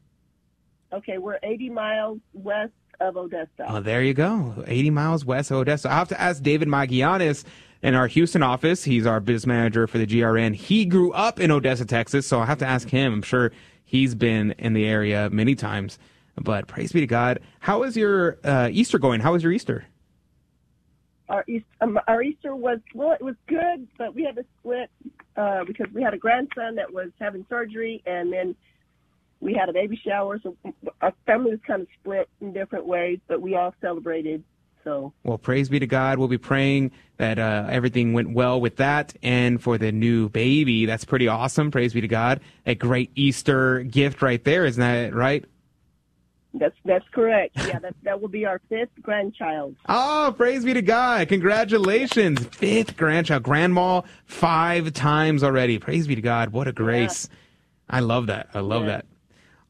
Okay, 0.94 1.18
we're 1.18 1.40
80 1.42 1.70
miles 1.70 2.20
west 2.34 2.74
of 3.00 3.18
Odessa. 3.18 3.66
Oh, 3.68 3.80
there 3.80 4.04
you 4.04 4.14
go. 4.14 4.64
80 4.68 4.90
miles 4.92 5.26
west 5.26 5.52
of 5.52 5.58
Odessa. 5.58 5.90
I 5.90 5.94
have 5.94 6.10
to 6.10 6.22
ask 6.22 6.44
David 6.44 6.68
Magianis 6.68 7.44
in 7.82 7.96
our 7.96 8.08
Houston 8.08 8.44
office. 8.44 8.84
He's 8.84 9.06
our 9.06 9.20
business 9.20 9.48
manager 9.48 9.88
for 9.88 9.98
the 9.98 10.06
GRN. 10.06 10.54
He 10.54 10.86
grew 10.86 11.12
up 11.14 11.40
in 11.40 11.50
Odessa, 11.50 11.86
Texas, 11.86 12.28
so 12.28 12.40
I 12.40 12.46
have 12.46 12.60
to 12.60 12.68
ask 12.68 12.90
him. 12.90 13.14
I'm 13.14 13.22
sure 13.22 13.52
he's 13.84 14.14
been 14.14 14.52
in 14.60 14.74
the 14.74 14.86
area 14.86 15.30
many 15.32 15.56
times. 15.56 15.98
But 16.36 16.68
praise 16.68 16.92
be 16.92 17.02
to 17.02 17.08
God. 17.08 17.40
How 17.60 17.84
is 17.84 17.96
your 17.98 18.38
uh, 18.44 18.70
Easter 18.72 19.00
going? 19.00 19.22
How 19.22 19.34
was 19.34 19.44
your 19.44 19.52
Easter? 19.52 19.86
Our, 21.30 21.46
East, 21.48 21.66
um, 21.80 22.00
our 22.08 22.22
Easter 22.22 22.56
was, 22.56 22.80
well, 22.94 23.14
it 23.14 23.22
was 23.22 23.36
good, 23.48 23.88
but 23.98 24.14
we 24.14 24.24
had 24.24 24.36
to 24.36 24.46
split 24.60 24.90
uh, 25.38 25.64
because 25.64 25.88
we 25.94 26.02
had 26.02 26.14
a 26.14 26.18
grandson 26.18 26.76
that 26.76 26.92
was 26.92 27.10
having 27.20 27.46
surgery, 27.50 28.02
and 28.06 28.34
then 28.34 28.56
we 29.40 29.54
had 29.54 29.70
a 29.70 29.74
baby 29.74 30.00
shower. 30.06 30.40
So 30.44 30.56
our 31.02 31.14
family 31.26 31.52
was 31.52 31.60
kind 31.66 31.82
of 31.82 31.88
split 32.00 32.30
in 32.42 32.54
different 32.54 32.86
ways, 32.86 33.20
but 33.28 33.42
we 33.42 33.56
all 33.56 33.74
celebrated. 33.82 34.44
So 34.84 35.14
Well, 35.24 35.38
praise 35.38 35.70
be 35.70 35.80
to 35.80 35.88
God. 35.88 36.18
We'll 36.18 36.28
be 36.28 36.40
praying 36.40 36.92
that 37.18 37.38
uh, 37.38 37.68
everything 37.70 38.14
went 38.14 38.34
well 38.34 38.60
with 38.60 38.78
that 38.78 39.14
and 39.22 39.62
for 39.62 39.78
the 39.78 39.92
new 39.92 40.28
baby. 40.30 40.86
That's 40.86 41.06
pretty 41.06 41.28
awesome. 41.28 41.70
Praise 41.70 41.94
be 41.94 42.02
to 42.02 42.08
God. 42.08 42.42
A 42.66 42.74
great 42.74 43.12
Easter 43.16 43.84
gift 43.84 44.22
right 44.22 44.44
there, 44.44 44.66
isn't 44.66 44.82
that 44.82 45.14
right? 45.14 45.46
That's 46.54 46.76
that's 46.86 47.06
correct. 47.14 47.56
Yeah, 47.68 47.80
that 47.80 47.96
that 48.04 48.22
will 48.22 48.28
be 48.28 48.46
our 48.46 48.60
fifth 48.70 48.90
grandchild. 49.02 49.76
Oh, 49.88 50.34
praise 50.36 50.66
be 50.66 50.74
to 50.74 50.82
God. 50.82 51.28
Congratulations. 51.30 52.46
Fifth 52.48 52.98
grandchild. 52.98 53.44
Grandma 53.44 54.02
five 54.26 54.94
times 54.94 55.44
already. 55.44 55.80
Praise 55.80 56.08
be 56.08 56.16
to 56.16 56.22
God. 56.22 56.50
What 56.50 56.68
a 56.68 56.72
grace. 56.74 57.30
I 57.90 58.00
love 58.02 58.28
that. 58.28 58.50
I 58.54 58.60
love 58.60 58.84
Yeah. 58.84 58.88
that. 58.90 59.06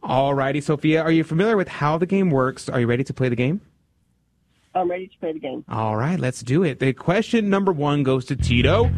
All 0.04 0.34
righty, 0.34 0.62
Sophia. 0.62 1.02
Are 1.04 1.12
you 1.12 1.24
familiar 1.24 1.56
with 1.56 1.68
how 1.68 1.98
the 2.00 2.08
game 2.08 2.32
works? 2.32 2.68
Are 2.70 2.80
you 2.80 2.88
ready 2.88 3.04
to 3.04 3.14
play 3.14 3.30
the 3.30 3.36
game? 3.36 3.62
I'm 4.74 4.90
ready 4.90 5.08
to 5.08 5.18
play 5.20 5.34
the 5.34 5.40
game. 5.40 5.66
All 5.70 5.96
right, 5.98 6.18
let's 6.20 6.42
do 6.42 6.64
it. 6.64 6.80
The 6.80 6.94
question 6.94 7.50
number 7.50 7.72
one 7.72 8.04
goes 8.04 8.26
to 8.26 8.36
Tito. 8.36 8.90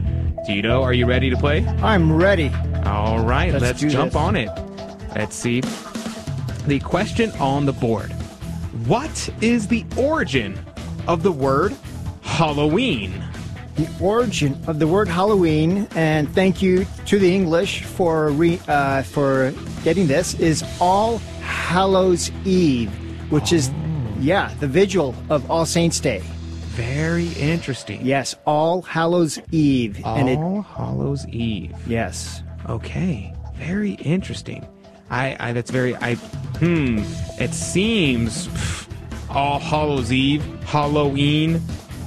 Tito, 0.46 0.82
are 0.84 0.94
you 0.94 1.06
ready 1.08 1.30
to 1.32 1.36
play? 1.38 1.66
I'm 1.82 2.14
ready. 2.14 2.50
All 2.86 3.20
right, 3.26 3.52
Let's 3.52 3.82
let's, 3.82 3.94
jump 3.94 4.12
this. 4.12 4.16
on 4.16 4.36
it. 4.36 4.50
Let's 5.16 5.36
see. 5.36 5.62
The 6.66 6.80
question 6.80 7.32
on 7.34 7.66
the 7.66 7.74
board 7.74 8.12
What 8.88 9.30
is 9.42 9.68
the 9.68 9.86
origin 9.98 10.58
of 11.08 11.22
the 11.22 11.32
word 11.32 11.76
Halloween? 12.22 13.22
The 13.76 13.90
origin 14.00 14.58
of 14.68 14.80
the 14.80 14.88
word 14.88 15.08
Halloween, 15.08 15.88
and 15.96 16.34
thank 16.34 16.62
you 16.62 16.86
to 17.08 17.20
the 17.20 17.34
English 17.36 17.84
for 17.84 18.30
re, 18.30 18.62
uh, 18.68 19.02
for 19.02 19.52
getting 19.84 20.08
this, 20.08 20.36
is 20.36 20.64
All 20.80 21.18
Hallows 21.42 22.32
Eve, 22.46 22.92
which 23.32 23.52
is 23.52 23.72
yeah 24.20 24.54
the 24.60 24.68
vigil 24.68 25.16
of 25.30 25.50
All 25.52 25.66
Saints 25.66 26.00
Day. 26.00 26.22
Very 26.76 27.30
interesting. 27.34 28.06
Yes, 28.06 28.36
All 28.46 28.84
Hallows 28.84 29.38
Eve, 29.52 30.02
and 30.06 30.30
it 30.30 30.38
All 30.38 30.62
Hallows 30.62 31.28
Eve. 31.28 31.76
yes. 31.88 32.42
Okay, 32.70 33.34
very 33.56 33.94
interesting. 33.96 34.66
I, 35.14 35.38
I 35.40 35.54
that's 35.54 35.70
very 35.70 35.96
I 35.98 36.16
hmm. 36.16 37.00
It 37.40 37.54
seems 37.54 38.48
pff, 38.48 38.90
All 39.30 39.60
Hallows 39.60 40.12
Eve, 40.12 40.44
Halloween. 40.64 41.62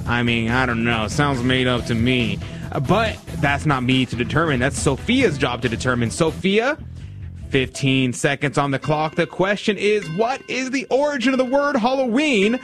I 0.07 0.23
mean, 0.23 0.49
I 0.51 0.65
don't 0.65 0.83
know. 0.83 1.07
Sounds 1.07 1.41
made 1.41 1.67
up 1.67 1.85
to 1.85 1.95
me. 1.95 2.37
But 2.87 3.17
that's 3.39 3.65
not 3.65 3.83
me 3.83 4.05
to 4.05 4.15
determine. 4.15 4.59
That's 4.59 4.77
Sophia's 4.77 5.37
job 5.37 5.61
to 5.61 5.69
determine. 5.69 6.11
Sophia, 6.11 6.77
15 7.49 8.11
seconds 8.11 8.57
on 8.57 8.71
the 8.71 8.79
clock. 8.79 9.15
The 9.15 9.25
question 9.25 9.77
is, 9.77 10.09
what 10.11 10.41
is 10.49 10.71
the 10.71 10.85
origin 10.89 11.33
of 11.33 11.37
the 11.37 11.45
word 11.45 11.77
Halloween? 11.77 12.59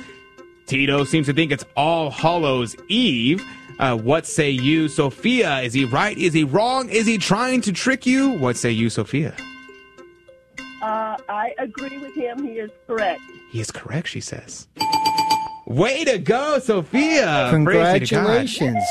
Tito 0.66 1.06
seems 1.06 1.28
to 1.28 1.34
think 1.34 1.54
it's 1.54 1.66
All 1.78 2.12
Hallows 2.12 2.76
Eve. 2.90 3.46
Uh, 3.80 3.96
what 3.96 4.26
say 4.26 4.50
you, 4.50 4.90
Sophia? 4.90 5.62
Is 5.62 5.74
he 5.74 5.86
right? 5.86 6.18
Is 6.18 6.34
he 6.34 6.44
wrong? 6.44 6.90
Is 6.90 7.06
he 7.08 7.18
trying 7.18 7.62
to 7.62 7.72
trick 7.72 8.06
you? 8.06 8.32
What 8.32 8.58
say 8.58 8.72
you, 8.72 8.90
Sophia? 8.90 9.34
Uh, 10.84 11.16
I 11.30 11.56
agree 11.60 11.98
with 11.98 12.14
him. 12.14 12.44
He 12.44 12.60
is 12.60 12.70
correct. 12.86 13.22
He 13.52 13.62
is 13.62 13.72
correct, 13.72 14.10
she 14.10 14.20
says. 14.20 14.68
Way 15.66 16.04
to 16.04 16.18
go, 16.18 16.60
Sophia! 16.60 17.48
Praise 17.64 18.02
be 18.02 18.06
to 18.06 18.16
God. 18.16 18.26
Congratulations. 18.26 18.84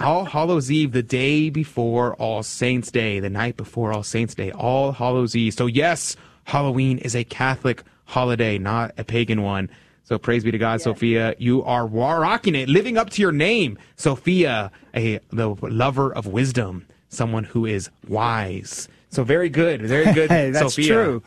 All 0.00 0.24
Hallows 0.24 0.68
Eve, 0.68 0.90
the 0.90 1.02
day 1.04 1.48
before 1.48 2.14
All 2.14 2.42
Saints 2.42 2.90
Day, 2.90 3.20
the 3.20 3.30
night 3.30 3.56
before 3.56 3.92
All 3.92 4.02
Saints 4.02 4.34
Day, 4.34 4.50
All 4.50 4.90
Hallows 4.90 5.36
Eve. 5.36 5.54
So, 5.54 5.66
yes, 5.66 6.16
Halloween 6.42 6.98
is 6.98 7.14
a 7.14 7.22
Catholic 7.22 7.84
holiday, 8.06 8.58
not 8.58 8.92
a 8.98 9.04
pagan 9.04 9.42
one. 9.42 9.70
So, 10.02 10.18
praise 10.18 10.42
be 10.42 10.50
to 10.50 10.58
God, 10.58 10.80
Sophia. 10.80 11.36
You 11.38 11.62
are 11.62 11.86
wa- 11.86 12.14
rocking 12.14 12.56
it, 12.56 12.68
living 12.68 12.98
up 12.98 13.10
to 13.10 13.22
your 13.22 13.30
name. 13.30 13.78
Sophia, 13.94 14.72
a 14.92 15.20
the 15.30 15.50
lover 15.62 16.12
of 16.12 16.26
wisdom, 16.26 16.84
someone 17.10 17.44
who 17.44 17.64
is 17.64 17.90
wise. 18.08 18.88
So, 19.12 19.22
very 19.24 19.48
good, 19.50 19.82
very 19.82 20.12
good, 20.12 20.30
Hey, 20.36 20.50
that's 20.50 20.74
Sophia. 20.74 20.92
true. 20.92 21.22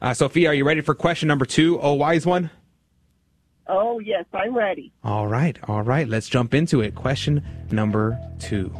Uh, 0.00 0.14
Sophia, 0.14 0.48
are 0.50 0.54
you 0.54 0.64
ready 0.64 0.80
for 0.80 0.94
question 0.94 1.26
number 1.28 1.44
two? 1.44 1.78
Oh, 1.80 1.94
wise 1.94 2.24
one? 2.24 2.50
Oh 3.66 3.98
yes, 3.98 4.26
I'm 4.34 4.54
ready. 4.54 4.92
All 5.02 5.26
right, 5.26 5.58
all 5.68 5.82
right. 5.82 6.06
Let's 6.06 6.28
jump 6.28 6.52
into 6.54 6.82
it. 6.82 6.94
Question 6.94 7.42
number 7.70 8.18
two. 8.38 8.70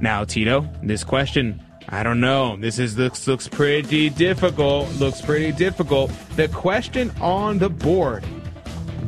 Now, 0.00 0.22
Tito, 0.24 0.68
this 0.82 1.02
question, 1.02 1.62
I 1.88 2.02
don't 2.02 2.20
know. 2.20 2.56
This 2.56 2.78
is 2.78 2.94
this 2.94 3.26
looks 3.26 3.48
pretty 3.48 4.10
difficult. 4.10 4.92
Looks 5.00 5.22
pretty 5.22 5.50
difficult. 5.52 6.12
The 6.36 6.48
question 6.48 7.10
on 7.22 7.58
the 7.58 7.70
board: 7.70 8.22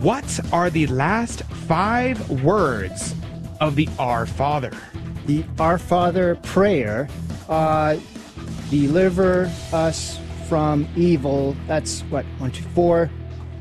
What 0.01 0.41
are 0.53 0.71
the 0.71 0.87
last 0.87 1.43
five 1.69 2.29
words 2.43 3.15
of 3.61 3.77
the 3.77 3.89
Our 3.99 4.25
Father? 4.25 4.73
The 5.27 5.45
Our 5.61 5.77
Father 5.79 6.37
prayer, 6.37 7.09
uh, 7.51 7.97
deliver 8.71 9.51
us 9.73 10.19
from 10.49 10.87
evil. 10.97 11.57
That's 11.67 12.01
what 12.03 12.25
one, 12.39 12.51
two, 12.51 12.65
four. 12.75 13.11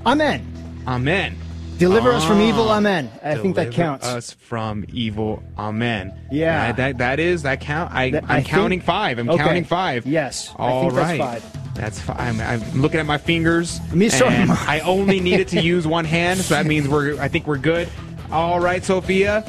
Amen. 0.05 0.45
Amen. 0.87 1.37
Deliver 1.77 2.11
us 2.11 2.23
from 2.23 2.37
Ah, 2.37 2.47
evil. 2.49 2.69
Amen. 2.69 3.09
I 3.23 3.35
think 3.35 3.55
that 3.55 3.71
counts. 3.71 4.05
Us 4.05 4.31
from 4.31 4.85
evil. 4.93 5.41
Amen. 5.57 6.13
Yeah. 6.31 6.67
That, 6.71 6.75
that, 6.77 6.97
that 6.99 7.19
is 7.19 7.43
that 7.43 7.61
count. 7.61 7.91
I, 7.93 8.11
That- 8.11 8.23
I'm 8.25 8.31
I 8.31 8.35
think- 8.35 8.47
counting 8.47 8.81
five. 8.81 9.17
I'm 9.17 9.29
Okay. 9.29 9.43
counting 9.43 9.63
five. 9.65 10.05
Yes, 10.05 10.53
I 10.59 10.63
All 10.69 10.81
think 10.81 10.93
that's 10.93 11.19
right. 11.19 11.41
five. 11.41 11.73
That's 11.73 11.99
fine. 11.99 12.17
I'm, 12.19 12.39
I'm 12.41 12.81
looking 12.81 12.99
at 12.99 13.05
my 13.07 13.17
fingers. 13.17 13.79
Me 13.91 14.07
so. 14.09 14.27
I 14.27 14.81
only 14.85 15.19
needed 15.19 15.47
to 15.49 15.61
use 15.61 15.87
one 15.87 16.05
hand, 16.05 16.39
so 16.41 16.53
that 16.53 16.67
means 16.67 16.87
we're. 16.87 17.19
I 17.19 17.27
think 17.27 17.47
we're 17.47 17.57
good. 17.57 17.89
All 18.31 18.59
right, 18.59 18.83
Sophia. 18.85 19.41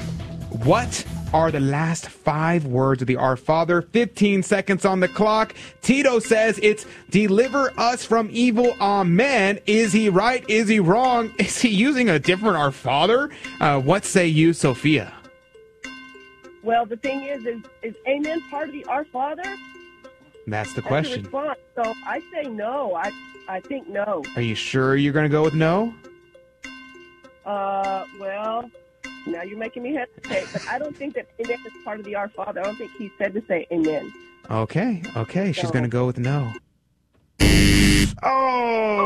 What 0.65 1.05
are 1.35 1.51
the 1.51 1.59
last 1.59 2.09
five 2.09 2.65
words 2.65 3.03
of 3.03 3.09
the 3.09 3.17
Our 3.17 3.37
Father? 3.37 3.83
15 3.83 4.45
seconds 4.45 4.85
on 4.85 5.01
the 5.01 5.09
clock. 5.09 5.53
Tito 5.83 6.21
says 6.21 6.61
it's 6.63 6.87
deliver 7.11 7.73
us 7.77 8.05
from 8.05 8.29
evil. 8.31 8.77
Amen. 8.81 9.59
Is 9.67 9.93
he 9.93 10.09
right? 10.09 10.49
Is 10.49 10.69
he 10.69 10.79
wrong? 10.79 11.33
Is 11.39 11.61
he 11.61 11.71
using 11.71 12.09
a 12.09 12.21
different 12.21 12.57
Our 12.57 12.71
Father? 12.71 13.31
Uh, 13.61 13.81
what 13.81 14.05
say 14.05 14.29
you, 14.29 14.53
Sophia? 14.53 15.13
Well, 16.63 16.87
the 16.87 16.97
thing 16.97 17.25
is, 17.25 17.45
is, 17.45 17.63
is 17.83 17.95
Amen 18.07 18.41
part 18.49 18.69
of 18.69 18.73
the 18.73 18.85
Our 18.85 19.05
Father? 19.05 19.57
That's 20.47 20.73
the 20.75 20.83
question. 20.83 21.25
That's 21.25 21.35
response. 21.35 21.59
So 21.75 21.95
I 22.07 22.23
say 22.33 22.49
no. 22.49 22.95
I 22.95 23.11
I 23.49 23.61
think 23.61 23.89
no. 23.89 24.23
Are 24.37 24.43
you 24.43 24.55
sure 24.55 24.95
you're 24.97 25.13
going 25.13 25.29
to 25.29 25.33
go 25.33 25.43
with 25.43 25.55
no? 25.55 25.93
Uh, 27.45 28.05
well, 28.19 28.71
now 29.27 29.43
you're 29.43 29.59
making 29.59 29.83
me 29.83 29.95
hesitate, 29.95 30.47
but 30.53 30.67
I 30.69 30.79
don't 30.79 30.97
think 30.97 31.15
that 31.15 31.27
Amen 31.41 31.59
is 31.65 31.73
part 31.85 31.99
of 31.99 32.05
the 32.05 32.15
Our 32.15 32.29
Father. 32.29 32.61
I 32.61 32.65
don't 32.65 32.77
think 32.77 32.91
he 32.99 33.11
said 33.19 33.33
to 33.35 33.43
say 33.47 33.67
Amen. 33.73 34.13
Okay, 34.51 35.03
okay. 35.17 35.53
She's 35.53 35.65
No. 35.65 35.71
going 35.71 35.85
to 35.85 35.89
go 35.89 36.07
with 36.07 36.19
no. 36.19 36.53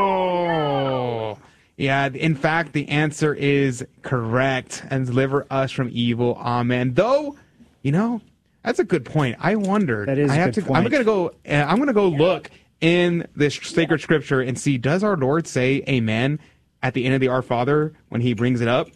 Oh! 0.09 1.37
Yeah, 1.77 2.07
in 2.07 2.35
fact, 2.35 2.73
the 2.73 2.89
answer 2.89 3.33
is 3.33 3.85
correct. 4.01 4.83
And 4.89 5.05
deliver 5.05 5.47
us 5.49 5.71
from 5.71 5.89
evil. 5.91 6.35
Amen. 6.41 6.93
Though, 6.93 7.37
you 7.83 7.91
know, 7.93 8.21
that's 8.63 8.79
a 8.79 8.83
good 8.83 9.05
point. 9.05 9.37
I 9.39 9.55
wondered. 9.55 10.09
That 10.09 10.17
is 10.17 10.29
I 10.29 10.35
a 10.35 10.39
have 10.39 10.53
good 10.55 10.65
to, 10.65 10.73
I'm 10.73 10.83
going 10.83 11.01
to 11.01 11.05
go. 11.05 11.27
Uh, 11.47 11.65
I'm 11.67 11.77
going 11.77 11.87
to 11.87 11.93
go 11.93 12.09
look 12.09 12.49
in 12.81 13.25
this 13.35 13.55
sacred 13.55 14.01
scripture 14.01 14.41
and 14.41 14.59
see 14.59 14.77
does 14.77 15.03
our 15.03 15.15
Lord 15.15 15.47
say 15.47 15.83
Amen 15.87 16.39
at 16.83 16.93
the 16.93 17.05
end 17.05 17.13
of 17.15 17.21
the 17.21 17.29
Our 17.29 17.41
Father 17.41 17.93
when 18.09 18.19
He 18.21 18.33
brings 18.33 18.59
it 18.61 18.67
up? 18.67 18.89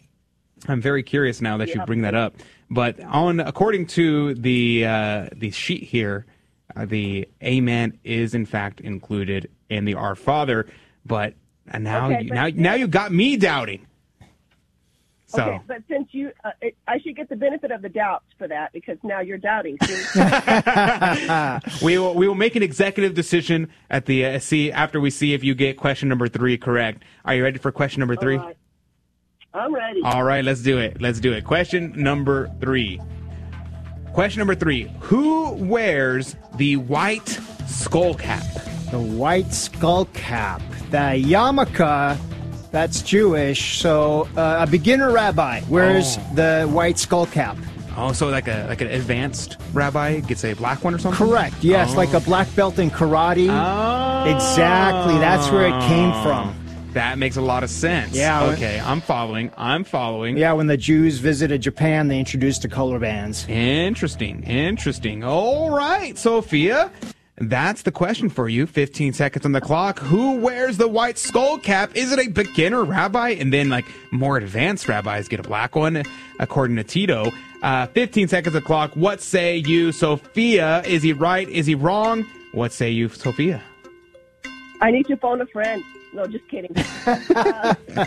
I'm 0.68 0.80
very 0.80 1.02
curious 1.02 1.40
now 1.40 1.56
that 1.58 1.74
you 1.74 1.84
bring 1.84 2.02
that 2.02 2.14
up. 2.14 2.36
But 2.70 3.00
on 3.00 3.40
according 3.40 3.86
to 3.88 4.34
the 4.34 4.86
uh, 4.86 5.28
the 5.34 5.50
sheet 5.50 5.82
here, 5.84 6.26
uh, 6.74 6.86
the 6.86 7.28
Amen 7.42 7.98
is 8.04 8.34
in 8.34 8.46
fact 8.46 8.80
included 8.80 9.50
in 9.68 9.84
the 9.84 9.94
Our 9.94 10.14
Father. 10.14 10.66
But 11.04 11.34
uh, 11.72 11.78
now 11.78 12.06
Okay, 12.10 12.22
you, 12.22 12.28
but- 12.30 12.34
now 12.34 12.48
now 12.54 12.74
you 12.74 12.86
got 12.88 13.12
me 13.12 13.36
doubting. 13.36 13.86
So 15.26 15.42
Okay, 15.42 15.60
but 15.66 15.82
since 15.88 16.08
you, 16.12 16.30
uh, 16.44 16.50
it, 16.60 16.76
I 16.86 17.00
should 17.00 17.16
get 17.16 17.28
the 17.28 17.34
benefit 17.34 17.72
of 17.72 17.82
the 17.82 17.88
doubt 17.88 18.22
for 18.38 18.46
that 18.46 18.72
because 18.72 18.98
now 19.02 19.18
you're 19.20 19.38
doubting. 19.38 19.78
We 21.82 21.98
will 21.98 22.14
we 22.14 22.28
will 22.28 22.34
make 22.36 22.54
an 22.56 22.62
executive 22.62 23.14
decision 23.14 23.68
at 23.90 24.06
the 24.06 24.24
uh, 24.26 24.38
see 24.38 24.70
after 24.70 25.00
we 25.00 25.10
see 25.10 25.34
if 25.34 25.42
you 25.42 25.54
get 25.54 25.76
question 25.76 26.08
number 26.08 26.28
three 26.28 26.56
correct. 26.56 27.02
Are 27.24 27.34
you 27.34 27.42
ready 27.42 27.58
for 27.58 27.72
question 27.72 28.00
number 28.00 28.16
three? 28.16 28.36
Right. 28.36 28.56
I'm 29.54 29.72
ready. 29.74 30.02
All 30.02 30.24
right, 30.24 30.44
let's 30.44 30.62
do 30.62 30.78
it. 30.78 31.00
Let's 31.00 31.20
do 31.20 31.32
it. 31.32 31.44
Question 31.44 31.92
number 31.96 32.50
three. 32.60 33.00
Question 34.12 34.40
number 34.40 34.54
three. 34.54 34.90
Who 35.00 35.52
wears 35.52 36.34
the 36.56 36.76
white 36.76 37.28
skull 37.66 38.14
cap? 38.14 38.42
The 38.90 38.98
white 38.98 39.52
skull 39.52 40.06
cap. 40.06 40.60
The 40.90 41.22
yarmulke, 41.24 42.18
that's 42.72 43.02
Jewish. 43.02 43.78
So 43.78 44.28
uh, 44.36 44.64
a 44.66 44.70
beginner 44.70 45.12
rabbi 45.12 45.62
wears 45.68 46.18
Oh. 46.18 46.34
the 46.34 46.64
white 46.70 46.98
skull 46.98 47.26
cap. 47.26 47.56
Oh, 47.96 48.12
so 48.12 48.28
like 48.28 48.48
a 48.48 48.66
like 48.68 48.80
an 48.80 48.88
advanced 48.88 49.56
rabbi 49.72 50.18
gets 50.20 50.44
a 50.44 50.54
black 50.54 50.82
one 50.82 50.94
or 50.94 50.98
something? 50.98 51.26
Correct. 51.28 51.54
Yes, 51.62 51.92
Oh. 51.92 51.96
like 51.96 52.12
a 52.12 52.20
black 52.20 52.52
belt 52.56 52.80
in 52.80 52.90
karate. 52.90 53.48
Oh. 53.50 54.30
Exactly. 54.34 55.14
That's 55.18 55.48
where 55.52 55.66
it 55.68 55.80
came 55.88 56.10
from. 56.24 56.54
That 56.94 57.18
makes 57.18 57.36
a 57.36 57.42
lot 57.42 57.64
of 57.64 57.70
sense. 57.70 58.14
Yeah. 58.14 58.44
Okay, 58.52 58.80
I'm 58.80 59.00
following. 59.00 59.50
I'm 59.56 59.82
following. 59.82 60.36
Yeah, 60.36 60.52
when 60.52 60.68
the 60.68 60.76
Jews 60.76 61.18
visited 61.18 61.60
Japan, 61.60 62.06
they 62.06 62.20
introduced 62.20 62.62
the 62.62 62.68
color 62.68 63.00
bands. 63.00 63.46
Interesting. 63.48 64.44
Interesting. 64.44 65.24
All 65.24 65.70
right, 65.70 66.16
Sophia. 66.16 66.92
That's 67.36 67.82
the 67.82 67.90
question 67.90 68.28
for 68.28 68.48
you. 68.48 68.64
15 68.64 69.12
seconds 69.12 69.44
on 69.44 69.50
the 69.50 69.60
clock. 69.60 69.98
Who 69.98 70.36
wears 70.36 70.76
the 70.76 70.86
white 70.86 71.18
skull 71.18 71.58
cap? 71.58 71.90
Is 71.96 72.12
it 72.12 72.20
a 72.20 72.28
beginner 72.28 72.84
rabbi? 72.84 73.30
And 73.30 73.52
then, 73.52 73.70
like, 73.70 73.86
more 74.12 74.36
advanced 74.36 74.88
rabbis 74.88 75.26
get 75.26 75.40
a 75.40 75.42
black 75.42 75.74
one, 75.74 76.04
according 76.38 76.76
to 76.76 76.84
Tito. 76.84 77.32
Uh, 77.60 77.86
15 77.88 78.28
seconds 78.28 78.54
on 78.54 78.62
the 78.62 78.64
clock. 78.64 78.94
What 78.94 79.20
say 79.20 79.56
you, 79.56 79.90
Sophia? 79.90 80.82
Is 80.82 81.02
he 81.02 81.12
right? 81.12 81.48
Is 81.48 81.66
he 81.66 81.74
wrong? 81.74 82.24
What 82.52 82.72
say 82.72 82.90
you, 82.90 83.08
Sophia? 83.08 83.60
I 84.80 84.92
need 84.92 85.06
to 85.06 85.16
phone 85.16 85.40
a 85.40 85.46
friend. 85.46 85.82
No, 86.14 86.26
just 86.28 86.46
kidding. 86.48 86.70
Uh, 87.06 87.74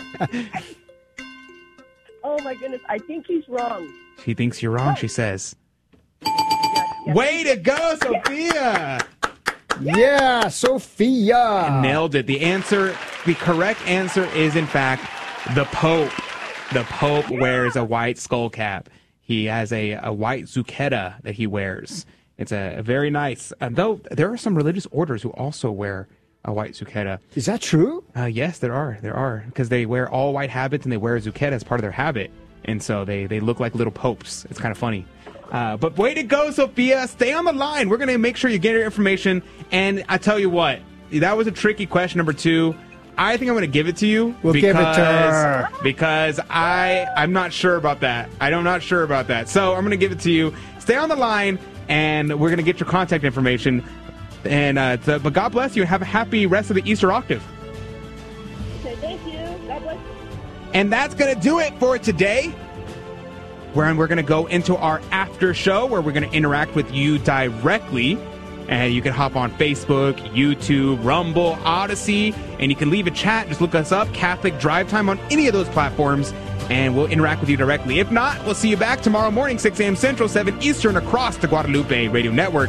oh 2.24 2.42
my 2.42 2.54
goodness, 2.54 2.80
I 2.88 2.98
think 2.98 3.26
he's 3.26 3.46
wrong. 3.48 3.92
She 4.24 4.32
thinks 4.32 4.62
you're 4.62 4.72
wrong, 4.72 4.96
she 4.96 5.08
says. 5.08 5.54
Way 7.06 7.44
to 7.44 7.56
go, 7.56 7.96
Sophia! 8.02 9.06
Yeah, 9.80 10.48
Sophia. 10.48 11.80
Nailed 11.82 12.14
it. 12.14 12.26
The 12.26 12.40
answer, 12.40 12.96
the 13.26 13.34
correct 13.34 13.86
answer 13.86 14.24
is 14.34 14.56
in 14.56 14.66
fact 14.66 15.02
the 15.54 15.64
Pope. 15.66 16.10
The 16.72 16.84
Pope 16.84 17.28
wears 17.30 17.76
a 17.76 17.84
white 17.84 18.18
skull 18.18 18.50
cap. 18.50 18.88
He 19.20 19.44
has 19.44 19.70
a, 19.72 19.92
a 20.02 20.12
white 20.12 20.44
zucchetta 20.44 21.20
that 21.22 21.34
he 21.34 21.46
wears. 21.46 22.06
It's 22.38 22.52
a, 22.52 22.76
a 22.78 22.82
very 22.82 23.10
nice. 23.10 23.52
Uh, 23.60 23.68
though 23.70 24.00
there 24.10 24.32
are 24.32 24.36
some 24.36 24.54
religious 24.54 24.86
orders 24.90 25.22
who 25.22 25.30
also 25.30 25.70
wear 25.70 26.08
a 26.44 26.52
white 26.52 26.72
zucchetta. 26.72 27.18
Is 27.34 27.46
that 27.46 27.60
true? 27.60 28.04
Uh, 28.16 28.24
yes, 28.24 28.58
there 28.58 28.74
are. 28.74 28.98
There 29.02 29.14
are 29.14 29.44
because 29.46 29.68
they 29.68 29.86
wear 29.86 30.08
all 30.10 30.32
white 30.32 30.50
habits 30.50 30.84
and 30.84 30.92
they 30.92 30.96
wear 30.96 31.16
a 31.16 31.20
zucchetta 31.20 31.52
as 31.52 31.64
part 31.64 31.80
of 31.80 31.82
their 31.82 31.90
habit, 31.90 32.30
and 32.64 32.82
so 32.82 33.04
they 33.04 33.26
they 33.26 33.40
look 33.40 33.60
like 33.60 33.74
little 33.74 33.92
popes. 33.92 34.44
It's 34.50 34.58
kind 34.60 34.72
of 34.72 34.78
funny. 34.78 35.06
Uh, 35.50 35.76
but 35.78 35.96
way 35.96 36.12
to 36.14 36.22
go, 36.22 36.50
Sophia! 36.50 37.08
Stay 37.08 37.32
on 37.32 37.44
the 37.44 37.52
line. 37.52 37.88
We're 37.88 37.96
gonna 37.96 38.18
make 38.18 38.36
sure 38.36 38.50
you 38.50 38.58
get 38.58 38.72
your 38.74 38.84
information. 38.84 39.42
And 39.72 40.04
I 40.08 40.18
tell 40.18 40.38
you 40.38 40.50
what, 40.50 40.80
that 41.12 41.36
was 41.36 41.46
a 41.46 41.50
tricky 41.52 41.86
question 41.86 42.18
number 42.18 42.32
two. 42.34 42.74
I 43.16 43.36
think 43.36 43.48
I'm 43.48 43.56
gonna 43.56 43.66
give 43.66 43.88
it 43.88 43.96
to 43.98 44.06
you. 44.06 44.34
We'll 44.42 44.52
give 44.54 44.76
it 44.76 44.94
to 44.94 45.04
her. 45.04 45.68
because 45.82 46.38
I 46.50 47.06
I'm 47.16 47.32
not 47.32 47.52
sure 47.52 47.76
about 47.76 48.00
that. 48.00 48.28
I'm 48.40 48.62
not 48.62 48.82
sure 48.82 49.02
about 49.02 49.26
that. 49.28 49.48
So 49.48 49.74
I'm 49.74 49.82
gonna 49.82 49.96
give 49.96 50.12
it 50.12 50.20
to 50.20 50.30
you. 50.30 50.54
Stay 50.78 50.96
on 50.96 51.08
the 51.08 51.16
line, 51.16 51.58
and 51.88 52.38
we're 52.38 52.50
gonna 52.50 52.62
get 52.62 52.78
your 52.78 52.88
contact 52.88 53.24
information. 53.24 53.82
And 54.44 54.78
uh, 54.78 54.96
but 55.04 55.32
God 55.32 55.50
bless 55.50 55.76
you. 55.76 55.82
and 55.82 55.88
Have 55.88 56.02
a 56.02 56.06
happy 56.06 56.46
rest 56.46 56.70
of 56.70 56.76
the 56.76 56.90
Easter 56.90 57.12
octave. 57.12 57.44
Okay, 58.80 58.94
thank 58.96 59.26
you. 59.26 59.66
God 59.66 59.82
bless. 59.82 59.98
And 60.74 60.92
that's 60.92 61.14
going 61.14 61.34
to 61.34 61.40
do 61.40 61.58
it 61.58 61.78
for 61.78 61.98
today. 61.98 62.54
Where 63.74 63.94
we're 63.94 64.06
going 64.06 64.16
to 64.16 64.22
go 64.22 64.46
into 64.46 64.76
our 64.76 65.00
after 65.10 65.52
show 65.52 65.86
where 65.86 66.00
we're 66.00 66.12
going 66.12 66.28
to 66.28 66.34
interact 66.34 66.74
with 66.74 66.92
you 66.92 67.18
directly. 67.18 68.18
And 68.68 68.92
you 68.92 69.00
can 69.00 69.12
hop 69.12 69.34
on 69.34 69.50
Facebook, 69.52 70.14
YouTube, 70.34 71.02
Rumble, 71.02 71.58
Odysee, 71.64 72.34
and 72.58 72.70
you 72.70 72.76
can 72.76 72.90
leave 72.90 73.06
a 73.06 73.10
chat. 73.10 73.48
Just 73.48 73.62
look 73.62 73.74
us 73.74 73.92
up, 73.92 74.12
Catholic 74.12 74.58
Drive 74.58 74.90
Time, 74.90 75.08
on 75.08 75.18
any 75.30 75.46
of 75.46 75.54
those 75.54 75.68
platforms, 75.70 76.32
and 76.68 76.94
we'll 76.94 77.06
interact 77.06 77.40
with 77.40 77.48
you 77.48 77.56
directly. 77.56 77.98
If 77.98 78.10
not, 78.10 78.44
we'll 78.44 78.54
see 78.54 78.68
you 78.68 78.76
back 78.76 79.00
tomorrow 79.00 79.30
morning, 79.30 79.58
6 79.58 79.80
a.m. 79.80 79.96
Central, 79.96 80.28
7 80.28 80.62
Eastern, 80.62 80.96
across 80.98 81.38
the 81.38 81.46
Guadalupe 81.46 82.08
Radio 82.08 82.30
Network. 82.30 82.68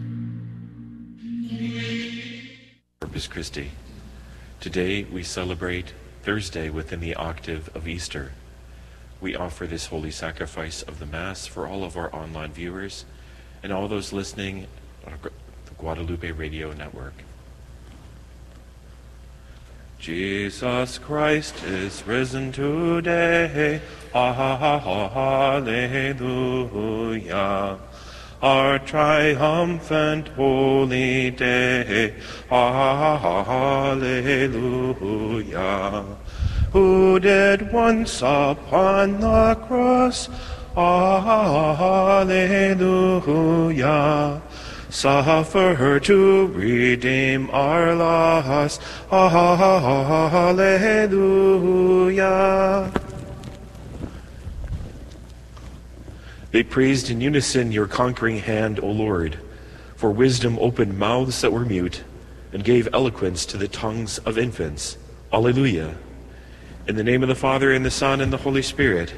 Corpus 3.11 3.27
Christi. 3.27 3.71
Today 4.61 5.03
we 5.03 5.21
celebrate 5.21 5.91
Thursday 6.23 6.69
within 6.69 7.01
the 7.01 7.13
octave 7.15 7.69
of 7.75 7.85
Easter. 7.85 8.31
We 9.19 9.35
offer 9.35 9.67
this 9.67 9.87
holy 9.87 10.11
sacrifice 10.11 10.81
of 10.81 10.97
the 10.97 11.05
Mass 11.05 11.45
for 11.45 11.67
all 11.67 11.83
of 11.83 11.97
our 11.97 12.15
online 12.15 12.53
viewers 12.53 13.03
and 13.61 13.73
all 13.73 13.89
those 13.89 14.13
listening 14.13 14.67
on 15.05 15.11
the 15.21 15.29
Guadalupe 15.77 16.31
Radio 16.31 16.71
Network. 16.71 17.15
Jesus 19.99 20.97
Christ 20.97 21.61
is 21.65 22.07
risen 22.07 22.53
today. 22.53 23.81
Hallelujah. 24.13 25.09
Our 28.41 28.79
triumphant 28.79 30.29
holy 30.29 31.31
day. 31.31 32.15
Hallelujah. 32.49 33.25
Who 36.73 37.19
did 37.19 37.71
once 37.71 38.21
upon 38.21 39.19
the 39.19 39.55
cross. 39.67 40.29
Hallelujah 40.73 41.21
suffer 44.91 45.99
to 45.99 46.47
redeem 46.47 47.49
our 47.51 47.95
loss. 47.95 48.77
Hallelujah. 49.09 49.71
They 56.51 56.63
praised 56.63 57.09
in 57.09 57.21
unison 57.21 57.71
your 57.71 57.87
conquering 57.87 58.39
hand, 58.39 58.79
O 58.81 58.87
Lord, 58.87 59.39
for 59.95 60.11
wisdom 60.11 60.57
opened 60.59 60.97
mouths 60.97 61.41
that 61.41 61.53
were 61.53 61.65
mute 61.65 62.03
and 62.51 62.63
gave 62.63 62.89
eloquence 62.93 63.45
to 63.47 63.57
the 63.57 63.67
tongues 63.67 64.17
of 64.19 64.37
infants. 64.37 64.97
Alleluia. 65.31 65.95
In 66.87 66.95
the 66.95 67.03
name 67.03 67.23
of 67.23 67.29
the 67.29 67.35
Father, 67.35 67.71
and 67.71 67.85
the 67.85 67.91
Son, 67.91 68.19
and 68.19 68.33
the 68.33 68.37
Holy 68.37 68.61
Spirit, 68.61 69.13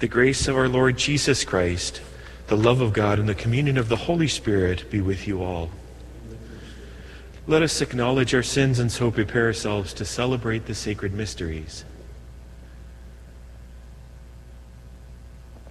the 0.00 0.08
grace 0.08 0.48
of 0.48 0.56
our 0.56 0.68
Lord 0.68 0.98
Jesus 0.98 1.44
Christ, 1.44 2.02
the 2.48 2.56
love 2.56 2.80
of 2.80 2.92
God 2.92 3.18
and 3.18 3.28
the 3.28 3.34
communion 3.34 3.78
of 3.78 3.88
the 3.88 3.96
Holy 3.96 4.28
Spirit 4.28 4.90
be 4.90 5.00
with 5.00 5.26
you 5.26 5.42
all. 5.42 5.70
Let 7.46 7.62
us 7.62 7.80
acknowledge 7.80 8.34
our 8.34 8.42
sins 8.42 8.78
and 8.78 8.92
so 8.92 9.10
prepare 9.10 9.46
ourselves 9.46 9.94
to 9.94 10.04
celebrate 10.04 10.66
the 10.66 10.74
sacred 10.74 11.14
mysteries. 11.14 11.84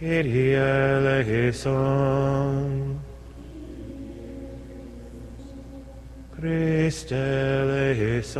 Kyrie 0.00 0.56
eleison. 0.56 1.80
Christe 6.32 7.12
eleison. 7.12 8.34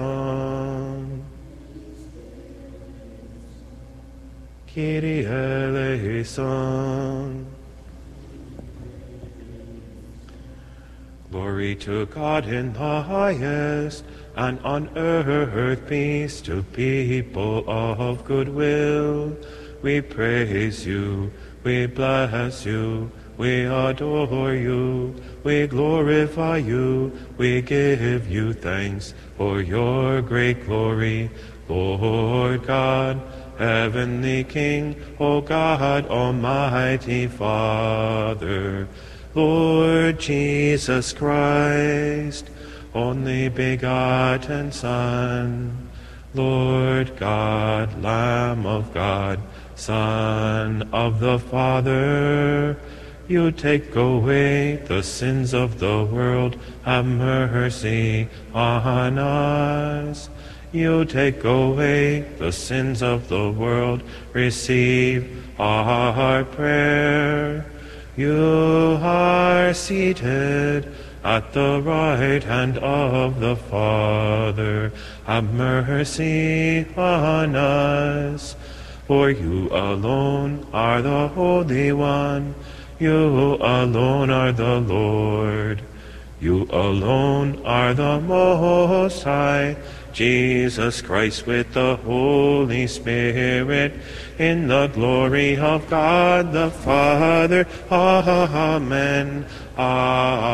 Kyrie 4.66 5.24
eleison. 5.26 6.34
Glory 11.30 11.76
to 11.76 12.06
God 12.06 12.46
in 12.48 12.72
the 12.72 13.02
highest, 13.02 14.04
and 14.36 14.58
on 14.60 14.88
earth 14.96 15.88
peace 15.88 16.40
to 16.40 16.64
people 16.64 17.64
of 17.68 18.24
good 18.24 18.48
will. 18.48 19.36
We 19.82 20.00
praise 20.00 20.86
you, 20.86 21.30
we 21.64 21.86
bless 21.86 22.66
you, 22.66 23.10
we 23.38 23.64
adore 23.64 24.54
you, 24.54 25.14
we 25.42 25.66
glorify 25.66 26.58
you, 26.58 27.10
we 27.38 27.62
give 27.62 28.30
you 28.30 28.52
thanks 28.52 29.14
for 29.36 29.60
your 29.60 30.22
great 30.22 30.66
glory, 30.66 31.30
Lord 31.68 32.66
God, 32.66 33.20
heavenly 33.58 34.44
King, 34.44 34.94
O 35.18 35.40
God, 35.40 36.06
Almighty 36.06 37.26
Father. 37.26 38.86
Lord 39.34 40.20
Jesus 40.20 41.12
Christ, 41.12 42.50
only 42.94 43.48
begotten 43.48 44.70
Son, 44.70 45.88
Lord 46.34 47.16
God, 47.16 48.00
Lamb 48.00 48.66
of 48.66 48.94
God, 48.94 49.40
Son 49.76 50.88
of 50.92 51.20
the 51.20 51.38
Father, 51.38 52.76
you 53.26 53.50
take 53.50 53.94
away 53.96 54.76
the 54.76 55.02
sins 55.02 55.52
of 55.54 55.78
the 55.78 56.04
world, 56.04 56.56
have 56.84 57.06
mercy 57.06 58.28
on 58.54 59.18
us. 59.18 60.28
You 60.72 61.04
take 61.04 61.44
away 61.44 62.20
the 62.38 62.52
sins 62.52 63.02
of 63.02 63.28
the 63.28 63.50
world, 63.50 64.02
receive 64.32 65.44
our 65.58 66.44
prayer. 66.44 67.64
You 68.16 68.98
are 69.00 69.72
seated 69.74 70.92
at 71.24 71.52
the 71.52 71.80
right 71.80 72.42
hand 72.42 72.78
of 72.78 73.40
the 73.40 73.56
Father. 73.56 74.92
Have 75.26 75.52
mercy 75.54 76.86
on 76.96 77.56
us. 77.56 78.54
For 79.06 79.30
you 79.30 79.68
alone 79.70 80.66
are 80.72 81.02
the 81.02 81.28
Holy 81.28 81.92
One. 81.92 82.54
You 82.98 83.56
alone 83.60 84.30
are 84.30 84.52
the 84.52 84.80
Lord. 84.80 85.82
You 86.40 86.64
alone 86.70 87.64
are 87.64 87.92
the 87.94 88.20
Most 88.20 89.24
High. 89.24 89.76
Jesus 90.14 91.02
Christ 91.02 91.44
with 91.44 91.74
the 91.74 91.96
Holy 91.96 92.86
Spirit, 92.86 93.92
in 94.38 94.68
the 94.68 94.86
glory 94.86 95.56
of 95.56 95.90
God 95.90 96.52
the 96.52 96.70
Father. 96.70 97.66
Amen. 97.90 99.44
Amen. 99.76 100.44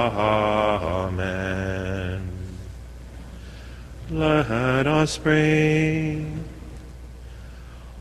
Let 4.11 4.87
us 4.87 5.19
pray. 5.19 6.40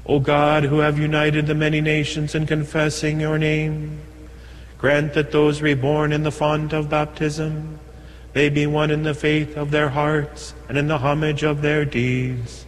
O 0.10 0.18
God, 0.18 0.64
who 0.64 0.80
have 0.80 0.98
united 0.98 1.46
the 1.46 1.54
many 1.54 1.82
nations 1.82 2.34
in 2.34 2.48
confessing 2.48 3.20
your 3.20 3.38
name, 3.38 4.00
grant 4.80 5.14
that 5.14 5.32
those 5.32 5.62
reborn 5.62 6.12
in 6.12 6.24
the 6.24 6.32
font 6.32 6.74
of 6.74 6.90
baptism 6.90 7.78
may 8.34 8.50
be 8.50 8.66
one 8.66 8.90
in 8.90 9.04
the 9.04 9.14
faith 9.14 9.56
of 9.56 9.70
their 9.70 9.90
hearts 9.90 10.56
and 10.68 10.80
in 10.80 10.88
the 10.88 10.98
homage 10.98 11.44
of 11.44 11.62
their 11.62 11.86
deeds. 11.86 12.66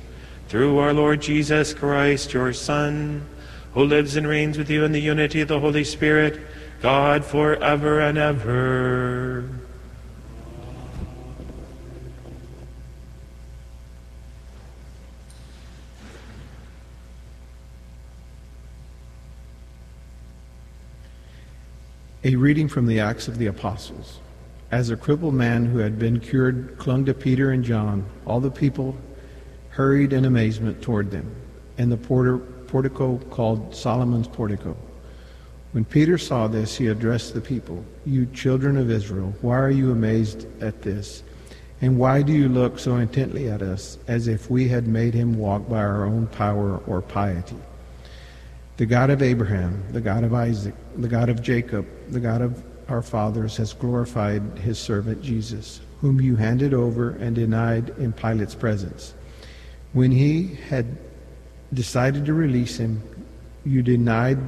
Through 0.49 0.77
our 0.77 0.93
Lord 0.93 1.23
Jesus 1.23 1.73
Christ, 1.73 2.31
your 2.31 2.53
Son, 2.53 3.26
who 3.73 3.85
lives 3.85 4.15
and 4.15 4.27
reigns 4.27 4.59
with 4.59 4.69
you 4.69 4.84
in 4.84 4.91
the 4.91 5.01
unity 5.01 5.41
of 5.41 5.47
the 5.47 5.59
Holy 5.59 5.84
Spirit, 5.84 6.39
God 6.80 7.26
forever 7.26 8.01
and 8.01 8.19
ever. 8.19 9.49
A 22.23 22.35
reading 22.35 22.68
from 22.68 22.85
the 22.85 22.99
Acts 22.99 23.27
of 23.27 23.39
the 23.39 23.48
Apostles. 23.48 24.19
As 24.69 24.91
a 24.91 24.95
crippled 24.95 25.34
man 25.34 25.65
who 25.65 25.80
had 25.80 25.98
been 25.98 26.19
cured 26.19 26.76
clung 26.77 27.03
to 27.06 27.15
Peter 27.15 27.49
and 27.49 27.64
John, 27.64 28.06
all 28.27 28.39
the 28.39 28.52
people 28.52 28.95
hurried 29.69 30.14
in 30.14 30.26
amazement 30.26 30.84
toward 30.84 31.10
them, 31.10 31.35
and 31.80 31.91
the 31.91 31.98
porter, 31.98 32.38
portico 32.38 33.18
called 33.31 33.73
Solomon's 33.73 34.27
portico. 34.27 34.77
When 35.72 35.84
Peter 35.84 36.19
saw 36.19 36.48
this, 36.48 36.77
he 36.77 36.89
addressed 36.89 37.34
the 37.34 37.41
people, 37.41 37.84
You 38.06 38.27
children 38.27 38.77
of 38.77 38.91
Israel, 38.91 39.34
why 39.41 39.57
are 39.57 39.72
you 39.72 39.91
amazed 39.91 40.45
at 40.61 40.84
this? 40.84 41.23
And 41.81 41.98
why 41.98 42.22
do 42.22 42.34
you 42.34 42.49
look 42.49 42.77
so 42.77 42.98
intently 42.98 43.49
at 43.49 43.64
us, 43.64 43.98
as 44.07 44.27
if 44.27 44.48
we 44.48 44.68
had 44.68 44.88
made 44.88 45.15
him 45.15 45.39
walk 45.39 45.68
by 45.68 45.80
our 45.80 46.06
own 46.06 46.27
power 46.27 46.84
or 46.85 47.02
piety? 47.02 47.57
The 48.77 48.85
God 48.85 49.10
of 49.10 49.23
Abraham, 49.23 49.84
the 49.91 50.02
God 50.02 50.23
of 50.23 50.35
Isaac, 50.35 50.76
the 50.95 51.07
God 51.07 51.30
of 51.30 51.41
Jacob, 51.41 51.88
the 52.11 52.19
God 52.19 52.41
of 52.41 52.63
our 52.89 53.01
fathers 53.01 53.55
has 53.57 53.73
glorified 53.73 54.41
his 54.59 54.77
servant 54.77 55.21
Jesus, 55.21 55.79
whom 56.01 56.19
you 56.19 56.35
handed 56.35 56.73
over 56.73 57.11
and 57.11 57.35
denied 57.35 57.89
in 57.97 58.11
Pilate's 58.11 58.55
presence. 58.55 59.13
When 59.93 60.11
he 60.11 60.55
had 60.69 60.97
decided 61.73 62.25
to 62.25 62.33
release 62.33 62.77
him, 62.77 63.01
you 63.65 63.81
denied 63.81 64.39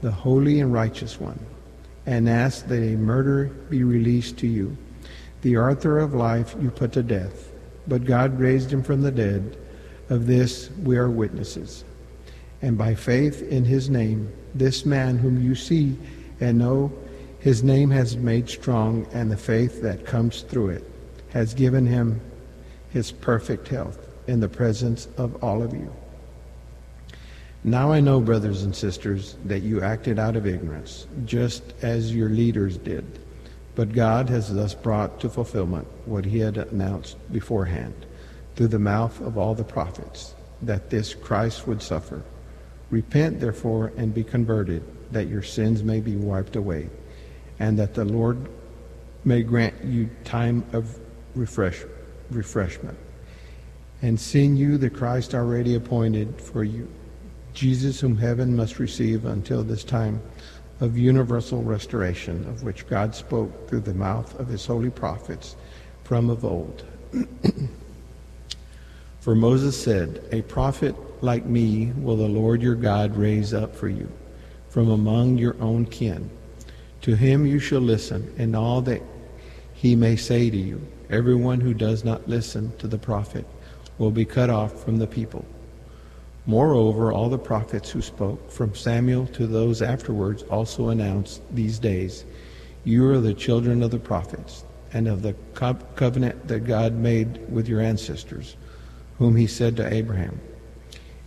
the 0.00 0.10
holy 0.10 0.60
and 0.60 0.72
righteous 0.72 1.20
one 1.20 1.38
and 2.06 2.28
asked 2.28 2.68
that 2.68 2.82
a 2.82 2.96
murderer 2.96 3.46
be 3.70 3.84
released 3.84 4.38
to 4.38 4.46
you. 4.46 4.76
The 5.42 5.58
author 5.58 5.98
of 5.98 6.14
life 6.14 6.56
you 6.60 6.70
put 6.70 6.92
to 6.92 7.02
death, 7.02 7.52
but 7.86 8.04
God 8.04 8.38
raised 8.40 8.72
him 8.72 8.82
from 8.82 9.02
the 9.02 9.12
dead. 9.12 9.56
Of 10.10 10.26
this 10.26 10.70
we 10.82 10.96
are 10.96 11.10
witnesses. 11.10 11.84
And 12.62 12.78
by 12.78 12.94
faith 12.94 13.42
in 13.42 13.64
his 13.64 13.90
name, 13.90 14.32
this 14.54 14.86
man 14.86 15.18
whom 15.18 15.40
you 15.42 15.54
see 15.54 15.96
and 16.40 16.58
know 16.58 16.92
his 17.40 17.62
name 17.62 17.90
has 17.90 18.16
made 18.16 18.48
strong, 18.48 19.06
and 19.12 19.30
the 19.30 19.36
faith 19.36 19.82
that 19.82 20.06
comes 20.06 20.42
through 20.42 20.70
it 20.70 20.84
has 21.30 21.54
given 21.54 21.86
him 21.86 22.20
his 22.90 23.12
perfect 23.12 23.68
health 23.68 23.98
in 24.26 24.40
the 24.40 24.48
presence 24.48 25.08
of 25.16 25.42
all 25.42 25.62
of 25.62 25.72
you. 25.72 25.92
Now 27.64 27.92
I 27.92 28.00
know, 28.00 28.20
brothers 28.20 28.62
and 28.62 28.74
sisters, 28.74 29.36
that 29.44 29.60
you 29.60 29.82
acted 29.82 30.18
out 30.18 30.36
of 30.36 30.46
ignorance, 30.46 31.06
just 31.24 31.62
as 31.82 32.14
your 32.14 32.28
leaders 32.28 32.76
did. 32.76 33.04
But 33.74 33.92
God 33.92 34.28
has 34.28 34.52
thus 34.52 34.74
brought 34.74 35.20
to 35.20 35.28
fulfillment 35.28 35.86
what 36.04 36.24
he 36.24 36.38
had 36.38 36.56
announced 36.56 37.16
beforehand 37.32 37.94
through 38.56 38.68
the 38.68 38.78
mouth 38.78 39.20
of 39.20 39.38
all 39.38 39.54
the 39.54 39.64
prophets, 39.64 40.34
that 40.62 40.90
this 40.90 41.14
Christ 41.14 41.66
would 41.66 41.82
suffer. 41.82 42.22
Repent, 42.90 43.38
therefore, 43.38 43.92
and 43.96 44.14
be 44.14 44.24
converted, 44.24 44.82
that 45.12 45.28
your 45.28 45.42
sins 45.42 45.82
may 45.82 46.00
be 46.00 46.16
wiped 46.16 46.56
away 46.56 46.88
and 47.58 47.78
that 47.78 47.94
the 47.94 48.04
Lord 48.04 48.48
may 49.24 49.42
grant 49.42 49.84
you 49.84 50.08
time 50.24 50.64
of 50.72 50.98
refresh, 51.34 51.82
refreshment. 52.30 52.96
And 54.00 54.18
seeing 54.18 54.56
you 54.56 54.78
the 54.78 54.90
Christ 54.90 55.34
already 55.34 55.74
appointed 55.74 56.40
for 56.40 56.62
you, 56.62 56.88
Jesus 57.52 57.98
whom 58.00 58.16
heaven 58.16 58.54
must 58.54 58.78
receive 58.78 59.24
until 59.24 59.64
this 59.64 59.82
time 59.82 60.22
of 60.80 60.96
universal 60.96 61.62
restoration, 61.62 62.46
of 62.48 62.62
which 62.62 62.86
God 62.86 63.14
spoke 63.14 63.68
through 63.68 63.80
the 63.80 63.94
mouth 63.94 64.38
of 64.38 64.46
his 64.46 64.64
holy 64.64 64.90
prophets 64.90 65.56
from 66.04 66.30
of 66.30 66.44
old. 66.44 66.84
for 69.20 69.34
Moses 69.34 69.80
said, 69.80 70.22
A 70.30 70.42
prophet 70.42 70.94
like 71.20 71.44
me 71.44 71.92
will 71.96 72.16
the 72.16 72.28
Lord 72.28 72.62
your 72.62 72.76
God 72.76 73.16
raise 73.16 73.52
up 73.52 73.74
for 73.74 73.88
you 73.88 74.08
from 74.78 74.90
among 74.90 75.36
your 75.36 75.56
own 75.60 75.84
kin. 75.84 76.30
To 77.00 77.16
him 77.16 77.44
you 77.44 77.58
shall 77.58 77.80
listen, 77.80 78.32
and 78.38 78.54
all 78.54 78.80
that 78.82 79.02
he 79.74 79.96
may 79.96 80.14
say 80.14 80.50
to 80.50 80.56
you. 80.56 80.80
Everyone 81.10 81.60
who 81.60 81.74
does 81.74 82.04
not 82.04 82.28
listen 82.28 82.72
to 82.78 82.86
the 82.86 82.96
prophet 82.96 83.44
will 83.98 84.12
be 84.12 84.24
cut 84.24 84.50
off 84.50 84.84
from 84.84 84.98
the 84.98 85.06
people. 85.08 85.44
Moreover, 86.46 87.10
all 87.10 87.28
the 87.28 87.36
prophets 87.36 87.90
who 87.90 88.00
spoke, 88.00 88.52
from 88.52 88.76
Samuel 88.76 89.26
to 89.26 89.48
those 89.48 89.82
afterwards, 89.82 90.44
also 90.44 90.90
announced 90.90 91.42
these 91.50 91.80
days 91.80 92.24
You 92.84 93.10
are 93.10 93.18
the 93.18 93.34
children 93.34 93.82
of 93.82 93.90
the 93.90 93.98
prophets, 93.98 94.64
and 94.92 95.08
of 95.08 95.22
the 95.22 95.34
co- 95.54 95.74
covenant 95.96 96.46
that 96.46 96.60
God 96.60 96.92
made 96.92 97.50
with 97.50 97.66
your 97.66 97.80
ancestors, 97.80 98.54
whom 99.18 99.34
he 99.34 99.48
said 99.48 99.76
to 99.78 99.92
Abraham, 99.92 100.40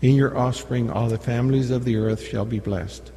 In 0.01 0.15
your 0.15 0.37
offspring 0.37 0.89
all 0.89 1.09
the 1.09 1.17
families 1.17 1.69
of 1.69 1.83
the 1.83 1.97
earth 1.97 2.25
shall 2.25 2.45
be 2.45 2.59
blessed. 2.59 3.10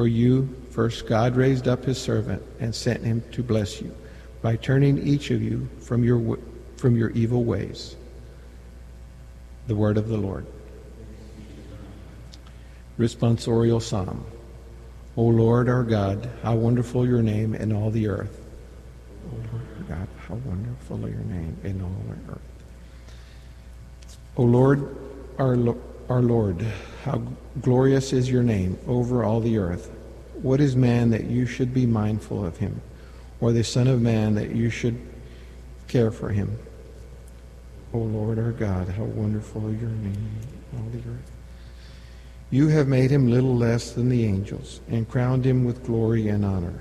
For 0.00 0.08
you, 0.08 0.48
first 0.70 1.06
God 1.06 1.36
raised 1.36 1.68
up 1.68 1.84
his 1.84 2.00
servant 2.00 2.42
and 2.58 2.74
sent 2.74 3.04
him 3.04 3.22
to 3.32 3.42
bless 3.42 3.82
you, 3.82 3.94
by 4.40 4.56
turning 4.56 5.06
each 5.06 5.30
of 5.30 5.42
you 5.42 5.68
from 5.78 6.02
your, 6.04 6.38
from 6.78 6.96
your 6.96 7.10
evil 7.10 7.44
ways. 7.44 7.96
The 9.66 9.76
word 9.76 9.98
of 9.98 10.08
the 10.08 10.16
Lord. 10.16 10.46
Responsorial 12.98 13.82
Psalm. 13.82 14.24
O 15.18 15.24
Lord 15.24 15.68
our 15.68 15.84
God, 15.84 16.30
how 16.42 16.54
wonderful 16.54 17.06
your 17.06 17.20
name 17.20 17.54
in 17.54 17.70
all 17.70 17.90
the 17.90 18.08
earth. 18.08 18.40
O 19.30 19.36
Lord 19.52 19.66
our 19.76 19.98
God, 19.98 20.08
how 20.26 20.34
wonderful 20.36 21.00
your 21.00 21.26
name 21.26 21.58
in 21.62 21.82
all 21.82 21.94
the 22.08 22.32
earth. 22.32 22.40
O 24.38 24.44
Lord, 24.44 24.96
our, 25.38 25.58
our 26.08 26.22
Lord, 26.22 26.64
how 27.04 27.22
glorious 27.60 28.12
is 28.12 28.30
your 28.30 28.42
name 28.42 28.78
over 28.86 29.24
all 29.24 29.40
the 29.40 29.58
earth. 29.58 29.90
What 30.42 30.60
is 30.60 30.76
man 30.76 31.10
that 31.10 31.24
you 31.24 31.46
should 31.46 31.72
be 31.72 31.86
mindful 31.86 32.44
of 32.44 32.58
him, 32.58 32.80
or 33.40 33.52
the 33.52 33.64
Son 33.64 33.86
of 33.86 34.00
Man 34.00 34.34
that 34.34 34.50
you 34.54 34.70
should 34.70 34.98
care 35.88 36.10
for 36.10 36.30
him? 36.30 36.58
O 37.92 37.98
Lord 37.98 38.38
our 38.38 38.52
God, 38.52 38.88
how 38.88 39.04
wonderful 39.04 39.62
your 39.62 39.90
name 39.90 40.30
all 40.76 40.86
the 40.92 40.98
earth. 40.98 41.30
You 42.50 42.68
have 42.68 42.88
made 42.88 43.10
him 43.10 43.30
little 43.30 43.56
less 43.56 43.92
than 43.92 44.08
the 44.08 44.24
angels 44.24 44.80
and 44.88 45.08
crowned 45.08 45.44
him 45.44 45.64
with 45.64 45.84
glory 45.84 46.28
and 46.28 46.44
honor. 46.44 46.80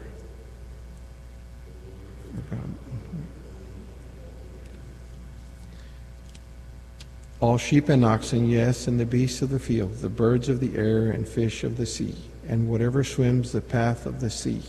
All 7.41 7.57
sheep 7.57 7.87
and 7.87 8.03
oxen, 8.03 8.49
yes, 8.49 8.87
and 8.87 8.99
the 8.99 9.05
beasts 9.05 9.41
of 9.41 9.49
the 9.49 9.59
field, 9.59 10.01
the 10.01 10.09
birds 10.09 10.49
of 10.49 10.59
the 10.59 10.77
air 10.77 11.09
and 11.11 11.25
fish 11.25 11.63
of 11.63 11.77
the 11.77 11.85
sea, 11.85 12.15
and 12.47 12.67
whatever 12.67 13.01
swims 13.03 13.53
the 13.53 13.61
path 13.61 14.05
of 14.05 14.19
the 14.19 14.29
sea. 14.29 14.61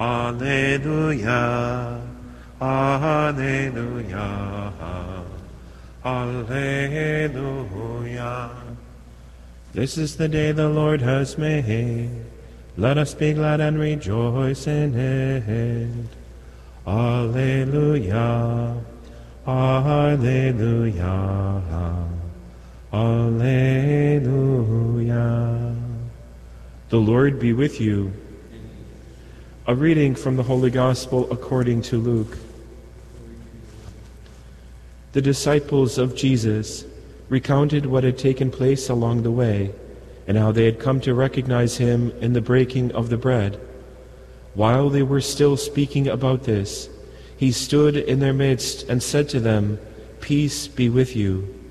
Alleluia, 0.00 2.05
Alleluia, 2.58 4.32
Alleluia. 6.04 7.60
This 9.74 9.98
is 9.98 10.16
the 10.16 10.26
day 10.26 10.52
the 10.52 10.70
Lord 10.70 11.02
has 11.02 11.36
made. 11.36 12.08
Let 12.78 12.96
us 12.96 13.12
be 13.12 13.34
glad 13.34 13.60
and 13.60 13.78
rejoice 13.78 14.66
in 14.66 14.94
it. 14.94 16.06
Alleluia. 16.86 18.80
Alleluia. 19.46 21.12
Alleluia. 22.90 23.66
The 26.88 26.96
Lord 26.96 27.38
be 27.38 27.52
with 27.52 27.82
you. 27.82 28.12
A 29.66 29.74
reading 29.74 30.14
from 30.14 30.36
the 30.36 30.44
Holy 30.44 30.70
Gospel 30.70 31.30
according 31.30 31.82
to 31.82 31.98
Luke. 31.98 32.38
The 35.16 35.22
disciples 35.22 35.96
of 35.96 36.14
Jesus 36.14 36.84
recounted 37.30 37.86
what 37.86 38.04
had 38.04 38.18
taken 38.18 38.50
place 38.50 38.90
along 38.90 39.22
the 39.22 39.30
way 39.30 39.72
and 40.26 40.36
how 40.36 40.52
they 40.52 40.66
had 40.66 40.78
come 40.78 41.00
to 41.00 41.14
recognize 41.14 41.78
him 41.78 42.10
in 42.20 42.34
the 42.34 42.42
breaking 42.42 42.92
of 42.92 43.08
the 43.08 43.16
bread. 43.16 43.58
While 44.52 44.90
they 44.90 45.02
were 45.02 45.22
still 45.22 45.56
speaking 45.56 46.06
about 46.06 46.42
this, 46.42 46.90
he 47.34 47.50
stood 47.50 47.96
in 47.96 48.18
their 48.18 48.34
midst 48.34 48.90
and 48.90 49.02
said 49.02 49.30
to 49.30 49.40
them, 49.40 49.78
Peace 50.20 50.68
be 50.68 50.90
with 50.90 51.16
you. 51.16 51.64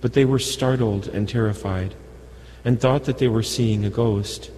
But 0.00 0.14
they 0.14 0.24
were 0.24 0.38
startled 0.38 1.08
and 1.08 1.28
terrified, 1.28 1.94
and 2.64 2.80
thought 2.80 3.04
that 3.04 3.18
they 3.18 3.28
were 3.28 3.42
seeing 3.42 3.84
a 3.84 3.90
ghost. 3.90 4.50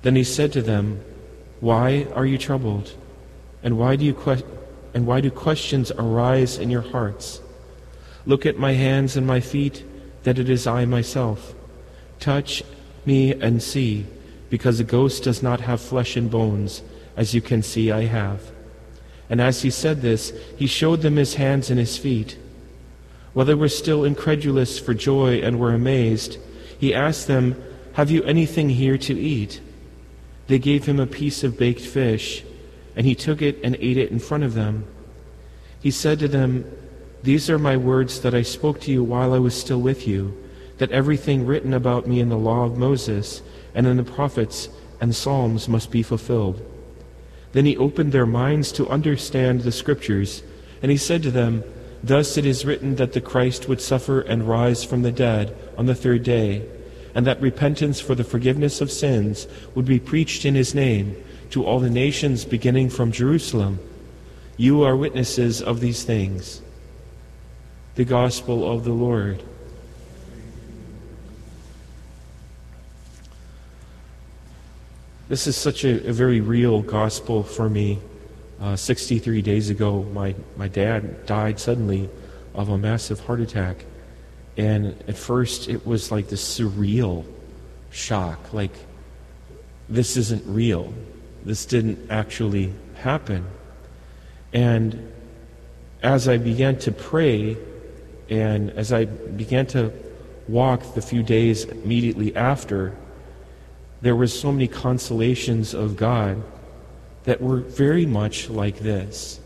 Then 0.00 0.16
he 0.16 0.24
said 0.24 0.54
to 0.54 0.62
them, 0.62 1.04
Why 1.60 2.06
are 2.14 2.24
you 2.24 2.38
troubled? 2.38 2.94
And 3.62 3.76
why 3.76 3.96
do 3.96 4.06
you 4.06 4.14
que- 4.14 4.42
and 4.94 5.06
why 5.06 5.20
do 5.20 5.30
questions 5.30 5.90
arise 5.98 6.56
in 6.56 6.70
your 6.70 6.82
hearts? 6.82 7.40
Look 8.26 8.46
at 8.46 8.58
my 8.58 8.72
hands 8.72 9.16
and 9.16 9.26
my 9.26 9.40
feet, 9.40 9.84
that 10.22 10.38
it 10.38 10.48
is 10.48 10.66
I 10.66 10.84
myself. 10.86 11.54
Touch 12.20 12.62
me 13.04 13.32
and 13.32 13.62
see, 13.62 14.06
because 14.48 14.80
a 14.80 14.84
ghost 14.84 15.24
does 15.24 15.42
not 15.42 15.60
have 15.60 15.80
flesh 15.80 16.16
and 16.16 16.30
bones, 16.30 16.82
as 17.16 17.34
you 17.34 17.42
can 17.42 17.62
see 17.62 17.90
I 17.90 18.04
have. 18.04 18.40
And 19.28 19.40
as 19.40 19.62
he 19.62 19.70
said 19.70 20.00
this, 20.00 20.32
he 20.56 20.66
showed 20.66 21.02
them 21.02 21.16
his 21.16 21.34
hands 21.34 21.70
and 21.70 21.78
his 21.78 21.98
feet. 21.98 22.38
While 23.32 23.46
they 23.46 23.54
were 23.54 23.68
still 23.68 24.04
incredulous 24.04 24.78
for 24.78 24.94
joy 24.94 25.40
and 25.40 25.58
were 25.58 25.74
amazed, 25.74 26.38
he 26.78 26.94
asked 26.94 27.26
them, 27.26 27.60
Have 27.94 28.10
you 28.10 28.22
anything 28.24 28.70
here 28.70 28.98
to 28.98 29.18
eat? 29.18 29.60
They 30.46 30.58
gave 30.58 30.86
him 30.86 31.00
a 31.00 31.06
piece 31.06 31.42
of 31.42 31.58
baked 31.58 31.80
fish, 31.80 32.44
and 32.96 33.06
he 33.06 33.14
took 33.14 33.42
it 33.42 33.58
and 33.62 33.76
ate 33.80 33.96
it 33.96 34.10
in 34.10 34.18
front 34.18 34.44
of 34.44 34.54
them. 34.54 34.84
He 35.80 35.90
said 35.90 36.18
to 36.20 36.28
them, 36.28 36.64
These 37.22 37.50
are 37.50 37.58
my 37.58 37.76
words 37.76 38.20
that 38.20 38.34
I 38.34 38.42
spoke 38.42 38.80
to 38.82 38.92
you 38.92 39.02
while 39.02 39.32
I 39.32 39.38
was 39.38 39.54
still 39.54 39.80
with 39.80 40.06
you, 40.06 40.36
that 40.78 40.92
everything 40.92 41.46
written 41.46 41.74
about 41.74 42.06
me 42.06 42.20
in 42.20 42.28
the 42.28 42.38
law 42.38 42.64
of 42.64 42.78
Moses 42.78 43.42
and 43.74 43.86
in 43.86 43.96
the 43.96 44.04
prophets 44.04 44.68
and 45.00 45.14
Psalms 45.14 45.68
must 45.68 45.90
be 45.90 46.02
fulfilled. 46.02 46.64
Then 47.52 47.66
he 47.66 47.76
opened 47.76 48.12
their 48.12 48.26
minds 48.26 48.72
to 48.72 48.88
understand 48.88 49.60
the 49.60 49.72
Scriptures, 49.72 50.42
and 50.82 50.90
he 50.90 50.96
said 50.96 51.22
to 51.22 51.30
them, 51.30 51.62
Thus 52.02 52.36
it 52.36 52.44
is 52.44 52.64
written 52.64 52.96
that 52.96 53.12
the 53.12 53.20
Christ 53.20 53.68
would 53.68 53.80
suffer 53.80 54.20
and 54.20 54.48
rise 54.48 54.84
from 54.84 55.02
the 55.02 55.12
dead 55.12 55.56
on 55.78 55.86
the 55.86 55.94
third 55.94 56.22
day, 56.22 56.66
and 57.14 57.26
that 57.26 57.40
repentance 57.40 58.00
for 58.00 58.14
the 58.14 58.24
forgiveness 58.24 58.80
of 58.80 58.90
sins 58.90 59.46
would 59.74 59.84
be 59.84 60.00
preached 60.00 60.44
in 60.44 60.54
his 60.54 60.74
name 60.74 61.16
to 61.54 61.64
all 61.64 61.78
the 61.78 61.88
nations 61.88 62.44
beginning 62.44 62.90
from 62.90 63.12
Jerusalem. 63.12 63.78
You 64.56 64.82
are 64.82 64.96
witnesses 64.96 65.62
of 65.62 65.78
these 65.78 66.02
things. 66.02 66.60
The 67.94 68.04
Gospel 68.04 68.68
of 68.68 68.82
the 68.82 68.90
Lord. 68.90 69.40
This 75.28 75.46
is 75.46 75.54
such 75.54 75.84
a, 75.84 76.08
a 76.08 76.12
very 76.12 76.40
real 76.40 76.82
gospel 76.82 77.44
for 77.44 77.70
me. 77.70 78.00
Uh, 78.60 78.74
63 78.74 79.40
days 79.40 79.70
ago, 79.70 80.02
my, 80.12 80.34
my 80.56 80.66
dad 80.66 81.24
died 81.24 81.60
suddenly 81.60 82.10
of 82.52 82.68
a 82.68 82.76
massive 82.76 83.20
heart 83.20 83.38
attack. 83.38 83.84
And 84.56 85.00
at 85.06 85.16
first, 85.16 85.68
it 85.68 85.86
was 85.86 86.10
like 86.10 86.26
this 86.26 86.58
surreal 86.58 87.24
shock 87.92 88.52
like, 88.52 88.74
this 89.88 90.16
isn't 90.16 90.42
real. 90.46 90.92
This 91.44 91.66
didn't 91.66 92.10
actually 92.10 92.72
happen. 92.96 93.46
And 94.52 95.12
as 96.02 96.28
I 96.28 96.38
began 96.38 96.78
to 96.80 96.92
pray, 96.92 97.56
and 98.30 98.70
as 98.70 98.92
I 98.92 99.04
began 99.04 99.66
to 99.68 99.92
walk 100.48 100.94
the 100.94 101.02
few 101.02 101.22
days 101.22 101.64
immediately 101.64 102.34
after, 102.36 102.94
there 104.00 104.14
were 104.14 104.26
so 104.26 104.52
many 104.52 104.68
consolations 104.68 105.74
of 105.74 105.96
God 105.96 106.42
that 107.24 107.40
were 107.40 107.60
very 107.60 108.06
much 108.06 108.50
like 108.50 108.78
this. 108.78 109.40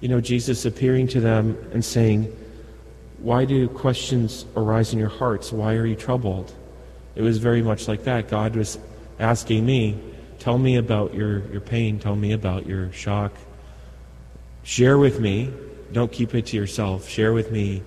You 0.00 0.08
know, 0.08 0.20
Jesus 0.20 0.64
appearing 0.64 1.08
to 1.08 1.20
them 1.20 1.58
and 1.72 1.84
saying, 1.84 2.32
Why 3.18 3.44
do 3.44 3.68
questions 3.68 4.46
arise 4.56 4.92
in 4.92 4.98
your 4.98 5.08
hearts? 5.08 5.52
Why 5.52 5.74
are 5.74 5.86
you 5.86 5.96
troubled? 5.96 6.52
It 7.16 7.22
was 7.22 7.38
very 7.38 7.62
much 7.62 7.88
like 7.88 8.04
that. 8.04 8.28
God 8.28 8.54
was 8.54 8.78
asking 9.18 9.66
me, 9.66 9.98
Tell 10.46 10.58
me 10.58 10.76
about 10.76 11.12
your, 11.12 11.40
your 11.50 11.60
pain. 11.60 11.98
Tell 11.98 12.14
me 12.14 12.30
about 12.30 12.66
your 12.66 12.92
shock. 12.92 13.32
Share 14.62 14.96
with 14.96 15.18
me. 15.18 15.52
Don't 15.90 16.12
keep 16.12 16.36
it 16.36 16.46
to 16.46 16.56
yourself. 16.56 17.08
Share 17.08 17.32
with 17.32 17.50
me 17.50 17.82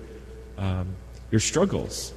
um, 0.58 0.94
your 1.30 1.40
struggles. 1.40 2.12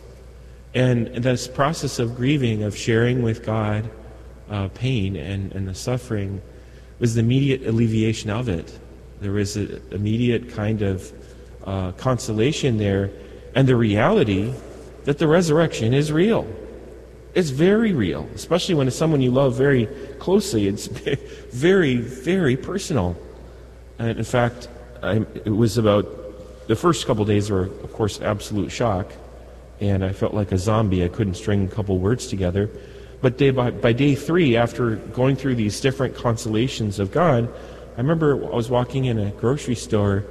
And 0.74 1.07
this 1.15 1.48
process 1.48 1.98
of 1.98 2.18
grieving, 2.18 2.64
of 2.64 2.76
sharing 2.76 3.24
with 3.24 3.45
God 3.45 3.90
uh, 4.49 4.68
pain 4.68 5.15
and, 5.15 5.53
and 5.53 5.65
the 5.65 5.74
suffering, 5.74 6.41
was 6.99 7.15
the 7.15 7.22
immediate 7.22 7.65
alleviation 7.65 8.30
of 8.30 8.49
it. 8.49 8.78
There 9.22 9.32
was 9.32 9.56
an 9.56 9.82
immediate 9.91 10.49
kind 10.49 10.82
of 10.82 11.10
uh, 11.64 11.94
consolation 11.94 12.76
there, 12.76 13.11
and 13.56 13.65
the 13.65 13.78
reality 13.78 14.53
that 15.06 15.20
the 15.20 15.28
resurrection 15.30 15.94
is 15.94 16.11
real. 16.11 16.45
It's 17.34 17.49
very 17.49 17.93
real, 17.93 18.30
especially 18.35 18.76
when 18.76 18.88
it's 18.88 18.95
someone 18.95 19.22
you 19.22 19.31
love 19.31 19.55
very 19.55 19.88
closely. 20.19 20.68
It's 20.68 20.85
very, 21.51 21.97
very 21.97 22.55
personal. 22.55 23.18
And 23.97 24.18
in 24.18 24.23
fact, 24.23 24.68
I, 25.01 25.26
it 25.43 25.55
was 25.55 25.77
about 25.77 26.68
the 26.68 26.76
first 26.76 27.05
couple 27.07 27.26
days 27.26 27.49
were, 27.49 27.64
of 27.64 27.91
course, 27.93 28.22
absolute 28.22 28.72
shock, 28.72 29.11
and 29.80 30.05
I 30.05 30.14
felt 30.14 30.34
like 30.34 30.51
a 30.51 30.57
zombie. 30.57 31.03
I 31.03 31.07
couldn't 31.07 31.34
string 31.34 31.65
a 31.65 31.68
couple 31.68 31.97
words 31.97 32.27
together. 32.27 32.69
But 33.22 33.38
day 33.38 33.51
by, 33.51 33.72
by 33.72 33.93
day 33.93 34.15
three, 34.15 34.55
after 34.55 34.97
going 34.97 35.35
through 35.35 35.55
these 35.55 35.80
different 35.81 36.15
consolations 36.15 36.99
of 36.99 37.11
God, 37.11 37.51
I 37.95 38.01
remember 38.01 38.45
I 38.45 38.55
was 38.55 38.69
walking 38.69 39.05
in 39.05 39.18
a 39.18 39.31
grocery 39.31 39.76
store, 39.76 40.26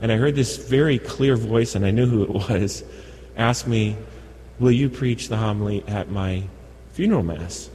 and 0.00 0.12
I 0.12 0.16
heard 0.16 0.34
this 0.34 0.56
very 0.56 0.98
clear 0.98 1.36
voice, 1.36 1.74
and 1.74 1.86
I 1.86 1.90
knew 1.90 2.06
who 2.06 2.22
it 2.24 2.30
was, 2.50 2.84
ask 3.36 3.66
me, 3.66 3.96
Will 4.62 4.70
you 4.70 4.88
preach 4.88 5.26
the 5.26 5.36
homily 5.36 5.82
at 5.88 6.08
my 6.08 6.44
funeral 6.92 7.24
mass? 7.24 7.68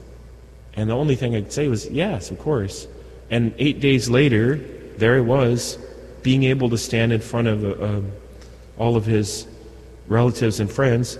And 0.73 0.89
the 0.89 0.95
only 0.95 1.17
thing 1.17 1.35
I'd 1.35 1.51
say 1.51 1.67
was, 1.67 1.85
Yes, 1.89 2.31
of 2.31 2.39
course. 2.39 2.87
And 3.29 3.53
eight 3.57 3.81
days 3.81 4.09
later, 4.09 4.55
there 4.95 5.17
I 5.17 5.19
was, 5.19 5.77
being 6.23 6.43
able 6.43 6.69
to 6.69 6.77
stand 6.77 7.11
in 7.11 7.19
front 7.19 7.49
of 7.49 7.65
uh, 7.65 8.01
all 8.77 8.95
of 8.95 9.05
his 9.05 9.49
relatives 10.07 10.61
and 10.61 10.71
friends, 10.71 11.19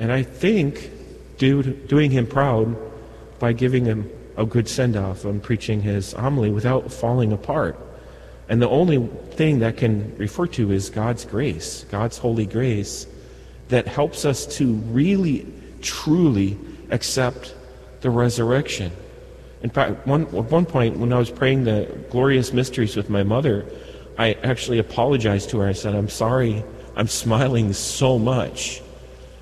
and 0.00 0.10
I 0.10 0.22
think 0.22 0.90
do, 1.36 1.62
doing 1.62 2.10
him 2.10 2.26
proud 2.26 2.74
by 3.38 3.52
giving 3.52 3.84
him 3.84 4.10
a 4.38 4.46
good 4.46 4.66
send 4.66 4.96
off 4.96 5.26
on 5.26 5.40
preaching 5.40 5.82
his 5.82 6.14
homily 6.14 6.50
without 6.50 6.90
falling 6.90 7.32
apart. 7.32 7.78
And 8.48 8.62
the 8.62 8.68
only 8.70 9.06
thing 9.32 9.58
that 9.58 9.76
can 9.76 10.16
refer 10.16 10.46
to 10.46 10.72
is 10.72 10.88
God's 10.88 11.26
grace, 11.26 11.84
God's 11.90 12.16
holy 12.16 12.46
grace, 12.46 13.06
that 13.68 13.86
helps 13.88 14.24
us 14.24 14.46
to 14.58 14.74
really, 14.74 15.46
truly 15.82 16.58
accept 16.90 17.54
the 18.00 18.10
resurrection. 18.10 18.92
In 19.62 19.70
fact, 19.70 20.06
one, 20.06 20.22
at 20.22 20.32
one 20.32 20.66
point 20.66 20.98
when 20.98 21.12
I 21.12 21.18
was 21.18 21.30
praying 21.30 21.64
the 21.64 21.88
glorious 22.10 22.52
mysteries 22.52 22.96
with 22.96 23.10
my 23.10 23.22
mother, 23.22 23.66
I 24.18 24.34
actually 24.34 24.78
apologized 24.78 25.50
to 25.50 25.58
her. 25.60 25.68
I 25.68 25.72
said, 25.72 25.94
I'm 25.94 26.08
sorry, 26.08 26.64
I'm 26.94 27.08
smiling 27.08 27.72
so 27.72 28.18
much 28.18 28.82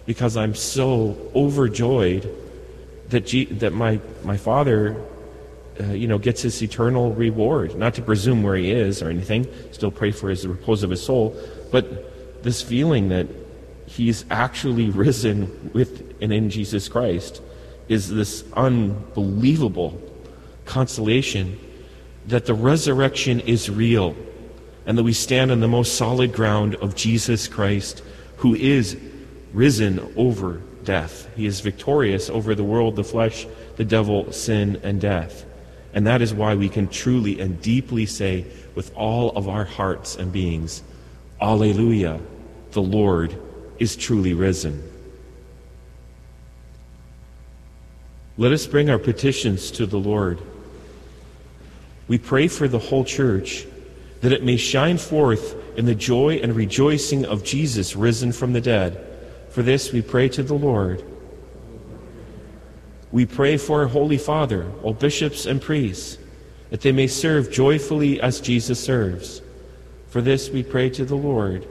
because 0.06 0.36
I'm 0.36 0.54
so 0.54 1.16
overjoyed 1.34 2.28
that, 3.08 3.26
G- 3.26 3.46
that 3.46 3.72
my, 3.72 4.00
my 4.24 4.36
father 4.36 4.96
uh, 5.80 5.86
you 5.86 6.06
know, 6.06 6.18
gets 6.18 6.42
his 6.42 6.62
eternal 6.62 7.12
reward. 7.12 7.76
Not 7.76 7.94
to 7.94 8.02
presume 8.02 8.42
where 8.42 8.56
he 8.56 8.70
is 8.70 9.02
or 9.02 9.10
anything, 9.10 9.46
still 9.72 9.90
pray 9.90 10.12
for 10.12 10.30
his 10.30 10.46
repose 10.46 10.82
of 10.82 10.90
his 10.90 11.02
soul, 11.02 11.36
but 11.72 12.42
this 12.42 12.62
feeling 12.62 13.08
that 13.08 13.26
he's 13.86 14.24
actually 14.30 14.90
risen 14.90 15.70
with 15.72 16.14
and 16.20 16.32
in 16.32 16.50
Jesus 16.50 16.88
Christ 16.88 17.42
is 17.88 18.08
this 18.08 18.44
unbelievable 18.54 20.00
consolation 20.64 21.58
that 22.26 22.46
the 22.46 22.54
resurrection 22.54 23.40
is 23.40 23.68
real 23.68 24.16
and 24.86 24.96
that 24.98 25.02
we 25.02 25.12
stand 25.12 25.50
on 25.50 25.60
the 25.60 25.68
most 25.68 25.96
solid 25.96 26.32
ground 26.32 26.74
of 26.76 26.94
Jesus 26.94 27.48
Christ, 27.48 28.02
who 28.38 28.54
is 28.54 28.98
risen 29.52 30.12
over 30.16 30.60
death. 30.84 31.28
He 31.36 31.46
is 31.46 31.60
victorious 31.60 32.28
over 32.28 32.54
the 32.54 32.64
world, 32.64 32.96
the 32.96 33.04
flesh, 33.04 33.46
the 33.76 33.84
devil, 33.84 34.30
sin, 34.32 34.80
and 34.82 35.00
death. 35.00 35.44
And 35.94 36.06
that 36.06 36.20
is 36.20 36.34
why 36.34 36.54
we 36.54 36.68
can 36.68 36.88
truly 36.88 37.40
and 37.40 37.60
deeply 37.62 38.04
say 38.04 38.46
with 38.74 38.94
all 38.94 39.30
of 39.30 39.48
our 39.48 39.64
hearts 39.64 40.16
and 40.16 40.32
beings, 40.32 40.82
Alleluia, 41.40 42.20
the 42.72 42.82
Lord 42.82 43.38
is 43.78 43.96
truly 43.96 44.34
risen. 44.34 44.90
Let 48.36 48.52
us 48.52 48.66
bring 48.66 48.90
our 48.90 48.98
petitions 48.98 49.70
to 49.72 49.86
the 49.86 49.98
Lord. 49.98 50.40
We 52.08 52.18
pray 52.18 52.48
for 52.48 52.66
the 52.66 52.78
whole 52.78 53.04
church 53.04 53.66
that 54.20 54.32
it 54.32 54.42
may 54.42 54.56
shine 54.56 54.98
forth 54.98 55.54
in 55.76 55.84
the 55.84 55.94
joy 55.94 56.36
and 56.36 56.54
rejoicing 56.54 57.24
of 57.24 57.44
Jesus 57.44 57.94
risen 57.94 58.32
from 58.32 58.52
the 58.52 58.60
dead. 58.60 59.06
For 59.50 59.62
this 59.62 59.92
we 59.92 60.02
pray 60.02 60.28
to 60.30 60.42
the 60.42 60.54
Lord. 60.54 61.04
We 63.12 63.26
pray 63.26 63.56
for 63.56 63.82
our 63.82 63.86
Holy 63.86 64.18
Father, 64.18 64.68
all 64.82 64.94
bishops 64.94 65.46
and 65.46 65.62
priests, 65.62 66.18
that 66.70 66.80
they 66.80 66.90
may 66.90 67.06
serve 67.06 67.52
joyfully 67.52 68.20
as 68.20 68.40
Jesus 68.40 68.82
serves. 68.82 69.40
For 70.08 70.20
this 70.20 70.50
we 70.50 70.64
pray 70.64 70.90
to 70.90 71.04
the 71.04 71.14
Lord. 71.14 71.68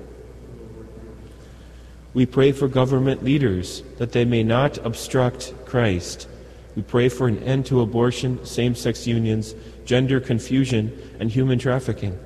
We 2.13 2.25
pray 2.27 2.51
for 2.51 2.67
government 2.67 3.23
leaders, 3.23 3.81
that 3.97 4.11
they 4.11 4.23
may 4.25 4.43
not 4.43 4.77
obstruct 4.85 5.53
Christ. 5.65 6.27
We 6.75 6.83
pray 6.83 7.09
for 7.09 7.27
an 7.27 7.41
end 7.43 7.65
to 7.67 7.81
abortion, 7.81 8.45
same 8.45 8.75
sex 8.75 9.07
unions, 9.07 9.55
gender 9.85 10.19
confusion, 10.19 11.15
and 11.19 11.29
human 11.31 11.59
trafficking. 11.59 12.19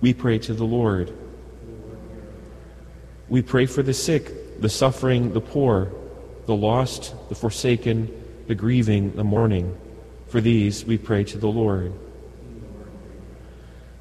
We 0.00 0.12
pray 0.12 0.38
to 0.40 0.52
the 0.52 0.64
Lord. 0.64 1.16
We 3.28 3.42
pray 3.42 3.66
for 3.66 3.82
the 3.82 3.94
sick, 3.94 4.60
the 4.60 4.68
suffering, 4.68 5.32
the 5.32 5.40
poor, 5.40 5.90
the 6.46 6.54
lost, 6.54 7.14
the 7.28 7.34
forsaken, 7.34 8.10
the 8.46 8.54
grieving, 8.54 9.12
the 9.16 9.24
mourning. 9.24 9.76
For 10.28 10.40
these 10.40 10.84
we 10.84 10.98
pray 10.98 11.24
to 11.24 11.38
the 11.38 11.48
Lord. 11.48 11.92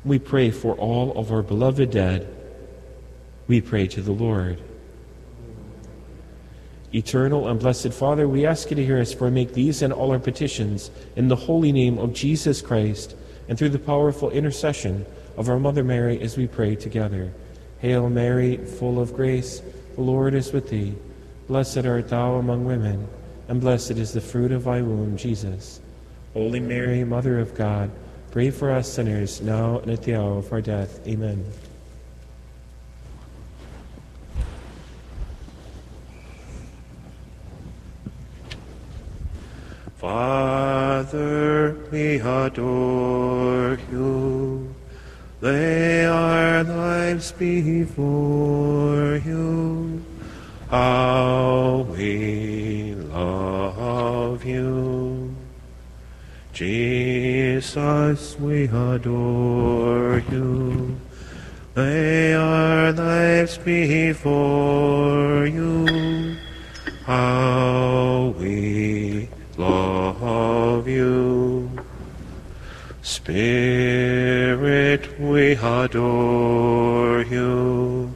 We 0.04 0.20
pray 0.20 0.52
for 0.52 0.76
all 0.76 1.18
of 1.18 1.32
our 1.32 1.42
beloved 1.42 1.90
dead. 1.90 2.28
We 3.48 3.62
pray 3.62 3.88
to 3.88 4.02
the 4.02 4.12
Lord. 4.12 4.62
Eternal 6.96 7.50
and 7.50 7.60
blessed 7.60 7.92
Father, 7.92 8.26
we 8.26 8.46
ask 8.46 8.70
you 8.70 8.76
to 8.78 8.86
hear 8.86 9.02
us 9.02 9.14
for 9.14 9.30
make 9.30 9.54
these 9.54 9.82
and 9.82 9.92
all 9.92 10.12
our 10.12 10.20
petitions 10.20 10.90
in 11.18 11.28
the 11.28 11.36
holy 11.36 11.74
name 11.74 11.98
of 11.98 12.14
Jesus 12.14 12.62
Christ 12.62 13.18
and 13.50 13.58
through 13.58 13.70
the 13.70 13.80
powerful 13.80 14.32
intercession 14.32 15.06
of 15.36 15.50
our 15.50 15.60
Mother 15.60 15.84
Mary 15.84 16.22
as 16.22 16.38
we 16.38 16.48
pray 16.48 16.74
together. 16.74 17.34
Hail 17.80 18.10
Mary, 18.10 18.56
full 18.56 19.02
of 19.02 19.14
grace, 19.14 19.62
the 19.96 20.02
Lord 20.02 20.34
is 20.34 20.54
with 20.54 20.70
thee. 20.70 20.96
Blessed 21.50 21.86
art 21.86 22.08
thou 22.08 22.36
among 22.36 22.64
women, 22.64 23.10
and 23.50 23.60
blessed 23.60 23.92
is 23.92 24.14
the 24.14 24.22
fruit 24.22 24.54
of 24.54 24.64
thy 24.64 24.82
womb, 24.82 25.18
Jesus. 25.18 25.82
Holy 26.32 26.62
Mary, 26.62 27.04
Mother 27.04 27.40
of 27.40 27.54
God, 27.56 27.92
pray 28.32 28.52
for 28.52 28.72
us 28.72 28.92
sinners, 28.92 29.42
now 29.42 29.80
and 29.80 29.92
at 29.92 30.04
the 30.04 30.16
hour 30.16 30.38
of 30.38 30.52
our 30.54 30.62
death. 30.62 31.06
Amen. 31.06 31.46
Father, 40.06 41.76
we 41.92 42.20
adore 42.20 43.80
you. 43.92 44.76
Lay 45.42 46.06
our 46.06 46.64
lives 46.64 47.32
before 47.32 49.16
you. 49.26 50.06
How 50.70 51.88
we 51.90 52.94
love 52.94 54.46
you. 54.46 55.36
Jesus, 56.54 58.40
we 58.40 58.66
adore 58.66 60.20
you. 60.32 60.96
Lay 61.76 62.36
our 62.36 62.92
lives 62.92 63.58
before 63.58 65.48
you. 65.48 66.05
Spirit, 73.26 75.20
we 75.20 75.54
adore 75.54 77.24
you. 77.24 78.14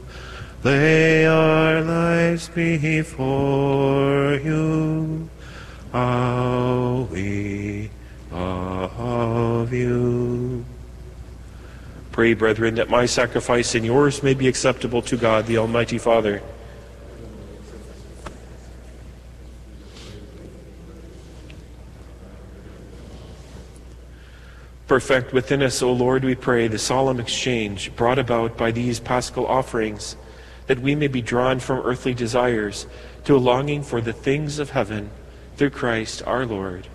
Lay 0.64 1.26
our 1.26 1.81
lives 1.81 2.48
before 2.49 4.36
you. 4.36 5.27
How 5.91 7.07
we 7.11 7.90
love 8.31 9.73
you. 9.73 10.64
Pray, 12.11 12.36
brethren, 12.36 12.76
that 12.76 12.91
my 12.91 13.07
sacrifice 13.07 13.73
and 13.73 13.84
yours 13.84 14.22
may 14.22 14.36
be 14.36 14.48
acceptable 14.48 15.02
to 15.02 15.18
God, 15.18 15.48
the 15.48 15.57
Almighty 15.57 15.98
Father. 15.98 16.44
Perfect 24.90 25.34
within 25.34 25.61
us, 25.61 25.84
O 25.84 25.94
Lord, 25.94 26.24
we 26.24 26.34
pray, 26.34 26.68
the 26.68 26.80
solemn 26.80 27.20
exchange 27.20 27.95
brought 27.95 28.18
about 28.18 28.57
by 28.57 28.72
these 28.72 28.99
paschal 28.99 29.45
offerings, 29.45 30.16
that 30.66 30.80
we 30.80 30.95
may 30.95 31.07
be 31.07 31.22
drawn 31.22 31.60
from 31.60 31.86
earthly 31.86 32.16
desires 32.16 32.88
to 33.26 33.36
a 33.36 33.38
longing 33.38 33.84
for 33.84 34.02
the 34.02 34.14
things 34.14 34.57
of 34.57 34.72
heaven 34.72 35.11
through 35.57 35.70
Christ 35.70 36.24
our 36.26 36.44
Lord. 36.44 36.88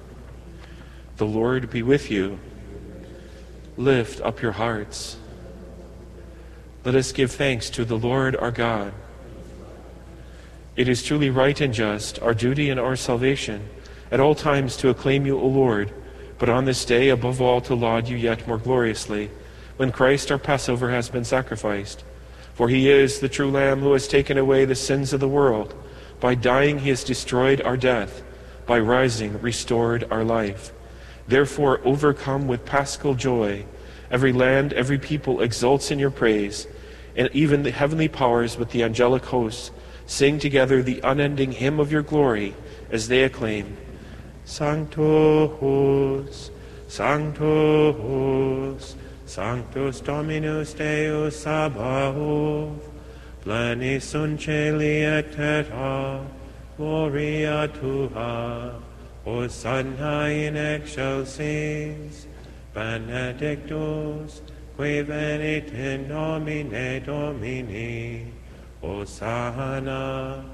The 1.18 1.24
Lord 1.24 1.70
be 1.70 1.84
with 1.84 2.10
you. 2.10 2.40
Lift 3.76 4.20
up 4.22 4.42
your 4.42 4.52
hearts. 4.52 5.16
Let 6.84 6.96
us 6.96 7.12
give 7.12 7.30
thanks 7.30 7.70
to 7.70 7.84
the 7.84 7.96
Lord 7.96 8.34
our 8.34 8.50
God. 8.50 8.92
It 10.74 10.88
is 10.88 11.04
truly 11.04 11.30
right 11.30 11.60
and 11.60 11.72
just, 11.72 12.20
our 12.20 12.34
duty 12.34 12.70
and 12.70 12.80
our 12.80 12.96
salvation, 12.96 13.68
at 14.10 14.18
all 14.18 14.34
times 14.34 14.76
to 14.78 14.88
acclaim 14.88 15.26
you, 15.26 15.38
O 15.38 15.46
Lord, 15.46 15.92
but 16.38 16.48
on 16.48 16.64
this 16.64 16.84
day 16.84 17.08
above 17.08 17.40
all 17.40 17.60
to 17.62 17.74
laud 17.74 18.08
you 18.08 18.16
yet 18.16 18.46
more 18.46 18.58
gloriously, 18.58 19.30
when 19.76 19.92
Christ 19.92 20.30
our 20.30 20.38
Passover 20.38 20.90
has 20.90 21.08
been 21.08 21.24
sacrificed. 21.24 22.04
For 22.54 22.68
he 22.68 22.88
is 22.88 23.18
the 23.18 23.28
true 23.28 23.50
Lamb 23.50 23.80
who 23.80 23.92
has 23.92 24.06
taken 24.06 24.38
away 24.38 24.64
the 24.64 24.74
sins 24.74 25.12
of 25.12 25.20
the 25.20 25.28
world. 25.28 25.74
By 26.20 26.34
dying 26.34 26.78
he 26.78 26.90
has 26.90 27.04
destroyed 27.04 27.60
our 27.60 27.76
death, 27.76 28.22
by 28.66 28.78
rising 28.78 29.40
restored 29.40 30.06
our 30.10 30.24
life. 30.24 30.72
Therefore, 31.26 31.80
overcome 31.84 32.46
with 32.46 32.64
paschal 32.64 33.14
joy, 33.14 33.64
every 34.10 34.32
land, 34.32 34.72
every 34.72 34.98
people 34.98 35.40
exults 35.40 35.90
in 35.90 35.98
your 35.98 36.10
praise, 36.10 36.66
and 37.16 37.28
even 37.32 37.62
the 37.62 37.70
heavenly 37.70 38.08
powers 38.08 38.56
with 38.56 38.70
the 38.70 38.82
angelic 38.82 39.24
hosts 39.24 39.70
sing 40.06 40.38
together 40.38 40.82
the 40.82 41.00
unending 41.00 41.52
hymn 41.52 41.80
of 41.80 41.90
your 41.90 42.02
glory 42.02 42.54
as 42.90 43.08
they 43.08 43.24
acclaim, 43.24 43.76
Sanctus, 44.44 46.50
Sanctus, 46.86 48.94
Sanctus 49.24 50.00
Dominus 50.00 50.74
Deus 50.74 51.44
Sabaoth, 51.44 52.90
pleni 53.42 54.00
sunt 54.00 54.46
et 54.46 55.32
terra, 55.32 56.20
gloria 56.76 57.68
tua, 57.68 58.74
Hosanna 59.24 60.28
in 60.28 60.56
excelsis, 60.56 62.26
benedictus, 62.74 64.42
qui 64.76 65.02
venit 65.02 65.72
in 65.72 66.06
nomine 66.06 67.02
Domini, 67.02 68.26
Hosanna 68.82 70.53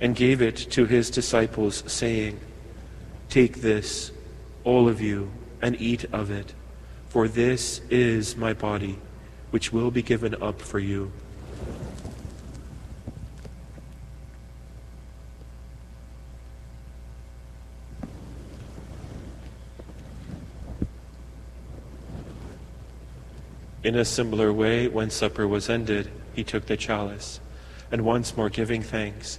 and 0.00 0.16
gave 0.16 0.42
it 0.42 0.56
to 0.56 0.86
his 0.86 1.10
disciples, 1.10 1.84
saying, 1.86 2.38
Take 3.28 3.60
this, 3.60 4.12
all 4.64 4.88
of 4.88 5.00
you, 5.00 5.30
and 5.62 5.80
eat 5.80 6.04
of 6.12 6.30
it, 6.30 6.54
for 7.08 7.28
this 7.28 7.80
is 7.90 8.36
my 8.36 8.52
body, 8.52 8.98
which 9.50 9.72
will 9.72 9.90
be 9.90 10.02
given 10.02 10.34
up 10.42 10.60
for 10.60 10.78
you. 10.78 11.12
In 23.84 23.96
a 23.96 24.04
similar 24.04 24.50
way, 24.50 24.88
when 24.88 25.10
supper 25.10 25.46
was 25.46 25.68
ended, 25.68 26.10
he 26.34 26.42
took 26.42 26.64
the 26.64 26.76
chalice, 26.76 27.38
and 27.92 28.02
once 28.02 28.34
more 28.34 28.48
giving 28.48 28.82
thanks, 28.82 29.38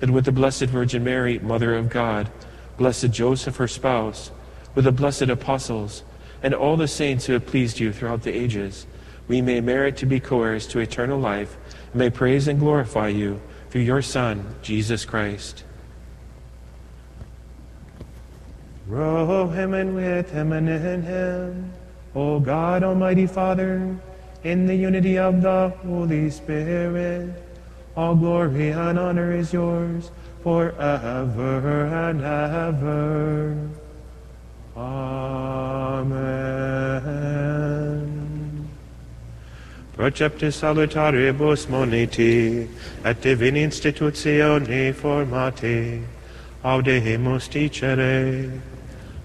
that 0.00 0.10
with 0.10 0.24
the 0.24 0.32
Blessed 0.32 0.64
Virgin 0.64 1.04
Mary, 1.04 1.38
Mother 1.38 1.74
of 1.76 1.88
God, 1.88 2.30
blessed 2.76 3.10
Joseph, 3.10 3.56
her 3.56 3.68
spouse, 3.68 4.30
with 4.74 4.84
the 4.84 4.92
blessed 4.92 5.22
apostles, 5.22 6.02
and 6.42 6.54
all 6.54 6.76
the 6.76 6.88
saints 6.88 7.26
who 7.26 7.34
have 7.34 7.46
pleased 7.46 7.78
you 7.78 7.92
throughout 7.92 8.22
the 8.22 8.32
ages, 8.32 8.86
we 9.28 9.42
may 9.42 9.60
merit 9.60 9.96
to 9.98 10.06
be 10.06 10.18
co-heirs 10.18 10.66
to 10.68 10.80
eternal 10.80 11.18
life, 11.18 11.56
and 11.92 11.96
may 11.96 12.10
praise 12.10 12.48
and 12.48 12.58
glorify 12.58 13.08
you 13.08 13.40
through 13.68 13.82
your 13.82 14.02
Son, 14.02 14.56
Jesus 14.62 15.04
Christ. 15.04 15.64
Through 18.86 19.50
him 19.50 19.74
and 19.74 19.94
with 19.94 20.30
him 20.30 20.52
and 20.52 20.68
in 20.68 21.02
him, 21.02 21.72
O 22.16 22.40
God, 22.40 22.82
Almighty 22.82 23.26
Father, 23.26 23.96
in 24.42 24.66
the 24.66 24.74
unity 24.74 25.16
of 25.18 25.42
the 25.42 25.68
Holy 25.84 26.30
Spirit, 26.30 27.30
all 27.96 28.14
glory 28.14 28.70
and 28.70 28.98
honor 28.98 29.32
is 29.32 29.52
yours 29.52 30.10
forever 30.42 31.86
and 31.86 32.22
ever. 32.22 33.68
Amen. 34.76 36.20
Praeceptis 39.96 40.56
salutaribus 40.60 41.66
moniti 41.66 42.68
et 43.04 43.20
divini 43.20 43.62
institutione 43.64 44.92
formati 44.94 46.02
audemus 46.64 47.48
dicere 47.48 48.60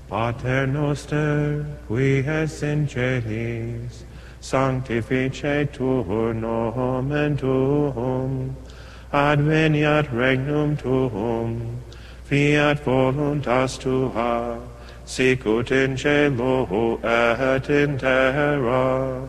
Pater 0.08 0.68
noster, 0.68 1.66
qui 1.88 2.20
es 2.20 2.62
in 2.62 2.86
caelis, 2.88 4.05
sanctificetur 4.46 6.36
nomen 6.36 7.36
tuum, 7.36 8.56
adveniat 9.12 10.08
regnum 10.10 10.78
tuum, 10.78 11.82
fiat 12.26 12.80
voluntas 12.84 13.80
tua, 13.80 14.60
sicut 15.04 15.72
in 15.72 15.96
caelo 15.96 17.00
et 17.04 17.70
in 17.72 17.98
terra. 17.98 19.28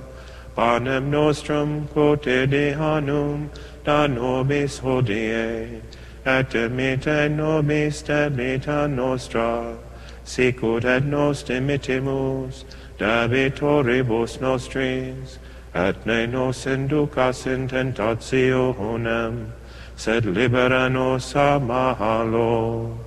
panem 0.55 1.11
nostrum 1.11 1.89
quotidianum 1.89 3.49
da 3.85 4.07
nobis 4.07 4.81
hodie, 4.81 5.81
et 6.27 6.51
dimitte 6.51 7.31
nobis 7.35 8.03
debita 8.03 8.87
nostra, 8.87 9.79
sicut 10.25 10.85
et 10.85 11.05
nos 11.05 11.43
dimittimus 11.43 12.65
debitoribus 12.99 14.41
nostris, 14.41 15.39
et 15.75 16.07
ne 16.07 16.27
nos 16.27 16.65
inducas 16.65 17.47
in 17.47 17.69
tentationem, 17.69 19.51
sed 19.97 20.25
libera 20.25 20.89
nos 20.89 21.35
a 21.35 21.61
malo. 21.61 22.99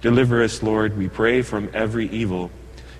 Deliver 0.00 0.42
us, 0.42 0.62
Lord, 0.62 0.98
we 0.98 1.08
pray, 1.08 1.40
from 1.40 1.70
every 1.72 2.08
evil. 2.10 2.50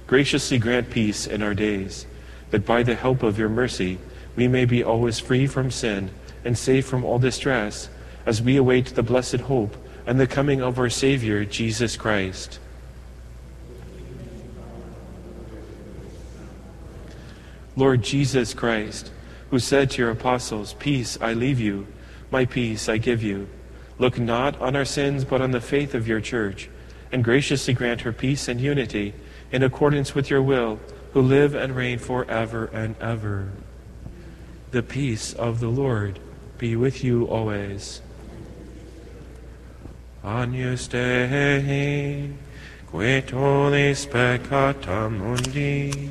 Graciously 0.07 0.59
grant 0.59 0.91
peace 0.91 1.27
in 1.27 1.43
our 1.43 1.55
days, 1.55 2.07
that 2.51 2.65
by 2.65 2.83
the 2.83 2.95
help 2.95 3.23
of 3.23 3.39
your 3.39 3.49
mercy 3.49 3.99
we 4.37 4.49
may 4.49 4.65
be 4.65 4.83
always 4.83 5.21
free 5.21 5.47
from 5.47 5.71
sin 5.71 6.11
and 6.45 6.57
safe 6.57 6.87
from 6.87 7.05
all 7.05 7.19
distress, 7.19 7.89
as 8.27 8.41
we 8.41 8.57
await 8.57 8.87
the 8.95 9.03
blessed 9.03 9.41
hope 9.41 9.77
and 10.07 10.19
the 10.19 10.27
coming 10.27 10.63
of 10.63 10.79
our 10.79 10.91
Savior, 10.91 11.45
Jesus 11.45 11.97
Christ. 11.97 12.59
Lord 17.77 18.03
Jesus 18.03 18.55
Christ, 18.55 19.11
who 19.51 19.59
said 19.59 19.91
to 19.91 20.03
your 20.03 20.11
apostles, 20.11 20.75
Peace 20.75 21.19
I 21.21 21.33
leave 21.33 21.61
you, 21.61 21.87
my 22.31 22.45
peace 22.45 22.89
I 22.89 22.99
give 22.99 23.23
you. 23.23 23.49
Look 23.99 24.19
not 24.19 24.61
on 24.61 24.77
our 24.77 24.85
sins, 24.85 25.25
but 25.25 25.41
on 25.41 25.53
the 25.53 25.61
faith 25.61 25.95
of 25.95 26.09
your 26.09 26.21
church, 26.21 26.69
and 27.13 27.23
graciously 27.23 27.75
grant 27.75 28.01
her 28.03 28.13
peace 28.13 28.49
and 28.49 28.61
unity 28.61 29.15
in 29.53 29.63
accordance 29.63 30.15
with 30.15 30.31
your 30.31 30.43
will, 30.43 30.81
who 31.13 31.21
live 31.21 31.55
and 31.55 31.77
reign 31.77 31.99
forever 31.99 32.67
and 32.73 32.97
ever. 33.01 33.53
The 34.73 34.83
peace 34.83 35.33
of 35.33 35.61
the 35.61 35.69
Lord 35.69 36.19
be 36.59 36.75
with 36.75 37.05
you 37.05 37.27
always. 37.27 38.03
Agnus 40.25 40.89
Dei, 40.89 42.31
qui 42.87 43.23
tollis 43.23 44.07
peccata 44.07 45.09
mundi, 45.09 46.11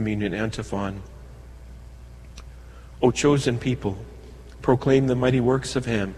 Communion 0.00 0.32
Antiphon. 0.32 1.02
O 3.02 3.10
chosen 3.10 3.58
people, 3.58 3.98
proclaim 4.62 5.08
the 5.08 5.14
mighty 5.14 5.40
works 5.40 5.76
of 5.76 5.84
Him 5.84 6.14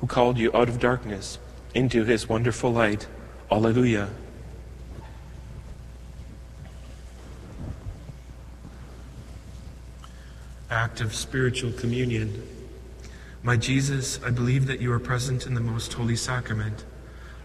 who 0.00 0.06
called 0.06 0.36
you 0.36 0.54
out 0.54 0.68
of 0.68 0.78
darkness 0.78 1.38
into 1.74 2.04
His 2.04 2.28
wonderful 2.28 2.70
light. 2.70 3.08
Alleluia. 3.50 4.10
Act 10.68 11.00
of 11.00 11.14
spiritual 11.14 11.72
communion. 11.72 12.46
My 13.42 13.56
Jesus, 13.56 14.20
I 14.22 14.28
believe 14.28 14.66
that 14.66 14.82
you 14.82 14.92
are 14.92 15.00
present 15.00 15.46
in 15.46 15.54
the 15.54 15.60
most 15.62 15.94
holy 15.94 16.16
sacrament. 16.16 16.84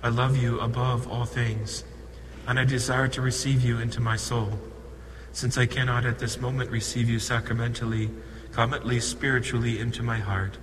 I 0.03 0.09
love 0.09 0.35
you 0.35 0.59
above 0.59 1.07
all 1.07 1.23
things, 1.23 1.85
and 2.45 2.59
I 2.59 2.65
desire 2.65 3.07
to 3.07 3.21
receive 3.21 3.63
you 3.63 3.79
into 3.79 4.01
my 4.01 4.17
soul. 4.17 4.59
Since 5.37 5.55
I 5.59 5.67
cannot 5.67 6.03
at 6.03 6.17
this 6.17 6.41
moment 6.41 6.71
receive 6.71 7.07
you 7.07 7.19
sacramentally, 7.19 8.09
come 8.53 8.73
at 8.73 8.87
least 8.87 9.11
spiritually 9.11 9.77
into 9.77 10.01
my 10.01 10.17
heart. 10.17 10.57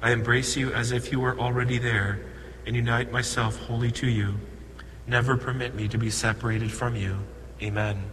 I 0.00 0.12
embrace 0.12 0.56
you 0.56 0.72
as 0.72 0.90
if 0.90 1.12
you 1.12 1.20
were 1.20 1.38
already 1.38 1.76
there, 1.76 2.20
and 2.64 2.74
unite 2.74 3.12
myself 3.12 3.58
wholly 3.58 3.90
to 3.90 4.08
you. 4.08 4.36
Never 5.06 5.36
permit 5.36 5.74
me 5.74 5.86
to 5.88 5.98
be 5.98 6.08
separated 6.08 6.72
from 6.72 6.96
you. 6.96 7.18
Amen. 7.60 8.04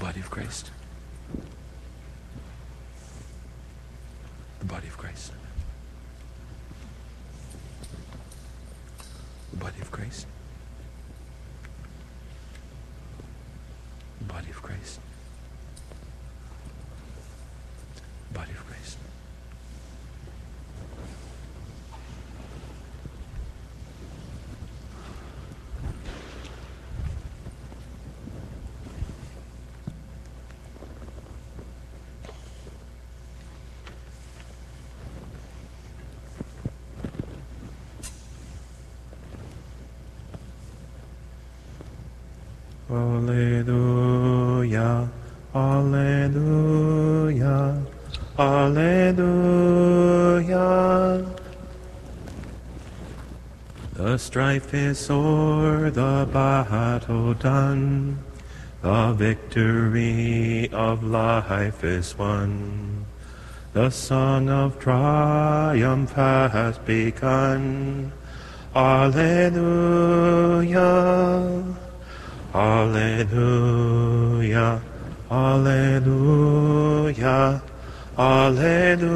Body 0.00 0.18
of 0.18 0.28
Christ. 0.28 0.72
The 4.58 4.64
body 4.64 4.88
of 4.88 4.98
Christ. 4.98 5.34
The 9.49 9.49
body 9.60 9.80
of 9.80 9.90
Christ. 9.90 10.26
Body 14.26 14.50
of 14.50 14.62
Christ. 14.62 15.00
The 18.32 18.38
body 18.38 18.52
of 18.52 18.66
Christ. 18.66 18.96
Alleluia, 43.40 44.88
Alleluia, 45.54 46.56
Alleluia. 48.36 49.06
The 53.92 54.18
strife 54.30 54.72
is 54.72 55.10
o'er, 55.10 55.90
the 55.90 56.24
battle 56.32 57.34
done, 57.34 58.16
the 58.80 59.12
victory 59.14 60.70
of 60.72 61.02
life 61.02 61.82
is 61.82 62.16
won. 62.16 63.06
The 63.72 63.90
song 63.90 64.48
of 64.48 64.78
triumph 64.78 66.12
has 66.12 66.78
begun. 66.78 68.12
Alleluia. 68.72 69.34
Alleluia, 72.54 73.60
Alleluia, 75.28 76.40
Alleluia. 78.16 79.10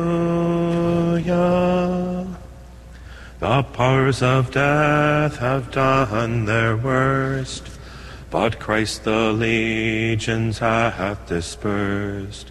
The 3.55 3.63
powers 3.63 4.19
of 4.21 4.51
death 4.51 5.37
have 5.37 5.71
done 5.71 6.45
their 6.45 6.77
worst, 6.77 7.71
but 8.29 8.59
Christ 8.59 9.05
the 9.05 9.33
legions 9.33 10.59
hath 10.59 11.29
dispersed. 11.29 12.51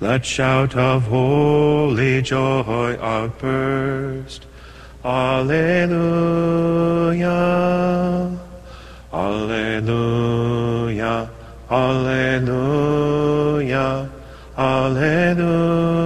Let 0.00 0.24
shout 0.24 0.74
of 0.74 1.08
holy 1.08 2.22
joy 2.22 2.96
outburst. 3.02 4.46
Alleluia. 5.04 5.90
Alleluia, 9.12 11.30
Alleluia, 11.70 12.88
Alleluia. 14.56 16.00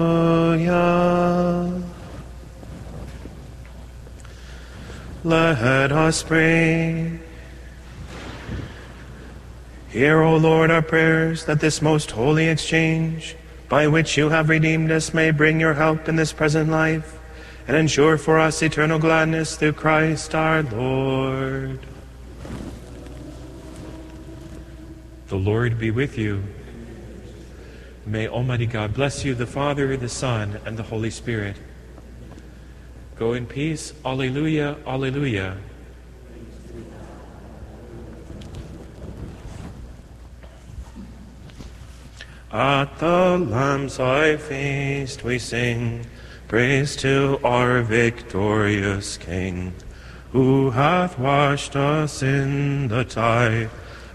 Let 5.25 5.91
us 5.91 6.23
pray. 6.23 7.19
Hear, 9.89 10.21
O 10.21 10.37
Lord, 10.37 10.71
our 10.71 10.83
prayers, 10.83 11.47
that 11.47 11.61
this 11.61 11.81
most 11.81 12.11
holy 12.11 12.49
exchange, 12.49 13.35
by 13.71 13.87
which 13.87 14.19
you 14.19 14.29
have 14.29 14.51
redeemed 14.51 14.91
us, 14.91 15.15
may 15.15 15.31
bring 15.31 15.59
your 15.61 15.73
help 15.73 16.11
in 16.11 16.17
this 16.17 16.35
present 16.35 16.71
life, 16.71 17.19
and 17.67 17.75
ensure 17.75 18.19
for 18.19 18.39
us 18.39 18.63
eternal 18.63 18.99
gladness 18.99 19.57
through 19.57 19.73
Christ 19.73 20.35
our 20.35 20.63
Lord. 20.63 21.81
The 25.29 25.37
Lord 25.37 25.79
be 25.79 25.91
with 25.91 26.19
you. 26.19 26.45
May 28.05 28.29
Almighty 28.29 28.67
God 28.67 28.93
bless 28.93 29.25
you, 29.25 29.35
the 29.35 29.47
Father, 29.47 29.97
the 29.97 30.11
Son, 30.11 30.61
and 30.67 30.77
the 30.77 30.83
Holy 30.83 31.09
Spirit. 31.09 31.57
Go 33.17 33.33
in 33.35 33.47
peace. 33.47 33.93
Alleluia, 34.05 34.77
alleluia. 34.87 35.57
At 42.51 42.99
the 42.99 43.39
Lamb's 43.39 44.01
Eye 44.01 44.37
feast 44.37 45.23
we 45.25 45.39
sing 45.39 46.07
praise 46.49 46.97
to 46.97 47.41
our 47.45 47.83
victorious 47.83 49.17
King, 49.17 49.75
who 50.33 50.71
hath 50.71 51.19
washed 51.19 51.77
us 51.77 52.23
in 52.23 52.89
the 52.89 53.05
tide 53.05 53.71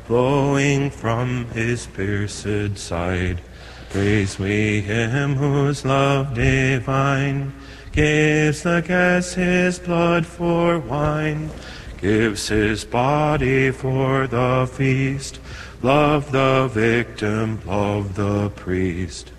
flowing 0.06 0.90
from 0.90 1.46
his 1.52 1.88
pierced 1.88 2.78
side. 2.78 3.42
Praise 3.90 4.38
we 4.38 4.82
him 4.82 5.36
whose 5.36 5.86
love 5.86 6.34
divine 6.34 7.54
gives 8.00 8.64
the 8.64 8.80
guest 8.80 9.36
his 9.36 9.78
blood 9.78 10.26
for 10.26 10.80
wine, 10.80 11.50
gives 11.98 12.48
his 12.48 12.86
body 12.86 13.72
for 13.72 14.26
the 14.26 14.70
feast. 14.72 15.38
Love 15.82 16.32
the 16.32 16.70
victim, 16.72 17.60
love 17.66 18.16
the 18.16 18.50
priest. 18.52 19.34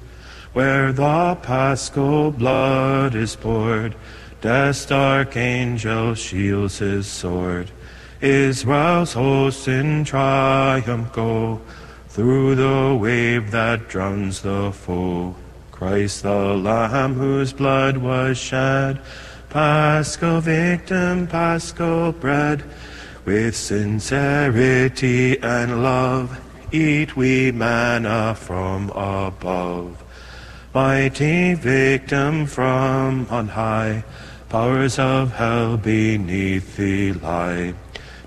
Where 0.53 0.93
the 0.93 1.39
paschal 1.41 2.33
blood 2.33 3.15
is 3.15 3.35
poured, 3.35 3.95
death's 4.43 4.93
archangel 4.93 6.15
shields 6.15 6.81
his 6.81 7.07
sword. 7.07 7.71
Israel's 8.21 9.15
hosts 9.15 9.69
in 9.69 10.05
triumph 10.05 11.11
go 11.15 11.63
through 12.09 12.57
the 12.57 12.95
wave 13.01 13.53
that 13.53 13.89
drowns 13.89 14.43
the 14.43 14.71
foe. 14.71 15.35
Christ 15.81 16.25
the 16.25 16.37
Lamb 16.59 17.15
whose 17.15 17.55
blood 17.55 17.97
was 17.97 18.37
shed, 18.37 19.01
paschal 19.49 20.43
victim, 20.43 21.27
paschal 21.27 22.13
bread, 22.13 22.63
with 23.25 23.57
sincerity 23.57 25.43
and 25.43 25.83
love, 25.83 26.39
eat 26.71 27.17
we 27.17 27.51
manna 27.51 28.35
from 28.39 28.91
above. 28.91 30.05
Mighty 30.75 31.55
victim 31.55 32.45
from 32.45 33.27
on 33.31 33.49
high, 33.49 34.05
powers 34.51 34.99
of 34.99 35.33
hell 35.33 35.79
beneath 35.79 36.77
thee 36.77 37.15
lie. 37.15 37.73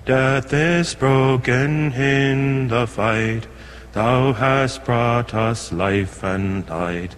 Death 0.04 0.52
is 0.52 0.92
broken 0.96 1.92
in 1.92 2.66
the 2.66 2.88
fight, 2.88 3.46
thou 3.92 4.32
hast 4.32 4.84
brought 4.84 5.32
us 5.34 5.70
life 5.72 6.24
and 6.24 6.68
light. 6.68 7.14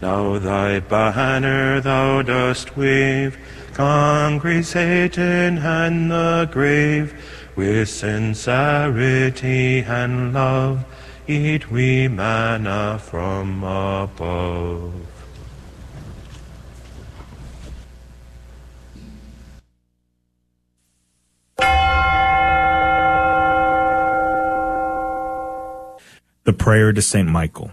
Now 0.00 0.38
thy 0.38 0.78
banner 0.78 1.80
thou 1.80 2.22
dost 2.22 2.76
wave, 2.76 3.36
conquering 3.74 4.62
Satan 4.62 5.58
and 5.58 6.10
the 6.10 6.48
grave. 6.52 7.14
With 7.56 7.88
sincerity 7.88 9.80
and 9.80 10.32
love, 10.32 10.84
eat 11.26 11.68
we 11.72 12.06
manna 12.06 13.00
from 13.02 13.64
above. 13.64 14.94
The 26.44 26.52
prayer 26.52 26.92
to 26.92 27.02
Saint 27.02 27.28
Michael. 27.28 27.72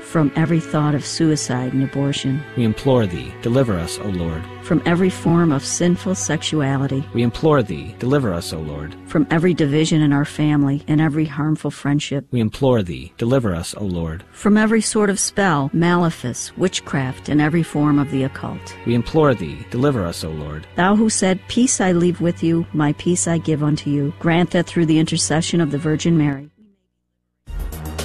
From 0.11 0.29
every 0.35 0.59
thought 0.59 0.93
of 0.93 1.05
suicide 1.05 1.71
and 1.73 1.83
abortion, 1.83 2.43
We 2.57 2.65
implore 2.65 3.07
Thee, 3.07 3.33
deliver 3.41 3.77
us, 3.77 3.97
O 3.99 4.09
Lord. 4.09 4.43
from 4.61 4.81
every 4.85 5.09
form 5.09 5.51
of 5.53 5.63
sinful 5.65 6.15
sexuality, 6.15 7.03
We 7.13 7.23
implore 7.23 7.63
Thee, 7.63 7.95
deliver 7.97 8.33
us, 8.33 8.51
O 8.51 8.59
Lord. 8.59 8.93
from 9.07 9.25
every 9.31 9.53
division 9.53 10.01
in 10.01 10.11
our 10.11 10.25
family 10.25 10.83
and 10.87 10.99
every 10.99 11.25
harmful 11.25 11.71
friendship, 11.71 12.25
We 12.31 12.41
implore 12.41 12.83
Thee, 12.83 13.13
deliver 13.17 13.55
us, 13.55 13.73
O 13.77 13.85
Lord. 13.85 14.23
from 14.33 14.57
every 14.57 14.81
sort 14.81 15.09
of 15.09 15.17
spell, 15.19 15.69
malefice, 15.73 16.51
witchcraft, 16.57 17.29
and 17.29 17.39
every 17.41 17.63
form 17.63 17.97
of 17.97 18.11
the 18.11 18.23
occult. 18.23 18.75
We 18.85 18.93
implore 18.95 19.33
Thee, 19.33 19.65
deliver 19.71 20.03
us, 20.05 20.25
O 20.25 20.29
Lord. 20.29 20.67
Thou 20.75 20.97
who 20.97 21.09
said, 21.09 21.39
Peace 21.47 21.79
I 21.79 21.93
leave 21.93 22.19
with 22.19 22.43
you, 22.43 22.65
my 22.73 22.91
peace 22.93 23.29
I 23.29 23.37
give 23.37 23.63
unto 23.63 23.89
you, 23.89 24.13
grant 24.19 24.51
that 24.51 24.67
through 24.67 24.87
the 24.87 24.99
intercession 24.99 25.61
of 25.61 25.71
the 25.71 25.77
Virgin 25.77 26.17
Mary. 26.17 26.50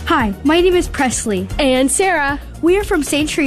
Hi, 0.07 0.33
my 0.45 0.61
name 0.61 0.77
is 0.77 0.87
Presley. 0.87 1.49
And 1.59 1.91
Sarah. 1.91 2.41
We 2.63 2.79
are 2.79 2.85
from 2.85 3.03
St. 3.03 3.29
Teresa 3.29 3.45